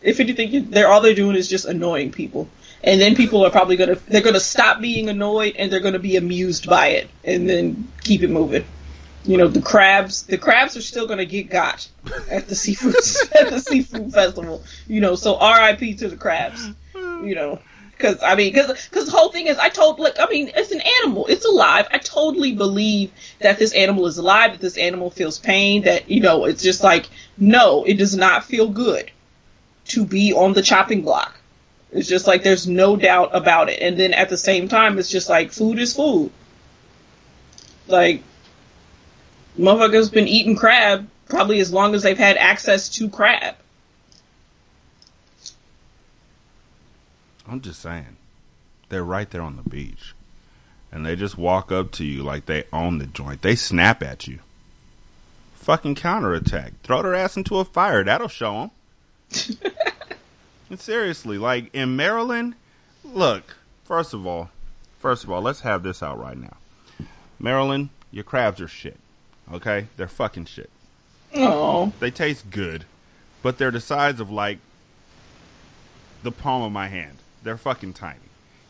If 0.00 0.20
anything, 0.20 0.70
they're 0.70 0.88
all 0.88 1.00
they're 1.00 1.14
doing 1.14 1.36
is 1.36 1.48
just 1.48 1.64
annoying 1.64 2.12
people, 2.12 2.48
and 2.84 3.00
then 3.00 3.16
people 3.16 3.44
are 3.44 3.50
probably 3.50 3.76
gonna 3.76 3.96
they're 3.96 4.22
gonna 4.22 4.40
stop 4.40 4.80
being 4.80 5.08
annoyed 5.08 5.56
and 5.58 5.72
they're 5.72 5.80
gonna 5.80 5.98
be 5.98 6.16
amused 6.16 6.68
by 6.68 6.88
it, 6.88 7.10
and 7.24 7.48
then 7.48 7.88
keep 8.02 8.22
it 8.22 8.30
moving. 8.30 8.64
You 9.24 9.36
know, 9.36 9.48
the 9.48 9.60
crabs 9.60 10.22
the 10.22 10.38
crabs 10.38 10.76
are 10.76 10.82
still 10.82 11.06
gonna 11.06 11.26
get 11.26 11.50
got 11.50 11.86
at 12.30 12.48
the 12.48 12.54
seafood 12.54 12.94
at 13.38 13.50
the 13.50 13.60
seafood 13.60 14.12
festival. 14.12 14.62
You 14.86 15.00
know, 15.00 15.14
so 15.16 15.36
R.I.P. 15.36 15.96
to 15.96 16.08
the 16.08 16.16
crabs. 16.16 16.66
You 16.94 17.34
know. 17.34 17.58
Because 17.98 18.22
I 18.22 18.36
mean, 18.36 18.52
because 18.52 18.88
because 18.88 19.06
the 19.06 19.10
whole 19.10 19.30
thing 19.30 19.48
is, 19.48 19.58
I 19.58 19.70
told 19.70 19.98
like 19.98 20.20
I 20.20 20.26
mean, 20.26 20.52
it's 20.54 20.70
an 20.70 20.80
animal, 21.02 21.26
it's 21.26 21.44
alive. 21.44 21.88
I 21.90 21.98
totally 21.98 22.52
believe 22.54 23.10
that 23.40 23.58
this 23.58 23.74
animal 23.74 24.06
is 24.06 24.18
alive, 24.18 24.52
that 24.52 24.60
this 24.60 24.78
animal 24.78 25.10
feels 25.10 25.38
pain, 25.38 25.82
that 25.82 26.08
you 26.08 26.20
know, 26.20 26.44
it's 26.44 26.62
just 26.62 26.84
like 26.84 27.08
no, 27.36 27.82
it 27.84 27.94
does 27.94 28.16
not 28.16 28.44
feel 28.44 28.68
good 28.68 29.10
to 29.86 30.06
be 30.06 30.32
on 30.32 30.52
the 30.52 30.62
chopping 30.62 31.02
block. 31.02 31.34
It's 31.90 32.08
just 32.08 32.28
like 32.28 32.44
there's 32.44 32.68
no 32.68 32.96
doubt 32.96 33.30
about 33.32 33.68
it. 33.68 33.80
And 33.82 33.98
then 33.98 34.14
at 34.14 34.28
the 34.28 34.36
same 34.36 34.68
time, 34.68 34.98
it's 34.98 35.10
just 35.10 35.28
like 35.28 35.50
food 35.50 35.80
is 35.80 35.94
food. 35.94 36.30
Like 37.88 38.22
motherfuckers 39.58 40.12
been 40.12 40.28
eating 40.28 40.54
crab 40.54 41.08
probably 41.28 41.58
as 41.58 41.72
long 41.72 41.96
as 41.96 42.04
they've 42.04 42.16
had 42.16 42.36
access 42.36 42.90
to 42.90 43.08
crab. 43.08 43.56
I'm 47.48 47.60
just 47.60 47.80
saying. 47.80 48.16
They're 48.88 49.04
right 49.04 49.30
there 49.30 49.42
on 49.42 49.56
the 49.56 49.68
beach. 49.68 50.14
And 50.92 51.04
they 51.04 51.16
just 51.16 51.36
walk 51.36 51.72
up 51.72 51.92
to 51.92 52.04
you 52.04 52.22
like 52.22 52.46
they 52.46 52.64
own 52.72 52.98
the 52.98 53.06
joint. 53.06 53.42
They 53.42 53.56
snap 53.56 54.02
at 54.02 54.26
you. 54.26 54.38
Fucking 55.54 55.96
counterattack. 55.96 56.72
Throw 56.82 57.02
their 57.02 57.14
ass 57.14 57.36
into 57.36 57.58
a 57.58 57.64
fire. 57.64 58.04
That'll 58.04 58.28
show 58.28 58.70
them. 59.30 59.60
and 60.70 60.80
seriously, 60.80 61.36
like 61.36 61.74
in 61.74 61.96
Maryland, 61.96 62.54
look, 63.04 63.44
first 63.84 64.14
of 64.14 64.26
all, 64.26 64.48
first 65.00 65.24
of 65.24 65.30
all, 65.30 65.42
let's 65.42 65.60
have 65.60 65.82
this 65.82 66.02
out 66.02 66.18
right 66.18 66.38
now. 66.38 66.56
Maryland, 67.38 67.90
your 68.10 68.24
crabs 68.24 68.60
are 68.60 68.68
shit. 68.68 68.96
Okay? 69.52 69.86
They're 69.96 70.08
fucking 70.08 70.46
shit. 70.46 70.70
Oh. 71.34 71.92
They 72.00 72.10
taste 72.10 72.50
good, 72.50 72.84
but 73.42 73.58
they're 73.58 73.70
the 73.70 73.80
size 73.80 74.20
of 74.20 74.30
like 74.30 74.58
the 76.22 76.32
palm 76.32 76.62
of 76.62 76.72
my 76.72 76.88
hand. 76.88 77.16
They're 77.42 77.56
fucking 77.56 77.94
tiny. 77.94 78.18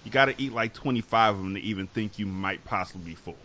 You 0.05 0.11
got 0.11 0.27
to 0.27 0.35
eat 0.39 0.53
like 0.53 0.74
25 0.74 1.35
of 1.35 1.43
them 1.43 1.55
to 1.55 1.61
even 1.61 1.86
think 1.86 2.19
you 2.19 2.27
might 2.27 2.65
possibly 2.65 3.11
be 3.11 3.15
full. 3.15 3.36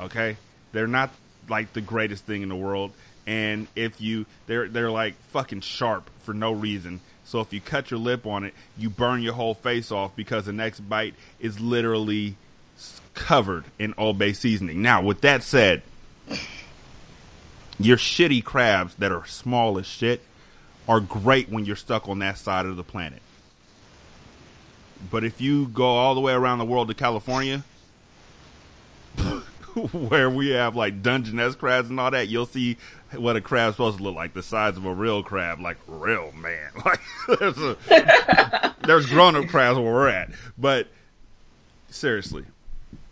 Okay? 0.00 0.36
They're 0.72 0.86
not 0.86 1.10
like 1.48 1.72
the 1.72 1.80
greatest 1.80 2.24
thing 2.24 2.42
in 2.42 2.48
the 2.48 2.56
world 2.56 2.92
and 3.28 3.66
if 3.76 4.00
you 4.00 4.24
they're 4.46 4.68
they're 4.68 4.90
like 4.90 5.14
fucking 5.32 5.60
sharp 5.60 6.08
for 6.22 6.32
no 6.32 6.50
reason. 6.50 7.00
So 7.26 7.40
if 7.40 7.52
you 7.52 7.60
cut 7.60 7.90
your 7.90 8.00
lip 8.00 8.26
on 8.26 8.44
it, 8.44 8.54
you 8.78 8.88
burn 8.88 9.20
your 9.20 9.34
whole 9.34 9.52
face 9.52 9.92
off 9.92 10.16
because 10.16 10.46
the 10.46 10.54
next 10.54 10.80
bite 10.80 11.14
is 11.38 11.60
literally 11.60 12.36
covered 13.12 13.64
in 13.78 13.92
Old 13.98 14.18
Bay 14.18 14.32
seasoning. 14.32 14.80
Now, 14.80 15.02
with 15.02 15.20
that 15.20 15.42
said, 15.42 15.82
your 17.78 17.98
shitty 17.98 18.42
crabs 18.42 18.94
that 18.94 19.12
are 19.12 19.26
small 19.26 19.78
as 19.78 19.86
shit 19.86 20.22
are 20.88 21.00
great 21.00 21.50
when 21.50 21.66
you're 21.66 21.76
stuck 21.76 22.08
on 22.08 22.20
that 22.20 22.38
side 22.38 22.64
of 22.64 22.76
the 22.76 22.82
planet. 22.82 23.20
But 25.10 25.24
if 25.24 25.40
you 25.40 25.68
go 25.68 25.86
all 25.86 26.14
the 26.14 26.20
way 26.20 26.32
around 26.32 26.58
the 26.58 26.64
world 26.64 26.88
to 26.88 26.94
California, 26.94 27.62
where 29.92 30.28
we 30.28 30.50
have 30.50 30.76
like 30.76 31.02
Dungeness 31.02 31.54
crabs 31.54 31.88
and 31.88 31.98
all 32.00 32.10
that, 32.10 32.28
you'll 32.28 32.46
see 32.46 32.76
what 33.16 33.36
a 33.36 33.40
crab's 33.40 33.76
supposed 33.76 33.98
to 33.98 34.02
look 34.02 34.14
like, 34.14 34.34
the 34.34 34.42
size 34.42 34.76
of 34.76 34.84
a 34.84 34.94
real 34.94 35.22
crab, 35.22 35.60
like 35.60 35.78
real 35.86 36.32
man. 36.32 36.70
Like 36.84 37.00
there's 37.38 37.58
a, 37.58 38.74
there's 38.82 39.06
grown 39.06 39.36
up 39.36 39.48
crabs 39.48 39.78
where 39.78 39.92
we're 39.92 40.08
at. 40.08 40.30
But 40.56 40.88
seriously, 41.90 42.44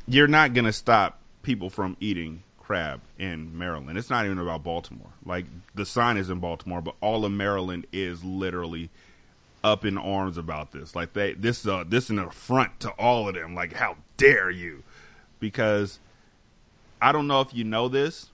you're 0.06 0.28
not 0.28 0.54
gonna 0.54 0.72
stop 0.72 1.18
people 1.42 1.70
from 1.70 1.96
eating 2.00 2.42
crab 2.60 3.00
in 3.18 3.56
Maryland. 3.56 3.96
It's 3.96 4.10
not 4.10 4.24
even 4.24 4.38
about 4.38 4.64
Baltimore. 4.64 5.10
Like 5.24 5.46
the 5.74 5.86
sign 5.86 6.16
is 6.16 6.30
in 6.30 6.40
Baltimore, 6.40 6.80
but 6.80 6.94
all 7.00 7.24
of 7.24 7.32
Maryland 7.32 7.86
is 7.92 8.22
literally 8.24 8.90
up 9.64 9.84
in 9.84 9.98
arms 9.98 10.38
about 10.38 10.72
this. 10.72 10.94
Like 10.94 11.12
they 11.12 11.34
this 11.34 11.66
uh 11.66 11.84
this 11.86 12.04
is 12.04 12.10
an 12.10 12.18
affront 12.20 12.80
to 12.80 12.90
all 12.90 13.28
of 13.28 13.34
them. 13.34 13.54
Like 13.54 13.72
how 13.72 13.96
dare 14.16 14.50
you? 14.50 14.82
Because 15.40 15.98
I 17.00 17.12
don't 17.12 17.26
know 17.26 17.40
if 17.40 17.52
you 17.52 17.64
know 17.64 17.88
this, 17.88 18.28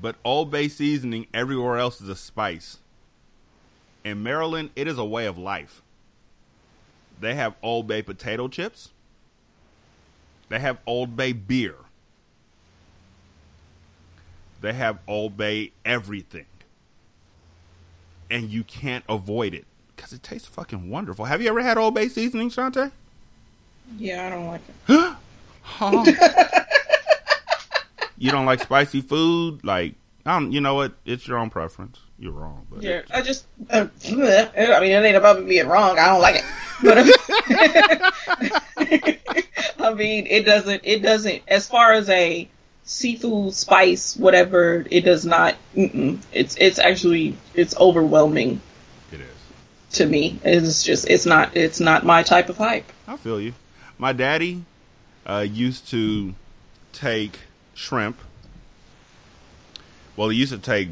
but 0.00 0.16
Old 0.24 0.50
Bay 0.50 0.68
seasoning 0.68 1.26
everywhere 1.32 1.78
else 1.78 2.00
is 2.00 2.08
a 2.08 2.16
spice. 2.16 2.78
In 4.04 4.22
Maryland, 4.22 4.70
it 4.74 4.88
is 4.88 4.98
a 4.98 5.04
way 5.04 5.26
of 5.26 5.38
life. 5.38 5.82
They 7.20 7.34
have 7.34 7.54
Old 7.62 7.86
Bay 7.86 8.02
potato 8.02 8.48
chips. 8.48 8.90
They 10.48 10.58
have 10.58 10.78
Old 10.86 11.16
Bay 11.16 11.32
beer. 11.32 11.76
They 14.60 14.72
have 14.72 14.98
Old 15.06 15.36
Bay 15.36 15.72
everything. 15.84 16.46
And 18.32 18.50
you 18.50 18.64
can't 18.64 19.04
avoid 19.10 19.52
it 19.52 19.66
because 19.94 20.12
it 20.14 20.22
tastes 20.22 20.48
fucking 20.48 20.88
wonderful. 20.88 21.26
Have 21.26 21.42
you 21.42 21.48
ever 21.48 21.60
had 21.62 21.76
Old 21.76 21.94
Bay 21.94 22.08
seasoning, 22.08 22.48
Shanta? 22.48 22.90
Yeah, 23.98 24.26
I 24.26 24.30
don't 24.30 24.46
like 24.46 24.62
it. 24.88 25.16
Huh? 25.64 26.04
you 28.18 28.32
don't 28.32 28.46
like 28.46 28.60
spicy 28.60 29.00
food? 29.00 29.64
Like, 29.64 29.94
I 30.26 30.38
don't, 30.38 30.50
you 30.50 30.60
know 30.60 30.74
what? 30.74 30.92
It's 31.04 31.26
your 31.28 31.38
own 31.38 31.50
preference. 31.50 32.00
You're 32.18 32.32
wrong, 32.32 32.66
but 32.68 32.82
Yeah, 32.82 33.02
I 33.12 33.22
just, 33.22 33.46
uh, 33.70 33.86
I 34.04 34.10
mean, 34.10 34.90
it 34.90 35.04
ain't 35.04 35.16
about 35.16 35.40
me 35.40 35.48
being 35.48 35.68
wrong. 35.68 35.98
I 36.00 36.06
don't 36.06 36.20
like 36.20 36.36
it, 36.36 36.44
but 36.82 36.98
I 39.78 39.94
mean, 39.94 40.26
it 40.26 40.44
doesn't, 40.44 40.82
it 40.84 41.02
doesn't. 41.02 41.42
As 41.46 41.68
far 41.68 41.92
as 41.92 42.08
a 42.08 42.48
seafood 42.84 43.54
spice, 43.54 44.16
whatever, 44.16 44.84
it 44.90 45.02
does 45.02 45.24
not. 45.24 45.56
It's, 45.74 46.56
it's 46.56 46.78
actually, 46.78 47.36
it's 47.54 47.76
overwhelming. 47.76 48.60
It 49.12 49.20
is 49.20 49.26
to 49.92 50.06
me. 50.06 50.38
It's 50.44 50.82
just, 50.82 51.08
it's 51.08 51.26
not, 51.26 51.56
it's 51.56 51.80
not 51.80 52.04
my 52.04 52.22
type 52.22 52.48
of 52.48 52.56
hype. 52.58 52.90
I 53.06 53.16
feel 53.16 53.40
you. 53.40 53.54
My 53.98 54.12
daddy 54.12 54.64
uh, 55.26 55.46
used 55.48 55.88
to 55.90 56.34
take 56.92 57.38
shrimp. 57.74 58.18
Well, 60.16 60.28
he 60.28 60.38
used 60.38 60.52
to 60.52 60.58
take 60.58 60.88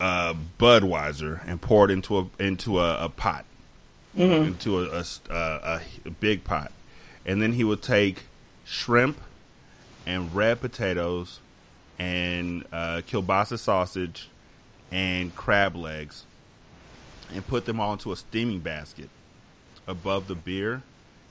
uh, 0.00 0.34
Budweiser 0.58 1.40
and 1.46 1.60
pour 1.60 1.84
it 1.84 1.90
into 1.90 2.18
a 2.18 2.26
into 2.38 2.78
a, 2.80 3.04
a 3.04 3.08
pot, 3.08 3.44
Mhm. 4.16 4.46
into 4.46 4.80
a 4.80 5.80
big 6.20 6.44
pot, 6.44 6.72
and 7.26 7.40
then 7.42 7.52
he 7.52 7.64
would 7.64 7.82
take 7.82 8.22
shrimp 8.64 9.18
and 10.08 10.34
red 10.34 10.60
potatoes 10.60 11.38
and 11.98 12.66
uh, 12.72 13.02
kielbasa 13.06 13.58
sausage 13.58 14.28
and 14.90 15.34
crab 15.34 15.76
legs, 15.76 16.24
and 17.30 17.46
put 17.46 17.66
them 17.66 17.78
all 17.78 17.92
into 17.92 18.10
a 18.10 18.16
steaming 18.16 18.60
basket 18.60 19.10
above 19.86 20.26
the 20.26 20.34
beer, 20.34 20.82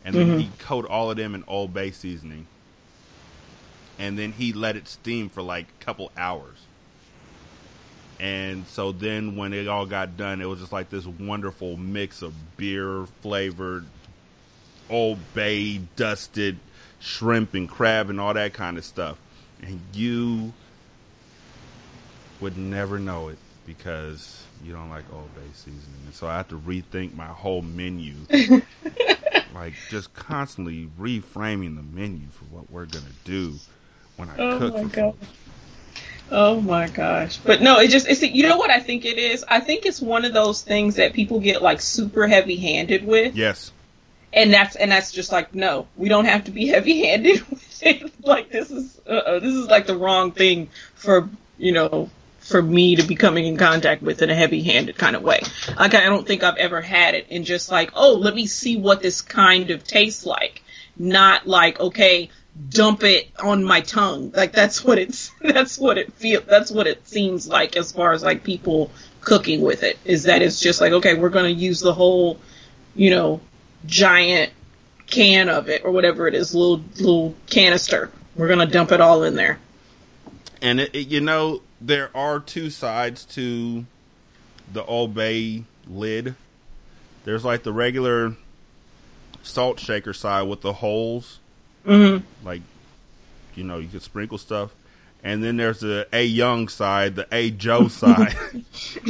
and 0.05 0.15
then 0.15 0.27
Mhm. 0.27 0.39
he'd 0.39 0.59
coat 0.59 0.85
all 0.85 1.09
of 1.09 1.17
them 1.17 1.33
in 1.33 1.43
Old 1.47 1.73
Bay 1.73 1.89
seasoning, 1.91 2.47
and 3.97 4.17
then 4.17 4.31
he 4.31 4.53
let 4.53 4.75
it 4.75 4.87
steam 4.87 5.27
for 5.29 5.41
like 5.41 5.69
a 5.69 5.83
couple 5.83 6.11
hours. 6.15 6.67
And 8.19 8.67
so 8.67 8.91
then 8.91 9.35
when 9.35 9.53
it 9.53 9.67
all 9.67 9.85
got 9.87 10.17
done, 10.17 10.41
it 10.41 10.45
was 10.45 10.59
just 10.59 10.71
like 10.71 10.89
this 10.89 11.05
wonderful 11.05 11.77
mix 11.77 12.21
of 12.21 12.57
beer 12.57 13.07
flavored, 13.21 13.89
Old 14.89 15.33
Bay 15.33 15.79
dusted 15.95 16.59
shrimp 16.99 17.53
and 17.53 17.69
crab 17.69 18.09
and 18.09 18.19
all 18.19 18.33
that 18.33 18.53
kind 18.53 18.77
of 18.77 18.85
stuff. 18.85 19.17
And 19.63 19.79
you 19.93 20.53
would 22.41 22.57
never 22.57 22.99
know 22.99 23.29
it 23.29 23.37
because 23.65 24.43
you 24.63 24.71
don't 24.73 24.89
like 24.89 25.03
Old 25.13 25.33
Bay 25.35 25.41
seasoning. 25.53 26.01
And 26.05 26.13
so 26.13 26.27
I 26.27 26.37
have 26.37 26.47
to 26.49 26.59
rethink 26.59 27.15
my 27.15 27.25
whole 27.25 27.61
menu. 27.61 28.13
like 29.55 29.73
just 29.89 30.13
constantly 30.13 30.87
reframing 30.99 31.75
the 31.75 31.81
menu 31.81 32.27
for 32.31 32.45
what 32.55 32.69
we're 32.71 32.85
gonna 32.85 33.05
do 33.23 33.53
when 34.17 34.29
I 34.29 34.35
Oh 34.37 34.57
cook 34.59 34.73
Oh 34.73 34.83
my 34.83 34.89
god. 34.89 35.15
Oh 36.29 36.61
my 36.61 36.87
gosh. 36.87 37.37
But 37.37 37.61
no, 37.61 37.79
it 37.79 37.89
just 37.89 38.07
it's 38.07 38.21
you 38.21 38.47
know 38.47 38.57
what 38.57 38.69
I 38.69 38.79
think 38.79 39.05
it 39.05 39.17
is? 39.17 39.45
I 39.47 39.59
think 39.59 39.85
it's 39.85 40.01
one 40.01 40.25
of 40.25 40.33
those 40.33 40.61
things 40.61 40.95
that 40.95 41.13
people 41.13 41.39
get 41.39 41.61
like 41.61 41.81
super 41.81 42.27
heavy 42.27 42.57
handed 42.57 43.05
with. 43.05 43.35
Yes. 43.35 43.71
And 44.33 44.53
that's 44.53 44.75
and 44.75 44.91
that's 44.91 45.11
just 45.11 45.31
like 45.31 45.55
no, 45.55 45.87
we 45.95 46.09
don't 46.09 46.25
have 46.25 46.45
to 46.45 46.51
be 46.51 46.67
heavy 46.67 47.05
handed 47.05 47.41
with 47.49 47.83
it. 47.83 48.11
Like 48.25 48.51
this 48.51 48.69
is 48.71 48.99
uh, 49.07 49.39
this 49.39 49.53
is 49.53 49.67
like 49.67 49.87
the 49.87 49.97
wrong 49.97 50.31
thing 50.31 50.69
for 50.95 51.29
you 51.57 51.71
know 51.71 52.09
for 52.39 52.61
me 52.61 52.95
to 52.95 53.03
be 53.03 53.15
coming 53.15 53.45
in 53.45 53.57
contact 53.57 54.01
with 54.01 54.21
in 54.21 54.29
a 54.29 54.35
heavy 54.35 54.63
handed 54.63 54.97
kind 54.97 55.15
of 55.15 55.23
way. 55.23 55.41
Like 55.77 55.93
I 55.93 56.05
don't 56.05 56.25
think 56.25 56.43
I've 56.43 56.57
ever 56.57 56.81
had 56.81 57.15
it 57.15 57.27
in 57.29 57.43
just 57.43 57.71
like 57.71 57.91
oh 57.95 58.13
let 58.13 58.35
me 58.35 58.45
see 58.47 58.77
what 58.77 59.01
this 59.01 59.21
kind 59.21 59.71
of 59.71 59.83
tastes 59.83 60.25
like. 60.25 60.61
Not 60.97 61.47
like 61.47 61.79
okay 61.79 62.29
dump 62.69 63.03
it 63.03 63.29
on 63.39 63.63
my 63.63 63.81
tongue. 63.81 64.31
Like 64.35 64.51
that's 64.51 64.83
what 64.83 64.97
it's 64.97 65.31
that's 65.41 65.77
what 65.77 65.97
it 65.97 66.13
feel 66.13 66.41
that's 66.41 66.71
what 66.71 66.87
it 66.87 67.07
seems 67.07 67.47
like 67.47 67.75
as 67.77 67.91
far 67.91 68.13
as 68.13 68.23
like 68.23 68.43
people 68.43 68.91
cooking 69.21 69.61
with 69.61 69.83
it 69.83 69.99
is 70.05 70.23
that 70.23 70.41
it's 70.41 70.61
just 70.61 70.79
like 70.79 70.93
okay 70.93 71.15
we're 71.15 71.29
to 71.29 71.51
use 71.51 71.81
the 71.81 71.93
whole 71.93 72.39
you 72.95 73.09
know 73.09 73.41
giant 73.85 74.51
can 75.07 75.49
of 75.49 75.69
it 75.69 75.83
or 75.85 75.91
whatever 75.91 76.27
it 76.27 76.33
is 76.35 76.53
little 76.53 76.83
little 76.97 77.35
canister. 77.49 78.11
We're 78.35 78.47
going 78.47 78.59
to 78.59 78.71
dump 78.71 78.91
it 78.91 79.01
all 79.01 79.23
in 79.23 79.35
there. 79.35 79.59
And 80.61 80.79
it, 80.79 80.93
it, 80.95 81.07
you 81.07 81.21
know, 81.21 81.61
there 81.81 82.09
are 82.15 82.39
two 82.39 82.69
sides 82.69 83.25
to 83.35 83.85
the 84.73 84.83
Old 84.83 85.13
Bay 85.13 85.63
lid. 85.87 86.35
There's 87.23 87.45
like 87.45 87.63
the 87.63 87.73
regular 87.73 88.35
salt 89.43 89.79
shaker 89.79 90.13
side 90.13 90.43
with 90.43 90.61
the 90.61 90.73
holes, 90.73 91.39
Mhm. 91.85 92.21
like 92.43 92.61
you 93.55 93.63
know, 93.63 93.77
you 93.79 93.87
could 93.87 94.01
sprinkle 94.03 94.37
stuff. 94.37 94.71
And 95.23 95.43
then 95.43 95.57
there's 95.57 95.79
the 95.79 96.07
A 96.13 96.23
Young 96.23 96.67
side, 96.67 97.15
the 97.15 97.27
A 97.31 97.49
Joe 97.49 97.87
side, 97.87 98.35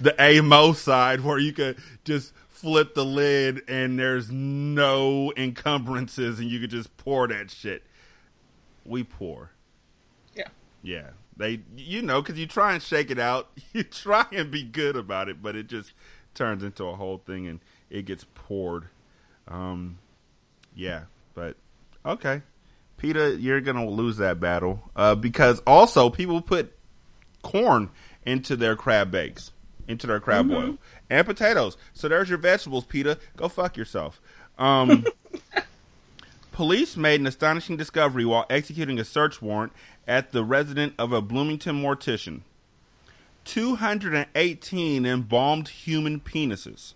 the 0.00 0.14
A 0.18 0.40
Mo 0.40 0.72
side, 0.72 1.20
where 1.22 1.38
you 1.38 1.52
could 1.52 1.76
just 2.04 2.32
flip 2.56 2.94
the 2.94 3.04
lid 3.04 3.62
and 3.68 3.98
there's 3.98 4.30
no 4.30 5.32
encumbrances 5.36 6.40
and 6.40 6.50
you 6.50 6.60
could 6.60 6.70
just 6.70 6.94
pour 6.96 7.28
that 7.28 7.50
shit. 7.50 7.82
We 8.84 9.04
pour. 9.04 9.50
Yeah. 10.34 10.48
Yeah. 10.82 11.10
They, 11.36 11.60
you 11.76 12.00
know, 12.02 12.22
because 12.22 12.38
you 12.38 12.46
try 12.46 12.72
and 12.72 12.82
shake 12.82 13.10
it 13.10 13.18
out, 13.18 13.50
you 13.72 13.82
try 13.82 14.24
and 14.32 14.50
be 14.50 14.62
good 14.62 14.96
about 14.96 15.28
it, 15.28 15.42
but 15.42 15.54
it 15.54 15.66
just 15.66 15.92
turns 16.34 16.62
into 16.62 16.84
a 16.84 16.96
whole 16.96 17.18
thing 17.18 17.46
and 17.46 17.60
it 17.90 18.06
gets 18.06 18.24
poured. 18.34 18.84
Um, 19.48 19.98
yeah, 20.74 21.02
but 21.34 21.56
okay, 22.04 22.42
PETA, 22.96 23.36
you're 23.38 23.60
gonna 23.60 23.88
lose 23.88 24.16
that 24.18 24.40
battle 24.40 24.82
uh, 24.96 25.14
because 25.14 25.60
also 25.66 26.10
people 26.10 26.40
put 26.40 26.72
corn 27.42 27.90
into 28.24 28.56
their 28.56 28.76
crab 28.76 29.10
bakes, 29.10 29.52
into 29.88 30.06
their 30.06 30.20
crab 30.20 30.46
Mhm. 30.46 30.50
boil, 30.50 30.78
and 31.10 31.26
potatoes. 31.26 31.76
So 31.94 32.08
there's 32.08 32.28
your 32.28 32.38
vegetables, 32.38 32.84
PETA. 32.84 33.18
Go 33.36 33.48
fuck 33.48 33.76
yourself. 33.76 34.20
Um, 34.58 35.06
Police 36.52 36.96
made 36.96 37.20
an 37.20 37.26
astonishing 37.26 37.76
discovery 37.76 38.24
while 38.24 38.46
executing 38.48 38.98
a 38.98 39.04
search 39.04 39.42
warrant 39.42 39.72
at 40.08 40.32
the 40.32 40.42
residence 40.42 40.94
of 40.98 41.12
a 41.12 41.20
Bloomington 41.20 41.82
mortician. 41.82 42.40
218 43.44 45.04
embalmed 45.04 45.68
human 45.68 46.18
penises. 46.18 46.94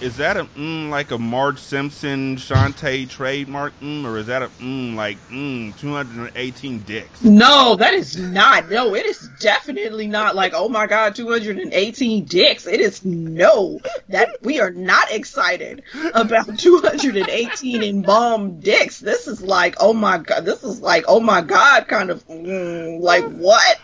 Is 0.00 0.16
that 0.16 0.36
a 0.36 0.44
mm 0.44 0.88
like 0.88 1.10
a 1.10 1.18
Marge 1.18 1.58
Simpson 1.58 2.36
Shanta 2.36 3.06
trademark 3.06 3.78
mm, 3.80 4.04
or 4.06 4.18
is 4.18 4.26
that 4.26 4.42
a 4.42 4.48
mm 4.48 4.94
like 4.94 5.18
mm 5.28 5.76
218 5.76 6.78
dicks? 6.80 7.22
No, 7.22 7.76
that 7.76 7.94
is 7.94 8.16
not. 8.16 8.70
No, 8.70 8.94
it 8.94 9.04
is 9.04 9.28
definitely 9.40 10.06
not 10.06 10.34
like, 10.34 10.52
oh 10.54 10.68
my 10.68 10.86
god, 10.86 11.14
218 11.14 12.24
dicks. 12.24 12.66
It 12.66 12.80
is 12.80 13.04
no. 13.04 13.78
That 14.08 14.36
we 14.42 14.60
are 14.60 14.70
not 14.70 15.10
excited 15.10 15.82
about 16.14 16.58
218 16.58 17.82
embalmed 17.82 18.62
dicks. 18.62 19.00
This 19.00 19.28
is 19.28 19.42
like, 19.42 19.76
oh 19.80 19.92
my 19.92 20.18
god, 20.18 20.44
this 20.44 20.64
is 20.64 20.80
like, 20.80 21.04
oh 21.08 21.20
my 21.20 21.42
god, 21.42 21.88
kind 21.88 22.10
of 22.10 22.26
mm, 22.26 23.00
like 23.00 23.24
what? 23.24 23.78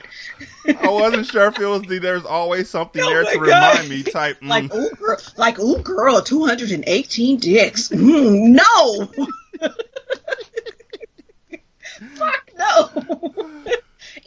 I 0.67 0.89
wasn't 0.91 1.27
sure 1.27 1.47
if 1.49 1.59
it 1.59 1.67
was 1.67 1.83
the 1.83 1.99
there's 1.99 2.25
always 2.25 2.69
something 2.71 3.01
there 3.03 3.23
to 3.23 3.29
Oh 3.29 3.35
God. 3.35 3.41
remind 3.77 3.89
me 3.89 4.03
type. 4.03 4.41
Mm. 4.41 4.49
Like, 4.49 4.75
ooh, 4.75 4.91
girl, 4.97 5.17
like, 5.37 5.59
ooh, 5.59 5.79
girl, 5.83 6.21
218 6.23 7.39
dicks. 7.39 7.89
Mm, 7.89 8.59
no. 8.59 9.11
Fuck 12.17 12.51
no. 12.59 12.91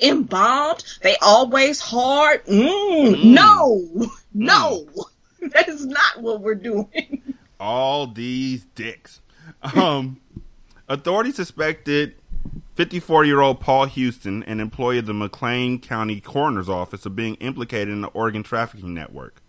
Embalmed, 0.02 0.84
they 1.02 1.16
always 1.22 1.80
hard. 1.82 2.46
Mm, 2.46 3.34
No, 3.34 4.10
no. 4.34 4.88
That 5.54 5.70
is 5.70 5.86
not 5.86 6.22
what 6.22 6.42
we're 6.42 6.56
doing. 6.56 7.24
all 7.62 8.08
these 8.08 8.66
dicks. 8.76 9.22
Um, 9.64 10.20
authorities 10.90 11.38
suspected 11.38 12.16
54 12.76 13.26
year 13.26 13.42
old 13.42 13.60
Paul 13.60 13.86
Houston, 13.86 14.44
an 14.44 14.60
employee 14.60 15.00
of 15.00 15.06
the 15.06 15.14
McLean 15.14 15.80
County 15.80 16.20
Coroner's 16.20 16.70
Office, 16.70 17.06
of 17.06 17.16
being 17.16 17.36
implicated 17.36 17.94
in 17.94 18.02
the 18.02 18.08
organ 18.08 18.42
trafficking 18.42 18.94
network. 18.94 19.42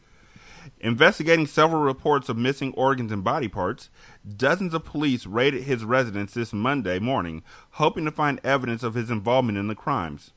Investigating 0.81 1.47
several 1.47 1.83
reports 1.83 2.29
of 2.29 2.37
missing 2.37 2.75
organs 2.75 3.13
and 3.13 3.25
body 3.25 3.49
parts, 3.49 3.89
dozens 4.37 4.75
of 4.75 4.85
police 4.85 5.25
raided 5.27 5.63
his 5.63 5.85
residence 5.85 6.35
this 6.35 6.53
Monday 6.53 6.99
morning, 6.99 7.43
hoping 7.71 8.05
to 8.05 8.11
find 8.11 8.41
evidence 8.45 8.83
of 8.83 8.95
his 8.95 9.11
involvement 9.11 9.57
in 9.57 9.69
the 9.69 9.75
crimes. 9.75 10.33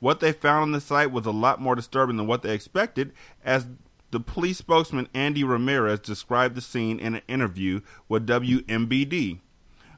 What 0.00 0.20
they 0.20 0.32
found 0.32 0.64
on 0.64 0.72
the 0.72 0.80
site 0.82 1.12
was 1.12 1.24
a 1.24 1.30
lot 1.30 1.62
more 1.62 1.74
disturbing 1.74 2.18
than 2.18 2.26
what 2.26 2.42
they 2.42 2.54
expected, 2.54 3.12
as 3.42 3.66
the 4.10 4.20
police 4.20 4.58
spokesman 4.58 5.08
Andy 5.14 5.44
Ramirez 5.44 6.00
described 6.00 6.54
the 6.54 6.60
scene 6.60 6.98
in 6.98 7.14
an 7.14 7.22
interview 7.26 7.80
with 8.08 8.26
WMBD. 8.26 9.40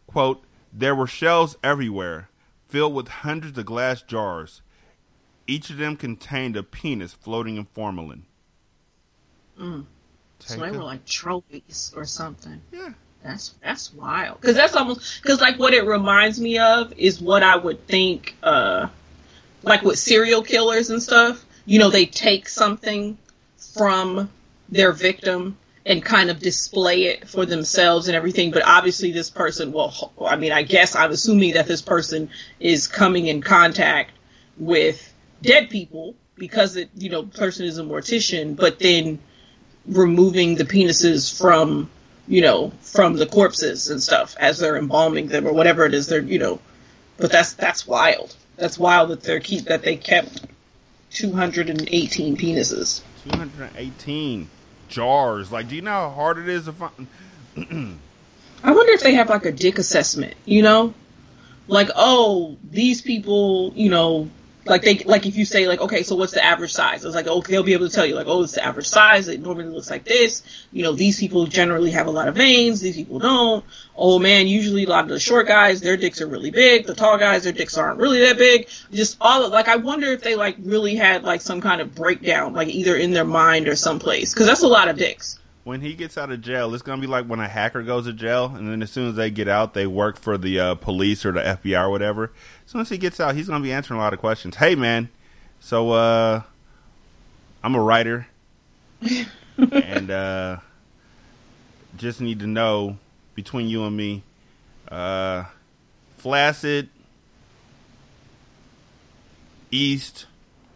Quote, 0.06 0.45
There 0.78 0.94
were 0.94 1.06
shelves 1.06 1.56
everywhere, 1.64 2.28
filled 2.68 2.92
with 2.94 3.08
hundreds 3.08 3.56
of 3.56 3.64
glass 3.64 4.02
jars. 4.02 4.60
Each 5.46 5.70
of 5.70 5.78
them 5.78 5.96
contained 5.96 6.54
a 6.58 6.62
penis 6.62 7.14
floating 7.14 7.56
in 7.56 7.64
formalin. 7.64 8.26
Mm. 9.58 9.86
So 10.40 10.56
they 10.58 10.70
were 10.70 10.84
like 10.84 11.06
trophies 11.06 11.94
or 11.96 12.04
something. 12.04 12.60
Yeah. 12.70 12.90
That's 13.24 13.54
that's 13.62 13.94
wild. 13.94 14.38
Because 14.38 14.54
that's 14.54 14.76
almost 14.76 15.22
because 15.22 15.40
like 15.40 15.58
what 15.58 15.72
it 15.72 15.86
reminds 15.86 16.38
me 16.38 16.58
of 16.58 16.92
is 16.98 17.22
what 17.22 17.42
I 17.42 17.56
would 17.56 17.86
think, 17.86 18.36
uh, 18.42 18.88
like 19.62 19.80
with 19.80 19.98
serial 19.98 20.42
killers 20.42 20.90
and 20.90 21.02
stuff. 21.02 21.42
You 21.64 21.78
know, 21.78 21.88
they 21.88 22.04
take 22.04 22.50
something 22.50 23.16
from 23.56 24.28
their 24.68 24.92
victim 24.92 25.56
and 25.86 26.04
kind 26.04 26.30
of 26.30 26.40
display 26.40 27.04
it 27.04 27.28
for 27.28 27.46
themselves 27.46 28.08
and 28.08 28.16
everything. 28.16 28.50
But 28.50 28.64
obviously, 28.66 29.12
this 29.12 29.30
person, 29.30 29.70
well, 29.70 29.88
ho- 29.88 30.26
I 30.26 30.34
mean, 30.34 30.50
I 30.50 30.64
guess 30.64 30.96
I'm 30.96 31.12
assuming 31.12 31.54
that 31.54 31.68
this 31.68 31.80
person 31.80 32.28
is 32.58 32.88
coming 32.88 33.26
in 33.26 33.40
contact 33.40 34.10
with 34.58 35.14
dead 35.42 35.70
people 35.70 36.16
because 36.36 36.76
it, 36.76 36.90
you 36.96 37.08
know, 37.08 37.22
person 37.22 37.66
is 37.66 37.78
a 37.78 37.84
mortician, 37.84 38.56
but 38.56 38.80
then 38.80 39.20
removing 39.86 40.56
the 40.56 40.64
penises 40.64 41.32
from, 41.38 41.88
you 42.26 42.40
know, 42.40 42.72
from 42.80 43.14
the 43.14 43.26
corpses 43.26 43.88
and 43.88 44.02
stuff 44.02 44.34
as 44.40 44.58
they're 44.58 44.76
embalming 44.76 45.28
them 45.28 45.46
or 45.46 45.52
whatever 45.52 45.86
it 45.86 45.94
is 45.94 46.08
they're, 46.08 46.20
you 46.20 46.40
know, 46.40 46.60
but 47.16 47.30
that's, 47.30 47.52
that's 47.52 47.86
wild. 47.86 48.34
that's 48.56 48.76
wild 48.76 49.10
that 49.10 49.22
they're 49.22 49.38
keep 49.38 49.66
that 49.66 49.82
they 49.82 49.96
kept 49.96 50.46
218 51.12 52.36
penises. 52.36 53.02
218 53.30 54.48
jars. 54.88 55.50
Like, 55.52 55.68
do 55.68 55.76
you 55.76 55.82
know 55.82 55.90
how 55.90 56.10
hard 56.10 56.38
it 56.38 56.48
is 56.48 56.64
to 56.66 56.72
find? 56.72 57.08
I 58.62 58.72
wonder 58.72 58.92
if 58.92 59.02
they 59.02 59.14
have 59.14 59.28
like 59.28 59.44
a 59.44 59.52
dick 59.52 59.78
assessment, 59.78 60.34
you 60.44 60.62
know? 60.62 60.94
Like, 61.68 61.90
oh, 61.96 62.56
these 62.70 63.02
people, 63.02 63.72
you 63.74 63.90
know, 63.90 64.30
like 64.66 64.82
they 64.82 64.98
like 64.98 65.26
if 65.26 65.36
you 65.36 65.44
say 65.44 65.66
like 65.68 65.80
okay 65.80 66.02
so 66.02 66.16
what's 66.16 66.32
the 66.32 66.44
average 66.44 66.72
size? 66.72 67.04
It's 67.04 67.14
like 67.14 67.26
okay 67.26 67.52
they'll 67.52 67.62
be 67.62 67.72
able 67.72 67.88
to 67.88 67.94
tell 67.94 68.06
you 68.06 68.14
like 68.14 68.26
oh 68.26 68.42
it's 68.42 68.54
the 68.54 68.64
average 68.64 68.88
size. 68.88 69.28
It 69.28 69.40
normally 69.40 69.68
looks 69.68 69.90
like 69.90 70.04
this. 70.04 70.42
You 70.72 70.82
know 70.82 70.92
these 70.92 71.18
people 71.18 71.46
generally 71.46 71.90
have 71.92 72.06
a 72.06 72.10
lot 72.10 72.28
of 72.28 72.34
veins. 72.34 72.80
These 72.80 72.96
people 72.96 73.18
don't. 73.18 73.64
Oh 73.96 74.18
man 74.18 74.46
usually 74.46 74.84
a 74.84 74.88
lot 74.88 75.04
of 75.04 75.10
the 75.10 75.20
short 75.20 75.46
guys 75.46 75.80
their 75.80 75.96
dicks 75.96 76.20
are 76.20 76.26
really 76.26 76.50
big. 76.50 76.86
The 76.86 76.94
tall 76.94 77.18
guys 77.18 77.44
their 77.44 77.52
dicks 77.52 77.76
aren't 77.76 77.98
really 77.98 78.20
that 78.20 78.38
big. 78.38 78.68
Just 78.92 79.16
all 79.20 79.44
of, 79.44 79.52
like 79.52 79.68
i 79.68 79.76
wonder 79.76 80.08
if 80.08 80.22
they 80.22 80.36
like 80.36 80.56
really 80.60 80.94
had 80.94 81.22
like 81.22 81.40
some 81.40 81.60
kind 81.60 81.80
of 81.80 81.94
breakdown 81.94 82.52
like 82.52 82.68
either 82.68 82.96
in 82.96 83.12
their 83.12 83.24
mind 83.24 83.68
or 83.68 83.76
someplace. 83.76 84.32
Because 84.34 84.46
that's 84.46 84.62
a 84.62 84.68
lot 84.68 84.88
of 84.88 84.96
dicks 84.96 85.38
when 85.66 85.80
he 85.80 85.94
gets 85.94 86.16
out 86.16 86.30
of 86.30 86.40
jail, 86.42 86.72
it's 86.72 86.84
gonna 86.84 87.00
be 87.00 87.08
like 87.08 87.26
when 87.26 87.40
a 87.40 87.48
hacker 87.48 87.82
goes 87.82 88.06
to 88.06 88.12
jail, 88.12 88.54
and 88.54 88.70
then 88.70 88.82
as 88.82 88.90
soon 88.92 89.08
as 89.08 89.16
they 89.16 89.32
get 89.32 89.48
out, 89.48 89.74
they 89.74 89.84
work 89.84 90.16
for 90.16 90.38
the 90.38 90.60
uh, 90.60 90.74
police 90.76 91.26
or 91.26 91.32
the 91.32 91.40
FBI 91.40 91.82
or 91.82 91.90
whatever. 91.90 92.30
As 92.64 92.70
soon 92.70 92.82
as 92.82 92.88
he 92.88 92.98
gets 92.98 93.18
out, 93.18 93.34
he's 93.34 93.48
gonna 93.48 93.64
be 93.64 93.72
answering 93.72 93.98
a 93.98 94.02
lot 94.02 94.12
of 94.12 94.20
questions. 94.20 94.54
Hey, 94.54 94.76
man, 94.76 95.08
so 95.58 95.90
uh, 95.90 96.40
I'm 97.64 97.74
a 97.74 97.80
writer, 97.80 98.28
and 99.58 100.08
uh, 100.08 100.58
just 101.96 102.20
need 102.20 102.38
to 102.38 102.46
know 102.46 102.96
between 103.34 103.66
you 103.66 103.86
and 103.86 103.96
me, 103.96 104.22
uh, 104.88 105.46
flaccid 106.18 106.88
East 109.72 110.26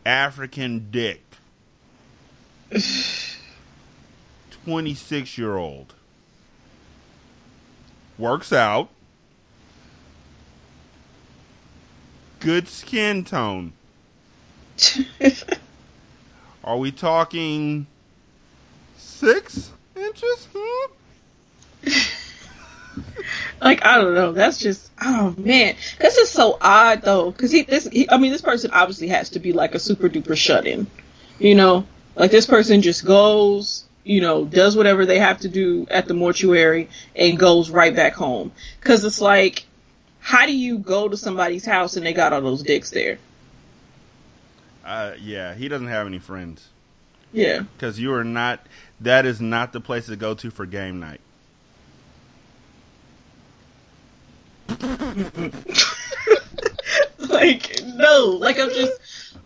African 0.05 0.89
dick. 0.91 1.23
26 4.71 5.37
year 5.37 5.57
old 5.57 5.93
works 8.19 8.53
out, 8.53 8.89
good 12.39 12.69
skin 12.69 13.25
tone. 13.25 13.73
Are 16.63 16.77
we 16.77 16.93
talking 16.93 17.89
six 18.97 19.73
inches? 19.97 20.49
Hmm? 20.55 20.93
like 23.61 23.85
I 23.85 23.97
don't 23.97 24.15
know. 24.15 24.31
That's 24.31 24.59
just 24.59 24.89
oh 25.03 25.35
man, 25.37 25.75
this 25.99 26.17
is 26.17 26.31
so 26.31 26.57
odd 26.61 27.03
though. 27.03 27.33
Because 27.33 27.51
he 27.51 27.63
this 27.63 27.89
he, 27.89 28.09
I 28.09 28.19
mean 28.19 28.31
this 28.31 28.41
person 28.41 28.71
obviously 28.73 29.09
has 29.09 29.31
to 29.31 29.41
be 29.41 29.53
like 29.53 29.75
a 29.75 29.81
super 29.81 30.09
duper 30.09 30.37
shut 30.37 30.65
in, 30.65 30.87
you 31.41 31.57
know. 31.57 31.87
Like 32.15 32.31
this 32.31 32.47
person 32.47 32.83
just 32.83 33.05
goes, 33.05 33.85
you 34.05 34.21
know, 34.21 34.45
does 34.45 34.77
whatever 34.77 35.07
they 35.07 35.19
have 35.19 35.41
to 35.41 35.49
do 35.49 35.87
at 35.91 36.07
the 36.07 36.15
mortuary 36.15 36.89
and 37.15 37.39
goes 37.39 37.71
right 37.71 37.95
back 37.95 38.15
home. 38.15 38.53
Cause 38.81 39.05
it's 39.05 39.21
like, 39.21 39.67
how 40.21 40.47
do 40.47 40.57
you 40.57 40.79
go 40.79 41.09
to 41.09 41.17
somebody's 41.17 41.65
house 41.65 41.97
and 41.97 42.05
they 42.07 42.13
got 42.13 42.33
all 42.33 42.41
those 42.41 42.63
dicks 42.63 42.91
there? 42.91 43.19
Uh, 44.85 45.13
yeah, 45.21 45.55
he 45.55 45.69
doesn't 45.69 45.89
have 45.89 46.07
any 46.07 46.19
friends. 46.19 46.67
Yeah. 47.33 47.63
Cause 47.79 47.99
you 47.99 48.15
are 48.15 48.25
not, 48.25 48.61
that 49.01 49.27
is 49.27 49.41
not 49.41 49.73
the 49.73 49.81
place 49.81 50.07
to 50.07 50.17
go 50.17 50.35
to 50.35 50.51
for 50.51 50.67
game 50.67 51.01
night. 51.01 51.21
like, 57.19 57.81
no, 57.85 58.37
like 58.39 58.59
I'm 58.59 58.71
just, 58.71 58.93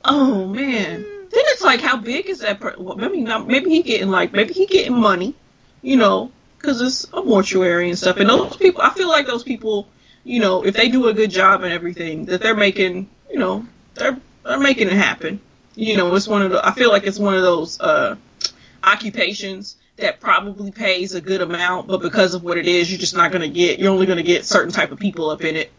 oh 0.05 0.47
man. 0.47 1.24
Then 1.35 1.43
it's 1.48 1.62
like, 1.62 1.81
how 1.81 1.97
big 1.97 2.27
is 2.27 2.39
that? 2.40 2.61
Per- 2.61 2.77
well, 2.78 2.97
maybe 2.97 3.20
not. 3.20 3.48
Maybe 3.48 3.70
he 3.70 3.82
getting 3.82 4.09
like, 4.09 4.32
maybe 4.32 4.55
he 4.55 4.66
getting 4.66 4.94
money, 4.94 5.35
you 5.82 5.97
know, 5.97 6.31
because 6.56 6.81
it's 6.81 7.06
a 7.12 7.23
mortuary 7.23 7.89
and 7.89 7.98
stuff. 7.98 8.19
And 8.19 8.28
those 8.28 8.56
people, 8.56 8.82
I 8.82 8.90
feel 8.90 9.09
like 9.09 9.27
those 9.27 9.43
people, 9.43 9.89
you 10.23 10.39
know, 10.39 10.65
if 10.65 10.74
they 10.77 10.89
do 10.89 11.09
a 11.09 11.12
good 11.12 11.32
job 11.32 11.62
and 11.62 11.73
everything, 11.73 12.27
that 12.27 12.40
they're 12.40 12.55
making, 12.55 13.09
you 13.31 13.39
know, 13.40 13.66
they're 13.94 14.16
they're 14.44 14.61
making 14.61 14.86
it 14.86 14.93
happen. 14.93 15.40
You 15.74 15.97
know, 15.97 16.15
it's 16.15 16.28
one 16.28 16.43
of 16.43 16.52
the. 16.52 16.65
I 16.65 16.73
feel 16.73 16.90
like 16.90 17.05
it's 17.05 17.19
one 17.19 17.35
of 17.35 17.43
those 17.43 17.81
uh, 17.81 18.15
occupations 18.85 19.77
that 19.97 20.20
probably 20.20 20.70
pays 20.70 21.15
a 21.15 21.20
good 21.20 21.40
amount, 21.40 21.89
but 21.89 22.01
because 22.01 22.35
of 22.35 22.44
what 22.44 22.59
it 22.59 22.69
is, 22.69 22.93
you're 22.93 23.01
just 23.01 23.16
not 23.16 23.32
gonna 23.32 23.48
get. 23.48 23.81
You're 23.81 23.90
only 23.90 24.06
gonna 24.06 24.23
get 24.23 24.44
certain 24.44 24.73
type 24.73 24.93
of 24.93 25.01
people 25.01 25.31
up 25.31 25.43
in 25.43 25.56
it. 25.56 25.73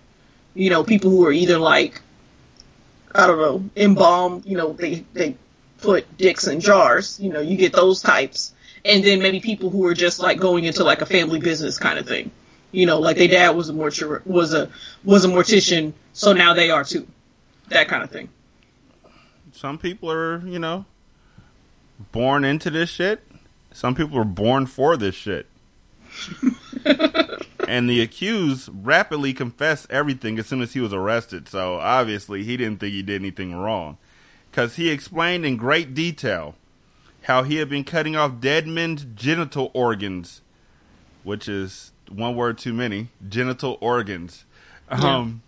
You 0.53 0.69
know, 0.69 0.83
people 0.83 1.11
who 1.11 1.25
are 1.25 1.31
either 1.31 1.57
like 1.57 2.01
I 3.15 3.27
don't 3.27 3.37
know, 3.37 3.69
embalmed, 3.77 4.45
you 4.45 4.57
know, 4.57 4.73
they, 4.73 5.05
they 5.13 5.37
put 5.85 6.17
dicks 6.17 6.47
in 6.47 6.59
jars. 6.59 7.19
You 7.19 7.31
know, 7.31 7.39
you 7.39 7.55
get 7.55 7.73
those 7.73 8.01
types. 8.01 8.53
And 8.83 9.03
then 9.03 9.19
maybe 9.19 9.39
people 9.39 9.69
who 9.69 9.85
are 9.85 9.93
just 9.93 10.19
like 10.19 10.39
going 10.39 10.65
into 10.65 10.83
like 10.83 11.01
a 11.01 11.05
family 11.05 11.39
business 11.39 11.77
kind 11.77 11.97
of 11.97 12.07
thing. 12.07 12.31
You 12.71 12.85
know, 12.85 12.99
like 12.99 13.17
their 13.17 13.27
dad 13.27 13.51
was 13.51 13.69
a 13.69 13.73
mortuary, 13.73 14.21
was 14.25 14.53
a 14.53 14.69
was 15.03 15.23
a 15.23 15.29
mortician, 15.29 15.93
so 16.13 16.33
now 16.33 16.53
they 16.53 16.71
are 16.71 16.83
too. 16.83 17.07
That 17.69 17.87
kind 17.87 18.03
of 18.03 18.11
thing. 18.11 18.29
Some 19.53 19.77
people 19.77 20.11
are, 20.11 20.45
you 20.45 20.59
know, 20.59 20.85
born 22.11 22.43
into 22.43 22.69
this 22.69 22.89
shit. 22.89 23.23
Some 23.71 23.95
people 23.95 24.17
are 24.19 24.25
born 24.25 24.65
for 24.65 24.97
this 24.97 25.15
shit. 25.15 25.47
and 27.67 27.89
the 27.89 28.01
accused 28.01 28.69
rapidly 28.83 29.33
confessed 29.33 29.87
everything 29.89 30.37
as 30.37 30.47
soon 30.47 30.61
as 30.61 30.73
he 30.73 30.81
was 30.81 30.93
arrested. 30.93 31.47
So 31.47 31.75
obviously 31.75 32.43
he 32.43 32.57
didn't 32.57 32.79
think 32.79 32.93
he 32.93 33.01
did 33.01 33.21
anything 33.21 33.55
wrong 33.55 33.97
because 34.55 34.73
he 34.73 34.89
explained 34.89 35.45
in 35.45 35.57
great 35.57 35.93
detail 35.93 36.55
how 37.21 37.43
he 37.43 37.57
had 37.57 37.67
been 37.67 37.83
cutting 37.83 38.15
off 38.15 38.39
dead 38.39 38.65
men's 38.65 39.05
genital 39.13 39.69
organs, 39.73 40.41
which 41.23 41.49
is 41.49 41.91
one 42.09 42.37
word 42.37 42.57
too 42.57 42.71
many, 42.71 43.09
genital 43.27 43.77
organs. 43.81 44.45
Yeah. 44.89 45.17
Um, 45.17 45.41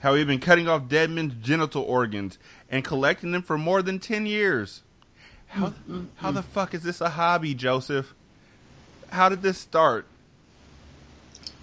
how 0.00 0.14
he 0.14 0.20
had 0.20 0.28
been 0.28 0.40
cutting 0.40 0.66
off 0.66 0.88
dead 0.88 1.10
men's 1.10 1.34
genital 1.42 1.82
organs 1.82 2.38
and 2.70 2.82
collecting 2.82 3.32
them 3.32 3.42
for 3.42 3.58
more 3.58 3.82
than 3.82 3.98
10 3.98 4.24
years. 4.24 4.82
How, 5.48 5.66
Mm-hmm. 5.66 6.04
how 6.16 6.30
the 6.30 6.42
fuck 6.42 6.72
is 6.72 6.82
this 6.82 7.02
a 7.02 7.10
hobby, 7.10 7.52
Joseph? 7.52 8.14
How 9.10 9.28
did 9.28 9.42
this 9.42 9.58
start? 9.58 10.06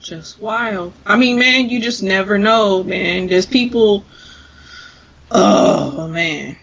Just 0.02 0.40
wild. 0.40 0.94
I 1.04 1.18
mean, 1.18 1.40
man, 1.40 1.68
you 1.70 1.82
just 1.82 2.04
never 2.04 2.38
know, 2.38 2.84
man. 2.84 3.26
There's 3.26 3.48
people, 3.48 4.06
oh 5.32 6.08
man, 6.08 6.58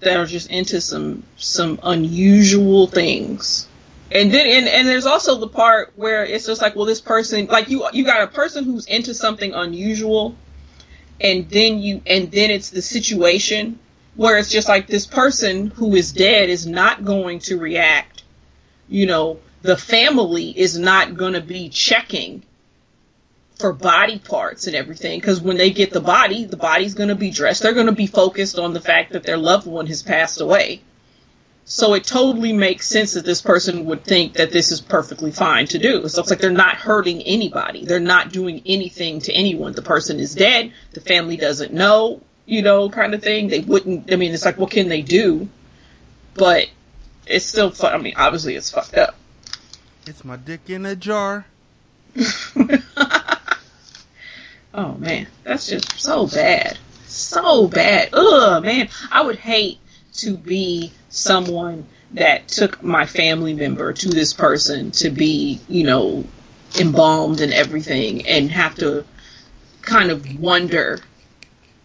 that 0.00 0.16
are 0.16 0.26
just 0.26 0.50
into 0.50 0.80
some 0.80 1.24
some 1.36 1.80
unusual 1.82 2.86
things. 2.86 3.68
And 4.10 4.32
then 4.32 4.46
and, 4.46 4.68
and 4.68 4.88
there's 4.88 5.06
also 5.06 5.36
the 5.36 5.48
part 5.48 5.92
where 5.96 6.24
it's 6.24 6.46
just 6.46 6.62
like, 6.62 6.76
well, 6.76 6.86
this 6.86 7.00
person 7.00 7.46
like 7.46 7.68
you 7.68 7.86
you 7.92 8.04
got 8.04 8.22
a 8.22 8.28
person 8.28 8.64
who's 8.64 8.86
into 8.86 9.14
something 9.14 9.52
unusual 9.52 10.34
and 11.20 11.48
then 11.50 11.78
you 11.78 12.00
and 12.06 12.30
then 12.30 12.50
it's 12.50 12.70
the 12.70 12.82
situation 12.82 13.78
where 14.14 14.38
it's 14.38 14.50
just 14.50 14.68
like 14.68 14.86
this 14.86 15.06
person 15.06 15.68
who 15.68 15.94
is 15.94 16.12
dead 16.12 16.48
is 16.48 16.66
not 16.66 17.04
going 17.04 17.38
to 17.40 17.58
react. 17.58 18.22
You 18.88 19.06
know, 19.06 19.40
the 19.62 19.76
family 19.76 20.58
is 20.58 20.78
not 20.78 21.16
going 21.16 21.34
to 21.34 21.40
be 21.40 21.68
checking 21.68 22.42
for 23.58 23.72
body 23.72 24.18
parts 24.18 24.66
and 24.66 24.76
everything 24.76 25.18
because 25.18 25.40
when 25.40 25.56
they 25.56 25.70
get 25.70 25.90
the 25.90 26.00
body, 26.00 26.44
the 26.44 26.56
body's 26.56 26.94
going 26.94 27.08
to 27.08 27.16
be 27.16 27.30
dressed. 27.30 27.62
They're 27.62 27.74
going 27.74 27.86
to 27.86 27.92
be 27.92 28.06
focused 28.06 28.58
on 28.58 28.72
the 28.72 28.80
fact 28.80 29.12
that 29.12 29.24
their 29.24 29.36
loved 29.36 29.66
one 29.66 29.86
has 29.86 30.02
passed 30.02 30.40
away. 30.40 30.80
So 31.64 31.92
it 31.92 32.04
totally 32.04 32.54
makes 32.54 32.88
sense 32.88 33.12
that 33.12 33.26
this 33.26 33.42
person 33.42 33.84
would 33.86 34.02
think 34.02 34.34
that 34.34 34.52
this 34.52 34.72
is 34.72 34.80
perfectly 34.80 35.32
fine 35.32 35.66
to 35.66 35.78
do. 35.78 36.08
So 36.08 36.22
it's 36.22 36.30
like 36.30 36.38
they're 36.38 36.50
not 36.50 36.76
hurting 36.76 37.20
anybody. 37.22 37.84
They're 37.84 38.00
not 38.00 38.32
doing 38.32 38.62
anything 38.64 39.20
to 39.22 39.32
anyone. 39.32 39.72
The 39.72 39.82
person 39.82 40.18
is 40.18 40.34
dead. 40.34 40.72
The 40.92 41.02
family 41.02 41.36
doesn't 41.36 41.74
know, 41.74 42.22
you 42.46 42.62
know, 42.62 42.88
kind 42.88 43.12
of 43.12 43.22
thing. 43.22 43.48
They 43.48 43.60
wouldn't, 43.60 44.10
I 44.10 44.16
mean, 44.16 44.32
it's 44.32 44.46
like, 44.46 44.56
what 44.56 44.70
can 44.70 44.88
they 44.88 45.02
do? 45.02 45.48
But 46.32 46.70
it's 47.26 47.44
still 47.44 47.70
fun. 47.70 47.92
I 47.92 47.98
mean, 47.98 48.14
obviously 48.16 48.56
it's 48.56 48.70
fucked 48.70 48.94
up. 48.94 49.16
It's 50.06 50.24
my 50.24 50.36
dick 50.36 50.70
in 50.70 50.86
a 50.86 50.96
jar. 50.96 51.44
Oh 54.78 54.94
man, 54.94 55.26
that's 55.42 55.66
just 55.66 55.98
so 55.98 56.28
bad. 56.28 56.78
So 57.08 57.66
bad. 57.66 58.10
Ugh, 58.12 58.62
man. 58.62 58.88
I 59.10 59.22
would 59.22 59.34
hate 59.34 59.80
to 60.18 60.36
be 60.36 60.92
someone 61.08 61.84
that 62.12 62.46
took 62.46 62.80
my 62.80 63.04
family 63.04 63.54
member 63.54 63.92
to 63.92 64.08
this 64.08 64.32
person 64.32 64.92
to 64.92 65.10
be, 65.10 65.58
you 65.68 65.82
know, 65.82 66.24
embalmed 66.78 67.40
and 67.40 67.52
everything 67.52 68.28
and 68.28 68.52
have 68.52 68.76
to 68.76 69.04
kind 69.82 70.12
of 70.12 70.38
wonder 70.38 71.00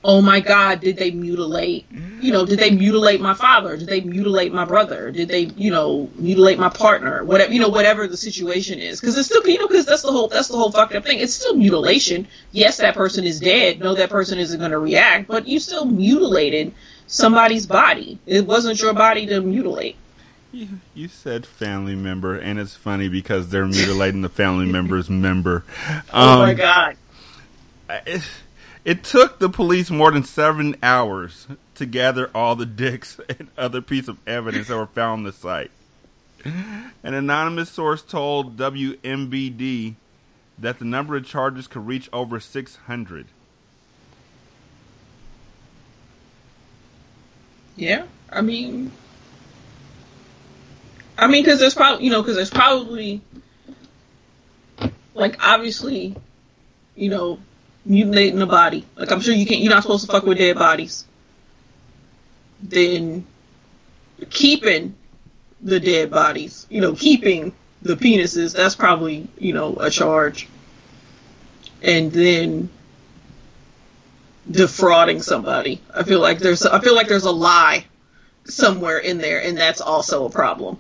oh 0.04 0.22
my 0.22 0.42
God, 0.42 0.82
did 0.82 0.98
they 0.98 1.12
mutilate, 1.12 1.86
you 2.20 2.32
know, 2.32 2.46
did 2.46 2.60
they 2.60 2.72
mutilate 2.72 3.22
my 3.22 3.34
father? 3.34 3.78
Did 3.78 3.88
they 3.88 4.02
mutilate 4.02 4.54
my 4.54 4.66
brother? 4.66 5.12
Did 5.12 5.30
they, 5.30 5.42
you 5.42 5.72
know, 5.72 6.10
mutilate 6.16 6.60
my 6.60 6.70
partner? 6.70 7.24
Whatever, 7.24 7.54
you 7.54 7.60
know, 7.60 7.70
whatever 7.70 8.08
the 8.08 8.18
situation 8.18 8.80
is. 8.80 9.00
Cause 9.00 9.18
it's 9.18 9.28
still, 9.28 9.48
you 9.48 9.60
know, 9.60 9.68
cause 9.68 9.86
that's 9.86 10.02
the 10.02 10.12
whole, 10.12 10.28
that's 10.28 10.50
the 10.50 10.58
whole 10.58 10.72
fucked 10.72 10.96
up 10.96 11.06
thing. 11.06 11.20
It's 11.20 11.34
still 11.34 11.56
mutilation. 11.56 12.28
Yes, 12.52 12.78
that 12.78 12.96
person 12.96 13.24
is 13.24 13.40
dead. 13.40 13.80
No, 13.80 13.96
that 13.96 14.10
person 14.10 14.40
isn't 14.40 14.60
going 14.60 14.72
to 14.72 14.80
react, 14.80 15.28
but 15.28 15.48
you 15.48 15.60
still 15.60 15.86
mutilated 15.86 16.74
somebody's 17.08 17.66
body. 17.66 18.20
It 18.26 18.46
wasn't 18.46 18.82
your 18.82 18.94
body 18.94 19.26
to 19.28 19.40
mutilate. 19.40 19.96
You, 20.52 20.68
you 20.94 21.08
said 21.08 21.46
family 21.48 21.96
member, 21.96 22.38
and 22.38 22.60
it's 22.60 22.76
funny 22.76 23.08
because 23.08 23.50
they're 23.50 23.66
mutilating 23.66 24.22
the 24.22 24.30
family 24.30 24.66
member's 24.72 25.10
member. 25.10 25.64
oh 26.14 26.38
my 26.40 26.52
um, 26.52 26.58
God. 26.58 26.98
It, 28.06 28.22
it 28.86 29.04
took 29.04 29.40
the 29.40 29.50
police 29.50 29.90
more 29.90 30.12
than 30.12 30.24
seven 30.24 30.76
hours 30.84 31.48
to 31.76 31.86
gather 31.86 32.30
all 32.36 32.56
the 32.56 32.66
dicks 32.66 33.20
and 33.30 33.50
other 33.58 33.82
pieces 33.82 34.10
of 34.10 34.18
evidence 34.28 34.68
that 34.68 34.78
were 34.78 34.88
found 34.88 35.20
on 35.20 35.24
the 35.24 35.32
site. 35.34 35.72
An 36.46 37.14
anonymous 37.14 37.70
source 37.70 38.02
told 38.02 38.58
WMBD 38.58 39.96
that 40.60 40.78
the 40.78 40.86
number 40.86 41.16
of 41.16 41.26
charges 41.26 41.68
could 41.68 41.88
reach 41.88 42.10
over 42.12 42.40
600. 42.40 43.26
Yeah, 47.76 48.04
I 48.30 48.42
mean, 48.42 48.92
I 51.18 51.28
mean, 51.28 51.44
because 51.44 51.60
there's 51.60 51.74
probably, 51.74 52.06
you 52.06 52.12
know, 52.12 52.22
because 52.22 52.36
there's 52.36 52.52
probably, 52.52 53.22
like, 55.14 55.44
obviously, 55.44 56.16
you 56.96 57.10
know, 57.10 57.40
mutilating 57.86 58.42
a 58.42 58.46
body. 58.46 58.86
Like, 58.96 59.12
I'm 59.12 59.22
sure 59.22 59.34
you 59.34 59.46
can't, 59.46 59.62
you're 59.62 59.74
not 59.74 59.84
supposed 59.84 60.06
to 60.06 60.12
fuck 60.12 60.24
with 60.24 60.38
dead 60.38 60.58
bodies. 60.58 61.06
Then 62.62 63.26
keeping 64.30 64.96
the 65.62 65.80
dead 65.80 66.12
bodies, 66.12 66.66
you 66.70 66.82
know, 66.82 66.94
keeping 66.94 67.54
the 67.82 67.96
penises, 67.96 68.56
that's 68.56 68.76
probably, 68.76 69.28
you 69.38 69.54
know, 69.54 69.76
a 69.76 69.90
charge. 69.90 70.48
And 71.82 72.12
then 72.12 72.70
defrauding 74.50 75.22
somebody. 75.22 75.82
I 75.94 76.04
feel 76.04 76.20
like 76.20 76.40
there's 76.40 76.66
I 76.66 76.80
feel 76.80 76.96
like 76.96 77.08
there's 77.08 77.26
a 77.26 77.32
lie 77.32 77.86
somewhere 78.46 78.98
in 78.98 79.18
there 79.18 79.42
and 79.42 79.58
that's 79.58 79.82
also 79.82 80.26
a 80.26 80.30
problem. 80.30 80.78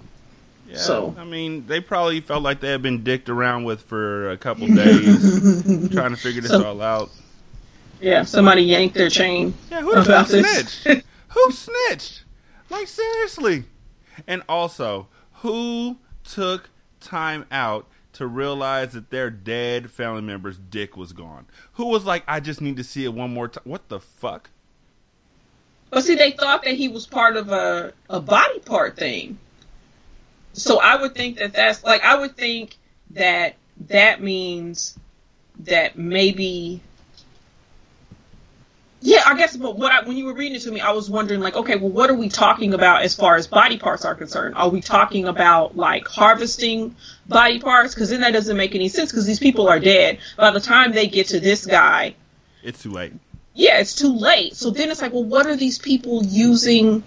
Yeah, 0.68 0.78
So 0.78 1.16
I 1.18 1.26
mean, 1.26 1.68
they 1.68 1.82
probably 1.82 2.22
felt 2.22 2.42
like 2.44 2.60
they 2.62 2.70
had 2.72 2.82
been 2.82 3.04
dicked 3.04 3.30
around 3.30 3.64
with 3.66 3.82
for 3.84 4.32
a 4.32 4.38
couple 4.38 4.68
days, 4.68 5.64
trying 5.92 6.12
to 6.12 6.18
figure 6.18 6.42
this 6.42 6.52
So- 6.52 6.64
all 6.64 6.82
out. 6.82 7.10
yeah, 8.02 8.24
somebody 8.24 8.64
yanked 8.64 8.96
their 8.96 9.10
chain. 9.10 9.54
Yeah, 9.70 9.82
who 9.82 9.92
about 9.92 10.06
fuck 10.08 10.28
this. 10.28 10.70
snitched? 10.70 11.06
who 11.30 11.52
snitched? 11.52 12.24
Like 12.70 12.88
seriously. 12.88 13.66
And 14.28 14.42
also, 14.48 15.08
who 15.34 15.98
took 16.24 16.70
time 17.02 17.46
out 17.52 17.88
to 18.14 18.28
realize 18.28 18.94
that 18.94 19.10
their 19.10 19.30
dead 19.30 19.90
family 19.92 20.22
member's 20.22 20.58
dick 20.58 20.96
was 20.96 21.12
gone? 21.14 21.46
Who 21.74 21.88
was 21.88 22.06
like, 22.06 22.24
I 22.28 22.40
just 22.40 22.62
need 22.62 22.78
to 22.78 22.84
see 22.84 23.04
it 23.06 23.14
one 23.14 23.34
more 23.34 23.48
time? 23.48 23.64
What 23.66 23.90
the 23.90 24.00
fuck? 24.00 24.50
But 25.90 26.04
see, 26.04 26.16
they 26.16 26.32
thought 26.32 26.64
that 26.64 26.74
he 26.76 26.88
was 26.88 27.06
part 27.06 27.36
of 27.38 27.52
a, 27.52 27.94
a 28.10 28.20
body 28.20 28.60
part 28.60 28.96
thing. 28.98 29.38
So 30.54 30.80
I 30.80 31.02
would 31.02 31.16
think 31.16 31.38
that 31.40 31.54
that's 31.54 31.84
like 31.84 32.04
I 32.04 32.20
would 32.20 32.36
think 32.36 32.76
that 33.12 33.56
that 33.90 34.22
means 34.22 34.98
that 35.60 35.98
maybe. 35.98 36.82
Yeah, 39.06 39.22
I 39.26 39.36
guess. 39.38 39.58
But 39.58 39.78
what 39.78 39.92
I, 39.92 40.08
when 40.08 40.16
you 40.16 40.26
were 40.26 40.34
reading 40.34 40.56
it 40.56 40.62
to 40.62 40.72
me, 40.72 40.80
I 40.80 40.92
was 40.92 41.10
wondering, 41.10 41.42
like, 41.42 41.58
okay, 41.58 41.76
well, 41.76 41.90
what 41.90 42.10
are 42.10 42.14
we 42.16 42.30
talking 42.30 42.74
about 42.74 43.02
as 43.02 43.14
far 43.14 43.36
as 43.36 43.48
body 43.48 43.78
parts 43.78 44.06
are 44.06 44.16
concerned? 44.16 44.56
Are 44.56 44.70
we 44.70 44.80
talking 44.80 45.28
about 45.28 45.76
like 45.76 46.08
harvesting 46.08 46.96
body 47.28 47.60
parts? 47.60 47.94
Because 47.94 48.12
then 48.12 48.22
that 48.22 48.32
doesn't 48.32 48.56
make 48.56 48.76
any 48.76 48.88
sense. 48.88 49.12
Because 49.12 49.26
these 49.26 49.40
people 49.40 49.68
are 49.68 49.80
dead 49.80 50.20
by 50.38 50.52
the 50.52 50.62
time 50.62 50.94
they 50.94 51.08
get 51.08 51.28
to 51.30 51.42
this 51.42 51.66
guy 51.66 52.16
It's 52.64 52.82
too 52.82 52.92
late. 52.92 53.12
yeah, 53.54 53.80
it's 53.80 53.96
too 53.96 54.14
late. 54.16 54.56
So 54.56 54.70
then 54.70 54.90
it's 54.90 55.02
like, 55.02 55.12
well, 55.12 55.26
what 55.26 55.48
are 55.48 55.58
these 55.58 55.80
people 55.80 56.24
using 56.24 57.04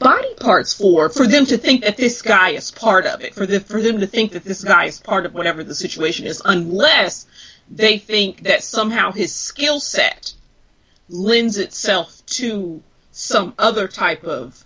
body 0.00 0.34
parts 0.34 0.72
for? 0.74 1.08
For 1.10 1.26
them 1.26 1.46
to 1.46 1.58
think 1.58 1.82
that 1.82 1.96
this 1.96 2.22
guy 2.22 2.50
is 2.50 2.72
part 2.72 3.06
of 3.06 3.22
it, 3.22 3.34
for 3.34 3.46
the, 3.46 3.60
for 3.60 3.80
them 3.80 4.00
to 4.00 4.06
think 4.08 4.32
that 4.32 4.42
this 4.42 4.64
guy 4.64 4.86
is 4.86 4.98
part 4.98 5.26
of 5.26 5.34
whatever 5.34 5.62
the 5.62 5.74
situation 5.74 6.26
is, 6.26 6.42
unless 6.44 7.26
they 7.70 7.98
think 7.98 8.44
that 8.44 8.64
somehow 8.64 9.12
his 9.12 9.32
skill 9.32 9.78
set 9.78 10.34
lends 11.08 11.58
itself 11.58 12.24
to 12.26 12.82
some 13.12 13.54
other 13.58 13.86
type 13.86 14.24
of 14.24 14.64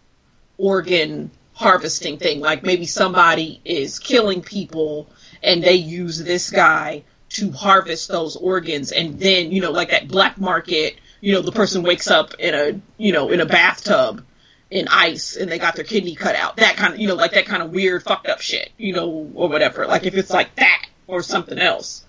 organ 0.56 1.30
harvesting 1.52 2.18
thing. 2.18 2.40
Like 2.40 2.62
maybe 2.62 2.86
somebody 2.86 3.60
is 3.64 3.98
killing 3.98 4.40
people 4.40 5.08
and 5.42 5.62
they 5.62 5.74
use 5.74 6.22
this 6.22 6.50
guy 6.50 7.04
to 7.30 7.50
harvest 7.50 8.08
those 8.08 8.36
organs 8.36 8.92
and 8.92 9.18
then, 9.18 9.50
you 9.50 9.60
know, 9.60 9.72
like 9.72 9.90
that 9.90 10.08
black 10.08 10.38
market, 10.38 10.96
you 11.20 11.32
know, 11.32 11.42
the 11.42 11.52
person 11.52 11.82
wakes 11.82 12.08
up 12.08 12.34
in 12.38 12.54
a, 12.54 12.80
you 12.96 13.12
know, 13.12 13.30
in 13.30 13.40
a 13.40 13.46
bathtub 13.46 14.24
in 14.70 14.88
ice 14.88 15.36
and 15.36 15.50
they 15.50 15.58
got 15.58 15.76
their 15.76 15.84
kidney 15.84 16.14
cut 16.14 16.34
out. 16.34 16.56
That 16.56 16.76
kind 16.76 16.94
of, 16.94 17.00
you 17.00 17.08
know, 17.08 17.14
like 17.14 17.32
that 17.32 17.46
kind 17.46 17.62
of 17.62 17.70
weird 17.70 18.02
fucked 18.02 18.26
up 18.26 18.40
shit, 18.40 18.70
you 18.76 18.94
know, 18.94 19.30
or 19.34 19.48
whatever. 19.48 19.86
Like 19.86 20.06
if 20.06 20.14
it's 20.14 20.30
like 20.30 20.54
that 20.56 20.86
or 21.06 21.22
something 21.22 21.58
else. 21.58 22.04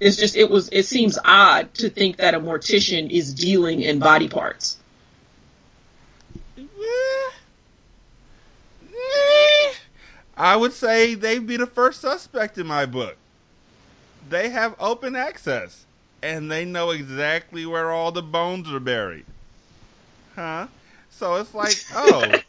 It's 0.00 0.16
just, 0.16 0.36
it 0.36 0.50
was, 0.50 0.68
it 0.70 0.86
seems 0.86 1.18
odd 1.24 1.72
to 1.74 1.88
think 1.88 2.16
that 2.16 2.34
a 2.34 2.40
mortician 2.40 3.10
is 3.10 3.32
dealing 3.34 3.80
in 3.80 3.98
body 4.00 4.28
parts. 4.28 4.76
I 10.36 10.56
would 10.56 10.72
say 10.72 11.14
they'd 11.14 11.46
be 11.46 11.56
the 11.56 11.66
first 11.66 12.00
suspect 12.00 12.58
in 12.58 12.66
my 12.66 12.86
book. 12.86 13.16
They 14.28 14.48
have 14.48 14.74
open 14.80 15.14
access, 15.14 15.84
and 16.22 16.50
they 16.50 16.64
know 16.64 16.90
exactly 16.90 17.66
where 17.66 17.92
all 17.92 18.10
the 18.10 18.22
bones 18.22 18.70
are 18.72 18.80
buried. 18.80 19.26
Huh? 20.34 20.66
So 21.16 21.36
it's 21.36 21.54
like, 21.54 21.76
oh, 21.94 22.40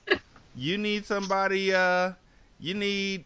you 0.55 0.77
need 0.77 1.05
somebody, 1.05 1.73
uh, 1.73 2.13
you 2.59 2.73
need, 2.73 3.23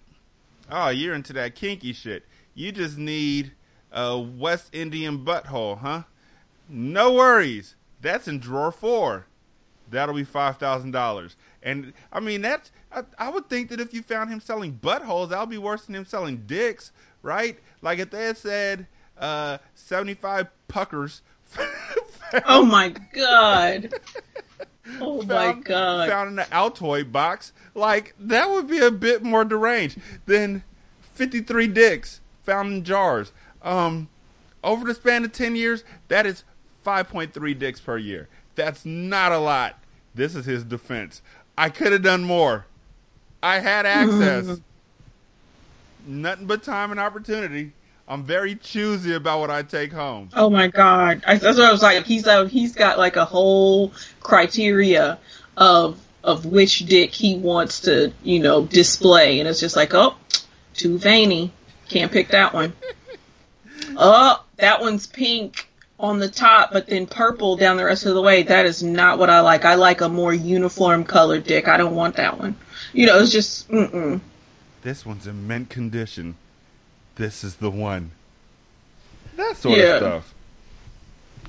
oh, 0.71 0.89
you're 0.89 1.15
into 1.15 1.33
that 1.33 1.55
kinky 1.55 1.93
shit. 1.93 2.23
You 2.55 2.71
just 2.71 2.97
need 2.97 3.51
a 3.91 4.17
West 4.19 4.69
Indian 4.73 5.25
butthole, 5.25 5.77
huh? 5.77 6.03
No 6.67 7.13
worries. 7.13 7.75
That's 8.01 8.27
in 8.27 8.39
drawer 8.39 8.71
four. 8.71 9.25
That'll 9.89 10.15
be 10.15 10.23
five 10.23 10.57
thousand 10.57 10.91
dollars. 10.91 11.35
And 11.63 11.93
I 12.13 12.19
mean, 12.19 12.41
that's 12.41 12.71
I, 12.91 13.03
I 13.17 13.29
would 13.29 13.49
think 13.49 13.69
that 13.69 13.79
if 13.79 13.93
you 13.93 14.03
found 14.03 14.29
him 14.29 14.39
selling 14.39 14.77
buttholes, 14.81 15.29
that 15.29 15.39
would 15.39 15.49
be 15.49 15.57
worse 15.57 15.85
than 15.85 15.95
him 15.95 16.05
selling 16.05 16.43
dicks, 16.45 16.91
right? 17.23 17.57
Like 17.81 17.99
if 17.99 18.11
they 18.11 18.25
had 18.25 18.37
said 18.37 18.87
uh, 19.17 19.57
seventy-five 19.75 20.47
puckers. 20.67 21.21
Oh 22.45 22.63
my 22.63 22.93
god. 23.13 23.91
Oh 25.01 25.21
my 25.21 25.53
found, 25.53 25.65
god. 25.65 26.09
Found 26.09 26.29
in 26.29 26.35
the 26.35 26.43
Altoid 26.43 27.11
box, 27.11 27.53
like 27.75 28.15
that 28.21 28.49
would 28.49 28.67
be 28.67 28.79
a 28.79 28.91
bit 28.91 29.23
more 29.23 29.45
deranged 29.45 29.99
than 30.25 30.63
fifty-three 31.13 31.67
dicks 31.67 32.21
found 32.43 32.73
in 32.73 32.83
jars. 32.83 33.31
Um, 33.61 34.09
over 34.63 34.85
the 34.85 34.93
span 34.93 35.23
of 35.23 35.31
ten 35.31 35.55
years, 35.55 35.83
that 36.07 36.25
is 36.25 36.43
five 36.83 37.09
point 37.09 37.33
three 37.33 37.53
dicks 37.53 37.79
per 37.79 37.97
year. 37.97 38.27
That's 38.55 38.85
not 38.85 39.31
a 39.31 39.37
lot. 39.37 39.79
This 40.15 40.35
is 40.35 40.45
his 40.45 40.63
defense. 40.63 41.21
I 41.57 41.69
could 41.69 41.91
have 41.91 42.01
done 42.01 42.23
more. 42.23 42.65
I 43.43 43.59
had 43.59 43.85
access. 43.85 44.59
Nothing 46.07 46.47
but 46.47 46.63
time 46.63 46.91
and 46.91 46.99
opportunity. 46.99 47.73
I'm 48.10 48.23
very 48.23 48.56
choosy 48.56 49.14
about 49.14 49.40
what 49.40 49.52
I 49.52 49.61
take 49.61 49.94
home. 49.94 50.30
Oh 50.34 50.49
my 50.49 50.68
god. 50.68 51.23
I, 51.27 51.36
that's 51.36 51.60
what 51.60 51.68
I 51.68 51.72
was 51.72 51.84
like. 51.84 52.07
He's 52.07 52.26
out, 52.26 52.49
he's 52.49 52.73
got 52.73 52.98
like 52.98 53.18
a 53.18 53.26
whole 53.26 53.94
criteria 54.19 55.19
of 55.56 55.99
of 56.23 56.45
which 56.45 56.80
dick 56.80 57.14
he 57.14 57.38
wants 57.38 57.81
to, 57.81 58.11
you 58.23 58.40
know, 58.40 58.65
display 58.65 59.40
and 59.40 59.48
it's 59.48 59.60
just 59.60 59.76
like, 59.76 59.94
"Oh, 59.94 60.15
too 60.73 60.98
veiny. 60.98 61.53
Can't 61.88 62.11
pick 62.11 62.30
that 62.30 62.52
one." 62.52 62.73
oh, 63.95 64.44
that 64.57 64.81
one's 64.81 65.06
pink 65.06 65.69
on 65.99 66.18
the 66.18 66.30
top 66.30 66.72
but 66.72 66.88
then 66.88 67.06
purple 67.06 67.57
down 67.57 67.77
the 67.77 67.86
rest 67.86 68.07
of 68.07 68.15
the 68.15 68.22
way. 68.22 68.41
That 68.41 68.65
is 68.65 68.81
not 68.81 69.19
what 69.19 69.30
I 69.30 69.41
like. 69.41 69.65
I 69.65 69.76
like 69.76 70.02
a 70.02 70.10
more 70.10 70.34
uniform 70.34 71.03
colored 71.03 71.44
dick. 71.44 71.68
I 71.68 71.77
don't 71.77 71.95
want 71.95 72.15
that 72.15 72.40
one. 72.40 72.56
You 72.91 73.06
know, 73.06 73.19
it's 73.19 73.31
just 73.31 73.69
mm-mm. 73.69 74.19
This 74.81 75.06
one's 75.06 75.27
in 75.27 75.45
mint 75.45 75.69
condition. 75.69 76.36
This 77.19 77.43
is 77.43 77.55
the 77.57 77.69
one. 77.69 78.11
That 79.35 79.57
sort 79.57 79.77
Yeah. 79.77 79.83
of 79.95 79.97
stuff. 79.97 80.33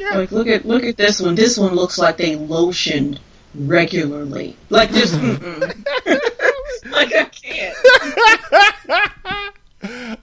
Yeah. 0.01 0.17
Like 0.17 0.33
look 0.33 0.49
at 0.49 0.65
look 0.67 0.83
at 0.83 0.97
this 0.97 1.21
one. 1.21 1.37
This 1.37 1.57
one 1.57 1.77
looks 1.77 1.97
like 1.97 2.17
they 2.17 2.35
lotioned 2.35 3.21
regularly. 3.55 4.57
Like 4.69 4.93
just 4.93 5.15
like 6.91 7.15
I 7.15 7.25
can't. 7.31 7.77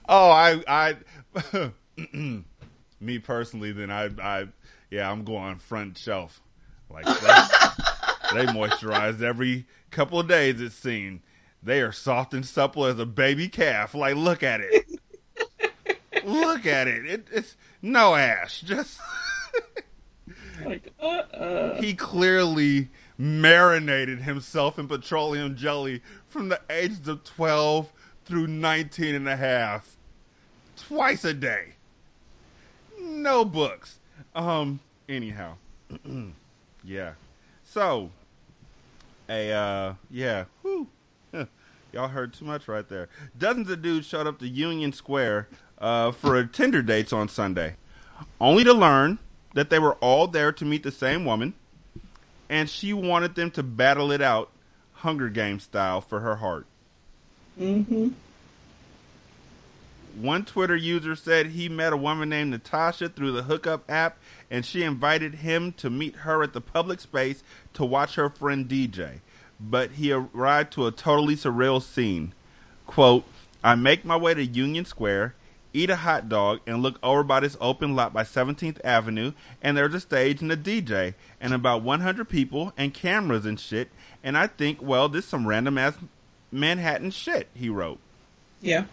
oh, 0.06 0.30
I, 0.30 0.62
I, 0.68 0.96
me 3.00 3.18
personally, 3.18 3.72
then 3.72 3.90
I, 3.90 4.10
I, 4.22 4.48
yeah, 4.90 5.10
I'm 5.10 5.24
going 5.24 5.56
front 5.56 5.96
shelf. 5.96 6.38
Like 6.90 7.06
they, 7.06 7.12
they 8.34 8.46
moisturize 8.52 9.22
every 9.22 9.64
couple 9.90 10.20
of 10.20 10.28
days. 10.28 10.60
It 10.60 10.72
seemed 10.72 11.20
they 11.62 11.80
are 11.80 11.92
soft 11.92 12.34
and 12.34 12.44
supple 12.44 12.84
as 12.84 12.98
a 12.98 13.06
baby 13.06 13.48
calf. 13.48 13.94
Like 13.94 14.16
look 14.16 14.42
at 14.42 14.60
it, 14.60 14.87
look 16.24 16.66
at 16.66 16.88
it. 16.88 17.06
it 17.06 17.26
it's 17.32 17.56
no 17.82 18.14
ash, 18.14 18.60
just. 18.62 18.98
like, 20.64 20.92
uh, 21.00 21.06
uh. 21.06 21.80
He 21.80 21.94
clearly 21.94 22.88
marinated 23.18 24.20
himself 24.20 24.78
in 24.78 24.88
petroleum 24.88 25.56
jelly 25.56 26.02
from 26.28 26.48
the 26.48 26.60
ages 26.70 27.08
of 27.08 27.24
12 27.24 27.90
through 28.24 28.46
19 28.46 29.14
and 29.14 29.28
a 29.28 29.36
half. 29.36 29.96
Twice 30.76 31.24
a 31.24 31.34
day. 31.34 31.72
No 33.00 33.44
books. 33.44 33.98
Um, 34.34 34.80
anyhow. 35.08 35.54
yeah. 36.84 37.12
So, 37.64 38.10
a, 39.28 39.52
uh, 39.52 39.94
yeah. 40.10 40.44
Whew. 40.62 40.86
Y'all 41.92 42.08
heard 42.08 42.34
too 42.34 42.44
much 42.44 42.68
right 42.68 42.88
there. 42.88 43.08
Dozens 43.38 43.70
of 43.70 43.80
dudes 43.82 44.06
showed 44.06 44.26
up 44.26 44.38
to 44.40 44.48
Union 44.48 44.92
Square 44.92 45.48
uh, 45.80 46.12
for 46.12 46.36
a 46.36 46.46
Tinder 46.46 46.82
dates 46.82 47.12
on 47.12 47.28
Sunday, 47.28 47.74
only 48.40 48.64
to 48.64 48.72
learn 48.72 49.18
that 49.54 49.70
they 49.70 49.78
were 49.78 49.94
all 49.94 50.26
there 50.26 50.52
to 50.52 50.64
meet 50.64 50.82
the 50.82 50.92
same 50.92 51.24
woman, 51.24 51.54
and 52.48 52.68
she 52.68 52.92
wanted 52.92 53.34
them 53.34 53.50
to 53.52 53.62
battle 53.62 54.12
it 54.12 54.20
out, 54.20 54.50
Hunger 54.92 55.28
Games 55.28 55.62
style, 55.62 56.00
for 56.00 56.20
her 56.20 56.36
heart. 56.36 56.66
Mm-hmm. 57.58 58.08
One 60.20 60.44
Twitter 60.44 60.74
user 60.74 61.14
said 61.14 61.46
he 61.46 61.68
met 61.68 61.92
a 61.92 61.96
woman 61.96 62.28
named 62.28 62.50
Natasha 62.50 63.08
through 63.08 63.32
the 63.32 63.42
hookup 63.42 63.88
app, 63.88 64.18
and 64.50 64.64
she 64.64 64.82
invited 64.82 65.34
him 65.34 65.72
to 65.74 65.90
meet 65.90 66.16
her 66.16 66.42
at 66.42 66.52
the 66.52 66.60
public 66.60 67.00
space 67.00 67.42
to 67.74 67.84
watch 67.84 68.16
her 68.16 68.28
friend 68.28 68.68
DJ. 68.68 69.20
But 69.60 69.92
he 69.92 70.10
arrived 70.12 70.72
to 70.72 70.86
a 70.86 70.92
totally 70.92 71.36
surreal 71.36 71.80
scene. 71.80 72.32
Quote, 72.86 73.24
I 73.62 73.76
make 73.76 74.04
my 74.04 74.16
way 74.16 74.34
to 74.34 74.44
Union 74.44 74.84
Square, 74.84 75.34
eat 75.72 75.90
a 75.90 75.96
hot 75.96 76.28
dog, 76.28 76.60
and 76.66 76.82
look 76.82 76.98
over 77.02 77.22
by 77.22 77.40
this 77.40 77.56
open 77.60 77.94
lot 77.94 78.12
by 78.12 78.22
17th 78.22 78.84
Avenue, 78.84 79.32
and 79.62 79.76
there's 79.76 79.94
a 79.94 80.00
stage 80.00 80.40
and 80.40 80.50
a 80.50 80.56
DJ, 80.56 81.14
and 81.40 81.52
about 81.52 81.82
100 81.82 82.28
people, 82.28 82.72
and 82.76 82.94
cameras 82.94 83.46
and 83.46 83.58
shit, 83.60 83.90
and 84.22 84.36
I 84.36 84.46
think, 84.46 84.80
well, 84.80 85.08
this 85.08 85.26
some 85.26 85.46
random 85.46 85.78
ass 85.78 85.94
Manhattan 86.50 87.10
shit, 87.10 87.48
he 87.54 87.68
wrote. 87.68 87.98
Yeah. 88.60 88.84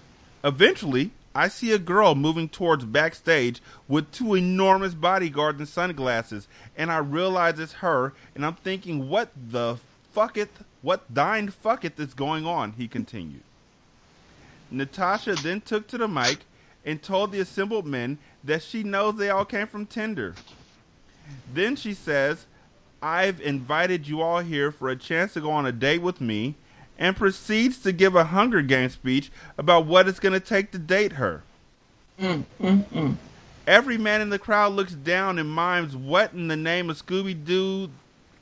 Eventually, 0.43 1.11
I 1.33 1.47
see 1.49 1.73
a 1.73 1.79
girl 1.79 2.15
moving 2.15 2.47
towards 2.47 2.85
backstage 2.85 3.61
with 3.87 4.11
two 4.11 4.35
enormous 4.35 4.93
bodyguards 4.93 5.59
and 5.59 5.67
sunglasses, 5.67 6.47
and 6.77 6.91
I 6.91 6.99
realize 6.99 7.59
it's 7.59 7.73
her, 7.73 8.13
and 8.35 8.45
I'm 8.45 8.55
thinking, 8.55 9.09
what 9.09 9.29
the 9.49 9.77
fucketh, 10.15 10.49
what 10.81 11.13
dying 11.13 11.49
fucketh 11.49 11.99
is 11.99 12.13
going 12.13 12.45
on, 12.45 12.73
he 12.73 12.87
continued. 12.87 13.43
Natasha 14.71 15.35
then 15.35 15.61
took 15.61 15.87
to 15.87 15.97
the 15.97 16.07
mic 16.07 16.39
and 16.85 17.01
told 17.01 17.31
the 17.31 17.39
assembled 17.39 17.85
men 17.85 18.17
that 18.43 18.61
she 18.61 18.83
knows 18.83 19.15
they 19.15 19.29
all 19.29 19.45
came 19.45 19.67
from 19.67 19.85
Tinder. 19.85 20.35
Then 21.53 21.75
she 21.75 21.93
says, 21.93 22.45
I've 23.01 23.41
invited 23.41 24.07
you 24.07 24.21
all 24.21 24.39
here 24.39 24.71
for 24.71 24.89
a 24.89 24.95
chance 24.95 25.33
to 25.33 25.41
go 25.41 25.51
on 25.51 25.65
a 25.65 25.71
date 25.71 26.01
with 26.01 26.21
me, 26.21 26.55
and 26.97 27.15
proceeds 27.15 27.79
to 27.79 27.91
give 27.91 28.15
a 28.15 28.23
Hunger 28.23 28.61
Games 28.61 28.93
speech 28.93 29.31
about 29.57 29.85
what 29.85 30.07
it's 30.07 30.19
going 30.19 30.33
to 30.33 30.39
take 30.39 30.71
to 30.71 30.77
date 30.77 31.11
her. 31.11 31.43
Mm, 32.19 32.45
mm, 32.61 32.85
mm. 32.85 33.15
Every 33.67 33.97
man 33.97 34.21
in 34.21 34.29
the 34.29 34.39
crowd 34.39 34.73
looks 34.73 34.93
down 34.93 35.39
and 35.39 35.49
mimes, 35.49 35.95
What 35.95 36.33
in 36.33 36.47
the 36.47 36.55
name 36.55 36.89
of 36.89 36.97
Scooby 36.97 37.45
Doo 37.45 37.89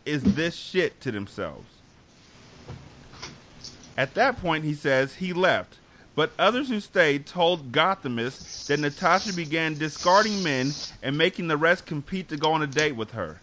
is 0.05 0.21
this 0.35 0.55
shit 0.55 0.99
to 1.01 1.11
themselves? 1.11 1.65
At 3.97 4.15
that 4.15 4.39
point, 4.41 4.63
he 4.65 4.73
says 4.73 5.15
he 5.15 5.33
left, 5.33 5.77
but 6.15 6.31
others 6.37 6.69
who 6.69 6.79
stayed 6.79 7.25
told 7.25 7.71
Gothamists 7.71 8.67
that 8.67 8.79
Natasha 8.79 9.33
began 9.33 9.77
discarding 9.77 10.43
men 10.43 10.71
and 11.01 11.17
making 11.17 11.47
the 11.47 11.57
rest 11.57 11.85
compete 11.85 12.29
to 12.29 12.37
go 12.37 12.53
on 12.53 12.61
a 12.61 12.67
date 12.67 12.95
with 12.95 13.11
her. 13.11 13.39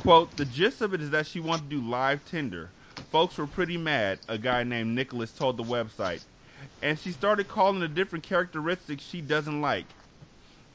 Quote, 0.00 0.36
the 0.36 0.44
gist 0.44 0.80
of 0.80 0.94
it 0.94 1.00
is 1.00 1.10
that 1.10 1.26
she 1.26 1.40
wants 1.40 1.64
to 1.64 1.68
do 1.68 1.80
live 1.80 2.24
Tinder. 2.26 2.70
Folks 3.10 3.38
were 3.38 3.46
pretty 3.46 3.76
mad, 3.76 4.18
a 4.28 4.38
guy 4.38 4.62
named 4.64 4.94
Nicholas 4.94 5.32
told 5.32 5.56
the 5.56 5.64
website. 5.64 6.20
And 6.82 6.98
she 6.98 7.12
started 7.12 7.48
calling 7.48 7.80
the 7.80 7.88
different 7.88 8.24
characteristics 8.24 9.02
she 9.02 9.20
doesn't 9.20 9.60
like. 9.60 9.86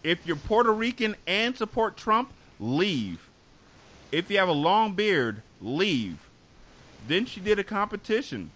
If 0.03 0.25
you're 0.25 0.35
Puerto 0.35 0.73
Rican 0.73 1.15
and 1.27 1.55
support 1.55 1.97
Trump, 1.97 2.31
leave. 2.59 3.19
If 4.11 4.29
you 4.29 4.37
have 4.37 4.49
a 4.49 4.53
long 4.53 4.93
beard, 4.93 5.41
leave. 5.61 6.17
Then 7.07 7.25
she 7.25 7.39
did 7.39 7.59
a 7.59 7.63
competition. 7.63 8.51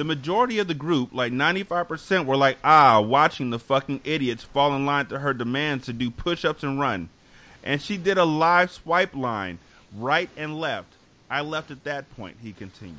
The 0.00 0.04
majority 0.04 0.60
of 0.60 0.66
the 0.66 0.72
group, 0.72 1.12
like 1.12 1.30
95%, 1.30 2.24
were 2.24 2.34
like, 2.34 2.56
ah, 2.64 3.02
watching 3.02 3.50
the 3.50 3.58
fucking 3.58 4.00
idiots 4.04 4.42
fall 4.42 4.74
in 4.74 4.86
line 4.86 5.04
to 5.08 5.18
her 5.18 5.34
demands 5.34 5.84
to 5.84 5.92
do 5.92 6.10
push 6.10 6.46
ups 6.46 6.62
and 6.62 6.80
run. 6.80 7.10
And 7.62 7.82
she 7.82 7.98
did 7.98 8.16
a 8.16 8.24
live 8.24 8.70
swipe 8.70 9.14
line, 9.14 9.58
right 9.98 10.30
and 10.38 10.58
left. 10.58 10.90
I 11.28 11.42
left 11.42 11.70
at 11.70 11.84
that 11.84 12.10
point, 12.16 12.38
he 12.42 12.54
continued. 12.54 12.96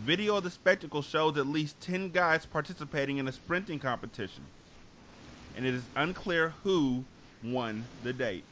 Video 0.00 0.38
of 0.38 0.44
the 0.44 0.50
spectacle 0.50 1.02
shows 1.02 1.36
at 1.36 1.46
least 1.46 1.78
10 1.82 2.12
guys 2.12 2.46
participating 2.46 3.18
in 3.18 3.28
a 3.28 3.32
sprinting 3.32 3.78
competition. 3.78 4.44
And 5.54 5.66
it 5.66 5.74
is 5.74 5.84
unclear 5.94 6.54
who 6.62 7.04
won 7.44 7.84
the 8.04 8.14
date. 8.14 8.44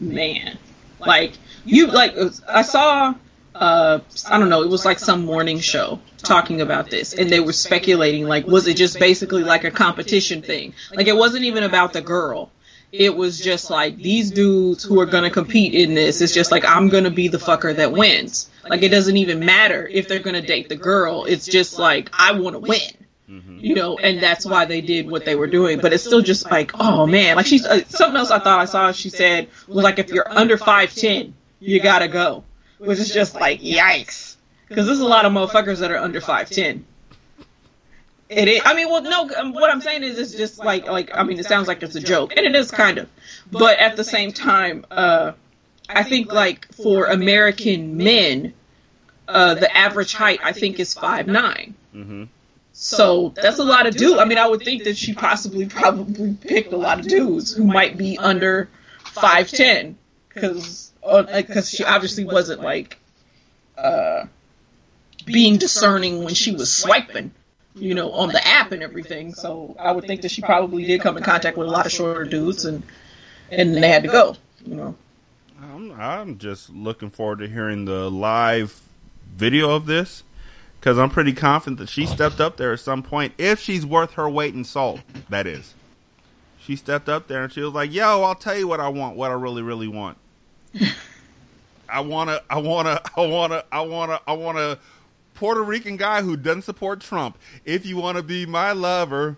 Man. 0.00 0.58
Like, 0.98 1.34
you, 1.64 1.86
like, 1.86 2.16
I 2.48 2.62
saw 2.62 3.14
uh, 3.54 4.00
I 4.28 4.38
don't 4.38 4.48
know, 4.48 4.62
it 4.62 4.68
was 4.68 4.84
like 4.84 4.98
some 4.98 5.24
morning 5.24 5.60
show 5.60 6.00
talking 6.18 6.60
about 6.60 6.90
this, 6.90 7.14
and 7.14 7.30
they 7.30 7.40
were 7.40 7.52
speculating 7.52 8.26
like, 8.26 8.46
was 8.46 8.66
it 8.66 8.76
just 8.76 8.98
basically 8.98 9.44
like 9.44 9.64
a 9.64 9.70
competition 9.70 10.42
thing? 10.42 10.74
Like, 10.92 11.06
it 11.06 11.16
wasn't 11.16 11.44
even 11.44 11.62
about 11.62 11.92
the 11.92 12.00
girl. 12.00 12.50
It 12.90 13.16
was 13.16 13.40
just 13.40 13.70
like 13.70 13.96
these 13.96 14.30
dudes 14.30 14.84
who 14.84 15.00
are 15.00 15.06
gonna 15.06 15.30
compete 15.30 15.74
in 15.74 15.94
this. 15.94 16.20
It's 16.20 16.32
just 16.32 16.52
like 16.52 16.64
I'm 16.64 16.90
gonna 16.90 17.10
be 17.10 17.26
the 17.26 17.38
fucker 17.38 17.74
that 17.74 17.90
wins. 17.90 18.48
Like 18.68 18.82
it 18.82 18.90
doesn't 18.90 19.16
even 19.16 19.44
matter 19.44 19.84
if 19.84 20.06
they're 20.06 20.20
gonna 20.20 20.40
date 20.40 20.68
the 20.68 20.76
girl. 20.76 21.24
It's 21.24 21.44
just 21.44 21.76
like 21.76 22.10
I 22.12 22.38
want 22.38 22.54
to 22.54 22.60
win. 22.60 22.78
Mm-hmm. 23.28 23.58
You 23.58 23.74
know, 23.74 23.98
and 23.98 24.22
that's 24.22 24.46
why 24.46 24.66
they 24.66 24.80
did 24.80 25.10
what 25.10 25.24
they 25.24 25.34
were 25.34 25.48
doing. 25.48 25.80
But 25.80 25.92
it's 25.92 26.04
still 26.04 26.22
just 26.22 26.48
like, 26.48 26.70
oh 26.78 27.04
man, 27.04 27.34
like 27.34 27.46
she's 27.46 27.66
uh, 27.66 27.84
something 27.88 28.16
else 28.16 28.30
I 28.30 28.38
thought 28.38 28.60
I 28.60 28.66
saw. 28.66 28.92
She 28.92 29.10
said 29.10 29.48
was 29.66 29.82
like 29.82 29.98
if 29.98 30.10
you're 30.10 30.30
under 30.30 30.56
five 30.56 30.94
ten, 30.94 31.34
you 31.58 31.80
gotta 31.80 32.06
go 32.06 32.44
which 32.84 32.98
is 32.98 33.12
just 33.12 33.34
like 33.34 33.60
yikes, 33.60 34.36
because 34.68 34.86
there's 34.86 35.00
a 35.00 35.06
lot 35.06 35.24
of 35.24 35.32
motherfuckers 35.32 35.80
that 35.80 35.90
are 35.90 35.98
under 35.98 36.20
five 36.20 36.50
ten. 36.50 36.84
It 38.28 38.48
is. 38.48 38.62
I 38.64 38.74
mean, 38.74 38.88
well, 38.88 39.02
no. 39.02 39.30
Um, 39.36 39.52
what 39.52 39.70
I'm 39.70 39.82
saying 39.82 40.02
is, 40.02 40.18
it's 40.18 40.34
just 40.34 40.58
like, 40.58 40.86
like. 40.86 41.10
I 41.14 41.22
mean, 41.24 41.38
it 41.38 41.46
sounds 41.46 41.68
like 41.68 41.82
it's 41.82 41.94
a 41.94 42.00
joke, 42.00 42.34
and 42.36 42.46
it 42.46 42.56
is 42.56 42.70
kind 42.70 42.98
of. 42.98 43.08
But 43.52 43.78
at 43.78 43.96
the 43.96 44.04
same 44.04 44.32
time, 44.32 44.86
uh, 44.90 45.32
I 45.88 46.02
think 46.02 46.32
like 46.32 46.72
for 46.72 47.06
American 47.06 47.98
men, 47.98 48.54
uh, 49.28 49.54
the 49.54 49.74
average 49.76 50.14
height 50.14 50.40
I 50.42 50.52
think 50.52 50.80
is 50.80 50.94
five 50.94 51.26
nine. 51.26 51.74
Mm-hmm. 51.94 52.24
So 52.72 53.34
that's 53.36 53.58
a 53.58 53.64
lot 53.64 53.86
of 53.86 53.94
dudes. 53.94 54.18
I 54.18 54.24
mean, 54.24 54.38
I 54.38 54.48
would 54.48 54.62
think 54.62 54.84
that 54.84 54.96
she 54.96 55.14
possibly 55.14 55.66
probably 55.66 56.34
picked 56.34 56.72
a 56.72 56.76
lot 56.76 56.98
of 56.98 57.06
dudes 57.06 57.54
who 57.54 57.64
might 57.64 57.96
be 57.96 58.18
under 58.18 58.68
five 59.04 59.48
ten, 59.48 59.96
because 60.28 60.83
because 61.04 61.68
she 61.68 61.84
obviously 61.84 62.24
wasn't 62.24 62.62
like 62.62 62.98
uh, 63.76 64.26
being 65.24 65.58
discerning 65.58 66.24
when 66.24 66.34
she 66.34 66.52
was 66.52 66.74
swiping, 66.74 67.32
you 67.74 67.94
know, 67.94 68.12
on 68.12 68.28
the 68.28 68.46
app 68.46 68.72
and 68.72 68.82
everything. 68.82 69.34
So 69.34 69.76
I 69.78 69.92
would 69.92 70.06
think 70.06 70.22
that 70.22 70.30
she 70.30 70.42
probably 70.42 70.84
did 70.84 71.00
come 71.00 71.16
in 71.16 71.22
contact 71.22 71.56
with 71.56 71.68
a 71.68 71.70
lot 71.70 71.86
of 71.86 71.92
shorter 71.92 72.24
dudes, 72.24 72.64
and 72.64 72.82
and 73.50 73.74
they 73.74 73.88
had 73.88 74.02
to 74.04 74.08
go, 74.08 74.36
you 74.64 74.74
know. 74.74 74.96
I'm 75.62 75.92
I'm 75.92 76.38
just 76.38 76.70
looking 76.70 77.10
forward 77.10 77.40
to 77.40 77.48
hearing 77.48 77.84
the 77.84 78.10
live 78.10 78.78
video 79.34 79.70
of 79.70 79.86
this 79.86 80.22
because 80.78 80.98
I'm 80.98 81.10
pretty 81.10 81.32
confident 81.32 81.78
that 81.78 81.88
she 81.88 82.06
stepped 82.06 82.40
up 82.40 82.56
there 82.56 82.72
at 82.72 82.80
some 82.80 83.02
point 83.02 83.34
if 83.38 83.60
she's 83.60 83.86
worth 83.86 84.12
her 84.12 84.28
weight 84.28 84.54
in 84.54 84.64
salt. 84.64 85.00
That 85.30 85.46
is. 85.46 85.74
She 86.60 86.76
stepped 86.76 87.08
up 87.08 87.26
there 87.28 87.44
and 87.44 87.52
she 87.52 87.60
was 87.60 87.72
like, 87.72 87.92
"Yo, 87.92 88.22
I'll 88.22 88.34
tell 88.34 88.56
you 88.56 88.68
what 88.68 88.80
I 88.80 88.88
want, 88.88 89.16
what 89.16 89.30
I 89.30 89.34
really, 89.34 89.62
really 89.62 89.88
want." 89.88 90.16
I 91.88 92.00
wanna, 92.00 92.40
I 92.50 92.58
wanna, 92.58 93.00
I 93.16 93.26
wanna, 93.26 93.64
I 93.70 93.80
wanna, 93.82 94.20
I 94.26 94.32
want 94.32 94.58
a 94.58 94.78
Puerto 95.34 95.62
Rican 95.62 95.96
guy 95.96 96.22
who 96.22 96.36
doesn't 96.36 96.62
support 96.62 97.00
Trump. 97.00 97.38
If 97.64 97.86
you 97.86 97.96
want 97.96 98.16
to 98.16 98.22
be 98.22 98.46
my 98.46 98.72
lover, 98.72 99.36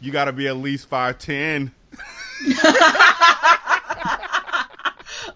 you 0.00 0.12
got 0.12 0.26
to 0.26 0.32
be 0.32 0.48
at 0.48 0.56
least 0.56 0.88
five 0.88 1.18
ten. 1.18 1.72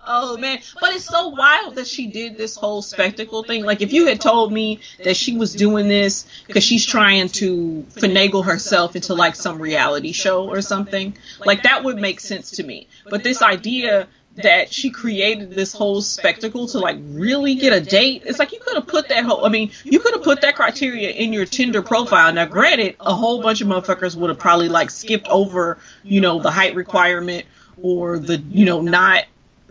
oh 0.07 0.37
man, 0.39 0.59
but 0.81 0.93
it's 0.95 1.07
so 1.07 1.29
wild 1.29 1.77
that 1.77 1.87
she 1.87 2.09
did 2.09 2.37
this 2.37 2.57
whole 2.57 2.83
spectacle 2.83 3.43
thing. 3.45 3.65
Like 3.65 3.81
if 3.81 3.93
you 3.93 4.07
had 4.07 4.21
told 4.21 4.53
me 4.53 4.81
that 5.03 5.17
she 5.17 5.37
was 5.37 5.55
doing 5.55 5.89
this 5.89 6.27
because 6.47 6.65
she's 6.65 6.85
trying 6.85 7.29
to 7.29 7.87
finagle 7.91 8.45
herself 8.45 8.97
into 8.97 9.15
like 9.15 9.37
some 9.37 9.61
reality 9.61 10.13
show 10.13 10.49
or 10.49 10.61
something, 10.61 11.17
like 11.45 11.63
that 11.63 11.85
would 11.85 11.97
make 11.97 12.21
sense 12.21 12.53
to 12.53 12.63
me. 12.63 12.89
But 13.09 13.23
this 13.23 13.43
idea 13.43 14.09
that 14.37 14.73
she 14.73 14.91
created 14.91 15.51
this 15.51 15.73
whole 15.73 16.01
spectacle 16.01 16.69
to 16.69 16.79
like 16.79 16.99
really 17.01 17.57
get 17.57 17.73
a 17.73 17.81
date. 17.81 18.23
It's 18.25 18.39
like 18.39 18.53
you 18.53 18.61
could 18.61 18.77
have 18.77 18.87
put 18.87 19.09
that 19.09 19.25
whole, 19.25 19.45
I 19.45 19.49
mean, 19.49 19.73
you 19.85 19.99
could 19.99 20.15
have 20.15 20.23
put 20.23 20.43
that 20.43 20.57
criteria 20.57 21.11
in 21.11 21.33
your 21.33 21.47
Tinder 21.47 21.83
profile. 21.83 22.33
Now, 22.33 22.47
granted, 22.47 22.97
a 23.01 23.15
whole 23.15 23.43
bunch 23.43 23.61
of 23.61 23.69
motherfuckers 23.69 24.17
would 24.17 24.31
have 24.31 24.39
probably 24.39 24.69
like 24.69 24.91
skipped 24.91 25.29
over, 25.29 25.79
you 26.03 26.21
know, 26.21 26.41
the 26.41 26.51
height 26.51 26.75
requirement 26.75 27.45
or 27.83 28.19
the, 28.19 28.39
you 28.39 28.65
know, 28.65 28.81
not 28.81 29.25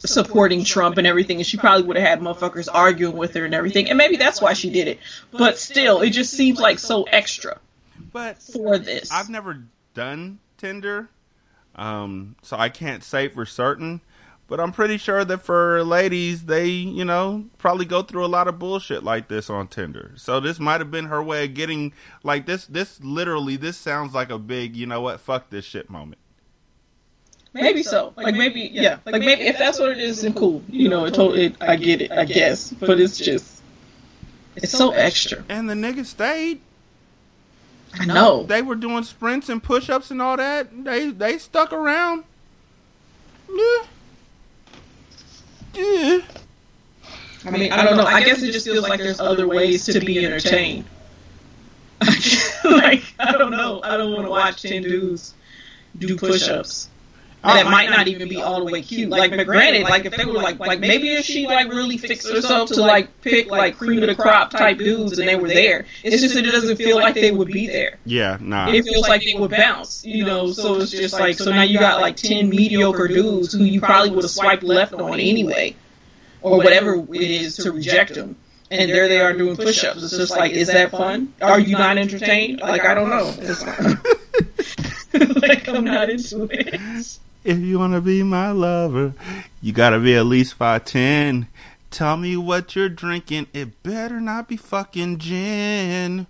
supporting 0.06 0.64
Trump 0.64 0.98
and 0.98 1.06
everything, 1.06 1.38
and 1.38 1.45
she 1.45 1.57
probably 1.57 1.86
would 1.86 1.98
have 1.98 2.07
had 2.07 2.19
motherfuckers 2.22 2.68
arguing 2.72 3.18
with 3.18 3.34
her 3.36 3.45
and 3.45 3.53
everything, 3.53 3.90
and 3.90 3.98
maybe 3.98 4.15
that's 4.15 4.41
why 4.41 4.53
she 4.53 4.69
did 4.69 4.88
it. 4.88 4.99
But 5.31 5.57
still, 5.57 6.02
it 6.02 6.11
just 6.11 6.34
seems 6.34 6.60
like 6.60 6.80
so 6.80 7.03
extra. 7.03 7.60
But 8.11 8.41
for 8.41 8.77
this, 8.77 9.11
I've 9.11 9.30
never 9.30 9.64
done 9.94 10.40
Tinder, 10.57 11.10
um, 11.76 12.36
so 12.44 12.57
I 12.57 12.69
can't 12.69 13.03
say 13.03 13.27
for 13.27 13.45
certain. 13.45 14.02
But 14.49 14.59
I'm 14.59 14.71
pretty 14.71 14.97
sure 14.97 15.23
that 15.23 15.43
for 15.43 15.84
ladies, 15.84 16.43
they, 16.43 16.65
you 16.65 17.05
know, 17.05 17.45
probably 17.59 17.85
go 17.85 18.01
through 18.01 18.26
a 18.26 18.27
lot 18.27 18.47
of 18.47 18.57
bullshit 18.57 19.03
like 19.03 19.27
this 19.27 19.47
on 19.51 19.67
Tinder. 19.67 20.13
So 20.15 20.39
this 20.39 20.59
might 20.59 20.81
have 20.81 20.89
been 20.89 21.05
her 21.05 21.21
way 21.21 21.45
of 21.45 21.53
getting 21.53 21.93
like 22.23 22.47
this. 22.47 22.65
This 22.65 22.99
literally, 23.03 23.57
this 23.57 23.77
sounds 23.77 24.15
like 24.15 24.31
a 24.31 24.39
big, 24.39 24.76
you 24.76 24.88
know 24.88 25.01
what, 25.01 25.19
fuck 25.19 25.51
this 25.51 25.65
shit 25.65 25.88
moment. 25.91 26.19
Maybe 27.53 27.84
so. 27.84 28.13
Like 28.17 28.34
maybe, 28.34 28.61
yeah. 28.73 28.97
Like 29.05 29.21
maybe 29.21 29.43
if 29.43 29.59
that's 29.59 29.80
what 29.80 29.91
it 29.91 29.99
is, 29.99 30.23
then 30.23 30.34
cool. 30.34 30.63
You 30.67 30.89
know, 30.89 31.05
it 31.05 31.13
totally. 31.13 31.55
I 31.61 31.76
get 31.76 32.01
it. 32.01 32.11
I 32.11 32.26
guess, 32.26 32.71
but 32.71 32.99
it's 32.99 33.19
just, 33.19 33.61
it's 34.55 34.71
so 34.71 34.91
extra. 34.91 35.43
And 35.47 35.69
the 35.69 35.76
nigga 35.76 36.05
stayed. 36.05 36.59
I 37.93 38.05
know. 38.05 38.43
They 38.43 38.63
were 38.63 38.76
doing 38.76 39.03
sprints 39.03 39.49
and 39.49 39.61
push-ups 39.61 40.09
and 40.09 40.21
all 40.21 40.38
that. 40.38 40.69
They 40.84 41.09
they 41.11 41.38
stuck 41.38 41.71
around. 41.71 42.23
Yeah. 43.47 43.84
Yeah. 45.73 46.21
I 47.45 47.51
mean, 47.51 47.71
I 47.71 47.83
don't 47.83 47.97
know. 47.97 48.05
I 48.05 48.23
guess 48.23 48.43
it 48.43 48.51
just 48.51 48.65
feels 48.67 48.87
like 48.87 48.99
there's 48.99 49.19
other 49.19 49.47
ways 49.47 49.85
to 49.85 49.99
be 49.99 50.25
entertained. 50.25 50.85
like 52.63 53.03
I 53.19 53.31
don't 53.33 53.51
know. 53.51 53.81
I 53.83 53.97
don't 53.97 54.13
want 54.13 54.25
to 54.25 54.31
watch 54.31 54.61
ten 54.61 54.83
dudes 54.83 55.33
do 55.97 56.17
push-ups. 56.17 56.89
That 57.41 57.68
uh, 57.68 57.70
might 57.70 57.90
not 57.90 58.10
even 58.10 58.28
be 58.28 58.41
all 58.41 58.66
the 58.66 58.72
way 58.72 58.82
cute. 58.82 59.10
Like, 59.10 59.32
but 59.32 59.45
granted, 59.45 59.84
like 59.84 60.03
if 60.03 60.16
they 60.18 60.26
were 60.26 60.34
like, 60.34 60.60
like 60.60 60.82
maybe 60.82 61.10
if 61.14 61.24
she 61.26 61.48
like 61.48 61.70
really 61.70 61.98
fixed 61.98 62.30
herself 62.30 62.70
to 62.72 62.82
like 62.82 63.22
pick 63.22 63.49
like 63.49 63.78
cream 63.78 64.03
of 64.03 64.07
the 64.10 64.16
crop 64.16 64.52
type 64.52 64.78
dudes 64.78 65.18
and 65.20 65.28
they 65.28 65.38
were 65.38 65.48
there, 65.48 65.86
it's 66.03 66.22
just 66.22 66.36
that 66.36 66.45
it 66.45 66.52
doesn't 66.52 66.76
feel 66.76 66.98
like 66.98 67.16
they 67.16 67.32
would 67.32 67.48
be 67.48 67.68
there. 67.68 67.98
Yeah, 68.06 68.38
nah. 68.41 68.70
It 68.70 68.84
feels 68.84 69.07
like 69.07 69.24
they 69.24 69.36
would 69.36 69.52
bounce, 69.52 70.06
you 70.06 70.26
know. 70.26 70.52
So 70.52 70.82
it's 70.82 70.91
just 70.91 71.18
like, 71.18 71.38
so 71.38 71.52
now 71.52 71.61
you 71.61 71.80
got 71.80 72.02
like 72.02 72.18
ten 72.18 72.49
mediocre 72.49 73.07
dudes 73.07 73.53
who 73.53 73.64
you 73.64 73.80
probably 73.80 74.11
would 74.11 74.24
have 74.24 74.32
swiped 74.32 74.64
left 74.64 74.94
on 74.94 75.20
anyway, 75.20 75.76
or 76.41 76.57
whatever 76.57 76.95
it 76.95 77.22
is 77.22 77.56
to 77.57 77.72
reject 77.72 78.16
them. 78.16 78.36
And 78.72 78.91
there 78.91 79.07
they 79.07 79.20
are 79.20 79.34
doing 79.34 79.56
push-ups. 79.56 80.03
It's 80.03 80.16
just 80.16 80.38
like, 80.38 80.52
is 80.52 80.68
that 80.68 80.91
fun? 80.91 81.34
Are 81.41 81.60
you 81.60 81.76
not 81.78 81.98
entertained? 81.98 82.60
Like 82.60 82.86
I 82.86 82.94
don't 82.94 83.10
know. 83.10 83.34
like 85.41 85.68
I'm 85.68 85.86
not 85.86 86.10
into 86.10 86.48
it. 86.52 87.20
If 87.44 87.60
you 87.60 87.80
wanna 87.80 88.02
be 88.02 88.24
my 88.24 88.52
lover, 88.52 89.14
you 89.61 89.72
gotta 89.72 89.99
be 89.99 90.16
at 90.16 90.26
least 90.26 90.56
five 90.56 90.86
ten. 90.86 91.48
Tell 91.91 92.18
me 92.18 92.38
what 92.38 92.76
you're 92.76 92.90
drinking. 92.90 93.48
It 93.53 93.82
better 93.82 94.22
not 94.22 94.48
be 94.48 94.57
fucking 94.57 95.18
gin. 95.18 96.28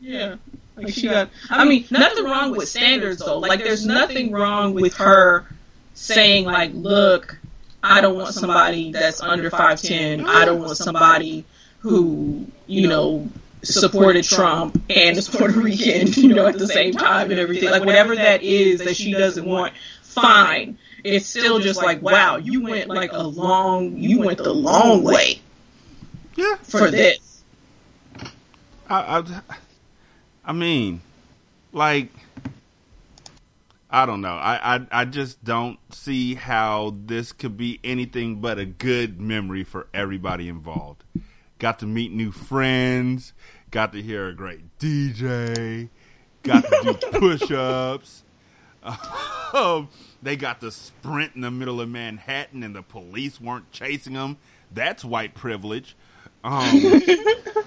Yeah. 0.00 0.36
Like 0.76 0.92
she 0.92 1.08
got. 1.08 1.30
I 1.50 1.64
mean, 1.64 1.86
nothing 1.90 2.24
wrong 2.24 2.52
with 2.52 2.68
standards 2.68 3.24
though. 3.24 3.38
Like 3.38 3.62
there's 3.62 3.86
nothing 3.86 4.32
wrong 4.32 4.74
with 4.74 4.94
her 4.94 5.46
saying 5.94 6.44
like, 6.44 6.72
look, 6.74 7.38
I 7.82 8.00
don't 8.00 8.16
want 8.16 8.34
somebody 8.34 8.92
that's 8.92 9.20
under 9.20 9.50
five 9.50 9.80
ten. 9.80 10.26
I 10.26 10.44
don't 10.44 10.60
want 10.60 10.76
somebody 10.76 11.44
who 11.80 12.46
you 12.66 12.88
know 12.88 13.28
supported 13.62 14.24
Trump 14.24 14.80
and 14.90 15.16
is 15.16 15.28
Puerto 15.28 15.58
Rican, 15.58 16.12
you 16.16 16.34
know, 16.34 16.46
at 16.46 16.58
the 16.58 16.66
same 16.66 16.92
time 16.92 17.30
and 17.30 17.40
everything. 17.40 17.70
Like 17.70 17.84
whatever 17.84 18.14
that 18.16 18.42
is 18.42 18.80
that 18.80 18.96
she 18.96 19.12
doesn't 19.12 19.44
want, 19.44 19.74
fine. 20.14 20.78
It's 21.02 21.26
still 21.26 21.58
just 21.58 21.82
like, 21.82 22.00
wow, 22.00 22.36
you 22.36 22.62
went 22.62 22.88
like 22.88 23.12
a 23.12 23.22
long, 23.22 23.98
you 23.98 24.20
went 24.20 24.38
the 24.38 24.52
long 24.52 25.02
way. 25.02 25.40
Yeah. 26.34 26.56
For 26.62 26.90
this. 26.90 27.42
I, 28.88 29.18
I, 29.18 29.24
I 30.44 30.52
mean, 30.52 31.00
like, 31.72 32.08
I 33.90 34.06
don't 34.06 34.22
know. 34.22 34.34
I, 34.34 34.76
I, 34.76 34.86
I 34.90 35.04
just 35.04 35.42
don't 35.44 35.78
see 35.94 36.34
how 36.34 36.96
this 37.06 37.32
could 37.32 37.56
be 37.56 37.78
anything 37.84 38.40
but 38.40 38.58
a 38.58 38.64
good 38.64 39.20
memory 39.20 39.62
for 39.62 39.86
everybody 39.94 40.48
involved. 40.48 41.04
Got 41.60 41.78
to 41.78 41.86
meet 41.86 42.12
new 42.12 42.32
friends. 42.32 43.32
Got 43.70 43.92
to 43.92 44.02
hear 44.02 44.28
a 44.28 44.34
great 44.34 44.78
DJ. 44.78 45.88
Got 46.42 46.64
to 46.64 46.80
do 46.82 46.94
push-ups. 47.18 48.23
Um, 48.84 49.88
they 50.22 50.36
got 50.36 50.60
to 50.60 50.70
sprint 50.70 51.34
in 51.34 51.40
the 51.40 51.50
middle 51.50 51.80
of 51.80 51.88
Manhattan, 51.88 52.62
and 52.62 52.74
the 52.74 52.82
police 52.82 53.40
weren't 53.40 53.70
chasing 53.72 54.14
them. 54.14 54.36
That's 54.72 55.04
white 55.04 55.34
privilege. 55.34 55.96
Um, 56.42 57.02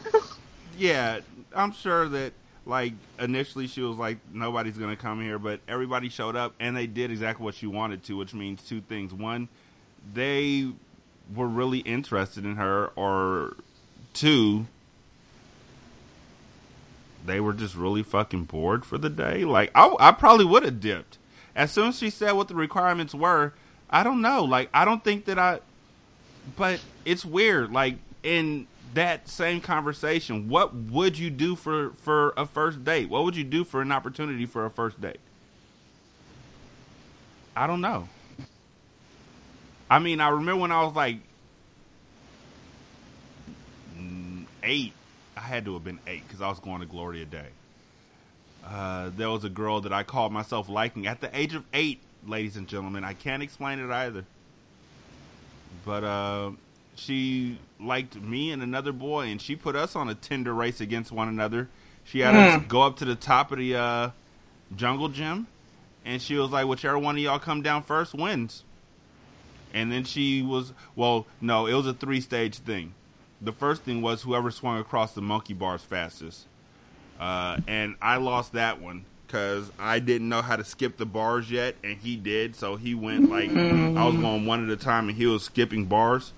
yeah, 0.77 1.19
I'm 1.55 1.71
sure 1.71 2.07
that 2.09 2.33
like 2.65 2.93
initially 3.17 3.67
she 3.67 3.81
was 3.81 3.97
like 3.97 4.17
nobody's 4.31 4.77
gonna 4.77 4.97
come 4.97 5.21
here, 5.21 5.39
but 5.39 5.61
everybody 5.67 6.09
showed 6.09 6.35
up 6.35 6.53
and 6.59 6.75
they 6.75 6.85
did 6.85 7.11
exactly 7.11 7.43
what 7.43 7.55
she 7.55 7.65
wanted 7.65 8.03
to, 8.05 8.17
which 8.17 8.33
means 8.33 8.61
two 8.61 8.81
things. 8.81 9.13
One, 9.13 9.47
they 10.13 10.69
were 11.33 11.47
really 11.47 11.79
interested 11.79 12.45
in 12.45 12.55
her, 12.57 12.87
or 12.95 13.55
two, 14.13 14.65
they 17.27 17.39
were 17.39 17.53
just 17.53 17.75
really 17.75 18.03
fucking 18.03 18.45
bored 18.45 18.85
for 18.85 18.97
the 18.97 19.09
day. 19.09 19.45
Like 19.45 19.71
I, 19.75 19.93
I 19.99 20.11
probably 20.11 20.45
would 20.45 20.63
have 20.63 20.79
dipped 20.79 21.17
as 21.55 21.71
soon 21.71 21.89
as 21.89 21.97
she 21.97 22.09
said 22.09 22.31
what 22.31 22.47
the 22.47 22.55
requirements 22.55 23.13
were. 23.13 23.53
I 23.89 24.03
don't 24.03 24.21
know. 24.21 24.43
Like 24.45 24.69
I 24.73 24.85
don't 24.85 25.03
think 25.03 25.25
that 25.25 25.37
I. 25.37 25.59
But 26.55 26.79
it's 27.05 27.25
weird. 27.25 27.71
Like 27.71 27.97
in 28.23 28.67
that 28.93 29.27
same 29.27 29.61
conversation, 29.61 30.49
what 30.49 30.73
would 30.73 31.17
you 31.17 31.29
do 31.29 31.55
for 31.55 31.91
for 32.01 32.33
a 32.37 32.45
first 32.45 32.83
date? 32.83 33.09
What 33.09 33.23
would 33.25 33.35
you 33.35 33.43
do 33.43 33.63
for 33.63 33.81
an 33.81 33.91
opportunity 33.91 34.45
for 34.45 34.65
a 34.65 34.69
first 34.69 34.99
date? 34.99 35.19
I 37.55 37.67
don't 37.67 37.81
know. 37.81 38.07
I 39.89 39.99
mean, 39.99 40.19
I 40.21 40.29
remember 40.29 40.61
when 40.61 40.71
I 40.71 40.83
was 40.83 40.95
like 40.95 41.17
eight. 44.63 44.93
I 45.37 45.41
had 45.41 45.65
to 45.65 45.73
have 45.73 45.83
been 45.83 45.99
eight 46.07 46.27
because 46.27 46.41
I 46.41 46.49
was 46.49 46.59
going 46.59 46.79
to 46.79 46.87
Gloria 46.87 47.25
Day. 47.25 47.47
Uh, 48.65 49.11
there 49.15 49.29
was 49.29 49.43
a 49.43 49.49
girl 49.49 49.81
that 49.81 49.93
I 49.93 50.03
called 50.03 50.33
myself 50.33 50.67
liking 50.67 51.05
at 51.07 51.21
the 51.21 51.29
age 51.37 51.53
of 51.53 51.63
eight, 51.73 52.01
ladies 52.25 52.57
and 52.57 52.67
gentlemen. 52.67 53.03
I 53.03 53.13
can't 53.13 53.43
explain 53.43 53.79
it 53.79 53.89
either. 53.91 54.25
But 55.85 56.03
uh, 56.03 56.51
she 56.95 57.59
liked 57.79 58.15
me 58.15 58.51
and 58.51 58.63
another 58.63 58.91
boy, 58.91 59.27
and 59.27 59.41
she 59.41 59.55
put 59.55 59.75
us 59.75 59.95
on 59.95 60.09
a 60.09 60.15
Tinder 60.15 60.53
race 60.53 60.81
against 60.81 61.11
one 61.11 61.27
another. 61.29 61.69
She 62.05 62.19
had 62.19 62.35
us 62.35 62.63
go 62.67 62.81
up 62.81 62.97
to 62.97 63.05
the 63.05 63.15
top 63.15 63.51
of 63.51 63.59
the 63.59 63.75
uh, 63.75 64.09
jungle 64.75 65.09
gym, 65.09 65.45
and 66.03 66.21
she 66.21 66.35
was 66.35 66.49
like, 66.49 66.65
"Whichever 66.65 66.97
one 66.97 67.15
of 67.15 67.21
y'all 67.21 67.39
come 67.39 67.61
down 67.61 67.83
first 67.83 68.13
wins." 68.13 68.63
And 69.73 69.91
then 69.91 70.05
she 70.05 70.41
was, 70.41 70.73
well, 70.95 71.27
no, 71.41 71.67
it 71.67 71.73
was 71.73 71.85
a 71.87 71.93
three-stage 71.93 72.57
thing. 72.59 72.93
The 73.41 73.51
first 73.51 73.83
thing 73.83 74.01
was 74.01 74.21
whoever 74.21 74.51
swung 74.51 74.79
across 74.79 75.13
the 75.13 75.21
monkey 75.21 75.53
bars 75.53 75.81
fastest, 75.81 76.45
uh, 77.19 77.59
and 77.67 77.95
I 78.01 78.17
lost 78.17 78.53
that 78.53 78.81
one 78.81 79.05
because 79.25 79.71
I 79.77 79.99
didn't 79.99 80.29
know 80.29 80.41
how 80.41 80.55
to 80.55 80.63
skip 80.63 80.97
the 80.97 81.05
bars 81.05 81.51
yet, 81.51 81.75
and 81.83 81.97
he 81.97 82.15
did. 82.15 82.55
So 82.55 82.77
he 82.77 82.95
went 82.95 83.29
like 83.29 83.49
I 83.51 84.05
was 84.05 84.15
going 84.15 84.45
one 84.45 84.63
at 84.63 84.71
a 84.71 84.81
time, 84.81 85.09
and 85.09 85.17
he 85.17 85.25
was 85.27 85.43
skipping 85.43 85.85
bars. 85.85 86.31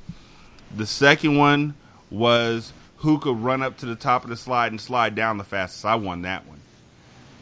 The 0.76 0.86
second 0.86 1.38
one 1.38 1.76
was 2.12 2.74
who 2.98 3.20
could 3.20 3.38
run 3.38 3.62
up 3.62 3.78
to 3.78 3.86
the 3.86 3.96
top 3.96 4.24
of 4.24 4.30
the 4.30 4.36
slide 4.36 4.72
and 4.72 4.82
slide 4.82 5.16
down 5.16 5.38
the 5.38 5.44
fastest. 5.44 5.86
I 5.86 5.96
won 5.96 6.24
that 6.24 6.46
one. 6.48 6.60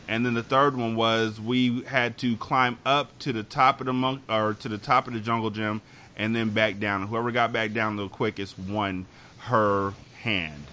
And 0.08 0.26
then 0.26 0.36
the 0.36 0.44
third 0.44 0.78
one 0.78 0.96
was 0.96 1.40
we 1.40 1.82
had 1.84 2.18
to 2.20 2.38
climb 2.38 2.78
up 2.86 3.18
to 3.20 3.34
the 3.34 3.44
top 3.44 3.82
of 3.82 3.88
the 3.88 3.94
monk 3.94 4.22
or 4.30 4.54
to 4.54 4.70
the 4.70 4.78
top 4.78 5.08
of 5.08 5.14
the 5.14 5.20
jungle 5.20 5.50
gym 5.50 5.82
and 6.16 6.36
then 6.36 6.52
back 6.52 6.80
down. 6.80 7.02
And 7.02 7.10
whoever 7.10 7.32
got 7.32 7.52
back 7.52 7.74
down 7.74 7.98
the 7.98 8.08
quickest 8.08 8.58
won 8.58 9.06
her 9.48 9.94
hand. 10.22 10.64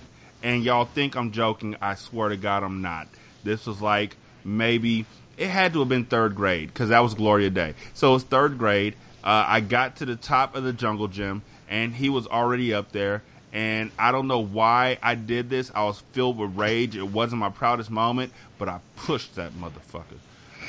And 0.42 0.62
y'all 0.62 0.84
think 0.84 1.16
I'm 1.16 1.32
joking? 1.32 1.76
I 1.80 1.94
swear 1.94 2.28
to 2.28 2.36
God, 2.36 2.62
I'm 2.62 2.82
not. 2.82 3.08
This 3.44 3.66
was 3.66 3.80
like 3.80 4.16
maybe 4.44 5.06
it 5.36 5.48
had 5.48 5.72
to 5.72 5.80
have 5.80 5.88
been 5.88 6.04
third 6.04 6.34
grade 6.34 6.68
because 6.68 6.90
that 6.90 7.00
was 7.00 7.14
Gloria 7.14 7.50
Day. 7.50 7.74
So 7.94 8.10
it 8.10 8.14
was 8.14 8.24
third 8.24 8.58
grade. 8.58 8.94
Uh, 9.22 9.44
I 9.46 9.60
got 9.60 9.96
to 9.96 10.04
the 10.04 10.16
top 10.16 10.54
of 10.54 10.64
the 10.64 10.72
jungle 10.72 11.08
gym 11.08 11.42
and 11.68 11.94
he 11.94 12.08
was 12.08 12.26
already 12.26 12.74
up 12.74 12.92
there. 12.92 13.22
And 13.52 13.92
I 13.98 14.10
don't 14.12 14.26
know 14.26 14.40
why 14.40 14.98
I 15.02 15.14
did 15.14 15.48
this. 15.48 15.70
I 15.74 15.84
was 15.84 16.00
filled 16.12 16.38
with 16.38 16.56
rage. 16.56 16.96
It 16.96 17.06
wasn't 17.06 17.38
my 17.40 17.50
proudest 17.50 17.90
moment, 17.90 18.32
but 18.58 18.68
I 18.68 18.80
pushed 18.96 19.36
that 19.36 19.52
motherfucker. 19.52 20.18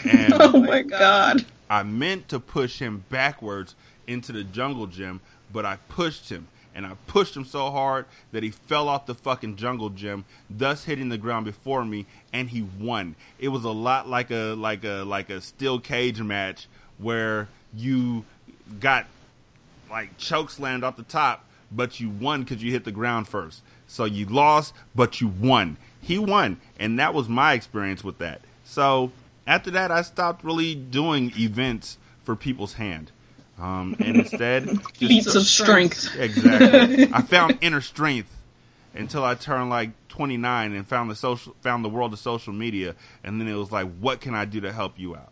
And 0.09 0.33
oh 0.39 0.59
my 0.61 0.83
god. 0.83 1.45
I 1.69 1.81
meant 1.83 2.29
to 2.29 2.39
push 2.39 2.77
him 2.77 3.03
backwards 3.09 3.73
into 4.07 4.31
the 4.31 4.43
jungle 4.43 4.85
gym, 4.85 5.19
but 5.51 5.65
I 5.65 5.77
pushed 5.89 6.29
him. 6.29 6.47
And 6.75 6.85
I 6.85 6.93
pushed 7.07 7.35
him 7.35 7.45
so 7.45 7.71
hard 7.71 8.05
that 8.33 8.43
he 8.43 8.51
fell 8.51 8.89
off 8.89 9.05
the 9.05 9.15
fucking 9.15 9.55
jungle 9.55 9.89
gym, 9.89 10.25
thus 10.49 10.83
hitting 10.83 11.07
the 11.09 11.17
ground 11.17 11.45
before 11.45 11.85
me, 11.85 12.05
and 12.33 12.49
he 12.49 12.63
won. 12.79 13.15
It 13.39 13.47
was 13.47 13.63
a 13.63 13.69
lot 13.69 14.09
like 14.09 14.29
a 14.29 14.53
like 14.55 14.83
a 14.83 15.03
like 15.03 15.29
a 15.29 15.39
steel 15.39 15.79
cage 15.79 16.21
match 16.21 16.67
where 16.97 17.47
you 17.73 18.25
got 18.79 19.05
like 19.89 20.17
choke 20.17 20.49
slammed 20.49 20.83
off 20.83 20.97
the 20.97 21.03
top, 21.03 21.45
but 21.71 21.99
you 21.99 22.09
won 22.09 22.43
because 22.43 22.61
you 22.61 22.71
hit 22.71 22.83
the 22.83 22.91
ground 22.91 23.27
first. 23.27 23.61
So 23.87 24.05
you 24.05 24.25
lost, 24.25 24.73
but 24.93 25.21
you 25.21 25.27
won. 25.27 25.77
He 26.01 26.17
won, 26.17 26.59
and 26.79 26.99
that 26.99 27.13
was 27.13 27.29
my 27.29 27.53
experience 27.53 28.03
with 28.03 28.17
that. 28.19 28.41
So 28.65 29.11
after 29.47 29.71
that, 29.71 29.91
I 29.91 30.01
stopped 30.01 30.43
really 30.43 30.75
doing 30.75 31.31
events 31.37 31.97
for 32.23 32.35
people's 32.35 32.73
hand. 32.73 33.11
Um, 33.59 33.95
and 33.99 34.17
instead, 34.17 34.65
just- 34.67 34.95
Feats 34.97 35.35
of 35.35 35.43
strength. 35.43 36.15
Exactly. 36.17 37.09
I 37.13 37.21
found 37.21 37.59
inner 37.61 37.81
strength 37.81 38.29
until 38.93 39.23
I 39.23 39.35
turned 39.35 39.69
like 39.69 39.91
29 40.09 40.73
and 40.73 40.87
found 40.87 41.09
the 41.09 41.15
social, 41.15 41.55
found 41.61 41.83
the 41.83 41.89
world 41.89 42.13
of 42.13 42.19
social 42.19 42.53
media, 42.53 42.95
and 43.23 43.39
then 43.39 43.47
it 43.47 43.55
was 43.55 43.71
like, 43.71 43.87
what 43.99 44.21
can 44.21 44.33
I 44.33 44.45
do 44.45 44.61
to 44.61 44.71
help 44.71 44.99
you 44.99 45.15
out? 45.15 45.31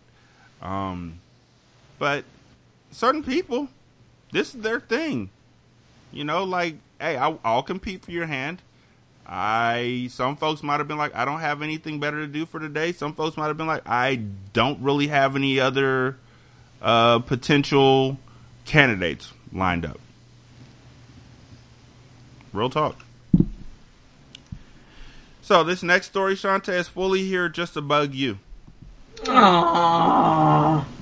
Um, 0.62 1.20
but 2.00 2.24
certain 2.92 3.24
people, 3.24 3.68
this 4.32 4.54
is 4.56 4.62
their 4.62 4.80
thing. 4.80 5.30
You 6.12 6.24
know, 6.26 6.44
like, 6.44 6.76
hey, 7.00 7.18
I, 7.18 7.38
I'll 7.44 7.64
compete 7.64 8.04
for 8.06 8.12
your 8.12 8.26
hand. 8.26 8.62
I 9.26 10.10
some 10.12 10.36
folks 10.36 10.62
might 10.64 10.80
have 10.80 10.88
been 10.88 10.98
like, 10.98 11.16
I 11.16 11.24
don't 11.24 11.40
have 11.40 11.62
anything 11.62 12.00
better 12.02 12.18
to 12.20 12.28
do 12.28 12.46
for 12.46 12.60
today. 12.60 12.92
Some 12.92 13.14
folks 13.14 13.38
might 13.38 13.48
have 13.48 13.58
been 13.58 13.68
like, 13.68 13.88
I 13.88 14.16
don't 14.52 14.82
really 14.82 15.08
have 15.08 15.36
any 15.38 15.60
other 15.62 16.18
uh, 16.84 17.20
potential 17.20 18.20
candidates 18.66 19.32
lined 19.52 19.86
up. 19.86 20.00
Real 22.52 22.70
talk. 22.70 22.98
So 25.42 25.64
this 25.64 25.82
next 25.82 26.08
story, 26.08 26.36
Shanta, 26.36 26.74
is 26.74 26.88
fully 26.88 27.24
here 27.24 27.50
just 27.50 27.74
to 27.74 27.82
bug 27.82 28.14
you. 28.14 28.38
Aww. 29.24 30.86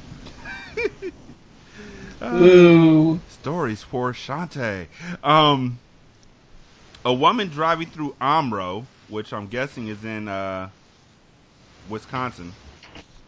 Uh, 2.22 2.38
Ooh. 2.40 3.20
Stories 3.30 3.82
for 3.82 4.14
Shanta. 4.14 4.86
Um, 5.24 5.80
a 7.04 7.12
woman 7.12 7.48
driving 7.48 7.88
through 7.88 8.16
Omro, 8.22 8.86
which 9.10 9.34
I'm 9.34 9.48
guessing 9.48 9.88
is 9.88 10.06
in 10.06 10.28
uh, 10.28 10.70
Wisconsin, 11.90 12.54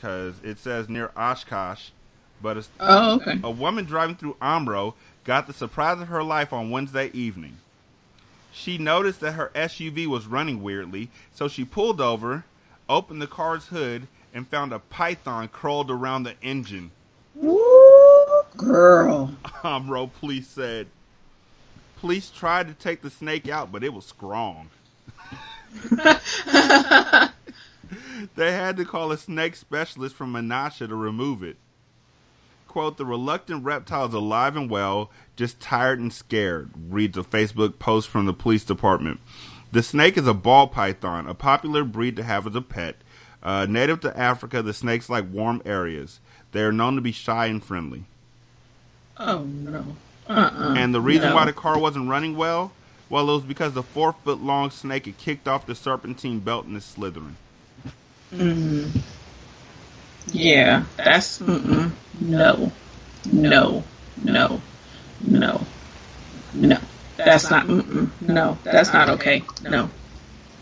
because 0.00 0.34
it 0.42 0.58
says 0.58 0.88
near 0.88 1.10
Oshkosh. 1.14 1.90
But 2.40 2.56
a, 2.56 2.64
Oh, 2.80 3.16
okay. 3.16 3.38
a 3.44 3.50
woman 3.50 3.84
driving 3.84 4.16
through 4.16 4.36
Omro 4.40 4.94
got 5.24 5.46
the 5.46 5.52
surprise 5.52 6.00
of 6.00 6.08
her 6.08 6.22
life 6.22 6.54
on 6.54 6.70
Wednesday 6.70 7.10
evening. 7.12 7.58
She 8.50 8.78
noticed 8.78 9.20
that 9.20 9.32
her 9.32 9.50
SUV 9.54 10.06
was 10.06 10.26
running 10.26 10.62
weirdly, 10.62 11.10
so 11.34 11.48
she 11.48 11.66
pulled 11.66 12.00
over, 12.00 12.44
opened 12.88 13.20
the 13.20 13.26
car's 13.26 13.66
hood, 13.66 14.06
and 14.32 14.48
found 14.48 14.72
a 14.72 14.78
python 14.78 15.48
curled 15.48 15.90
around 15.90 16.22
the 16.22 16.34
engine. 16.42 16.90
Woo, 17.34 18.42
girl. 18.56 19.34
Omro 19.44 20.10
police 20.18 20.48
said. 20.48 20.86
Police 22.00 22.30
tried 22.30 22.68
to 22.68 22.74
take 22.74 23.02
the 23.02 23.10
snake 23.10 23.50
out, 23.50 23.70
but 23.70 23.84
it 23.84 23.92
was 23.92 24.06
strong. 24.06 24.70
they 28.36 28.52
had 28.52 28.76
to 28.76 28.84
call 28.84 29.12
a 29.12 29.18
snake 29.18 29.56
specialist 29.56 30.14
from 30.14 30.32
Menasha 30.32 30.88
to 30.88 30.94
remove 30.94 31.42
it. 31.42 31.56
Quote, 32.68 32.96
the 32.96 33.04
reluctant 33.04 33.64
reptile 33.64 34.06
is 34.06 34.14
alive 34.14 34.56
and 34.56 34.70
well, 34.70 35.10
just 35.36 35.58
tired 35.60 35.98
and 35.98 36.12
scared, 36.12 36.70
reads 36.88 37.18
a 37.18 37.22
Facebook 37.22 37.78
post 37.78 38.08
from 38.08 38.26
the 38.26 38.32
police 38.32 38.64
department. 38.64 39.18
The 39.72 39.82
snake 39.82 40.16
is 40.16 40.26
a 40.26 40.34
ball 40.34 40.68
python, 40.68 41.26
a 41.26 41.34
popular 41.34 41.84
breed 41.84 42.16
to 42.16 42.22
have 42.22 42.46
as 42.46 42.54
a 42.54 42.60
pet. 42.60 42.96
Uh, 43.42 43.66
native 43.68 44.00
to 44.00 44.16
Africa, 44.16 44.62
the 44.62 44.74
snakes 44.74 45.08
like 45.08 45.32
warm 45.32 45.62
areas. 45.64 46.20
They 46.52 46.62
are 46.62 46.72
known 46.72 46.96
to 46.96 47.00
be 47.00 47.12
shy 47.12 47.46
and 47.46 47.62
friendly. 47.64 48.04
Oh 49.18 49.42
no. 49.42 49.84
Uh-uh. 50.28 50.74
And 50.76 50.94
the 50.94 51.00
reason 51.00 51.30
No. 51.30 51.34
why 51.34 51.44
the 51.46 51.52
car 51.52 51.78
wasn't 51.78 52.08
running 52.08 52.36
well, 52.36 52.72
well, 53.08 53.28
it 53.28 53.32
was 53.32 53.42
because 53.42 53.72
the 53.72 53.82
four 53.82 54.12
foot 54.12 54.40
long 54.40 54.70
snake 54.70 55.06
had 55.06 55.18
kicked 55.18 55.48
off 55.48 55.66
the 55.66 55.74
serpentine 55.74 56.38
belt 56.38 56.66
and 56.66 56.76
is 56.76 56.84
slithering. 56.84 57.36
Mm. 58.32 59.00
Yeah, 60.32 60.84
that's 60.96 61.40
mm-mm. 61.40 61.90
no, 62.20 62.72
no, 63.32 63.84
no, 64.22 64.60
no, 65.26 65.66
no. 66.54 66.78
That's 67.16 67.50
not. 67.50 67.66
Mm-mm. 67.66 68.10
No, 68.20 68.56
that's 68.62 68.92
not 68.92 69.10
okay. 69.10 69.42
No, 69.62 69.90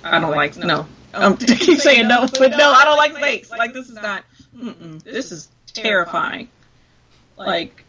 I 0.02 0.20
don't 0.20 0.34
like. 0.34 0.56
No, 0.56 0.86
um, 1.14 1.36
I 1.40 1.44
keep 1.44 1.78
saying 1.78 2.08
no, 2.08 2.26
but 2.26 2.50
no, 2.50 2.72
I 2.72 2.84
don't 2.84 2.96
like 2.96 3.16
snakes. 3.16 3.50
Like 3.50 3.72
this 3.74 3.88
is 3.88 3.94
not. 3.94 4.24
Mm-mm. 4.56 5.02
This 5.02 5.32
is 5.32 5.48
terrifying. 5.66 6.48
Like 7.36 7.84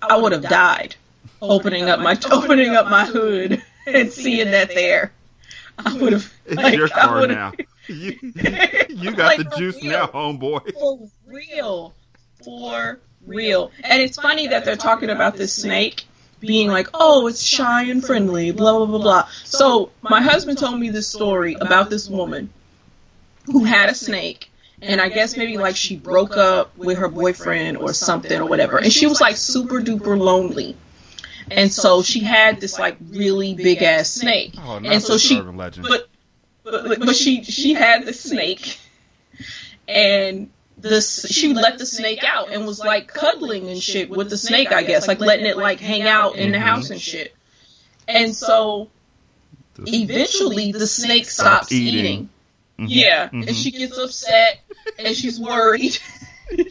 I 0.00 0.16
would 0.16 0.32
have 0.32 0.42
died 0.42 0.96
opening 1.40 1.88
up 1.88 2.00
my 2.00 2.18
opening 2.30 2.76
up 2.76 2.88
my 2.88 3.04
hood 3.04 3.62
and 3.86 4.10
seeing 4.12 4.50
that 4.52 4.68
there. 4.68 5.12
I 5.78 5.98
would 5.98 6.12
have. 6.12 6.32
It's 6.46 6.56
like, 6.56 6.76
your 6.76 6.86
I 6.86 7.00
car 7.00 7.26
now. 7.26 7.52
You, 7.86 8.18
you 8.22 9.12
got 9.12 9.38
Like, 9.38 9.38
the 9.38 9.56
juice 9.56 9.82
real. 9.82 9.92
now, 9.92 10.06
homeboy. 10.06 10.72
for 10.72 11.08
real, 11.26 11.94
for 12.42 12.98
real. 13.26 13.70
And 13.82 14.00
it's 14.02 14.18
funny 14.18 14.48
that 14.48 14.64
they're 14.64 14.76
talking 14.76 15.10
about 15.10 15.36
this 15.36 15.54
snake 15.54 16.04
being 16.40 16.68
like, 16.68 16.88
oh, 16.94 17.26
it's 17.26 17.42
shy 17.42 17.84
and 17.84 18.04
friendly, 18.04 18.50
blah 18.50 18.78
blah 18.78 18.86
blah 18.86 18.98
blah. 18.98 19.28
So 19.44 19.90
my 20.02 20.20
husband 20.20 20.58
told 20.58 20.78
me 20.78 20.90
this 20.90 21.08
story 21.08 21.54
about 21.58 21.90
this 21.90 22.08
woman 22.08 22.50
who 23.46 23.64
had 23.64 23.88
a 23.88 23.94
snake. 23.94 24.50
And 24.82 25.00
I 25.00 25.08
guess 25.08 25.36
maybe 25.36 25.56
like 25.56 25.76
she 25.76 25.96
broke 25.96 26.36
up 26.36 26.76
with 26.76 26.98
her 26.98 27.08
boyfriend 27.08 27.78
or 27.78 27.94
something 27.94 28.38
or 28.38 28.44
whatever. 28.46 28.78
And 28.78 28.92
she 28.92 29.06
was 29.06 29.20
like 29.20 29.36
super 29.36 29.80
duper 29.80 30.18
lonely. 30.18 30.76
And 31.50 31.72
so 31.72 32.02
she 32.02 32.20
had 32.20 32.60
this 32.60 32.78
like 32.78 32.96
really 33.08 33.54
big 33.54 33.82
ass 33.82 34.10
snake. 34.10 34.54
Oh, 34.58 34.76
and 34.76 35.02
so 35.02 35.16
she 35.16 35.40
legend. 35.40 35.86
but 35.88 36.08
but, 36.64 36.98
but 37.00 37.14
she 37.16 37.44
she 37.44 37.74
had 37.74 38.06
the 38.06 38.12
snake. 38.12 38.78
And 39.86 40.50
the 40.78 41.00
she 41.00 41.52
let 41.54 41.78
the 41.78 41.86
snake 41.86 42.24
out 42.24 42.50
and 42.50 42.66
was 42.66 42.78
like 42.80 43.06
cuddling 43.08 43.68
and 43.68 43.80
shit 43.82 44.10
with 44.10 44.30
the 44.30 44.36
snake 44.36 44.72
I 44.72 44.82
guess. 44.82 45.06
Like 45.06 45.20
letting 45.20 45.46
it 45.46 45.56
like 45.56 45.78
hang 45.80 46.02
out 46.02 46.36
in 46.36 46.52
the 46.52 46.58
house 46.58 46.90
and 46.90 47.00
shit. 47.00 47.34
And 48.08 48.34
so 48.34 48.90
eventually 49.78 50.72
the 50.72 50.86
snake 50.86 51.26
stops 51.26 51.72
eating, 51.72 52.28
Mhm. 52.78 52.86
yeah. 52.88 53.28
Mhm. 53.28 53.46
and 53.48 53.56
she 53.56 53.70
gets 53.70 53.98
upset 53.98 54.60
and 54.98 55.16
she's 55.16 55.38
worried. 55.40 55.98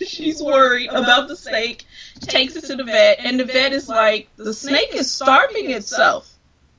She's 0.05 0.41
worried 0.41 0.89
about 0.91 1.27
the 1.27 1.35
snake. 1.35 1.83
Takes 2.21 2.55
it 2.55 2.65
to 2.65 2.75
the 2.75 2.83
vet 2.83 3.17
and 3.19 3.39
the 3.39 3.43
vet 3.43 3.73
is 3.73 3.89
like 3.89 4.29
the 4.37 4.53
snake 4.53 4.93
is 4.93 5.11
starving 5.11 5.71
itself. 5.71 6.29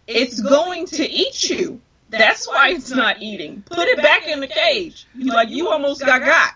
It's 0.07 0.41
going 0.41 0.87
to 0.87 1.11
eat 1.11 1.51
you 1.51 1.81
that's 2.09 2.47
why 2.47 2.71
it's 2.71 2.91
not 2.91 3.23
eating. 3.23 3.63
Put 3.63 3.89
it 3.89 3.99
back 3.99 4.29
in 4.29 4.41
the 4.41 4.47
cage. 4.47 5.07
You 5.15 5.33
like 5.33 5.51
you 5.51 5.69
almost 5.71 6.05
got 6.05 6.21
got. 6.23 6.55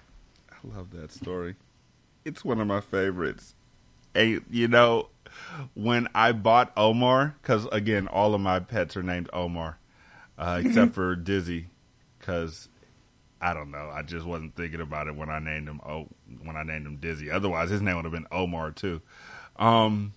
I 0.50 0.76
love 0.76 0.90
that 0.92 1.12
story. 1.12 1.56
It's 2.24 2.44
one 2.44 2.60
of 2.60 2.66
my 2.66 2.80
favorites. 2.80 3.54
And 4.14 4.44
you 4.50 4.68
know, 4.68 5.08
when 5.74 6.08
I 6.14 6.32
bought 6.32 6.72
Omar, 6.76 7.34
because 7.40 7.66
again, 7.66 8.08
all 8.08 8.34
of 8.34 8.40
my 8.40 8.60
pets 8.60 8.96
are 8.96 9.02
named 9.02 9.30
Omar, 9.32 9.78
uh, 10.38 10.62
except 10.64 10.94
for 10.94 11.16
Dizzy, 11.16 11.66
because 12.18 12.68
I 13.40 13.54
don't 13.54 13.70
know, 13.70 13.90
I 13.92 14.02
just 14.02 14.26
wasn't 14.26 14.56
thinking 14.56 14.80
about 14.80 15.08
it 15.08 15.14
when 15.14 15.30
I 15.30 15.38
named 15.38 15.68
him. 15.68 15.80
Oh, 15.86 16.08
when 16.42 16.56
I 16.56 16.62
named 16.62 16.86
him 16.86 16.96
Dizzy. 16.96 17.30
Otherwise, 17.30 17.70
his 17.70 17.82
name 17.82 17.96
would 17.96 18.04
have 18.04 18.12
been 18.12 18.26
Omar 18.32 18.72
too. 18.72 19.00
Um, 19.56 20.12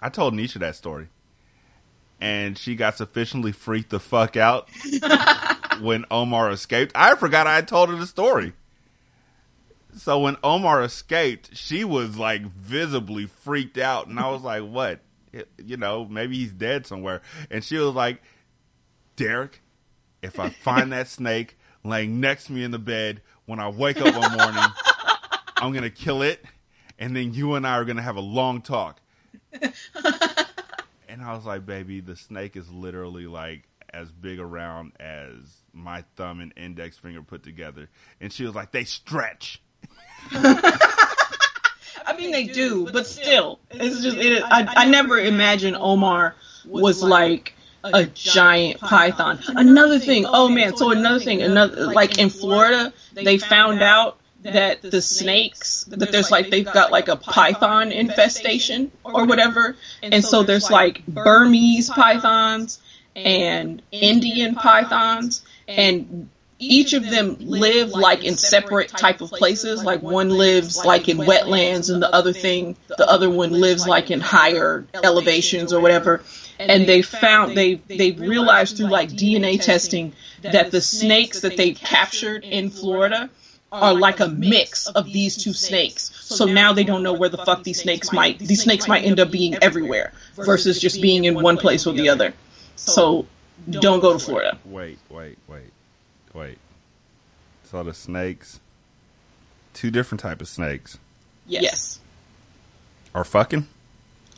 I 0.00 0.08
told 0.10 0.34
Nisha 0.34 0.60
that 0.60 0.76
story, 0.76 1.08
and 2.24 2.56
she 2.56 2.74
got 2.74 2.96
sufficiently 2.96 3.52
freaked 3.52 3.90
the 3.90 4.00
fuck 4.00 4.38
out 4.38 4.70
when 5.82 6.06
Omar 6.10 6.50
escaped. 6.50 6.92
I 6.94 7.16
forgot 7.16 7.46
I 7.46 7.54
had 7.56 7.68
told 7.68 7.90
her 7.90 7.96
the 7.96 8.06
story. 8.06 8.54
So 9.98 10.20
when 10.20 10.38
Omar 10.42 10.82
escaped, 10.82 11.54
she 11.54 11.84
was 11.84 12.16
like 12.16 12.40
visibly 12.40 13.26
freaked 13.26 13.76
out, 13.76 14.06
and 14.06 14.18
I 14.18 14.30
was 14.30 14.40
like, 14.40 14.62
"What? 14.62 15.00
You 15.62 15.76
know, 15.76 16.06
maybe 16.06 16.36
he's 16.36 16.50
dead 16.50 16.86
somewhere." 16.86 17.20
And 17.50 17.62
she 17.62 17.76
was 17.76 17.94
like, 17.94 18.22
"Derek, 19.16 19.60
if 20.22 20.40
I 20.40 20.48
find 20.48 20.92
that 20.92 21.08
snake 21.08 21.58
laying 21.84 22.20
next 22.20 22.46
to 22.46 22.52
me 22.52 22.64
in 22.64 22.70
the 22.70 22.78
bed 22.78 23.20
when 23.44 23.60
I 23.60 23.68
wake 23.68 23.98
up 23.98 24.16
one 24.16 24.32
morning, 24.32 24.64
I'm 25.58 25.74
gonna 25.74 25.90
kill 25.90 26.22
it, 26.22 26.42
and 26.98 27.14
then 27.14 27.34
you 27.34 27.54
and 27.54 27.66
I 27.66 27.74
are 27.74 27.84
gonna 27.84 28.00
have 28.00 28.16
a 28.16 28.22
long 28.22 28.62
talk." 28.62 28.98
And 31.14 31.22
I 31.22 31.32
was 31.32 31.44
like, 31.44 31.64
"Baby, 31.64 32.00
the 32.00 32.16
snake 32.16 32.56
is 32.56 32.68
literally 32.72 33.26
like 33.28 33.62
as 33.90 34.10
big 34.10 34.40
around 34.40 34.94
as 34.98 35.36
my 35.72 36.02
thumb 36.16 36.40
and 36.40 36.52
index 36.56 36.98
finger 36.98 37.22
put 37.22 37.44
together." 37.44 37.88
And 38.20 38.32
she 38.32 38.44
was 38.44 38.56
like, 38.56 38.72
"They 38.72 38.82
stretch." 38.82 39.62
I 40.32 42.16
mean, 42.18 42.32
they 42.32 42.46
do, 42.46 42.88
but 42.92 43.06
still, 43.06 43.60
it's 43.70 44.02
just 44.02 44.16
it, 44.16 44.42
I 44.44 44.66
I 44.76 44.86
never 44.86 45.16
imagined 45.16 45.76
Omar 45.76 46.34
was 46.66 47.00
like 47.00 47.54
a 47.84 48.06
giant 48.06 48.80
python. 48.80 49.38
Another 49.46 50.00
thing, 50.00 50.26
oh 50.26 50.48
man, 50.48 50.76
so 50.76 50.90
another 50.90 51.20
thing, 51.20 51.42
another 51.42 51.92
like 51.92 52.18
in 52.18 52.28
Florida, 52.28 52.92
they 53.12 53.38
found 53.38 53.82
out 53.82 54.18
that 54.44 54.82
the 54.82 55.02
snakes 55.02 55.84
that 55.84 56.12
there's 56.12 56.30
like 56.30 56.50
they've 56.50 56.70
got 56.70 56.92
like 56.92 57.08
a 57.08 57.16
python 57.16 57.92
infestation 57.92 58.92
or 59.02 59.26
whatever, 59.26 59.76
and 60.02 60.24
so 60.24 60.42
there's 60.42 60.70
like 60.70 61.04
Burmese 61.06 61.90
pythons 61.90 62.80
and 63.16 63.82
Indian 63.90 64.54
pythons. 64.54 65.42
And 65.66 66.28
each 66.58 66.92
of 66.92 67.08
them 67.08 67.36
live 67.40 67.90
like 67.90 68.24
in 68.24 68.36
separate 68.36 68.88
type 68.88 69.20
of 69.20 69.30
places. 69.30 69.82
Like 69.82 70.02
one 70.02 70.30
lives 70.30 70.84
like 70.84 71.08
in 71.08 71.18
wetlands 71.18 71.92
and 71.92 72.02
the 72.02 72.12
other 72.14 72.32
thing 72.32 72.76
the 72.88 73.08
other 73.08 73.30
one 73.30 73.52
lives 73.52 73.86
like 73.86 74.10
in 74.10 74.20
higher 74.20 74.86
elevations 74.94 75.72
or 75.72 75.80
whatever. 75.80 76.22
And 76.58 76.86
they 76.86 77.02
found 77.02 77.56
they 77.56 77.74
they 77.74 78.12
realized 78.12 78.76
through 78.76 78.88
like 78.88 79.10
DNA 79.10 79.60
testing 79.60 80.12
that 80.42 80.70
the 80.70 80.80
snakes 80.80 81.40
that 81.40 81.56
they 81.56 81.72
captured 81.72 82.44
in 82.44 82.70
Florida 82.70 83.30
are 83.74 83.94
like 83.94 84.20
a 84.20 84.28
mix 84.28 84.86
of 84.88 85.06
these 85.06 85.36
two 85.36 85.52
snakes. 85.52 86.10
So 86.14 86.44
now 86.46 86.72
they 86.72 86.84
don't 86.84 87.02
know 87.02 87.12
where 87.12 87.28
the 87.28 87.38
fuck 87.38 87.62
these 87.64 87.82
snakes 87.82 88.12
might 88.12 88.38
these 88.38 88.62
snakes 88.62 88.88
might 88.88 89.04
end 89.04 89.20
up 89.20 89.30
being 89.30 89.56
everywhere 89.62 90.12
versus 90.36 90.80
just 90.80 91.00
being 91.02 91.24
in 91.24 91.34
one 91.34 91.56
place 91.56 91.86
or 91.86 91.92
the 91.92 92.08
other. 92.08 92.32
So 92.76 93.26
don't 93.68 94.00
go 94.00 94.12
to 94.12 94.18
Florida. 94.18 94.58
Wait, 94.64 94.98
wait, 95.10 95.38
wait, 95.48 95.70
wait. 96.32 96.58
So 97.70 97.82
the 97.82 97.94
snakes, 97.94 98.60
two 99.74 99.90
different 99.90 100.20
type 100.20 100.40
of 100.40 100.48
snakes, 100.48 100.98
Yes. 101.46 101.98
are 103.14 103.24
fucking. 103.24 103.66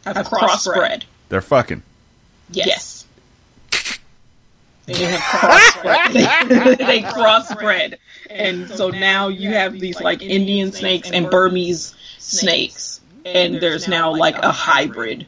Have 0.04 0.16
crossbred. 0.28 1.04
They're 1.28 1.40
fucking. 1.40 1.82
Yes. 2.50 3.05
They 4.86 5.04
have 5.04 5.20
crossbred. 5.20 6.78
they 6.78 7.02
crossbred. 7.02 7.98
And 8.30 8.68
so 8.68 8.90
now 8.90 9.28
you 9.28 9.50
have 9.50 9.78
these 9.78 10.00
like 10.00 10.22
Indian 10.22 10.72
snakes 10.72 11.10
and 11.10 11.30
Burmese 11.30 11.94
snakes. 12.18 13.00
And 13.24 13.56
there's 13.60 13.88
now 13.88 14.14
like 14.14 14.38
a 14.38 14.52
hybrid 14.52 15.26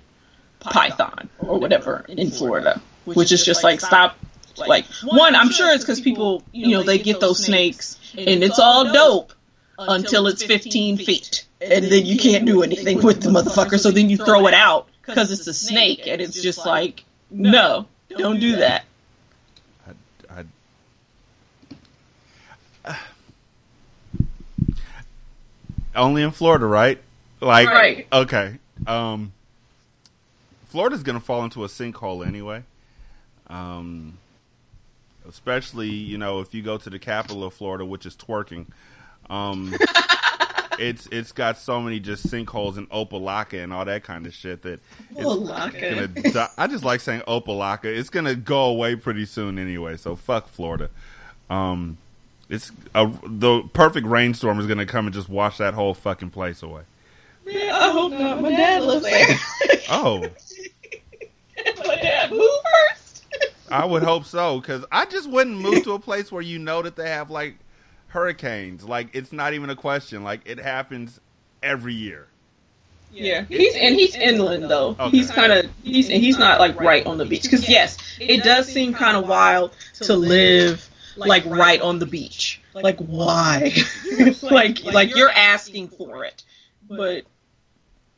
python 0.60 1.28
or 1.38 1.58
whatever 1.58 2.04
in 2.08 2.30
Florida, 2.30 2.80
which 3.04 3.32
is 3.32 3.44
just 3.44 3.64
like 3.64 3.80
stop. 3.80 4.16
Like 4.56 4.86
one, 5.04 5.36
I'm 5.36 5.50
sure 5.50 5.72
it's 5.72 5.84
because 5.84 6.00
people, 6.00 6.42
you 6.52 6.72
know, 6.72 6.82
they 6.82 6.98
get 6.98 7.20
those 7.20 7.44
snakes 7.44 7.98
and 8.16 8.42
it's 8.42 8.58
all 8.58 8.92
dope 8.92 9.32
until 9.78 10.26
it's 10.26 10.42
15 10.42 10.96
feet, 10.98 11.44
and 11.60 11.84
then 11.84 12.04
you 12.04 12.18
can't 12.18 12.44
do 12.44 12.62
anything 12.62 13.00
with 13.02 13.22
the 13.22 13.30
motherfucker. 13.30 13.78
So 13.78 13.90
then 13.90 14.10
you 14.10 14.16
throw 14.16 14.46
it 14.48 14.54
out 14.54 14.88
because 15.06 15.30
it's 15.30 15.46
a 15.46 15.54
snake, 15.54 16.06
and 16.06 16.20
it's 16.20 16.40
just 16.40 16.66
like, 16.66 17.04
no, 17.30 17.86
don't 18.10 18.40
do 18.40 18.56
that. 18.56 18.84
I, 20.30 20.44
only 25.94 26.22
in 26.22 26.30
Florida, 26.30 26.66
right? 26.66 27.00
Like, 27.40 27.68
Right. 27.68 28.06
okay. 28.12 28.58
Um, 28.86 29.32
Florida's 30.68 31.02
gonna 31.02 31.20
fall 31.20 31.44
into 31.44 31.64
a 31.64 31.68
sinkhole 31.68 32.26
anyway. 32.26 32.62
Um, 33.48 34.18
especially 35.28 35.88
you 35.88 36.18
know 36.18 36.40
if 36.40 36.54
you 36.54 36.62
go 36.62 36.76
to 36.78 36.90
the 36.90 36.98
capital 36.98 37.44
of 37.44 37.54
Florida, 37.54 37.84
which 37.84 38.06
is 38.06 38.14
twerking. 38.16 38.66
Um, 39.30 39.74
it's 40.78 41.06
it's 41.10 41.32
got 41.32 41.58
so 41.58 41.80
many 41.80 41.98
just 42.00 42.26
sinkholes 42.26 42.76
and 42.76 42.88
Opa-locka 42.90 43.62
and 43.62 43.72
all 43.72 43.84
that 43.84 44.04
kind 44.04 44.26
of 44.26 44.34
shit 44.34 44.62
that 44.62 44.80
Opa-locka. 45.16 45.90
gonna 45.90 46.08
die. 46.08 46.48
I 46.58 46.66
just 46.66 46.84
like 46.84 47.00
saying 47.00 47.22
Opa-locka. 47.26 47.86
It's 47.86 48.10
gonna 48.10 48.34
go 48.34 48.66
away 48.66 48.96
pretty 48.96 49.24
soon 49.24 49.58
anyway. 49.58 49.96
So 49.96 50.16
fuck 50.16 50.48
Florida. 50.48 50.90
Um, 51.50 51.96
it's 52.48 52.72
a, 52.94 53.10
the 53.24 53.62
perfect 53.72 54.06
rainstorm 54.06 54.58
is 54.60 54.66
gonna 54.66 54.86
come 54.86 55.06
and 55.06 55.14
just 55.14 55.28
wash 55.28 55.58
that 55.58 55.74
whole 55.74 55.94
fucking 55.94 56.30
place 56.30 56.62
away. 56.62 56.82
Yeah, 57.46 57.76
I 57.76 57.90
hope 57.90 58.12
not. 58.12 58.42
My 58.42 58.50
dad 58.50 58.82
lives 58.82 59.04
there. 59.04 59.38
Oh, 59.90 60.20
My 61.86 61.96
dad, 61.96 62.30
move 62.30 62.50
first. 62.90 63.24
I 63.70 63.84
would 63.84 64.02
hope 64.02 64.24
so 64.24 64.60
because 64.60 64.84
I 64.90 65.04
just 65.06 65.28
wouldn't 65.28 65.58
move 65.58 65.84
to 65.84 65.92
a 65.92 65.98
place 65.98 66.32
where 66.32 66.42
you 66.42 66.58
know 66.58 66.82
that 66.82 66.96
they 66.96 67.08
have 67.08 67.30
like 67.30 67.56
hurricanes. 68.08 68.84
Like 68.84 69.08
it's 69.12 69.32
not 69.32 69.54
even 69.54 69.70
a 69.70 69.76
question. 69.76 70.24
Like 70.24 70.42
it 70.46 70.58
happens 70.58 71.20
every 71.62 71.94
year. 71.94 72.28
Yeah, 73.10 73.44
he's 73.48 73.74
and 73.74 73.94
he's 73.94 74.14
inland 74.14 74.70
though. 74.70 74.96
Okay. 74.98 75.10
He's 75.10 75.30
kind 75.30 75.52
of 75.52 75.70
he's 75.82 76.10
and 76.10 76.22
he's 76.22 76.38
not 76.38 76.60
like 76.60 76.78
right 76.78 77.06
on 77.06 77.18
the 77.18 77.24
beach 77.24 77.42
because 77.42 77.68
yes, 77.68 77.96
it 78.20 78.42
does 78.42 78.70
seem 78.70 78.92
kind 78.92 79.16
of 79.16 79.26
wild 79.26 79.72
to 79.94 80.14
live 80.14 80.87
like 81.18 81.44
right 81.46 81.80
on 81.80 81.98
the 81.98 82.06
beach. 82.06 82.60
Like 82.74 82.98
why? 82.98 83.72
like 84.42 84.84
like 84.84 85.14
you're 85.16 85.30
asking 85.30 85.88
for 85.88 86.24
it, 86.24 86.42
but 86.88 87.24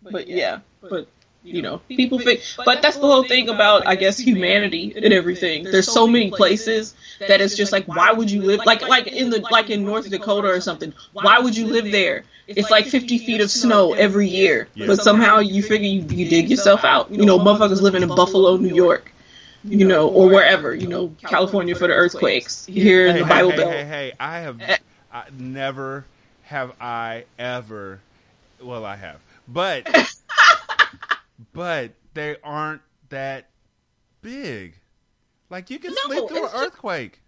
but 0.03 0.29
yeah, 0.29 0.61
but 0.83 1.09
you 1.43 1.63
know 1.63 1.79
people 1.89 2.19
think. 2.19 2.41
But 2.57 2.83
that's 2.83 2.97
the 2.97 3.07
whole 3.07 3.25
thing 3.25 3.49
about 3.49 3.87
I 3.87 3.97
guess 3.97 4.19
humanity 4.19 4.93
and 4.95 5.13
everything. 5.13 5.65
There's 5.65 5.91
so 5.91 6.07
many 6.07 6.31
places 6.31 6.95
that 7.27 7.41
it's 7.41 7.57
just 7.57 7.73
like 7.73 7.87
why 7.87 8.13
would 8.13 8.31
you 8.31 8.43
live 8.43 8.61
like 8.67 8.87
like 8.87 9.07
in 9.07 9.31
the 9.31 9.41
like 9.51 9.71
in 9.71 9.85
North 9.85 10.11
Dakota 10.11 10.49
or 10.49 10.61
something? 10.61 10.93
Why 11.13 11.39
would 11.39 11.57
you 11.57 11.67
live 11.67 11.91
there? 11.91 12.25
It's 12.47 12.71
like 12.71 12.87
50 12.87 13.19
feet 13.19 13.41
of 13.41 13.51
snow 13.51 13.93
every 13.93 14.29
year, 14.29 14.69
but 14.77 14.97
somehow 14.97 15.39
you 15.39 15.63
figure 15.63 15.87
you, 15.89 16.03
you 16.03 16.29
dig 16.29 16.51
yourself 16.51 16.85
out. 16.85 17.11
You 17.11 17.25
know, 17.25 17.39
motherfuckers 17.39 17.81
living 17.81 18.03
in 18.03 18.09
Buffalo, 18.09 18.57
New 18.57 18.75
York, 18.75 19.13
you 19.65 19.87
know, 19.87 20.09
or 20.09 20.29
wherever. 20.29 20.75
You 20.75 20.89
know, 20.89 21.15
California 21.23 21.75
for 21.75 21.87
the 21.87 21.95
earthquakes. 21.95 22.67
Here 22.67 23.07
in 23.07 23.17
the 23.17 23.25
hey, 23.25 23.29
Bible 23.29 23.51
hey, 23.51 23.57
Belt. 23.57 23.73
Hey, 23.73 23.85
hey, 23.85 24.13
I 24.19 24.39
have 24.41 24.61
eh. 24.61 24.77
I, 25.13 25.25
never 25.37 26.07
have 26.43 26.73
I 26.81 27.25
ever. 27.39 28.01
Well, 28.63 28.85
I 28.85 28.97
have, 28.97 29.21
but 29.49 29.89
but 31.53 31.93
they 32.15 32.37
aren't 32.43 32.83
that 33.09 33.49
big. 34.23 34.75
Like 35.49 35.71
you 35.71 35.79
can 35.79 35.95
No, 35.95 36.15
sleep 36.15 36.29
through 36.29 36.47
an 36.47 36.53
earthquake. 36.55 37.21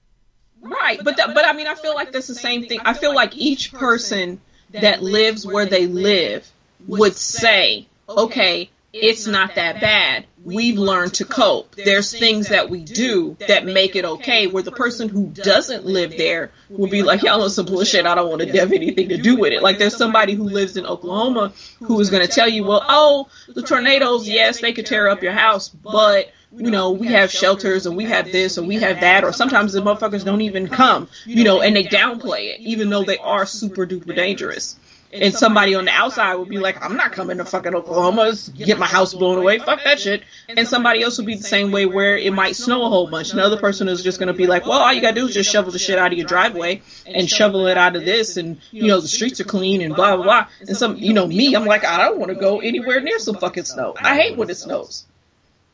Right, 0.61 1.01
but 1.03 1.17
th- 1.17 1.31
but 1.35 1.45
I 1.45 1.55
mean, 1.55 1.67
I 1.67 1.75
feel 1.75 1.95
like 1.95 2.13
that's 2.13 2.29
the 2.29 2.37
same 2.37 2.67
thing. 2.67 2.81
I 2.85 2.95
feel 2.95 3.15
like 3.15 3.37
each 3.37 3.73
person 3.73 4.41
that 4.71 5.03
lives 5.03 5.45
where 5.45 5.67
they 5.67 5.87
live 5.87 6.49
would 6.87 7.17
say, 7.17 7.89
okay, 8.09 8.71
it's 8.93 9.27
not 9.27 9.55
that 9.55 9.81
bad. 9.81 10.27
We've 10.45 10.77
learned 10.77 11.15
to 11.15 11.25
cope. 11.25 11.77
There's 11.77 12.17
things 12.17 12.49
that 12.49 12.69
we 12.69 12.83
do 12.83 13.37
that 13.49 13.65
make 13.65 13.97
it 13.97 14.05
okay. 14.05 14.49
Where 14.49 14.63
the 14.63 14.73
person 14.73 15.09
who 15.09 15.29
doesn't 15.29 15.87
live 15.87 16.17
there 16.17 16.51
will 16.69 16.89
be 16.89 17.03
like, 17.03 17.23
y'all 17.23 17.43
on 17.43 17.51
some 17.51 17.67
bullshit. 17.67 18.07
I 18.07 18.15
don't 18.15 18.29
want 18.29 18.43
to 18.43 18.59
have 18.59 18.73
anything 18.73 19.09
to 19.11 19.19
do 19.19 19.37
with 19.37 19.53
it. 19.53 19.63
Like 19.63 19.79
there's 19.79 19.97
somebody 19.97 20.35
who 20.35 20.45
lives 20.45 20.77
in 20.77 20.85
Oklahoma 20.85 21.53
who 21.79 21.99
is 22.01 22.11
going 22.11 22.27
to 22.27 22.33
tell 22.33 22.49
you, 22.49 22.65
well, 22.65 22.85
oh, 22.87 23.29
the 23.49 23.63
tornadoes, 23.63 24.29
yes, 24.29 24.61
they 24.61 24.73
could 24.73 24.87
tear 24.87 25.09
up 25.09 25.23
your 25.23 25.33
house, 25.33 25.69
but 25.69 26.33
you 26.55 26.71
know, 26.71 26.91
we 26.91 27.07
have 27.09 27.31
shelters 27.31 27.87
and 27.87 27.97
we 27.97 28.05
have 28.05 28.31
this 28.31 28.59
and 28.59 28.69
we 28.69 28.77
have 28.77 29.01
that, 29.01 29.25
or 29.25 29.33
sometimes 29.33 29.73
the 29.73 29.81
motherfuckers 29.81 30.25
don't 30.25 30.43
even 30.43 30.69
come, 30.69 31.09
you 31.25 31.45
know, 31.45 31.63
and 31.63 31.75
they 31.75 31.85
downplay 31.85 32.55
it, 32.55 32.61
even 32.61 32.91
though 32.91 33.05
they 33.05 33.17
are 33.19 33.47
super 33.47 33.87
duper 33.87 34.15
dangerous. 34.15 34.77
And 35.13 35.35
somebody 35.35 35.75
on 35.75 35.85
the 35.85 35.91
outside 35.91 36.37
would 36.37 36.49
be 36.49 36.59
like, 36.59 36.83
I'm 36.83 36.97
not 36.97 37.13
coming 37.13 37.37
to 37.37 37.45
fucking 37.45 37.75
Oklahoma, 37.75 38.23
let's 38.23 38.49
get 38.49 38.79
my 38.79 38.87
house 38.87 39.13
blown 39.13 39.39
away, 39.39 39.59
fuck 39.59 39.85
that 39.85 40.01
shit. 40.01 40.23
And 40.49 40.67
somebody 40.67 41.03
else 41.03 41.19
would 41.19 41.27
be 41.27 41.35
the 41.35 41.43
same 41.43 41.71
way 41.71 41.85
where 41.85 42.17
it 42.17 42.33
might 42.33 42.57
snow 42.57 42.87
a 42.87 42.89
whole 42.89 43.07
bunch. 43.07 43.33
Another 43.33 43.59
person 43.59 43.89
is 43.89 44.03
just 44.03 44.19
gonna 44.19 44.33
be 44.33 44.47
like, 44.47 44.65
well, 44.65 44.79
all 44.79 44.93
you 44.93 45.03
gotta 45.03 45.15
do 45.15 45.27
is 45.27 45.35
just 45.35 45.51
shovel 45.51 45.71
the 45.71 45.79
shit 45.79 45.99
out 45.99 46.13
of 46.13 46.19
your 46.19 46.27
driveway 46.27 46.81
and 47.07 47.29
shovel 47.29 47.67
it 47.67 47.77
out 47.77 47.95
of 47.95 48.07
this 48.07 48.39
and, 48.39 48.59
you 48.71 48.87
know, 48.87 49.01
the 49.01 49.09
streets 49.09 49.39
are 49.41 49.45
clean 49.45 49.83
and 49.83 49.95
blah, 49.95 50.17
blah, 50.17 50.25
blah. 50.25 50.47
And 50.67 50.77
some, 50.77 50.97
you 50.97 51.13
know, 51.13 51.27
me, 51.27 51.55
I'm 51.55 51.67
like, 51.67 51.85
I 51.85 51.99
don't 51.99 52.19
wanna 52.19 52.35
go 52.35 52.61
anywhere 52.61 53.01
near 53.01 53.19
some 53.19 53.37
fucking 53.37 53.65
snow. 53.65 53.95
I 54.01 54.17
hate 54.17 54.39
when 54.39 54.49
it 54.49 54.57
snows. 54.57 55.05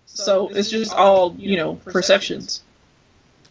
So 0.07 0.49
it's 0.49 0.69
just 0.69 0.93
all, 0.93 1.37
you 1.39 1.57
know, 1.57 1.77
perceptions. 1.77 2.63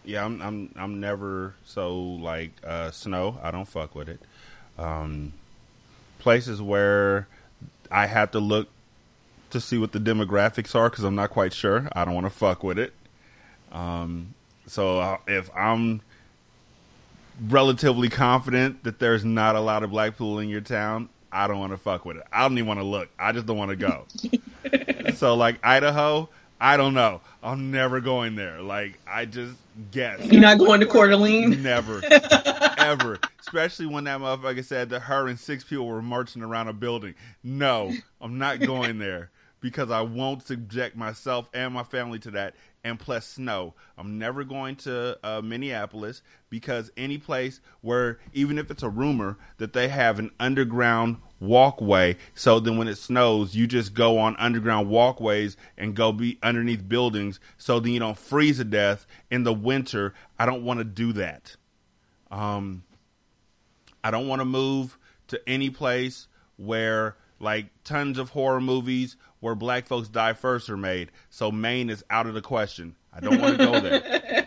Yeah, 0.03 0.25
I'm 0.25 0.41
I'm 0.41 0.73
I'm 0.77 0.99
never 0.99 1.53
so 1.65 1.97
like 1.97 2.51
uh 2.63 2.91
snow. 2.91 3.37
I 3.41 3.51
don't 3.51 3.67
fuck 3.67 3.95
with 3.95 4.09
it. 4.09 4.19
Um 4.77 5.33
places 6.19 6.61
where 6.61 7.27
I 7.91 8.05
have 8.05 8.31
to 8.31 8.39
look 8.39 8.67
to 9.51 9.61
see 9.61 9.77
what 9.77 9.91
the 9.91 9.99
demographics 9.99 10.75
are 10.75 10.89
cuz 10.89 11.03
I'm 11.03 11.15
not 11.15 11.29
quite 11.29 11.53
sure. 11.53 11.87
I 11.93 12.05
don't 12.05 12.13
want 12.13 12.25
to 12.25 12.31
fuck 12.31 12.63
with 12.63 12.79
it. 12.79 12.93
Um 13.71 14.33
so 14.67 14.99
uh, 14.99 15.17
if 15.27 15.49
I'm 15.55 16.01
relatively 17.49 18.09
confident 18.09 18.83
that 18.83 18.99
there's 18.99 19.23
not 19.23 19.55
a 19.55 19.59
lot 19.59 19.83
of 19.83 19.91
black 19.91 20.11
people 20.13 20.39
in 20.39 20.49
your 20.49 20.61
town, 20.61 21.09
I 21.31 21.47
don't 21.47 21.59
want 21.59 21.71
to 21.73 21.77
fuck 21.77 22.05
with 22.05 22.17
it. 22.17 22.23
I 22.31 22.41
don't 22.41 22.57
even 22.57 22.67
want 22.67 22.79
to 22.79 22.85
look. 22.85 23.09
I 23.19 23.31
just 23.31 23.45
don't 23.45 23.57
want 23.57 23.71
to 23.71 23.75
go. 23.75 25.11
so 25.15 25.35
like 25.35 25.59
Idaho, 25.63 26.29
I 26.59 26.77
don't 26.77 26.93
know. 26.93 27.21
I'm 27.43 27.71
never 27.71 27.99
going 27.99 28.35
there. 28.35 28.61
Like 28.61 28.99
I 29.07 29.25
just 29.25 29.55
guess. 29.91 30.23
You're 30.25 30.41
not 30.41 30.57
going 30.57 30.79
to 30.79 30.85
Coeur 30.85 31.07
d'Alene? 31.09 31.61
Never, 31.61 32.01
ever. 32.77 33.19
Especially 33.39 33.85
when 33.85 34.05
that 34.05 34.19
motherfucker 34.19 34.65
said 34.65 34.89
that 34.89 35.01
her 35.01 35.27
and 35.27 35.39
six 35.39 35.63
people 35.63 35.87
were 35.87 36.01
marching 36.01 36.41
around 36.41 36.67
a 36.67 36.73
building. 36.73 37.13
No, 37.43 37.93
I'm 38.19 38.37
not 38.37 38.59
going 38.59 38.97
there 38.97 39.29
because 39.61 39.91
I 39.91 40.01
won't 40.01 40.45
subject 40.45 40.95
myself 40.95 41.47
and 41.53 41.73
my 41.73 41.83
family 41.83 42.19
to 42.19 42.31
that. 42.31 42.55
And 42.83 42.99
plus 42.99 43.25
snow. 43.25 43.73
I'm 43.97 44.17
never 44.17 44.45
going 44.45 44.77
to 44.77 45.17
uh, 45.21 45.41
Minneapolis 45.41 46.21
because 46.49 46.89
any 46.95 47.17
place 47.17 47.59
where, 47.81 48.19
even 48.33 48.57
if 48.57 48.71
it's 48.71 48.83
a 48.83 48.89
rumor 48.89 49.37
that 49.57 49.73
they 49.73 49.89
have 49.89 50.19
an 50.19 50.31
underground 50.39 51.17
walkway, 51.39 52.17
so 52.35 52.59
then 52.59 52.77
when 52.77 52.87
it 52.87 52.97
snows, 52.97 53.55
you 53.55 53.67
just 53.67 53.93
go 53.93 54.17
on 54.17 54.35
underground 54.37 54.89
walkways 54.89 55.57
and 55.77 55.95
go 55.95 56.11
be 56.11 56.37
underneath 56.41 56.87
buildings, 56.87 57.39
so 57.57 57.79
then 57.79 57.93
you 57.93 57.99
don't 57.99 58.17
freeze 58.17 58.57
to 58.57 58.63
death 58.63 59.05
in 59.29 59.43
the 59.43 59.53
winter. 59.53 60.13
I 60.39 60.45
don't 60.45 60.63
want 60.63 60.79
to 60.79 60.83
do 60.83 61.13
that. 61.13 61.55
Um, 62.31 62.83
I 64.03 64.11
don't 64.11 64.27
want 64.27 64.41
to 64.41 64.45
move 64.45 64.97
to 65.27 65.41
any 65.47 65.69
place 65.69 66.27
where 66.57 67.15
like 67.39 67.67
tons 67.83 68.17
of 68.17 68.29
horror 68.29 68.61
movies 68.61 69.15
where 69.39 69.55
black 69.55 69.87
folks 69.87 70.07
die 70.07 70.33
first 70.33 70.69
are 70.69 70.77
made. 70.77 71.11
So 71.29 71.51
Maine 71.51 71.89
is 71.89 72.03
out 72.09 72.27
of 72.27 72.33
the 72.33 72.41
question. 72.41 72.95
I 73.13 73.19
don't 73.19 73.39
want 73.39 73.57
to 73.57 73.65
go 73.65 73.79
there. 73.79 74.46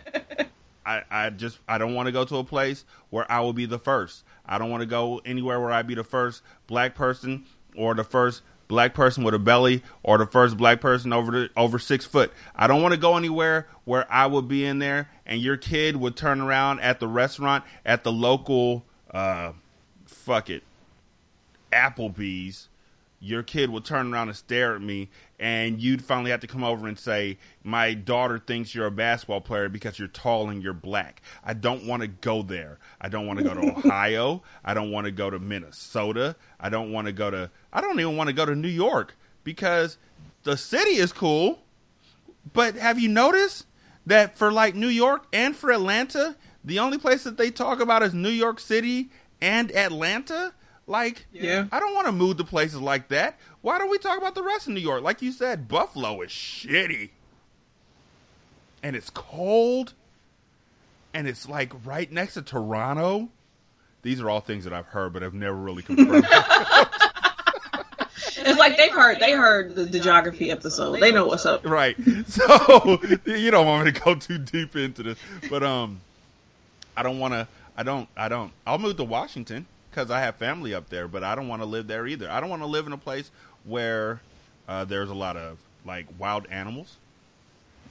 I, 0.91 1.25
I 1.25 1.29
just 1.29 1.59
I 1.67 1.77
don't 1.77 1.93
want 1.93 2.07
to 2.07 2.11
go 2.11 2.25
to 2.25 2.37
a 2.37 2.43
place 2.43 2.83
where 3.09 3.29
I 3.31 3.39
will 3.41 3.53
be 3.53 3.65
the 3.65 3.79
first. 3.79 4.23
I 4.45 4.57
don't 4.57 4.69
want 4.69 4.81
to 4.81 4.87
go 4.87 5.21
anywhere 5.23 5.59
where 5.59 5.71
I 5.71 5.81
be 5.83 5.95
the 5.95 6.03
first 6.03 6.41
black 6.67 6.95
person 6.95 7.45
or 7.75 7.95
the 7.95 8.03
first 8.03 8.41
black 8.67 8.93
person 8.93 9.23
with 9.23 9.33
a 9.33 9.39
belly 9.39 9.83
or 10.03 10.17
the 10.17 10.25
first 10.25 10.57
black 10.57 10.81
person 10.81 11.13
over 11.13 11.31
the, 11.31 11.49
over 11.55 11.79
six 11.79 12.05
foot. 12.05 12.31
I 12.55 12.67
don't 12.67 12.81
want 12.81 12.93
to 12.93 12.99
go 12.99 13.17
anywhere 13.17 13.67
where 13.85 14.05
I 14.11 14.25
would 14.25 14.47
be 14.47 14.65
in 14.65 14.79
there 14.79 15.09
and 15.25 15.41
your 15.41 15.57
kid 15.57 15.95
would 15.95 16.15
turn 16.15 16.41
around 16.41 16.79
at 16.79 16.99
the 16.99 17.07
restaurant 17.07 17.63
at 17.85 18.03
the 18.03 18.11
local 18.11 18.83
uh 19.13 19.51
fuck 20.05 20.49
it 20.49 20.63
Applebee's 21.71 22.69
your 23.21 23.43
kid 23.43 23.69
would 23.69 23.85
turn 23.85 24.11
around 24.11 24.29
and 24.29 24.35
stare 24.35 24.75
at 24.75 24.81
me, 24.81 25.07
and 25.41 25.81
you'd 25.81 26.05
finally 26.05 26.29
have 26.29 26.41
to 26.41 26.47
come 26.47 26.63
over 26.63 26.87
and 26.87 26.97
say, 26.97 27.39
My 27.63 27.95
daughter 27.95 28.37
thinks 28.37 28.75
you're 28.75 28.85
a 28.85 28.91
basketball 28.91 29.41
player 29.41 29.69
because 29.69 29.97
you're 29.97 30.07
tall 30.07 30.49
and 30.49 30.61
you're 30.61 30.71
black. 30.71 31.23
I 31.43 31.55
don't 31.55 31.87
want 31.87 32.03
to 32.03 32.07
go 32.07 32.43
there. 32.43 32.77
I 33.01 33.09
don't 33.09 33.25
want 33.25 33.39
to 33.39 33.43
go 33.45 33.55
to 33.55 33.61
Ohio. 33.77 34.43
I 34.63 34.75
don't 34.75 34.91
want 34.91 35.05
to 35.05 35.11
go 35.11 35.31
to 35.31 35.39
Minnesota. 35.39 36.35
I 36.59 36.69
don't 36.69 36.91
want 36.91 37.07
to 37.07 37.11
go 37.11 37.31
to, 37.31 37.49
I 37.73 37.81
don't 37.81 37.99
even 37.99 38.15
want 38.15 38.27
to 38.27 38.33
go 38.33 38.45
to 38.45 38.55
New 38.55 38.67
York 38.67 39.15
because 39.43 39.97
the 40.43 40.55
city 40.55 40.91
is 40.91 41.11
cool. 41.11 41.57
But 42.53 42.75
have 42.75 42.99
you 42.99 43.09
noticed 43.09 43.65
that 44.05 44.37
for 44.37 44.51
like 44.51 44.75
New 44.75 44.89
York 44.89 45.25
and 45.33 45.55
for 45.55 45.71
Atlanta, 45.71 46.35
the 46.63 46.79
only 46.79 46.99
place 46.99 47.23
that 47.23 47.37
they 47.37 47.49
talk 47.49 47.79
about 47.79 48.03
is 48.03 48.13
New 48.13 48.29
York 48.29 48.59
City 48.59 49.09
and 49.41 49.75
Atlanta? 49.75 50.53
Like, 50.91 51.25
Yeah. 51.31 51.65
I 51.71 51.79
don't 51.79 51.95
want 51.95 52.07
to 52.07 52.11
move 52.11 52.37
to 52.37 52.43
places 52.43 52.79
like 52.81 53.07
that. 53.07 53.39
Why 53.61 53.77
don't 53.77 53.89
we 53.89 53.97
talk 53.97 54.17
about 54.17 54.35
the 54.35 54.43
rest 54.43 54.67
of 54.67 54.73
New 54.73 54.81
York? 54.81 55.01
Like 55.03 55.21
you 55.21 55.31
said, 55.31 55.67
Buffalo 55.69 56.19
is 56.21 56.29
shitty. 56.31 57.09
And 58.83 58.95
it's 58.95 59.09
cold. 59.09 59.93
And 61.13 61.27
it's 61.27 61.47
like 61.47 61.71
right 61.85 62.11
next 62.11 62.33
to 62.33 62.41
Toronto. 62.41 63.29
These 64.01 64.19
are 64.19 64.29
all 64.29 64.41
things 64.41 64.65
that 64.65 64.73
I've 64.73 64.85
heard, 64.87 65.13
but 65.13 65.23
I've 65.23 65.33
never 65.33 65.55
really 65.55 65.81
confirmed. 65.83 66.25
It's 68.43 68.57
like 68.57 68.75
they've 68.75 68.91
heard 68.91 69.19
they 69.19 69.33
heard 69.33 69.75
the, 69.75 69.83
the 69.85 69.99
geography 69.99 70.49
episode. 70.51 70.99
They 70.99 71.11
know 71.11 71.27
what's 71.27 71.45
up. 71.45 71.65
right. 71.65 71.95
So 72.27 72.99
you 73.25 73.51
don't 73.51 73.65
want 73.67 73.85
me 73.85 73.91
to 73.91 73.99
go 74.01 74.15
too 74.15 74.37
deep 74.39 74.75
into 74.75 75.03
this, 75.03 75.17
but 75.49 75.63
um, 75.63 75.99
I 76.97 77.03
don't 77.03 77.19
want 77.19 77.33
to. 77.33 77.47
I 77.77 77.83
don't. 77.83 78.07
I 78.17 78.29
don't. 78.29 78.51
I'll 78.65 78.79
move 78.79 78.97
to 78.97 79.03
Washington 79.03 79.65
because 79.91 80.09
I 80.09 80.21
have 80.21 80.37
family 80.37 80.73
up 80.73 80.89
there, 80.89 81.07
but 81.07 81.23
I 81.23 81.35
don't 81.35 81.47
want 81.47 81.61
to 81.61 81.65
live 81.65 81.87
there 81.87 82.07
either. 82.07 82.29
I 82.29 82.39
don't 82.39 82.49
want 82.49 82.61
to 82.61 82.67
live 82.67 82.87
in 82.87 82.93
a 82.93 82.97
place 82.97 83.29
where 83.65 84.21
uh, 84.67 84.85
there's 84.85 85.09
a 85.09 85.15
lot 85.15 85.37
of 85.37 85.57
like 85.85 86.07
wild 86.17 86.47
animals, 86.49 86.95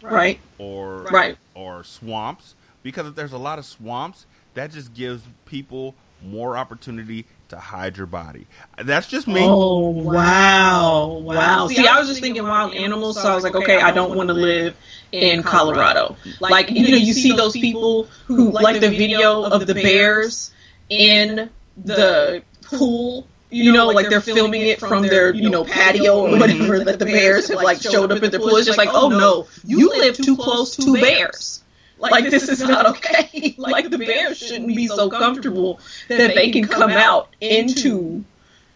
Right. 0.03 0.41
or 0.59 1.03
Right. 1.03 1.37
or 1.55 1.85
swamps. 1.85 2.55
Because 2.83 3.07
if 3.07 3.15
there's 3.15 3.33
a 3.33 3.39
lot 3.39 3.59
of 3.59 3.67
swamps, 3.67 4.25
that 4.55 4.71
just 4.73 4.95
gives 4.95 5.23
people 5.45 5.95
more 6.27 6.57
opportunity 6.57 7.27
to 7.51 7.59
hide 7.59 7.97
your 7.99 8.07
body. 8.07 8.47
That's 8.79 9.07
just 9.07 9.27
me. 9.29 9.41
Oh 9.43 9.89
wow, 9.91 11.09
wow. 11.19 11.69
See, 11.69 11.87
I 11.87 11.99
was 11.99 12.09
just 12.09 12.21
thinking 12.21 12.43
wild 12.45 12.75
animals, 12.75 13.21
so 13.21 13.29
I 13.31 13.35
was 13.35 13.45
like, 13.45 13.55
okay, 13.57 13.81
I 13.81 13.91
don't 13.91 14.17
want 14.17 14.29
to 14.29 14.35
live 14.35 14.77
in 15.13 15.43
Colorado. 15.43 16.17
Like, 16.41 16.71
you 16.71 16.91
know, 16.91 16.97
you 16.97 17.13
see 17.13 17.33
those 17.37 17.53
people 17.53 18.05
who 18.27 18.51
like 18.51 18.81
the 18.81 18.89
video 18.89 19.43
of 19.45 19.67
the 19.67 19.75
bears 19.75 20.53
in 20.89 21.51
the 21.85 22.43
pool. 22.63 23.27
You 23.53 23.73
know, 23.73 23.89
like 23.89 24.09
they're 24.09 24.21
filming 24.21 24.63
it 24.63 24.79
from 24.79 25.03
their, 25.03 25.35
you 25.35 25.51
know, 25.51 25.65
patio 25.65 26.21
or 26.21 26.39
whatever 26.39 26.85
that 26.85 27.01
the 27.01 27.05
bears 27.05 27.49
have 27.49 27.61
like 27.61 27.83
showed 27.83 28.13
up 28.13 28.23
at 28.23 28.31
their 28.31 28.39
pool. 28.39 28.55
It's 28.57 28.67
just 28.67 28.79
like, 28.79 28.91
oh, 28.93 29.07
oh 29.07 29.09
no, 29.09 29.49
you 29.65 29.89
live 29.89 30.17
too 30.17 30.37
close 30.37 30.77
to 30.77 30.93
bears. 30.95 31.61
Like 31.99 32.31
this 32.31 32.49
is 32.49 32.61
not 32.61 32.87
okay. 32.97 33.55
Like 33.59 33.91
the 33.91 33.99
bears 33.99 34.39
shouldn't 34.39 34.69
be 34.69 34.87
so 34.87 35.11
comfortable 35.11 35.81
that 36.09 36.35
they 36.35 36.51
can 36.51 36.67
come 36.67 36.91
out 36.91 37.29
into 37.41 38.25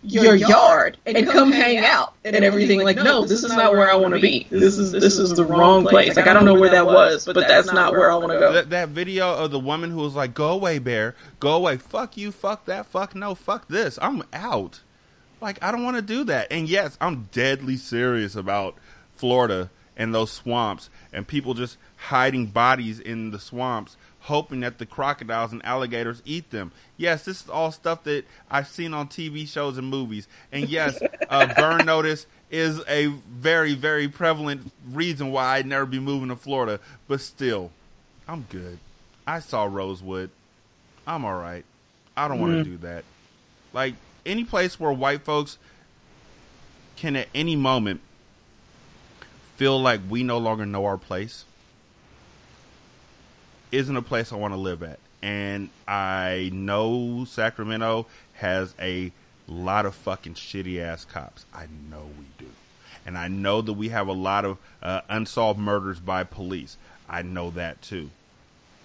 your 0.04 0.34
yard 0.34 0.98
and 1.06 1.26
come 1.28 1.50
hang 1.52 1.78
out 1.78 2.14
and 2.24 2.36
everything. 2.36 2.82
Like, 2.82 2.96
no, 2.96 3.24
this 3.24 3.42
is 3.42 3.52
not 3.54 3.72
where 3.72 3.90
I 3.90 3.96
want 3.96 4.14
to 4.14 4.20
be. 4.20 4.46
This 4.50 4.78
is 4.78 4.92
this 4.92 5.18
is 5.18 5.30
the 5.34 5.44
wrong 5.44 5.86
place. 5.86 6.16
Like, 6.16 6.26
I 6.26 6.32
don't 6.32 6.44
know 6.44 6.54
where 6.54 6.70
that 6.70 6.86
was, 6.86 7.24
but 7.24 7.36
that's 7.36 7.72
not 7.72 7.92
where 7.92 8.10
I 8.10 8.16
want 8.16 8.32
to 8.32 8.38
go. 8.38 8.52
That, 8.52 8.70
that 8.70 8.88
video 8.90 9.34
of 9.34 9.50
the 9.50 9.60
woman 9.60 9.90
who 9.90 9.98
was 9.98 10.14
like, 10.14 10.34
"Go 10.34 10.50
away, 10.52 10.78
bear. 10.78 11.14
Go 11.40 11.54
away. 11.56 11.78
Fuck 11.78 12.16
you. 12.16 12.32
Fuck 12.32 12.66
that. 12.66 12.86
Fuck 12.86 13.14
no. 13.14 13.34
Fuck 13.34 13.68
this. 13.68 13.98
I'm 14.00 14.22
out." 14.32 14.80
Like, 15.40 15.62
I 15.62 15.72
don't 15.72 15.84
want 15.84 15.96
to 15.96 16.02
do 16.02 16.24
that. 16.24 16.48
And 16.50 16.68
yes, 16.68 16.96
I'm 17.00 17.28
deadly 17.32 17.76
serious 17.76 18.34
about 18.34 18.76
Florida 19.16 19.68
and 19.96 20.14
those 20.14 20.30
swamps 20.30 20.90
and 21.12 21.26
people 21.26 21.54
just 21.54 21.76
hiding 21.96 22.46
bodies 22.46 23.00
in 23.00 23.30
the 23.30 23.38
swamps, 23.38 23.96
hoping 24.24 24.60
that 24.60 24.78
the 24.78 24.86
crocodiles 24.86 25.52
and 25.52 25.64
alligators 25.64 26.22
eat 26.24 26.50
them. 26.50 26.72
Yes, 26.96 27.24
this 27.24 27.42
is 27.42 27.48
all 27.50 27.70
stuff 27.72 28.04
that 28.04 28.24
I've 28.50 28.68
seen 28.68 28.94
on 28.94 29.08
TV 29.08 29.46
shows 29.46 29.78
and 29.78 29.88
movies. 29.88 30.28
And 30.52 30.64
yes, 30.66 31.02
uh, 31.28 31.46
burn 31.56 31.84
notice 31.84 32.26
is 32.50 32.82
a 32.88 33.06
very, 33.06 33.74
very 33.74 34.08
prevalent 34.08 34.72
reason 34.92 35.30
why 35.30 35.56
I'd 35.56 35.66
never 35.66 35.86
be 35.86 36.00
moving 36.00 36.30
to 36.30 36.36
Florida. 36.36 36.80
But 37.08 37.20
still, 37.20 37.70
I'm 38.26 38.42
good. 38.42 38.80
I 39.26 39.40
saw 39.40 39.64
Rosewood. 39.64 40.30
I'm 41.06 41.24
all 41.24 41.36
right. 41.36 41.64
I 42.16 42.28
don't 42.28 42.40
want 42.40 42.52
to 42.52 42.60
Mm. 42.60 42.64
do 42.64 42.78
that. 42.78 43.04
Like 43.72 43.96
any 44.24 44.44
place 44.44 44.80
where 44.80 44.92
white 44.92 45.24
folks 45.24 45.58
can 46.96 47.16
at 47.16 47.28
any 47.34 47.56
moment 47.56 48.00
feel 49.56 49.80
like 49.80 50.00
we 50.08 50.22
no 50.22 50.38
longer 50.38 50.66
know 50.66 50.84
our 50.86 50.98
place 50.98 51.44
isn't 53.74 53.96
a 53.96 54.02
place 54.02 54.32
I 54.32 54.36
want 54.36 54.54
to 54.54 54.60
live 54.60 54.82
at. 54.82 54.98
And 55.22 55.70
I 55.88 56.50
know 56.52 57.24
Sacramento 57.24 58.06
has 58.34 58.74
a 58.80 59.10
lot 59.48 59.86
of 59.86 59.94
fucking 59.94 60.34
shitty 60.34 60.80
ass 60.80 61.04
cops. 61.04 61.44
I 61.52 61.66
know 61.90 62.06
we 62.18 62.26
do. 62.44 62.50
And 63.06 63.18
I 63.18 63.28
know 63.28 63.60
that 63.60 63.72
we 63.72 63.90
have 63.90 64.08
a 64.08 64.12
lot 64.12 64.44
of 64.44 64.58
uh, 64.82 65.02
unsolved 65.08 65.58
murders 65.58 65.98
by 65.98 66.24
police. 66.24 66.76
I 67.08 67.22
know 67.22 67.50
that 67.50 67.82
too. 67.82 68.10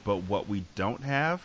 But 0.04 0.24
what 0.24 0.48
we 0.48 0.64
don't 0.76 1.04
have 1.04 1.42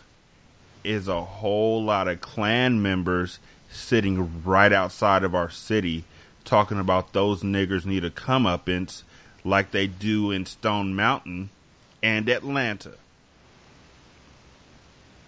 is 0.82 1.08
a 1.08 1.22
whole 1.22 1.84
lot 1.84 2.08
of 2.08 2.20
Klan 2.20 2.82
members 2.82 3.38
sitting 3.70 4.42
right 4.44 4.72
outside 4.72 5.24
of 5.24 5.34
our 5.34 5.50
city 5.50 6.04
talking 6.44 6.78
about 6.78 7.12
those 7.12 7.42
niggers 7.42 7.86
need 7.86 8.04
a 8.04 8.10
comeuppance 8.10 9.02
like 9.44 9.70
they 9.70 9.86
do 9.86 10.30
in 10.30 10.46
Stone 10.46 10.94
Mountain 10.94 11.50
and 12.02 12.28
Atlanta. 12.28 12.92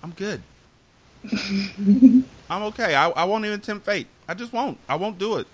I'm 0.06 0.12
good. 0.12 0.40
I'm 2.48 2.62
okay. 2.62 2.94
I, 2.94 3.08
I 3.10 3.24
won't 3.24 3.44
even 3.44 3.60
tempt 3.60 3.84
fate. 3.84 4.06
I 4.28 4.34
just 4.34 4.52
won't. 4.52 4.78
I 4.88 4.94
won't 4.94 5.18
do 5.18 5.38
it. 5.38 5.48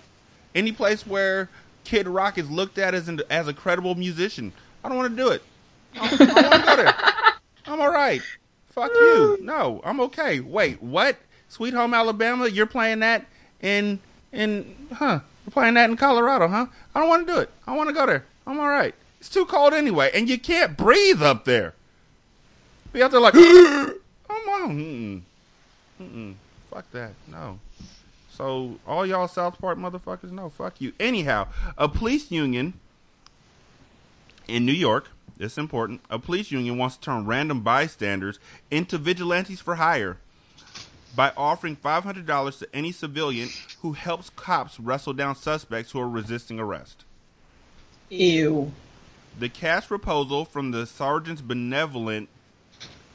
Any 0.53 0.71
place 0.71 1.07
where 1.07 1.49
Kid 1.85 2.07
Rock 2.07 2.37
is 2.37 2.47
looked 2.51 2.77
at 2.77 2.93
as 2.93 3.07
an, 3.07 3.19
as 3.31 3.47
a 3.47 3.53
credible 3.53 3.95
musician, 3.95 4.53
I 4.83 4.89
don't 4.89 4.97
want 4.99 5.09
to 5.09 5.23
do 5.23 5.29
it. 5.29 5.41
I 5.99 6.07
don't, 6.07 6.21
I 6.21 6.41
don't 6.41 6.51
want 6.51 6.65
to 6.65 6.69
go 6.69 6.75
there. 6.75 6.93
I'm 7.65 7.81
all 7.81 7.89
right. 7.89 8.21
Fuck 8.69 8.91
you. 8.93 9.39
No, 9.41 9.81
I'm 9.83 9.99
okay. 10.01 10.39
Wait, 10.39 10.79
what? 10.83 11.17
Sweet 11.49 11.73
Home 11.73 11.95
Alabama? 11.95 12.47
You're 12.47 12.67
playing 12.67 12.99
that 12.99 13.25
in 13.61 13.99
in 14.33 14.87
huh? 14.93 15.19
You're 15.47 15.51
playing 15.51 15.73
that 15.73 15.89
in 15.89 15.97
Colorado, 15.97 16.47
huh? 16.47 16.67
I 16.93 16.99
don't 16.99 17.09
want 17.09 17.25
to 17.25 17.33
do 17.33 17.39
it. 17.39 17.49
I 17.65 17.75
want 17.75 17.89
to 17.89 17.95
go 17.95 18.05
there. 18.05 18.23
I'm 18.45 18.59
all 18.59 18.69
right. 18.69 18.93
It's 19.19 19.29
too 19.29 19.45
cold 19.47 19.73
anyway, 19.73 20.11
and 20.13 20.29
you 20.29 20.37
can't 20.37 20.77
breathe 20.77 21.23
up 21.23 21.43
there. 21.43 21.73
Be 22.91 23.01
out 23.01 23.09
there 23.09 23.19
like, 23.19 23.33
I'm 24.29 24.49
on. 24.49 24.77
Mm-mm. 24.77 25.21
Mm-mm. 26.01 26.35
Fuck 26.69 26.91
that. 26.91 27.15
No. 27.27 27.59
So 28.29 28.79
all 28.85 29.05
y'all 29.05 29.27
South 29.27 29.59
Park 29.59 29.77
motherfuckers, 29.77 30.31
no, 30.31 30.49
fuck 30.49 30.81
you. 30.81 30.93
Anyhow, 30.99 31.47
a 31.77 31.87
police 31.89 32.31
union 32.31 32.79
In 34.47 34.65
New 34.65 34.73
York, 34.73 35.09
it's 35.37 35.57
important, 35.57 36.01
a 36.09 36.19
police 36.19 36.51
union 36.51 36.77
wants 36.77 36.95
to 36.97 37.01
turn 37.01 37.25
random 37.25 37.61
bystanders 37.61 38.39
into 38.71 38.97
vigilantes 38.97 39.59
for 39.61 39.75
hire 39.75 40.21
by 41.13 41.31
offering 41.37 41.75
$500 41.77 42.59
to 42.59 42.75
any 42.75 42.91
civilian 42.91 43.53
who 43.77 43.93
helps 43.93 44.29
cops 44.29 44.79
wrestle 44.79 45.13
down 45.13 45.35
suspects 45.35 45.91
who 45.91 45.99
are 45.99 46.09
resisting 46.09 46.59
arrest. 46.59 47.05
Ew. 48.09 48.77
The 49.35 49.49
cash 49.49 49.87
proposal 49.87 50.45
from 50.45 50.71
the 50.71 50.85
Sergeants 50.85 51.41
Benevolent 51.41 52.29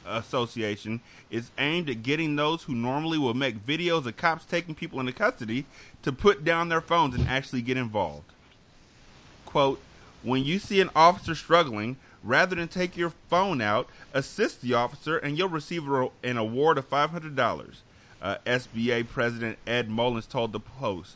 Association 0.05 0.99
is 1.29 1.51
aimed 1.57 1.89
at 1.89 2.03
getting 2.03 2.35
those 2.35 2.63
who 2.63 2.73
normally 2.73 3.17
will 3.17 3.33
make 3.33 3.65
videos 3.65 4.05
of 4.05 4.17
cops 4.17 4.45
taking 4.45 4.75
people 4.75 4.99
into 4.99 5.11
custody 5.11 5.65
to 6.03 6.11
put 6.11 6.43
down 6.43 6.69
their 6.69 6.81
phones 6.81 7.15
and 7.15 7.27
actually 7.27 7.61
get 7.61 7.77
involved. 7.77 8.31
Quote, 9.45 9.81
when 10.23 10.43
you 10.43 10.59
see 10.59 10.81
an 10.81 10.89
officer 10.95 11.35
struggling, 11.35 11.95
rather 12.23 12.55
than 12.55 12.67
take 12.67 12.97
your 12.97 13.13
phone 13.29 13.61
out, 13.61 13.87
assist 14.13 14.61
the 14.61 14.73
officer 14.73 15.17
and 15.17 15.37
you'll 15.37 15.49
receive 15.49 15.87
an 15.87 16.37
award 16.37 16.77
of 16.77 16.89
$500. 16.89 17.75
Uh, 18.21 18.35
SBA 18.45 19.07
President 19.07 19.57
Ed 19.65 19.89
Mullins 19.89 20.25
told 20.25 20.51
the 20.51 20.59
Post. 20.59 21.15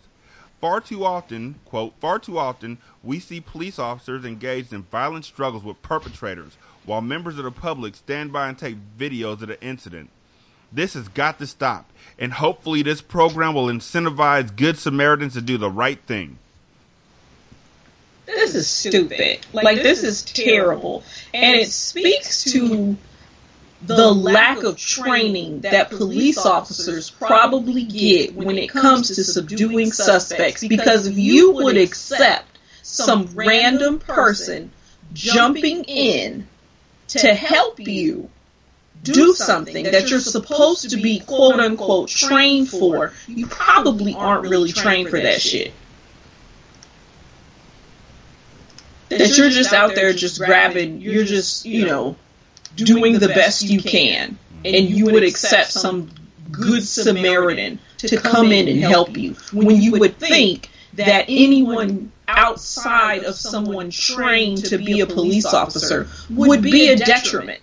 Far 0.63 0.79
too 0.79 1.03
often, 1.03 1.55
quote, 1.65 1.93
far 1.99 2.19
too 2.19 2.37
often, 2.37 2.77
we 3.03 3.19
see 3.19 3.41
police 3.41 3.79
officers 3.79 4.23
engaged 4.23 4.71
in 4.71 4.83
violent 4.83 5.25
struggles 5.25 5.61
with 5.61 5.81
perpetrators 5.81 6.53
while 6.85 7.01
members 7.01 7.37
of 7.37 7.43
the 7.43 7.51
public 7.51 7.95
stand 7.95 8.31
by 8.31 8.47
and 8.47 8.57
take 8.57 8.77
videos 8.97 9.41
of 9.41 9.49
the 9.49 9.61
incident. 9.61 10.09
This 10.71 10.93
has 10.93 11.09
got 11.09 11.39
to 11.39 11.47
stop, 11.47 11.91
and 12.17 12.31
hopefully 12.31 12.81
this 12.81 13.01
program 13.01 13.55
will 13.55 13.65
incentivize 13.65 14.55
good 14.55 14.77
Samaritans 14.77 15.33
to 15.33 15.41
do 15.41 15.57
the 15.57 15.69
right 15.69 15.99
thing. 15.99 16.37
This 18.25 18.55
is 18.55 18.65
stupid. 18.65 19.45
Like, 19.51 19.83
this 19.83 20.01
is 20.01 20.21
terrible. 20.21 21.03
And 21.33 21.57
it 21.59 21.71
speaks 21.71 22.45
to 22.53 22.95
the 23.85 24.13
lack 24.13 24.63
of 24.63 24.77
training 24.77 25.61
that 25.61 25.89
police 25.89 26.45
officers 26.45 27.09
probably 27.09 27.83
get 27.83 28.35
when 28.35 28.57
it 28.57 28.69
comes 28.69 29.15
to 29.15 29.23
subduing 29.23 29.91
suspects. 29.91 30.65
Because 30.65 31.07
if 31.07 31.17
you 31.17 31.51
would 31.51 31.77
accept 31.77 32.45
some 32.81 33.27
random 33.33 33.99
person 33.99 34.71
jumping 35.13 35.83
in 35.83 36.47
to 37.09 37.33
help 37.33 37.79
you 37.79 38.29
do 39.03 39.33
something 39.33 39.83
that 39.83 40.09
you're 40.09 40.19
supposed 40.19 40.91
to 40.91 40.97
be 40.97 41.19
quote 41.19 41.59
unquote 41.59 42.09
trained 42.09 42.69
for, 42.69 43.11
you 43.27 43.47
probably 43.47 44.15
aren't 44.15 44.47
really 44.47 44.71
trained 44.71 45.09
for 45.09 45.19
that 45.19 45.41
shit. 45.41 45.73
That 49.09 49.37
you're 49.37 49.49
just 49.49 49.73
out 49.73 49.93
there 49.93 50.13
just 50.13 50.39
grabbing, 50.39 51.01
you're 51.01 51.25
just, 51.25 51.65
you 51.65 51.85
know, 51.85 52.15
doing 52.75 53.19
the 53.19 53.27
best 53.27 53.63
you 53.63 53.81
can, 53.81 54.37
and 54.65 54.89
you 54.89 55.05
would 55.05 55.23
accept 55.23 55.71
some 55.71 56.09
good 56.51 56.83
Samaritan 56.83 57.79
to 57.97 58.17
come 58.17 58.51
in 58.51 58.67
and 58.67 58.79
help 58.79 59.17
you. 59.17 59.35
when 59.51 59.81
you 59.81 59.93
would 59.93 60.17
think 60.17 60.69
that 60.93 61.25
anyone 61.27 62.11
outside 62.27 63.23
of 63.23 63.35
someone 63.35 63.89
trained 63.89 64.65
to 64.65 64.77
be 64.77 65.01
a 65.01 65.07
police 65.07 65.45
officer 65.45 66.07
would 66.29 66.61
be 66.61 66.89
a 66.89 66.95
detriment. 66.95 67.61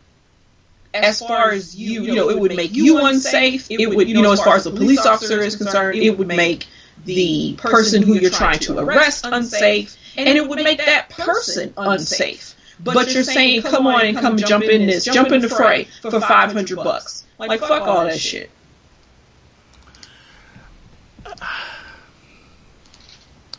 As 0.92 1.20
far 1.20 1.52
as 1.52 1.76
you, 1.76 2.02
you 2.02 2.14
know, 2.16 2.30
it 2.30 2.38
would 2.38 2.56
make 2.56 2.74
you 2.74 3.04
unsafe. 3.04 3.70
It 3.70 3.94
would, 3.94 4.08
you 4.08 4.20
know, 4.22 4.32
as 4.32 4.42
far 4.42 4.56
as 4.56 4.64
the 4.64 4.72
police 4.72 5.06
officer 5.06 5.40
is 5.40 5.56
concerned, 5.56 5.98
it 5.98 6.18
would 6.18 6.28
make 6.28 6.66
the 7.04 7.54
person 7.54 8.02
who 8.02 8.14
you're 8.14 8.30
trying 8.30 8.58
to 8.60 8.78
arrest 8.78 9.24
unsafe, 9.24 9.96
and 10.16 10.36
it 10.36 10.48
would 10.48 10.62
make 10.62 10.78
that 10.78 11.10
person 11.10 11.72
unsafe. 11.76 12.54
But 12.82 13.12
you're 13.12 13.22
saying, 13.22 13.62
come 13.62 13.86
on 13.86 14.06
and 14.06 14.16
come 14.16 14.36
jump 14.36 14.64
in 14.64 14.86
this, 14.86 15.04
jump 15.04 15.32
in 15.32 15.40
the 15.40 15.48
fray 15.48 15.84
for 16.02 16.20
500 16.20 16.76
bucks. 16.76 17.24
Like, 17.38 17.60
fuck 17.60 17.82
all 17.82 18.04
that 18.04 18.18
shit. 18.18 18.50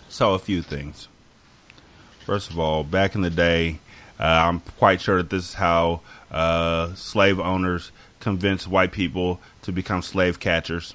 So, 0.10 0.34
a 0.34 0.40
few 0.40 0.62
things. 0.62 1.08
First 2.26 2.52
of 2.52 2.60
all, 2.60 2.84
back 2.84 3.16
in 3.16 3.22
the 3.22 3.30
day, 3.30 3.80
uh, 4.20 4.24
I'm 4.24 4.60
quite 4.78 5.02
sure 5.02 5.18
that 5.18 5.30
this 5.30 5.50
is 5.50 5.54
how 5.54 6.02
uh, 6.30 6.94
slave 6.96 7.40
owners 7.40 7.92
convinced 8.20 8.68
white 8.68 8.92
people 8.92 9.40
to 9.64 9.72
become 9.72 10.02
slave 10.02 10.40
catchers. 10.40 10.94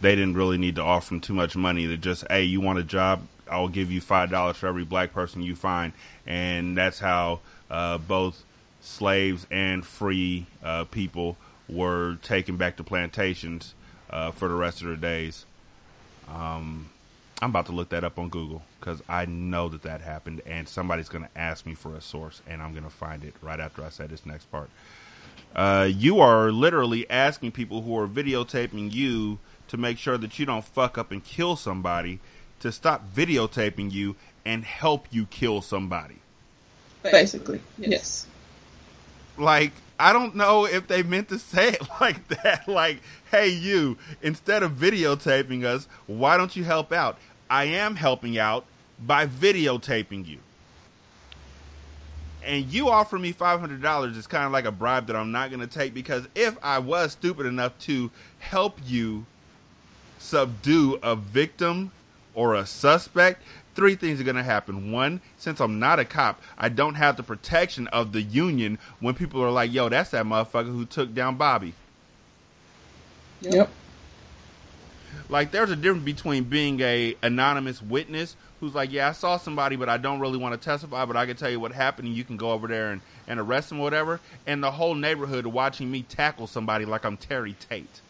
They 0.00 0.14
didn't 0.14 0.34
really 0.34 0.58
need 0.58 0.76
to 0.76 0.82
offer 0.82 1.10
them 1.10 1.20
too 1.20 1.32
much 1.32 1.56
money. 1.56 1.86
They 1.86 1.96
just, 1.96 2.24
hey, 2.28 2.44
you 2.44 2.60
want 2.60 2.78
a 2.78 2.82
job? 2.82 3.22
I'll 3.50 3.68
give 3.68 3.90
you 3.90 4.00
five 4.00 4.30
dollars 4.30 4.56
for 4.56 4.66
every 4.66 4.84
black 4.84 5.12
person 5.12 5.42
you 5.42 5.56
find, 5.56 5.92
and 6.26 6.76
that's 6.76 6.98
how 6.98 7.40
uh, 7.70 7.98
both 7.98 8.42
slaves 8.80 9.46
and 9.50 9.84
free 9.84 10.46
uh, 10.62 10.84
people 10.84 11.36
were 11.68 12.16
taken 12.22 12.56
back 12.56 12.76
to 12.76 12.84
plantations 12.84 13.74
uh, 14.10 14.30
for 14.30 14.48
the 14.48 14.54
rest 14.54 14.80
of 14.82 14.88
their 14.88 14.96
days. 14.96 15.44
Um, 16.28 16.88
I'm 17.42 17.50
about 17.50 17.66
to 17.66 17.72
look 17.72 17.90
that 17.90 18.04
up 18.04 18.18
on 18.18 18.28
Google 18.30 18.62
because 18.80 19.02
I 19.08 19.26
know 19.26 19.68
that 19.68 19.82
that 19.82 20.00
happened, 20.00 20.42
and 20.46 20.68
somebody's 20.68 21.08
going 21.08 21.24
to 21.24 21.38
ask 21.38 21.66
me 21.66 21.74
for 21.74 21.94
a 21.94 22.00
source, 22.00 22.40
and 22.48 22.62
I'm 22.62 22.72
going 22.72 22.84
to 22.84 22.90
find 22.90 23.24
it 23.24 23.34
right 23.42 23.60
after 23.60 23.84
I 23.84 23.90
say 23.90 24.06
this 24.06 24.24
next 24.24 24.50
part. 24.50 24.70
Uh, 25.54 25.88
you 25.90 26.20
are 26.20 26.50
literally 26.50 27.08
asking 27.10 27.52
people 27.52 27.82
who 27.82 27.98
are 27.98 28.08
videotaping 28.08 28.92
you 28.92 29.38
to 29.68 29.76
make 29.76 29.98
sure 29.98 30.16
that 30.16 30.38
you 30.38 30.46
don't 30.46 30.64
fuck 30.64 30.96
up 30.96 31.10
and 31.12 31.22
kill 31.22 31.56
somebody 31.56 32.20
to 32.60 32.72
stop 32.72 33.02
videotaping 33.14 33.92
you 33.92 34.16
and 34.44 34.64
help 34.64 35.06
you 35.10 35.26
kill 35.26 35.60
somebody. 35.60 36.16
Basically, 37.02 37.60
yes. 37.78 38.26
Like, 39.36 39.72
I 39.98 40.12
don't 40.12 40.36
know 40.36 40.66
if 40.66 40.86
they 40.88 41.02
meant 41.02 41.28
to 41.28 41.38
say 41.38 41.68
it 41.68 41.82
like 42.00 42.26
that. 42.28 42.68
Like, 42.68 42.98
hey, 43.30 43.48
you, 43.48 43.98
instead 44.22 44.62
of 44.62 44.72
videotaping 44.72 45.64
us, 45.64 45.86
why 46.06 46.36
don't 46.36 46.54
you 46.54 46.64
help 46.64 46.92
out? 46.92 47.18
I 47.48 47.64
am 47.64 47.94
helping 47.96 48.38
out 48.38 48.64
by 49.04 49.26
videotaping 49.26 50.26
you. 50.26 50.38
And 52.44 52.64
you 52.66 52.88
offer 52.88 53.18
me 53.18 53.32
$500 53.32 54.16
is 54.16 54.26
kind 54.28 54.44
of 54.44 54.52
like 54.52 54.66
a 54.66 54.72
bribe 54.72 55.08
that 55.08 55.16
I'm 55.16 55.32
not 55.32 55.50
going 55.50 55.60
to 55.60 55.66
take 55.66 55.92
because 55.92 56.28
if 56.36 56.56
I 56.62 56.78
was 56.78 57.12
stupid 57.12 57.46
enough 57.46 57.76
to 57.80 58.10
help 58.38 58.78
you 58.86 59.26
subdue 60.18 60.98
a 61.02 61.16
victim 61.16 61.90
or 62.36 62.54
a 62.54 62.66
suspect, 62.66 63.42
three 63.74 63.96
things 63.96 64.20
are 64.20 64.24
going 64.24 64.36
to 64.36 64.42
happen. 64.44 64.92
One, 64.92 65.20
since 65.38 65.58
I'm 65.58 65.80
not 65.80 65.98
a 65.98 66.04
cop, 66.04 66.40
I 66.56 66.68
don't 66.68 66.94
have 66.94 67.16
the 67.16 67.24
protection 67.24 67.88
of 67.88 68.12
the 68.12 68.22
union 68.22 68.78
when 69.00 69.14
people 69.14 69.42
are 69.42 69.50
like, 69.50 69.72
yo, 69.72 69.88
that's 69.88 70.10
that 70.10 70.24
motherfucker 70.24 70.66
who 70.66 70.84
took 70.84 71.12
down 71.12 71.36
Bobby. 71.36 71.74
Yep. 73.40 73.68
Like 75.28 75.50
there's 75.50 75.70
a 75.70 75.76
difference 75.76 76.04
between 76.04 76.44
being 76.44 76.80
a 76.80 77.16
anonymous 77.22 77.82
witness 77.82 78.36
who's 78.60 78.74
like, 78.74 78.92
yeah, 78.92 79.08
I 79.08 79.12
saw 79.12 79.38
somebody, 79.38 79.76
but 79.76 79.88
I 79.88 79.96
don't 79.96 80.20
really 80.20 80.38
want 80.38 80.60
to 80.60 80.64
testify, 80.64 81.04
but 81.04 81.16
I 81.16 81.26
can 81.26 81.36
tell 81.36 81.50
you 81.50 81.58
what 81.58 81.72
happened, 81.72 82.08
and 82.08 82.16
you 82.16 82.24
can 82.24 82.36
go 82.36 82.52
over 82.52 82.68
there 82.68 82.92
and, 82.92 83.00
and 83.26 83.40
arrest 83.40 83.70
them 83.70 83.80
or 83.80 83.82
whatever, 83.82 84.20
and 84.46 84.62
the 84.62 84.70
whole 84.70 84.94
neighborhood 84.94 85.46
watching 85.46 85.90
me 85.90 86.02
tackle 86.02 86.46
somebody 86.46 86.84
like 86.84 87.04
I'm 87.04 87.16
Terry 87.16 87.54
Tate. 87.68 88.00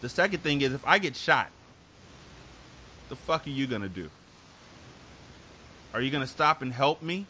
The 0.00 0.08
second 0.08 0.42
thing 0.42 0.60
is 0.60 0.72
if 0.72 0.86
I 0.86 0.98
get 0.98 1.16
shot, 1.16 1.50
the 3.08 3.16
fuck 3.16 3.46
are 3.46 3.50
you 3.50 3.66
gonna 3.66 3.88
do? 3.88 4.10
Are 5.94 6.00
you 6.00 6.10
gonna 6.10 6.26
stop 6.26 6.62
and 6.62 6.72
help 6.72 7.02
me? 7.02 7.26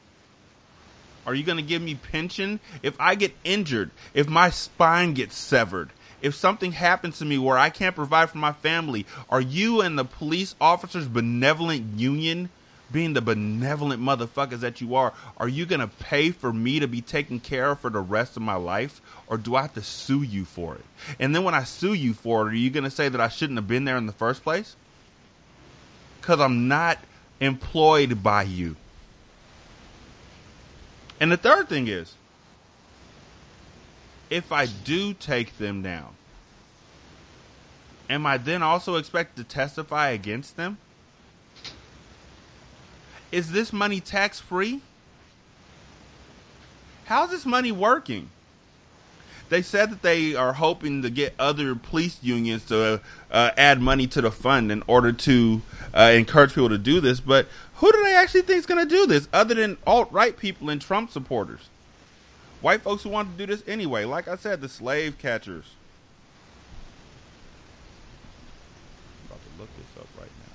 Are 1.26 1.34
you 1.34 1.44
gonna 1.44 1.62
give 1.62 1.82
me 1.82 1.94
pension? 1.94 2.58
If 2.82 3.00
I 3.00 3.14
get 3.14 3.34
injured, 3.44 3.90
if 4.14 4.28
my 4.28 4.50
spine 4.50 5.14
gets 5.14 5.36
severed, 5.36 5.90
if 6.20 6.34
something 6.34 6.72
happens 6.72 7.18
to 7.18 7.24
me 7.24 7.38
where 7.38 7.58
I 7.58 7.70
can't 7.70 7.94
provide 7.94 8.30
for 8.30 8.38
my 8.38 8.52
family, 8.52 9.06
are 9.30 9.40
you 9.40 9.82
and 9.82 9.98
the 9.98 10.04
police 10.04 10.54
officers 10.60 11.06
benevolent 11.06 11.98
union, 11.98 12.48
being 12.90 13.12
the 13.12 13.20
benevolent 13.20 14.02
motherfuckers 14.02 14.60
that 14.60 14.80
you 14.80 14.96
are, 14.96 15.12
are 15.36 15.48
you 15.48 15.66
gonna 15.66 15.90
pay 16.00 16.30
for 16.30 16.52
me 16.52 16.80
to 16.80 16.88
be 16.88 17.02
taken 17.02 17.38
care 17.38 17.70
of 17.70 17.80
for 17.80 17.90
the 17.90 18.00
rest 18.00 18.36
of 18.36 18.42
my 18.42 18.56
life? 18.56 19.00
Or 19.28 19.36
do 19.36 19.54
I 19.54 19.62
have 19.62 19.74
to 19.74 19.82
sue 19.82 20.22
you 20.22 20.44
for 20.44 20.74
it? 20.74 20.84
And 21.20 21.34
then 21.34 21.44
when 21.44 21.54
I 21.54 21.64
sue 21.64 21.92
you 21.92 22.14
for 22.14 22.48
it, 22.48 22.52
are 22.52 22.56
you 22.56 22.70
gonna 22.70 22.90
say 22.90 23.08
that 23.08 23.20
I 23.20 23.28
shouldn't 23.28 23.58
have 23.58 23.68
been 23.68 23.84
there 23.84 23.98
in 23.98 24.06
the 24.06 24.12
first 24.12 24.42
place? 24.42 24.74
Because 26.28 26.42
I'm 26.42 26.68
not 26.68 26.98
employed 27.40 28.22
by 28.22 28.42
you. 28.42 28.76
And 31.20 31.32
the 31.32 31.38
third 31.38 31.70
thing 31.70 31.88
is, 31.88 32.12
if 34.28 34.52
I 34.52 34.66
do 34.66 35.14
take 35.14 35.56
them 35.56 35.80
down, 35.80 36.14
am 38.10 38.26
I 38.26 38.36
then 38.36 38.62
also 38.62 38.96
expected 38.96 39.48
to 39.48 39.54
testify 39.54 40.10
against 40.10 40.54
them? 40.58 40.76
Is 43.32 43.50
this 43.50 43.72
money 43.72 44.00
tax 44.00 44.38
free? 44.38 44.82
How's 47.06 47.30
this 47.30 47.46
money 47.46 47.72
working? 47.72 48.28
They 49.48 49.62
said 49.62 49.90
that 49.90 50.02
they 50.02 50.34
are 50.34 50.52
hoping 50.52 51.02
to 51.02 51.10
get 51.10 51.34
other 51.38 51.74
police 51.74 52.22
unions 52.22 52.66
to 52.66 53.00
uh, 53.30 53.50
add 53.56 53.80
money 53.80 54.06
to 54.08 54.20
the 54.20 54.30
fund 54.30 54.70
in 54.70 54.82
order 54.86 55.12
to 55.12 55.62
uh, 55.94 56.12
encourage 56.14 56.50
people 56.50 56.68
to 56.68 56.78
do 56.78 57.00
this, 57.00 57.20
but 57.20 57.48
who 57.76 57.90
do 57.90 58.02
they 58.02 58.14
actually 58.14 58.42
think 58.42 58.58
is 58.58 58.66
going 58.66 58.86
to 58.86 58.94
do 58.94 59.06
this 59.06 59.26
other 59.32 59.54
than 59.54 59.78
alt 59.86 60.12
right 60.12 60.36
people 60.36 60.68
and 60.68 60.80
Trump 60.80 61.10
supporters? 61.10 61.60
White 62.60 62.82
folks 62.82 63.02
who 63.04 63.08
want 63.08 63.30
to 63.30 63.46
do 63.46 63.50
this 63.50 63.66
anyway. 63.66 64.04
Like 64.04 64.28
I 64.28 64.36
said, 64.36 64.60
the 64.60 64.68
slave 64.68 65.16
catchers. 65.16 65.64
I'm 69.20 69.30
about 69.30 69.40
to 69.42 69.62
look 69.62 69.70
this 69.76 69.96
up 69.96 70.08
right 70.18 70.30
now. 70.40 70.52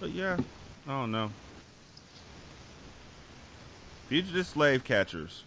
But 0.00 0.10
yeah, 0.10 0.38
I 0.86 0.90
don't 0.90 1.12
know. 1.12 1.30
Fugitive 4.08 4.46
slave 4.46 4.84
catchers 4.84 5.42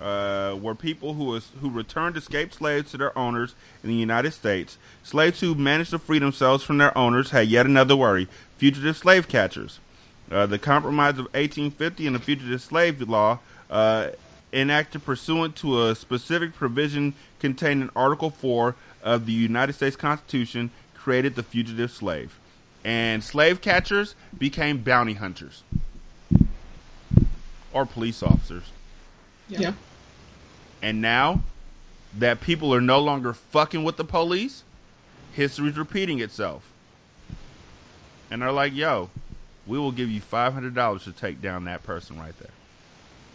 uh, 0.00 0.56
were 0.58 0.74
people 0.74 1.12
who 1.12 1.24
was, 1.24 1.46
who 1.60 1.68
returned 1.68 2.16
escaped 2.16 2.54
slaves 2.54 2.90
to 2.90 2.96
their 2.96 3.16
owners 3.18 3.54
in 3.82 3.90
the 3.90 3.94
United 3.94 4.32
States. 4.32 4.78
Slaves 5.02 5.40
who 5.40 5.54
managed 5.54 5.90
to 5.90 5.98
free 5.98 6.18
themselves 6.18 6.64
from 6.64 6.78
their 6.78 6.96
owners 6.96 7.28
had 7.28 7.48
yet 7.48 7.66
another 7.66 7.94
worry: 7.94 8.28
fugitive 8.56 8.96
slave 8.96 9.28
catchers. 9.28 9.78
Uh, 10.30 10.46
the 10.46 10.58
Compromise 10.58 11.18
of 11.18 11.26
1850 11.34 12.06
and 12.06 12.16
the 12.16 12.20
Fugitive 12.20 12.62
Slave 12.62 12.98
Law, 13.02 13.38
uh, 13.68 14.08
enacted 14.54 15.04
pursuant 15.04 15.56
to 15.56 15.88
a 15.88 15.94
specific 15.94 16.54
provision 16.54 17.12
contained 17.40 17.82
in 17.82 17.90
Article 17.94 18.30
4 18.30 18.74
of 19.02 19.26
the 19.26 19.32
United 19.32 19.74
States 19.74 19.96
Constitution, 19.96 20.70
created 20.94 21.34
the 21.34 21.42
fugitive 21.42 21.90
slave. 21.90 22.34
And 22.86 23.22
slave 23.22 23.60
catchers 23.60 24.14
became 24.38 24.78
bounty 24.78 25.12
hunters 25.12 25.62
or 27.76 27.84
police 27.84 28.22
officers. 28.22 28.64
Yeah. 29.48 29.74
And 30.82 31.02
now 31.02 31.42
that 32.18 32.40
people 32.40 32.74
are 32.74 32.80
no 32.80 33.00
longer 33.00 33.34
fucking 33.34 33.84
with 33.84 33.98
the 33.98 34.04
police, 34.04 34.64
history's 35.34 35.76
repeating 35.76 36.20
itself. 36.20 36.62
And 38.30 38.40
they're 38.40 38.50
like, 38.50 38.74
yo, 38.74 39.10
we 39.66 39.78
will 39.78 39.92
give 39.92 40.08
you 40.08 40.22
$500 40.22 41.04
to 41.04 41.12
take 41.12 41.42
down 41.42 41.64
that 41.64 41.82
person 41.82 42.18
right 42.18 42.36
there 42.38 42.50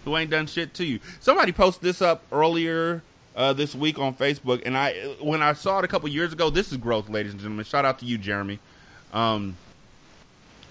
who 0.06 0.18
ain't 0.18 0.32
done 0.32 0.48
shit 0.48 0.74
to 0.74 0.86
you. 0.86 1.00
Somebody 1.20 1.52
posted 1.52 1.84
this 1.84 2.02
up 2.02 2.24
earlier 2.32 3.04
uh, 3.36 3.54
this 3.54 3.76
week 3.76 4.00
on 4.00 4.16
Facebook, 4.16 4.64
and 4.66 4.76
I 4.76 4.94
when 5.22 5.44
I 5.44 5.54
saw 5.54 5.78
it 5.78 5.86
a 5.86 5.88
couple 5.88 6.10
years 6.10 6.34
ago, 6.34 6.50
this 6.50 6.72
is 6.72 6.78
growth, 6.78 7.10
ladies 7.10 7.34
and 7.34 7.40
gentlemen. 7.40 7.64
Shout 7.64 7.86
out 7.86 8.00
to 8.00 8.06
you, 8.06 8.18
Jeremy. 8.18 8.58
Um, 9.14 9.56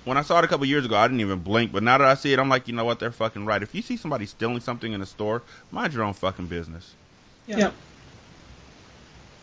when 0.05 0.17
I 0.17 0.23
saw 0.23 0.39
it 0.39 0.45
a 0.45 0.49
couple 0.49 0.67
years 0.67 0.85
ago, 0.85 0.97
I 0.97 1.07
didn't 1.07 1.20
even 1.20 1.41
blink, 1.41 1.73
but 1.73 1.83
now 1.83 1.99
that 1.99 2.07
I 2.07 2.15
see 2.15 2.33
it, 2.33 2.39
I'm 2.39 2.49
like, 2.49 2.69
you 2.69 2.75
know 2.75 2.85
what? 2.85 2.99
They're 3.01 3.11
fucking 3.11 3.45
right. 3.45 3.62
If 3.62 3.75
you 3.75 3.83
see 3.83 3.97
somebody 3.97 4.27
stealing 4.27 4.61
something 4.61 4.93
in 4.93 5.03
a 5.03 5.07
store, 5.07 5.43
mind 5.70 5.93
your 5.93 6.05
own 6.05 6.15
fucking 6.15 6.47
business. 6.47 6.95
Yeah. 7.47 7.73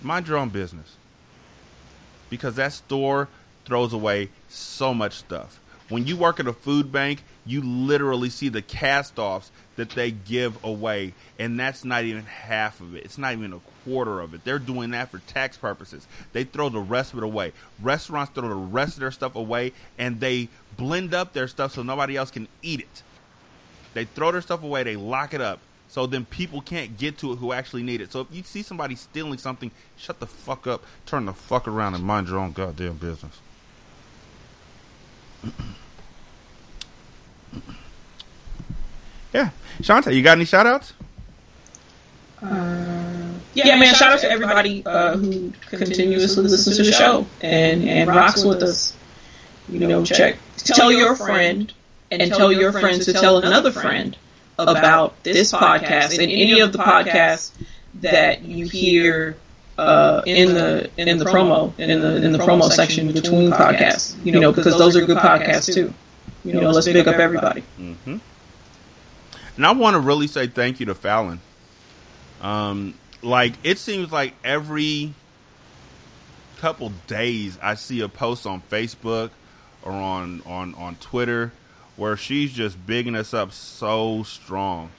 Mind 0.02 0.28
your 0.28 0.38
own 0.38 0.50
business. 0.50 0.96
Because 2.30 2.56
that 2.56 2.74
store 2.74 3.28
throws 3.66 3.94
away 3.94 4.30
so 4.50 4.94
much 4.94 5.14
stuff. 5.14 5.60
When 5.90 6.06
you 6.06 6.18
work 6.18 6.42
at 6.42 6.48
a 6.48 6.54
food 6.54 6.92
bank, 6.92 7.24
you 7.46 7.62
literally 7.62 8.30
see 8.30 8.50
the 8.50 8.62
cast 8.62 9.18
offs 9.20 9.50
that 9.78 9.90
they 9.92 10.12
give 10.12 10.62
away, 10.66 11.14
and 11.40 11.58
that's 11.58 11.86
not 11.86 12.04
even 12.04 12.24
half 12.24 12.82
of 12.82 12.96
it. 12.96 13.06
It's 13.06 13.18
not 13.18 13.32
even 13.34 13.54
a 13.54 13.60
quarter 13.86 14.20
of 14.20 14.34
it. 14.34 14.44
They're 14.44 14.60
doing 14.60 14.92
that 14.92 15.12
for 15.12 15.20
tax 15.20 15.56
purposes. 15.56 16.06
They 16.34 16.44
throw 16.44 16.68
the 16.68 16.80
rest 16.80 17.14
of 17.14 17.20
it 17.20 17.24
away. 17.24 17.54
Restaurants 17.82 18.34
throw 18.34 18.50
the 18.50 18.56
rest 18.56 18.96
of 18.96 19.00
their 19.00 19.12
stuff 19.12 19.36
away, 19.36 19.72
and 19.98 20.20
they 20.20 20.50
blend 20.76 21.14
up 21.14 21.32
their 21.32 21.48
stuff 21.48 21.74
so 21.74 21.84
nobody 21.84 22.18
else 22.18 22.32
can 22.32 22.50
eat 22.62 22.82
it. 22.82 23.04
They 23.94 24.04
throw 24.04 24.32
their 24.34 24.42
stuff 24.42 24.64
away, 24.64 24.84
they 24.84 24.98
lock 24.98 25.34
it 25.34 25.42
up, 25.42 25.60
so 25.88 26.06
then 26.06 26.26
people 26.26 26.60
can't 26.60 26.98
get 26.98 27.20
to 27.20 27.32
it 27.32 27.38
who 27.38 27.54
actually 27.54 27.84
need 27.84 28.02
it. 28.02 28.12
So 28.12 28.22
if 28.22 28.28
you 28.32 28.44
see 28.44 28.62
somebody 28.62 28.96
stealing 28.96 29.38
something, 29.38 29.72
shut 29.98 30.20
the 30.20 30.28
fuck 30.28 30.68
up, 30.68 30.84
turn 31.06 31.26
the 31.26 31.34
fuck 31.34 31.68
around, 31.68 31.96
and 31.96 32.04
mind 32.04 32.28
your 32.28 32.40
own 32.40 32.52
goddamn 32.52 32.98
business. 32.98 33.40
Yeah. 39.34 39.50
Shanta, 39.82 40.14
you 40.14 40.22
got 40.24 40.38
any 40.38 40.46
shout 40.46 40.66
outs? 40.66 40.94
Uh, 42.42 43.34
yeah, 43.54 43.76
man, 43.80 43.96
shout 43.96 44.14
out 44.14 44.20
to 44.20 44.30
everybody 44.30 44.84
uh, 44.86 45.18
who 45.18 45.52
continuously 45.70 46.44
listens 46.44 46.78
to 46.78 46.84
the 46.84 46.92
show 46.92 47.26
and, 47.42 47.88
and 47.88 48.10
rocks 48.10 48.44
with 48.44 48.62
us. 48.62 48.96
You 49.70 49.80
know, 49.80 50.06
check, 50.06 50.38
tell 50.58 50.92
your 50.92 51.16
friend 51.16 51.74
and 52.12 52.32
tell 52.32 52.52
your 52.52 52.72
friends 52.72 53.06
to 53.06 53.14
tell 53.14 53.40
another 53.40 53.72
friend 53.72 54.16
about 54.60 55.24
this 55.24 55.52
podcast 55.52 56.18
and 56.20 56.32
any 56.32 56.60
of 56.62 56.72
the 56.72 56.80
podcasts 56.80 57.52
that 57.96 58.44
you 58.44 58.68
hear 58.68 59.38
uh, 59.78 60.22
in 60.26 60.54
the 60.54 60.90
in 60.98 61.18
the 61.18 61.26
promo 61.26 61.78
in 61.80 62.02
the 62.02 62.26
in 62.26 62.32
the 62.32 62.40
promo 62.40 62.70
section 62.72 63.12
between 63.12 63.52
podcasts. 63.52 64.16
You 64.26 64.40
know, 64.40 64.52
because 64.52 64.78
those 64.78 64.96
are 64.96 65.06
good 65.06 65.18
podcasts 65.18 65.74
too. 65.74 65.94
You 66.44 66.54
know, 66.54 66.72
let's 66.72 66.88
pick 66.88 67.08
up 67.08 67.16
everybody. 67.16 67.64
Mm-hmm. 67.80 68.18
And 69.58 69.66
I 69.66 69.72
want 69.72 69.96
to 69.96 70.00
really 70.00 70.28
say 70.28 70.48
thank 70.48 70.80
you 70.80 70.86
to 70.88 70.96
Fallon. 70.96 71.40
Um, 72.42 72.94
like 73.22 73.54
it 73.64 73.80
seems 73.80 74.12
like 74.12 74.34
every 74.44 75.14
couple 76.60 76.92
days 77.08 77.58
I 77.62 77.76
see 77.76 78.02
a 78.02 78.10
post 78.10 78.46
on 78.46 78.62
Facebook 78.62 79.32
or 79.84 79.92
on 79.92 80.42
on 80.46 80.76
on 80.76 80.96
Twitter 80.96 81.52
where 81.96 82.16
she's 82.16 82.54
just 82.54 82.84
bigging 82.86 83.16
us 83.16 83.34
up 83.34 83.52
so 83.52 84.24
strong. 84.24 84.92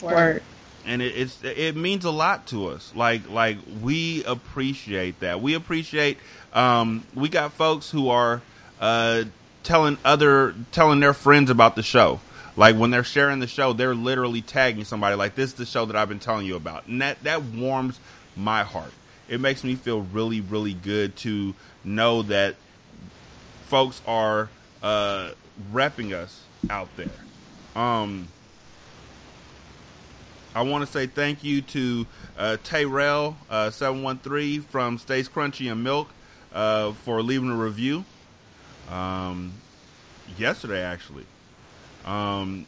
Word. 0.00 0.42
And 0.88 1.02
it, 1.02 1.14
it's 1.16 1.44
it 1.44 1.76
means 1.76 2.06
a 2.06 2.10
lot 2.10 2.46
to 2.48 2.68
us. 2.68 2.92
Like 2.96 3.28
like 3.30 3.58
we 3.82 4.24
appreciate 4.24 5.20
that. 5.20 5.40
We 5.40 5.54
appreciate. 5.54 6.16
Um, 6.52 7.04
we 7.14 7.28
got 7.28 7.52
folks 7.52 7.90
who 7.90 8.08
are 8.08 8.40
uh, 8.80 9.24
telling 9.62 9.98
other 10.04 10.54
telling 10.72 11.00
their 11.00 11.12
friends 11.12 11.50
about 11.50 11.76
the 11.76 11.82
show. 11.82 12.20
Like 12.56 12.76
when 12.76 12.90
they're 12.90 13.04
sharing 13.04 13.38
the 13.38 13.46
show, 13.46 13.74
they're 13.74 13.94
literally 13.94 14.40
tagging 14.40 14.84
somebody 14.84 15.14
like 15.14 15.34
this 15.34 15.50
is 15.50 15.56
the 15.56 15.66
show 15.66 15.84
that 15.84 15.94
I've 15.94 16.08
been 16.08 16.20
telling 16.20 16.46
you 16.46 16.56
about. 16.56 16.86
And 16.86 17.02
that 17.02 17.22
that 17.24 17.42
warms 17.42 18.00
my 18.34 18.64
heart. 18.64 18.92
It 19.28 19.40
makes 19.40 19.62
me 19.62 19.74
feel 19.74 20.00
really 20.00 20.40
really 20.40 20.74
good 20.74 21.14
to 21.16 21.54
know 21.84 22.22
that 22.22 22.54
folks 23.66 24.00
are 24.06 24.48
uh, 24.82 25.30
repping 25.72 26.14
us 26.14 26.40
out 26.70 26.88
there. 26.96 27.06
Um, 27.76 28.26
I 30.54 30.62
want 30.62 30.84
to 30.84 30.90
say 30.90 31.06
thank 31.06 31.44
you 31.44 31.62
to 31.62 32.06
uh, 32.36 32.56
Tayrell 32.64 33.34
uh, 33.50 33.70
seven 33.70 34.02
one 34.02 34.18
three 34.18 34.58
from 34.58 34.98
Stays 34.98 35.28
Crunchy 35.28 35.70
and 35.70 35.84
Milk 35.84 36.08
uh, 36.52 36.92
for 36.92 37.22
leaving 37.22 37.50
a 37.50 37.56
review. 37.56 38.04
Um, 38.90 39.52
yesterday 40.38 40.82
actually. 40.82 41.24
Um, 42.04 42.66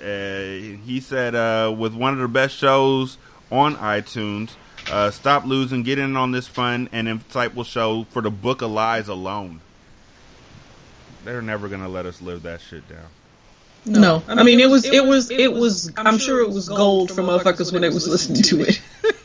uh, 0.00 0.04
he 0.04 1.00
said 1.00 1.34
uh, 1.34 1.74
with 1.76 1.94
one 1.94 2.14
of 2.14 2.20
the 2.20 2.28
best 2.28 2.56
shows 2.56 3.16
on 3.50 3.76
iTunes. 3.76 4.50
Uh, 4.90 5.10
stop 5.10 5.44
losing, 5.44 5.82
get 5.82 5.98
in 5.98 6.16
on 6.16 6.32
this 6.32 6.46
fun 6.48 6.88
and 6.92 7.06
insightful 7.06 7.64
show 7.64 8.04
for 8.10 8.22
the 8.22 8.30
Book 8.30 8.62
of 8.62 8.70
Lies 8.70 9.08
alone. 9.08 9.60
They're 11.24 11.42
never 11.42 11.68
gonna 11.68 11.88
let 11.88 12.06
us 12.06 12.22
live 12.22 12.42
that 12.44 12.60
shit 12.60 12.88
down. 12.88 13.06
No, 13.86 14.22
I 14.28 14.42
mean 14.42 14.60
it 14.60 14.68
was 14.68 14.84
it 14.84 15.04
was 15.04 15.30
it 15.30 15.52
was 15.52 15.92
I'm 15.96 16.18
sure 16.18 16.40
it 16.40 16.50
was 16.50 16.68
gold 16.68 17.10
for 17.10 17.22
motherfuckers 17.22 17.72
when 17.72 17.82
they 17.82 17.88
was 17.88 18.06
listening 18.06 18.42
to 18.42 18.60
it. 18.62 18.80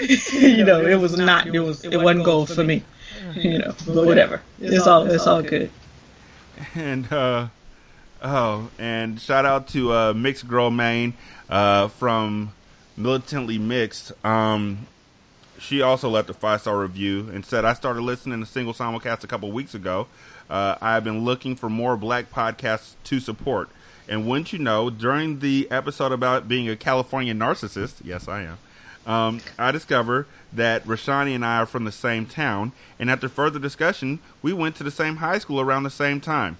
you 0.32 0.64
know, 0.64 0.80
it 0.84 0.96
was 0.96 1.16
not 1.16 1.46
it 1.46 1.60
was 1.60 1.84
it 1.84 1.96
wasn't 1.96 2.24
gold 2.24 2.50
for 2.50 2.64
me. 2.64 2.82
You 3.34 3.58
know, 3.58 3.74
but 3.86 4.06
whatever. 4.06 4.42
It's 4.60 4.88
all 4.88 5.08
it's 5.08 5.28
all 5.28 5.42
good. 5.42 5.70
And 6.74 7.10
uh 7.12 7.46
oh, 8.20 8.68
and 8.76 9.20
shout 9.20 9.46
out 9.46 9.68
to 9.68 9.92
uh 9.92 10.12
Mixed 10.14 10.48
Girl 10.48 10.68
Maine 10.68 11.14
uh 11.48 11.88
from 11.88 12.52
Militantly 12.96 13.58
Mixed. 13.58 14.12
Um 14.24 14.86
she 15.60 15.82
also 15.82 16.08
left 16.08 16.28
a 16.30 16.34
five 16.34 16.62
star 16.62 16.76
review 16.76 17.30
and 17.32 17.44
said, 17.44 17.64
I 17.64 17.74
started 17.74 18.00
listening 18.00 18.40
to 18.40 18.46
Single 18.46 18.74
Simulcast 18.74 19.22
a 19.22 19.26
couple 19.26 19.52
weeks 19.52 19.74
ago. 19.74 20.08
Uh, 20.50 20.76
I've 20.80 21.04
been 21.04 21.24
looking 21.24 21.54
for 21.54 21.70
more 21.70 21.96
black 21.96 22.30
podcasts 22.32 22.94
to 23.04 23.20
support. 23.20 23.70
And 24.08 24.26
wouldn't 24.26 24.52
you 24.52 24.58
know, 24.58 24.90
during 24.90 25.38
the 25.38 25.68
episode 25.70 26.10
about 26.10 26.48
being 26.48 26.68
a 26.68 26.76
California 26.76 27.32
narcissist, 27.32 27.94
yes, 28.04 28.26
I 28.26 28.42
am, 28.42 28.58
um, 29.06 29.40
I 29.56 29.70
discovered 29.70 30.26
that 30.54 30.84
Rashanii 30.84 31.36
and 31.36 31.44
I 31.44 31.58
are 31.58 31.66
from 31.66 31.84
the 31.84 31.92
same 31.92 32.26
town. 32.26 32.72
And 32.98 33.08
after 33.08 33.28
further 33.28 33.60
discussion, 33.60 34.18
we 34.42 34.52
went 34.52 34.76
to 34.76 34.84
the 34.84 34.90
same 34.90 35.14
high 35.14 35.38
school 35.38 35.60
around 35.60 35.84
the 35.84 35.90
same 35.90 36.20
time. 36.20 36.58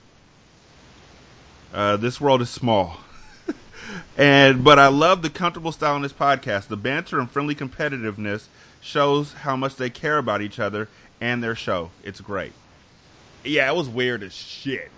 Uh, 1.74 1.96
this 1.96 2.20
world 2.20 2.42
is 2.42 2.50
small. 2.50 2.98
and 4.16 4.62
but 4.62 4.78
I 4.78 4.88
love 4.88 5.22
the 5.22 5.30
comfortable 5.30 5.72
style 5.72 5.96
in 5.96 6.02
this 6.02 6.12
podcast. 6.12 6.68
The 6.68 6.76
banter 6.76 7.18
and 7.18 7.28
friendly 7.28 7.56
competitiveness 7.56 8.44
shows 8.80 9.32
how 9.32 9.56
much 9.56 9.74
they 9.74 9.90
care 9.90 10.18
about 10.18 10.40
each 10.40 10.60
other 10.60 10.88
and 11.20 11.42
their 11.42 11.56
show. 11.56 11.90
It's 12.04 12.20
great. 12.20 12.52
Yeah, 13.44 13.70
it 13.70 13.74
was 13.76 13.88
weird 13.88 14.22
as 14.22 14.32
shit 14.32 14.90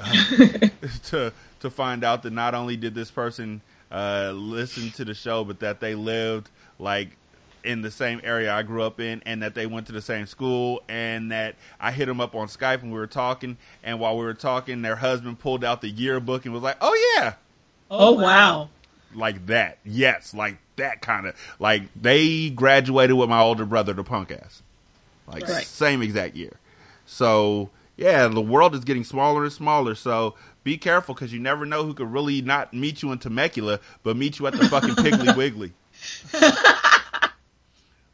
uh, 0.00 0.12
to 1.04 1.32
to 1.60 1.70
find 1.70 2.04
out 2.04 2.22
that 2.22 2.32
not 2.32 2.54
only 2.54 2.76
did 2.76 2.94
this 2.94 3.10
person 3.10 3.60
uh, 3.90 4.32
listen 4.34 4.90
to 4.92 5.04
the 5.04 5.14
show, 5.14 5.44
but 5.44 5.60
that 5.60 5.80
they 5.80 5.94
lived 5.94 6.50
like 6.78 7.16
in 7.62 7.80
the 7.80 7.90
same 7.90 8.20
area 8.22 8.52
I 8.52 8.62
grew 8.62 8.82
up 8.82 9.00
in, 9.00 9.22
and 9.24 9.42
that 9.42 9.54
they 9.54 9.66
went 9.66 9.86
to 9.86 9.92
the 9.92 10.02
same 10.02 10.26
school, 10.26 10.82
and 10.88 11.32
that 11.32 11.56
I 11.80 11.92
hit 11.92 12.06
them 12.06 12.20
up 12.20 12.34
on 12.34 12.48
Skype 12.48 12.82
and 12.82 12.92
we 12.92 12.98
were 12.98 13.06
talking, 13.06 13.56
and 13.82 13.98
while 13.98 14.16
we 14.18 14.24
were 14.24 14.34
talking, 14.34 14.82
their 14.82 14.96
husband 14.96 15.38
pulled 15.38 15.64
out 15.64 15.80
the 15.80 15.88
yearbook 15.88 16.44
and 16.44 16.52
was 16.52 16.62
like, 16.62 16.76
"Oh 16.80 17.16
yeah." 17.16 17.34
Oh 17.90 18.12
wow. 18.12 18.68
Like 19.14 19.46
that, 19.46 19.78
yes, 19.84 20.34
like 20.34 20.58
that 20.76 21.00
kind 21.00 21.26
of 21.26 21.36
like 21.60 21.82
they 21.94 22.50
graduated 22.50 23.16
with 23.16 23.28
my 23.28 23.40
older 23.40 23.64
brother, 23.64 23.92
the 23.92 24.02
punk 24.02 24.32
ass, 24.32 24.62
like 25.28 25.46
Right. 25.48 25.64
same 25.64 26.02
exact 26.02 26.34
year. 26.34 26.58
So 27.06 27.70
yeah, 27.96 28.26
the 28.28 28.40
world 28.40 28.74
is 28.74 28.84
getting 28.84 29.04
smaller 29.04 29.44
and 29.44 29.52
smaller. 29.52 29.94
So 29.94 30.34
be 30.64 30.78
careful 30.78 31.14
because 31.14 31.32
you 31.32 31.38
never 31.40 31.64
know 31.66 31.84
who 31.84 31.94
could 31.94 32.10
really 32.10 32.42
not 32.42 32.74
meet 32.74 33.02
you 33.02 33.12
in 33.12 33.18
Temecula, 33.18 33.80
but 34.02 34.16
meet 34.16 34.38
you 34.38 34.46
at 34.46 34.54
the 34.54 34.68
fucking 34.68 34.94
Piggly 34.96 35.36
Wiggly. 35.36 35.72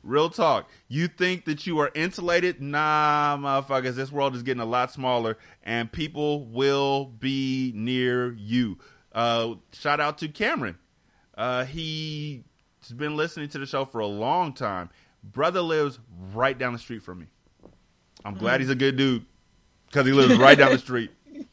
Real 0.02 0.30
talk. 0.30 0.68
You 0.88 1.08
think 1.08 1.44
that 1.44 1.66
you 1.66 1.78
are 1.80 1.90
insulated? 1.94 2.60
Nah, 2.60 3.36
motherfuckers. 3.36 3.94
This 3.94 4.10
world 4.10 4.34
is 4.34 4.42
getting 4.42 4.62
a 4.62 4.66
lot 4.66 4.90
smaller, 4.90 5.36
and 5.62 5.92
people 5.92 6.46
will 6.46 7.04
be 7.04 7.72
near 7.74 8.32
you. 8.32 8.78
Uh, 9.12 9.54
shout 9.72 10.00
out 10.00 10.18
to 10.18 10.28
Cameron. 10.28 10.78
Uh, 11.36 11.64
he's 11.64 12.42
been 12.96 13.16
listening 13.16 13.48
to 13.50 13.58
the 13.58 13.66
show 13.66 13.84
for 13.84 14.00
a 14.00 14.06
long 14.06 14.54
time. 14.54 14.88
Brother 15.22 15.60
lives 15.60 15.98
right 16.32 16.58
down 16.58 16.72
the 16.72 16.78
street 16.78 17.02
from 17.02 17.20
me. 17.20 17.26
I'm 18.24 18.34
glad 18.36 18.58
Mm. 18.58 18.62
he's 18.62 18.70
a 18.70 18.74
good 18.74 18.96
dude 18.96 19.24
because 19.88 20.06
he 20.06 20.12
lives 20.12 20.36
right 20.38 20.56
down 20.58 20.72
the 20.72 20.78
street. 20.78 21.10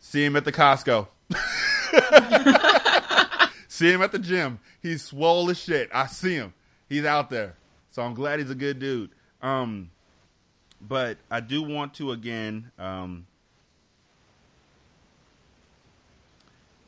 See 0.00 0.24
him 0.24 0.36
at 0.36 0.44
the 0.44 0.52
Costco. 0.52 1.08
see 3.68 3.92
him 3.92 4.02
at 4.02 4.12
the 4.12 4.18
gym. 4.18 4.58
He's 4.82 5.02
swole 5.02 5.50
as 5.50 5.58
shit. 5.58 5.90
I 5.92 6.06
see 6.06 6.34
him. 6.34 6.52
He's 6.88 7.04
out 7.04 7.30
there. 7.30 7.54
So 7.92 8.02
I'm 8.02 8.14
glad 8.14 8.38
he's 8.40 8.50
a 8.50 8.54
good 8.54 8.78
dude. 8.78 9.10
Um, 9.42 9.90
but 10.80 11.18
I 11.30 11.40
do 11.40 11.62
want 11.62 11.94
to 11.94 12.12
again 12.12 12.70
um, 12.78 13.26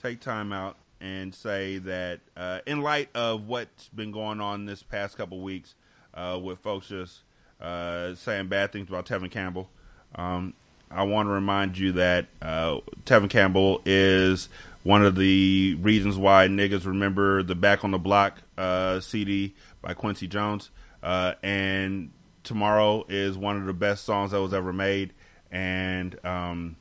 take 0.03 0.21
time 0.21 0.53
out 0.53 0.77
and 1.01 1.35
say 1.35 1.79
that 1.79 2.21
uh, 2.37 2.61
in 2.67 2.81
light 2.81 3.09
of 3.15 3.47
what's 3.47 3.89
been 3.89 4.13
going 4.13 4.41
on 4.41 4.67
this 4.67 4.83
past 4.83 5.17
couple 5.17 5.41
weeks 5.41 5.75
uh, 6.15 6.39
with 6.43 6.59
folks 6.61 6.89
just 6.89 7.21
uh, 7.63 8.15
saying 8.17 8.49
bad 8.49 8.73
things 8.73 8.89
about 8.89 9.07
Tevin 9.07 9.31
Campbell, 9.31 9.71
um, 10.15 10.53
I 10.91 11.05
want 11.05 11.29
to 11.29 11.31
remind 11.31 11.79
you 11.79 11.93
that 11.93 12.27
uh, 12.43 12.79
Tevin 13.07 13.31
Campbell 13.31 13.81
is 13.87 14.49
one 14.83 15.05
of 15.05 15.15
the 15.15 15.77
reasons 15.81 16.17
why 16.19 16.49
niggas 16.49 16.85
remember 16.85 17.43
the 17.43 17.55
Back 17.55 17.85
on 17.85 17.93
the 17.93 17.99
Block 17.99 18.43
uh, 18.59 19.01
CD 19.01 19.55
by 19.81 19.95
Quincy 19.95 20.27
Jones. 20.27 20.71
Uh, 21.03 21.35
and 21.43 22.11
tomorrow 22.45 23.07
is 23.09 23.39
one 23.39 23.57
of 23.57 23.65
the 23.65 23.73
best 23.73 24.05
songs 24.05 24.33
that 24.33 24.41
was 24.41 24.53
ever 24.53 24.73
made. 24.73 25.13
And 25.51 26.19
um, 26.25 26.77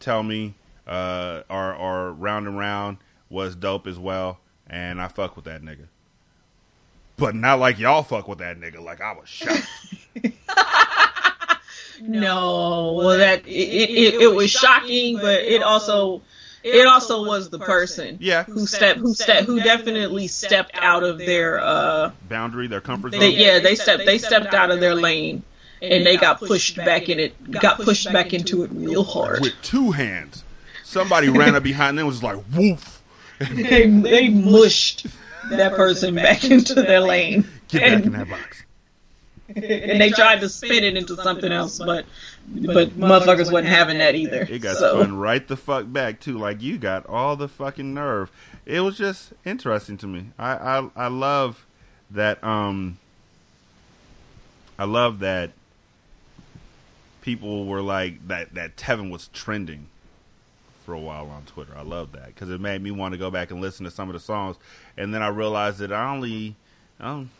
tell 0.00 0.22
me, 0.22 0.54
uh, 0.86 1.42
or, 1.48 1.74
or 1.74 2.12
Round 2.12 2.46
and 2.46 2.58
Round 2.58 2.98
was 3.28 3.54
dope 3.54 3.86
as 3.86 3.98
well. 3.98 4.40
And 4.66 5.00
I 5.00 5.08
fuck 5.08 5.36
with 5.36 5.44
that 5.44 5.62
nigga. 5.62 5.86
But 7.16 7.34
not 7.34 7.58
like 7.60 7.78
y'all 7.78 8.02
fuck 8.02 8.26
with 8.28 8.38
that 8.38 8.58
nigga. 8.58 8.82
Like 8.82 9.00
I 9.00 9.12
was 9.12 9.28
shocked. 9.28 9.66
No, 12.04 12.94
well 12.98 13.18
that 13.18 13.46
it, 13.46 13.50
it, 13.50 14.14
it 14.22 14.34
was 14.34 14.50
shocking, 14.50 15.16
but 15.16 15.40
it 15.42 15.62
also 15.62 16.22
it 16.64 16.86
also 16.86 17.24
was 17.24 17.48
the 17.50 17.58
person 17.60 18.18
Yeah. 18.20 18.42
who 18.44 18.66
stepped 18.66 18.98
who 18.98 19.14
stepped 19.14 19.46
who 19.46 19.60
definitely 19.60 20.26
stepped 20.26 20.72
out 20.74 21.04
of 21.04 21.18
their 21.18 21.60
uh 21.60 22.10
Boundary, 22.28 22.66
their 22.66 22.80
comfort 22.80 23.12
zone. 23.12 23.20
they, 23.20 23.30
yeah 23.30 23.58
they 23.60 23.74
stepped 23.76 24.04
they 24.04 24.18
stepped 24.18 24.52
out 24.52 24.70
of 24.72 24.80
their 24.80 24.94
lane 24.96 25.42
and 25.80 26.04
they 26.04 26.16
got 26.16 26.38
pushed 26.40 26.76
back 26.76 27.08
in 27.08 27.20
it 27.20 27.50
got 27.50 27.76
pushed 27.78 28.12
back 28.12 28.32
into 28.34 28.64
it 28.64 28.70
real 28.72 29.04
hard. 29.04 29.40
with 29.40 29.54
two 29.62 29.90
hands. 29.92 30.42
Somebody 30.84 31.28
ran 31.28 31.54
up 31.54 31.62
behind 31.62 31.98
them 31.98 32.06
and 32.06 32.08
was 32.08 32.22
like, 32.22 32.38
woof. 32.54 33.00
They 33.38 33.86
they 33.88 34.28
mushed 34.28 35.06
that 35.50 35.74
person 35.74 36.14
back 36.14 36.44
into 36.44 36.74
their 36.74 37.00
lane. 37.00 37.46
Get 37.68 37.80
back 37.80 37.92
in 37.92 38.02
And, 38.04 38.14
that 38.14 38.28
box. 38.28 38.64
and 39.48 40.00
they 40.00 40.10
tried 40.10 40.40
to 40.40 40.48
spin 40.48 40.84
it 40.84 40.96
into 40.96 41.16
something 41.16 41.52
else, 41.52 41.78
but 41.78 42.06
but 42.48 42.90
motherfuckers 42.90 43.52
wasn't 43.52 43.66
having 43.68 43.98
that 43.98 44.14
either. 44.14 44.42
It 44.48 44.60
got 44.60 44.76
so. 44.76 45.00
spun 45.02 45.16
right 45.16 45.46
the 45.46 45.56
fuck 45.56 45.90
back 45.92 46.20
too. 46.20 46.38
Like 46.38 46.62
you 46.62 46.78
got 46.78 47.06
all 47.06 47.36
the 47.36 47.48
fucking 47.48 47.92
nerve. 47.94 48.30
It 48.64 48.80
was 48.80 48.96
just 48.96 49.32
interesting 49.44 49.98
to 49.98 50.06
me. 50.06 50.26
I 50.38 50.52
I, 50.78 50.90
I 50.96 51.06
love 51.08 51.64
that. 52.12 52.42
Um, 52.44 52.98
I 54.78 54.84
love 54.84 55.20
that 55.20 55.50
people 57.20 57.66
were 57.66 57.82
like 57.82 58.26
that. 58.28 58.54
That 58.54 58.76
Tevin 58.76 59.10
was 59.10 59.28
trending 59.28 59.86
for 60.84 60.94
a 60.94 60.98
while 61.00 61.28
on 61.30 61.44
Twitter. 61.46 61.72
I 61.76 61.82
love 61.82 62.12
that 62.12 62.26
because 62.26 62.50
it 62.50 62.60
made 62.60 62.82
me 62.82 62.90
want 62.90 63.12
to 63.12 63.18
go 63.18 63.30
back 63.30 63.50
and 63.50 63.60
listen 63.60 63.84
to 63.84 63.90
some 63.90 64.08
of 64.08 64.14
the 64.14 64.20
songs. 64.20 64.56
And 64.96 65.14
then 65.14 65.22
I 65.22 65.28
realized 65.28 65.78
that 65.78 65.92
I 65.92 66.10
only. 66.10 66.56
Um, 67.00 67.30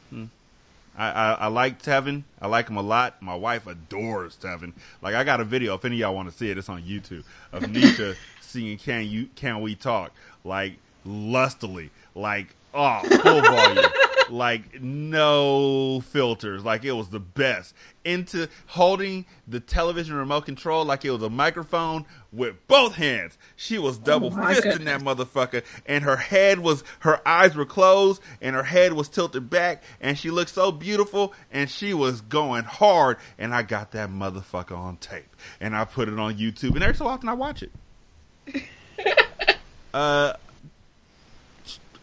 I, 0.97 1.11
I, 1.11 1.33
I 1.33 1.47
like 1.47 1.83
Tevin. 1.83 2.23
I 2.41 2.49
like 2.49 2.69
him 2.69 2.77
a 2.77 2.83
lot. 2.83 3.23
My 3.23 3.35
wife 3.35 3.67
adores 3.67 4.37
Tevin. 4.37 4.73
Like 5.01 5.15
I 5.15 5.25
got 5.25 5.41
a 5.41 5.45
video. 5.45 5.75
If 5.75 5.85
any 5.85 5.97
of 5.97 6.01
y'all 6.01 6.15
want 6.15 6.31
to 6.31 6.37
see 6.37 6.51
it, 6.51 6.59
it's 6.59 6.69
on 6.69 6.83
YouTube 6.83 7.25
of 7.53 7.63
Nisha 7.63 8.17
singing 8.41 8.79
"Can 8.79 9.07
You 9.07 9.29
Can 9.35 9.61
We 9.63 9.75
Talk" 9.75 10.13
like 10.45 10.75
lustily, 11.05 11.91
like 12.15 12.49
oh 12.75 13.01
full 13.03 13.41
volume, 13.41 13.85
like 14.33 14.81
no 14.81 16.01
filters. 16.01 16.65
Like 16.65 16.85
it 16.85 16.93
was 16.93 17.09
the 17.09 17.21
best. 17.21 17.75
Into 18.05 18.49
holding 18.67 19.27
the 19.47 19.61
television 19.61 20.17
remote 20.17 20.47
control 20.47 20.85
like 20.85 21.05
it 21.05 21.11
was 21.11 21.23
a 21.23 21.31
microphone 21.31 22.07
with 22.33 22.57
both 22.67 22.95
hands. 22.95 23.37
She 23.57 23.79
was 23.79 23.99
double 23.99 24.31
my 24.31 24.55
fisting 24.55 24.87
that 24.87 25.03
motherfucker, 25.03 25.63
and 25.87 26.03
her 26.03 26.17
head 26.17 26.59
was 26.59 26.83
her 27.01 27.21
eyes 27.29 27.55
were 27.55 27.67
closed, 27.67 28.23
and 28.41 28.57
her 28.57 28.63
head 28.63 28.93
was 28.93 29.09
tilted 29.09 29.49
back, 29.51 29.85
and 30.01 30.19
she 30.19 30.31
looked 30.31 30.51
so 30.51 30.73
beautiful, 30.73 31.35
and 31.53 31.71
she 31.71 31.95
was 31.95 32.23
going 32.23 32.65
hard, 32.65 33.19
and 33.39 33.55
I 33.55 33.63
got 33.63 33.93
that 33.93 34.11
motherfucker 34.11 34.77
on 34.77 34.97
tape, 34.97 35.37
and 35.61 35.77
I 35.77 35.85
put 35.85 36.09
it 36.09 36.19
on 36.19 36.39
YouTube, 36.39 36.75
and 36.75 36.83
every 36.83 36.97
so 36.97 37.07
often 37.07 37.29
I 37.29 37.35
watch 37.35 37.63
it. 37.63 38.67
uh, 39.95 40.33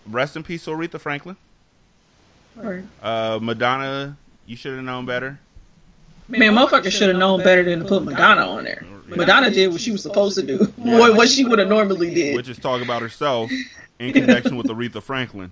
rest 0.07 0.37
in 0.37 0.43
peace, 0.43 0.65
Aretha 0.67 0.99
Franklin. 0.99 1.35
Right. 2.55 2.83
Uh, 3.01 3.39
Madonna, 3.41 4.17
you 4.45 4.55
should 4.55 4.75
have 4.75 4.83
known 4.83 5.05
better. 5.05 5.39
Man, 6.27 6.53
motherfucker 6.53 6.91
should 6.91 7.09
have 7.09 7.17
known 7.17 7.43
better 7.43 7.63
than 7.63 7.79
to 7.79 7.85
put 7.85 8.03
Madonna 8.03 8.41
on 8.41 8.63
there. 8.63 8.85
Madonna 9.07 9.49
did 9.49 9.71
what 9.71 9.81
she 9.81 9.91
was 9.91 10.03
supposed 10.03 10.35
to 10.35 10.43
do, 10.43 10.65
what, 10.75 11.15
what 11.15 11.29
she 11.29 11.43
would 11.43 11.57
have 11.57 11.67
normally 11.67 12.13
did. 12.13 12.35
Which 12.35 12.49
is 12.49 12.59
talk 12.59 12.83
about 12.83 13.01
herself 13.01 13.49
in 13.97 14.13
connection 14.13 14.55
with 14.55 14.67
Aretha 14.67 15.01
Franklin. 15.01 15.51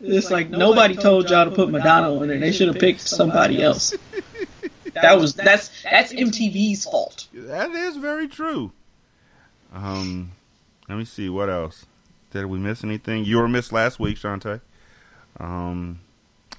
It's 0.00 0.30
like 0.30 0.50
nobody 0.50 0.96
told 0.96 1.30
y'all 1.30 1.46
to 1.46 1.50
put 1.50 1.70
Madonna 1.70 2.14
on 2.14 2.28
there. 2.28 2.38
They 2.38 2.52
should 2.52 2.68
have 2.68 2.78
picked 2.78 3.00
somebody 3.00 3.62
else. 3.62 3.94
That 4.92 5.18
was 5.18 5.34
that's 5.34 5.82
that's 5.82 6.12
MTV's 6.12 6.84
fault. 6.84 7.26
That 7.32 7.70
is 7.70 7.96
very 7.96 8.28
true. 8.28 8.70
Um, 9.72 10.32
let 10.88 10.98
me 10.98 11.04
see 11.04 11.28
what 11.28 11.50
else. 11.50 11.86
Did 12.30 12.46
we 12.46 12.58
miss 12.58 12.84
anything? 12.84 13.24
You 13.24 13.38
were 13.38 13.48
missed 13.48 13.72
last 13.72 13.98
week, 13.98 14.16
Shanta. 14.18 14.60
Um, 15.40 16.00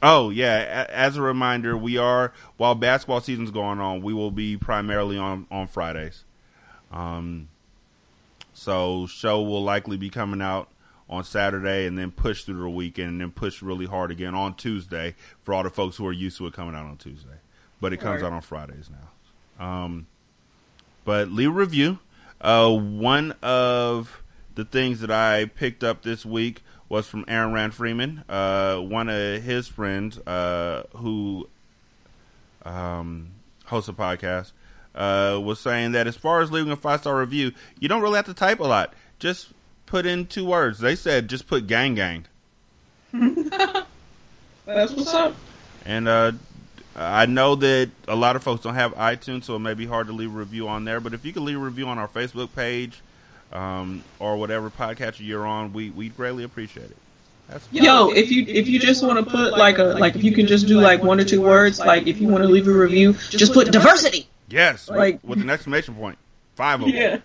oh 0.01 0.29
yeah. 0.29 0.85
As 0.89 1.17
a 1.17 1.21
reminder, 1.21 1.77
we 1.77 1.97
are 1.97 2.33
while 2.57 2.75
basketball 2.75 3.21
season's 3.21 3.51
going 3.51 3.79
on, 3.79 4.01
we 4.01 4.13
will 4.13 4.31
be 4.31 4.57
primarily 4.57 5.17
on 5.17 5.47
on 5.51 5.67
Fridays. 5.67 6.23
Um, 6.91 7.47
so 8.53 9.07
show 9.07 9.41
will 9.41 9.63
likely 9.63 9.97
be 9.97 10.09
coming 10.09 10.41
out 10.41 10.69
on 11.09 11.23
Saturday 11.23 11.85
and 11.85 11.97
then 11.97 12.11
push 12.11 12.43
through 12.43 12.61
the 12.61 12.69
weekend 12.69 13.09
and 13.09 13.21
then 13.21 13.31
push 13.31 13.61
really 13.61 13.85
hard 13.85 14.11
again 14.11 14.33
on 14.33 14.55
Tuesday 14.55 15.13
for 15.43 15.53
all 15.53 15.63
the 15.63 15.69
folks 15.69 15.97
who 15.97 16.07
are 16.07 16.11
used 16.13 16.37
to 16.37 16.47
it 16.47 16.53
coming 16.53 16.73
out 16.75 16.85
on 16.85 16.97
Tuesday. 16.97 17.29
But 17.81 17.93
it 17.93 17.97
comes 17.97 18.21
Right. 18.21 18.27
out 18.27 18.33
on 18.33 18.41
Fridays 18.41 18.89
now. 18.89 19.63
Um, 19.63 20.07
but 21.03 21.29
leave 21.29 21.49
a 21.49 21.53
review. 21.53 21.99
Uh, 22.41 22.71
one 22.71 23.33
of 23.43 24.21
the 24.55 24.65
things 24.65 25.01
that 25.01 25.11
I 25.11 25.45
picked 25.45 25.83
up 25.83 26.01
this 26.01 26.25
week 26.25 26.63
was 26.95 27.05
from 27.05 27.25
Aaron 27.27 27.51
Rand 27.51 27.73
Freeman, 27.73 28.23
uh, 28.29 28.77
one 28.77 29.09
of 29.09 29.43
his 29.43 29.67
friends 29.67 30.17
uh, 30.17 30.83
who 30.95 31.45
um, 32.63 33.31
hosts 33.65 33.89
a 33.89 33.93
podcast, 33.93 34.53
uh, 34.95 35.37
was 35.43 35.59
saying 35.59 35.91
that 35.91 36.07
as 36.07 36.15
far 36.15 36.39
as 36.39 36.53
leaving 36.53 36.71
a 36.71 36.77
five 36.77 37.01
star 37.01 37.19
review, 37.19 37.51
you 37.81 37.89
don't 37.89 38.01
really 38.01 38.15
have 38.15 38.27
to 38.27 38.33
type 38.33 38.61
a 38.61 38.63
lot. 38.63 38.93
Just 39.19 39.49
put 39.87 40.05
in 40.05 40.25
two 40.25 40.45
words. 40.45 40.79
They 40.79 40.95
said 40.95 41.27
just 41.27 41.47
put 41.47 41.67
gang 41.67 41.95
gang. 41.95 42.25
That's 43.11 44.93
what's 44.93 45.13
up. 45.13 45.35
And 45.85 46.07
uh, 46.07 46.31
I 46.95 47.25
know 47.25 47.55
that 47.55 47.89
a 48.07 48.15
lot 48.15 48.37
of 48.37 48.43
folks 48.43 48.63
don't 48.63 48.75
have 48.75 48.95
iTunes, 48.95 49.43
so 49.43 49.57
it 49.57 49.59
may 49.59 49.73
be 49.73 49.85
hard 49.85 50.07
to 50.07 50.13
leave 50.13 50.33
a 50.33 50.37
review 50.37 50.69
on 50.69 50.85
there. 50.85 51.01
But 51.01 51.13
if 51.13 51.25
you 51.25 51.33
can 51.33 51.43
leave 51.43 51.57
a 51.57 51.59
review 51.59 51.87
on 51.87 51.99
our 51.99 52.07
Facebook 52.07 52.55
page 52.55 53.01
um, 53.53 54.03
or 54.19 54.37
whatever 54.37 54.69
podcast 54.69 55.15
you're 55.19 55.45
on, 55.45 55.73
we 55.73 55.89
we 55.89 56.09
greatly 56.09 56.43
appreciate 56.43 56.89
it. 56.91 56.97
That's 57.47 57.67
Yo, 57.71 58.09
if 58.09 58.31
you 58.31 58.43
if 58.47 58.67
you 58.67 58.79
just 58.79 59.03
want 59.03 59.23
to 59.23 59.31
put 59.31 59.57
like 59.57 59.77
a 59.77 59.83
like 59.83 60.15
if 60.15 60.23
you 60.23 60.31
can 60.31 60.47
just 60.47 60.67
do 60.67 60.79
like 60.79 61.03
one 61.03 61.19
or 61.19 61.25
two 61.25 61.41
words, 61.41 61.79
like 61.79 62.07
if 62.07 62.19
you 62.19 62.27
want 62.27 62.43
to 62.43 62.49
leave 62.49 62.67
a 62.67 62.71
review, 62.71 63.13
just 63.13 63.53
put 63.53 63.71
diversity. 63.71 64.27
Yes, 64.47 64.89
Like- 64.89 65.19
with 65.23 65.41
an 65.41 65.49
exclamation 65.49 65.95
point. 65.95 66.17
Five 66.55 66.81
of 66.81 66.87
them. 66.87 66.95
Yeah. 66.95 67.17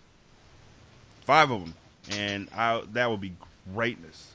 Five 1.25 1.51
of 1.51 1.61
them, 1.61 1.75
and 2.11 2.49
I, 2.55 2.83
that 2.93 3.11
would 3.11 3.21
be 3.21 3.33
greatness. 3.73 4.27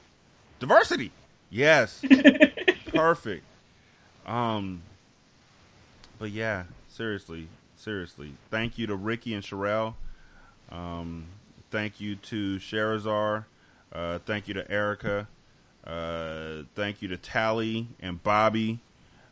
Diversity. 0.60 1.12
Yes. 1.50 2.02
Perfect. 2.94 3.44
Um. 4.26 4.82
But 6.18 6.32
yeah, 6.32 6.64
seriously, 6.90 7.48
seriously. 7.78 8.32
Thank 8.50 8.78
you 8.78 8.88
to 8.88 8.96
Ricky 8.96 9.34
and 9.34 9.44
Sherelle. 9.44 9.96
Um. 10.72 11.26
Thank 11.76 12.00
you 12.00 12.16
to 12.16 12.56
Sherazar. 12.60 13.44
Uh, 13.92 14.20
thank 14.20 14.48
you 14.48 14.54
to 14.54 14.72
Erica. 14.72 15.28
Uh, 15.86 16.64
thank 16.74 17.02
you 17.02 17.10
to 17.10 17.18
Tally 17.18 17.86
and 18.00 18.24
Bobby. 18.24 18.80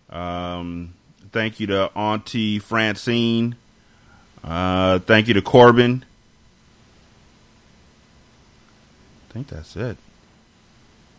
Um, 0.10 0.94
thank 1.32 1.62
you 1.62 1.68
to 1.68 1.86
Auntie 1.96 2.60
Francine. 2.60 3.56
Uh, 4.44 5.00
thank 5.00 5.30
you 5.30 5.36
to 5.36 5.42
Corbin. 5.42 6.04
I 9.30 9.34
think 9.34 9.48
that's 9.48 9.78
it. 9.78 9.96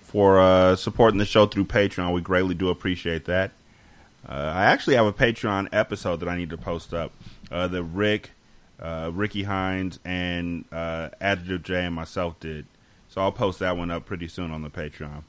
For 0.03 0.39
uh, 0.39 0.77
supporting 0.77 1.17
the 1.17 1.25
show 1.25 1.47
through 1.47 1.65
Patreon, 1.65 2.13
we 2.13 2.21
greatly 2.21 2.55
do 2.55 2.69
appreciate 2.69 3.25
that. 3.25 3.53
Uh, 4.29 4.35
I 4.35 4.65
actually 4.65 4.97
have 4.97 5.07
a 5.07 5.13
Patreon 5.15 5.71
episode 5.73 6.21
that 6.21 6.29
I 6.29 6.37
need 6.37 6.51
to 6.51 6.59
post 6.59 6.93
up. 6.93 7.13
Uh, 7.51 7.69
that 7.69 7.83
Rick, 7.83 8.31
uh, 8.85 9.11
Ricky 9.15 9.43
Hines, 9.43 9.99
and 10.05 10.67
uh, 10.71 11.09
Adjective 11.21 11.63
J 11.63 11.87
and 11.87 11.95
myself 11.95 12.39
did. 12.39 12.67
So 13.09 13.23
I'll 13.23 13.33
post 13.33 13.61
that 13.61 13.77
one 13.77 13.91
up 13.91 14.05
pretty 14.05 14.29
soon 14.29 14.51
on 14.51 14.63
the 14.63 14.69
Patreon. 14.69 15.23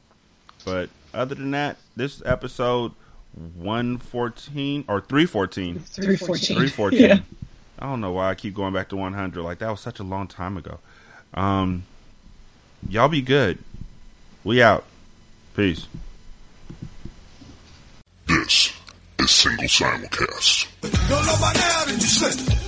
But 0.66 0.90
other 1.14 1.36
than 1.36 1.52
that, 1.52 1.78
this 1.96 2.22
episode 2.26 2.92
114 3.56 4.86
or 4.88 5.00
314. 5.02 5.80
314. 5.80 6.56
314. 6.58 7.00
Yeah. 7.00 7.20
I 7.80 7.86
don't 7.86 8.02
know 8.02 8.12
why 8.12 8.30
I 8.30 8.36
keep 8.36 8.56
going 8.56 8.74
back 8.74 8.90
to 8.90 8.98
100. 8.98 9.42
Like 9.42 9.60
that 9.60 9.70
was 9.70 9.80
such 9.80 10.00
a 10.00 10.04
long 10.04 10.28
time 10.28 10.58
ago. 10.58 10.80
Um, 11.34 11.84
y'all 12.90 13.08
be 13.08 13.22
good. 13.22 13.60
We 14.44 14.62
out. 14.62 14.84
Peace. 15.56 15.88
This 18.28 18.74
is 19.20 19.32
Single 19.32 19.66
Simulcast. 19.66 20.68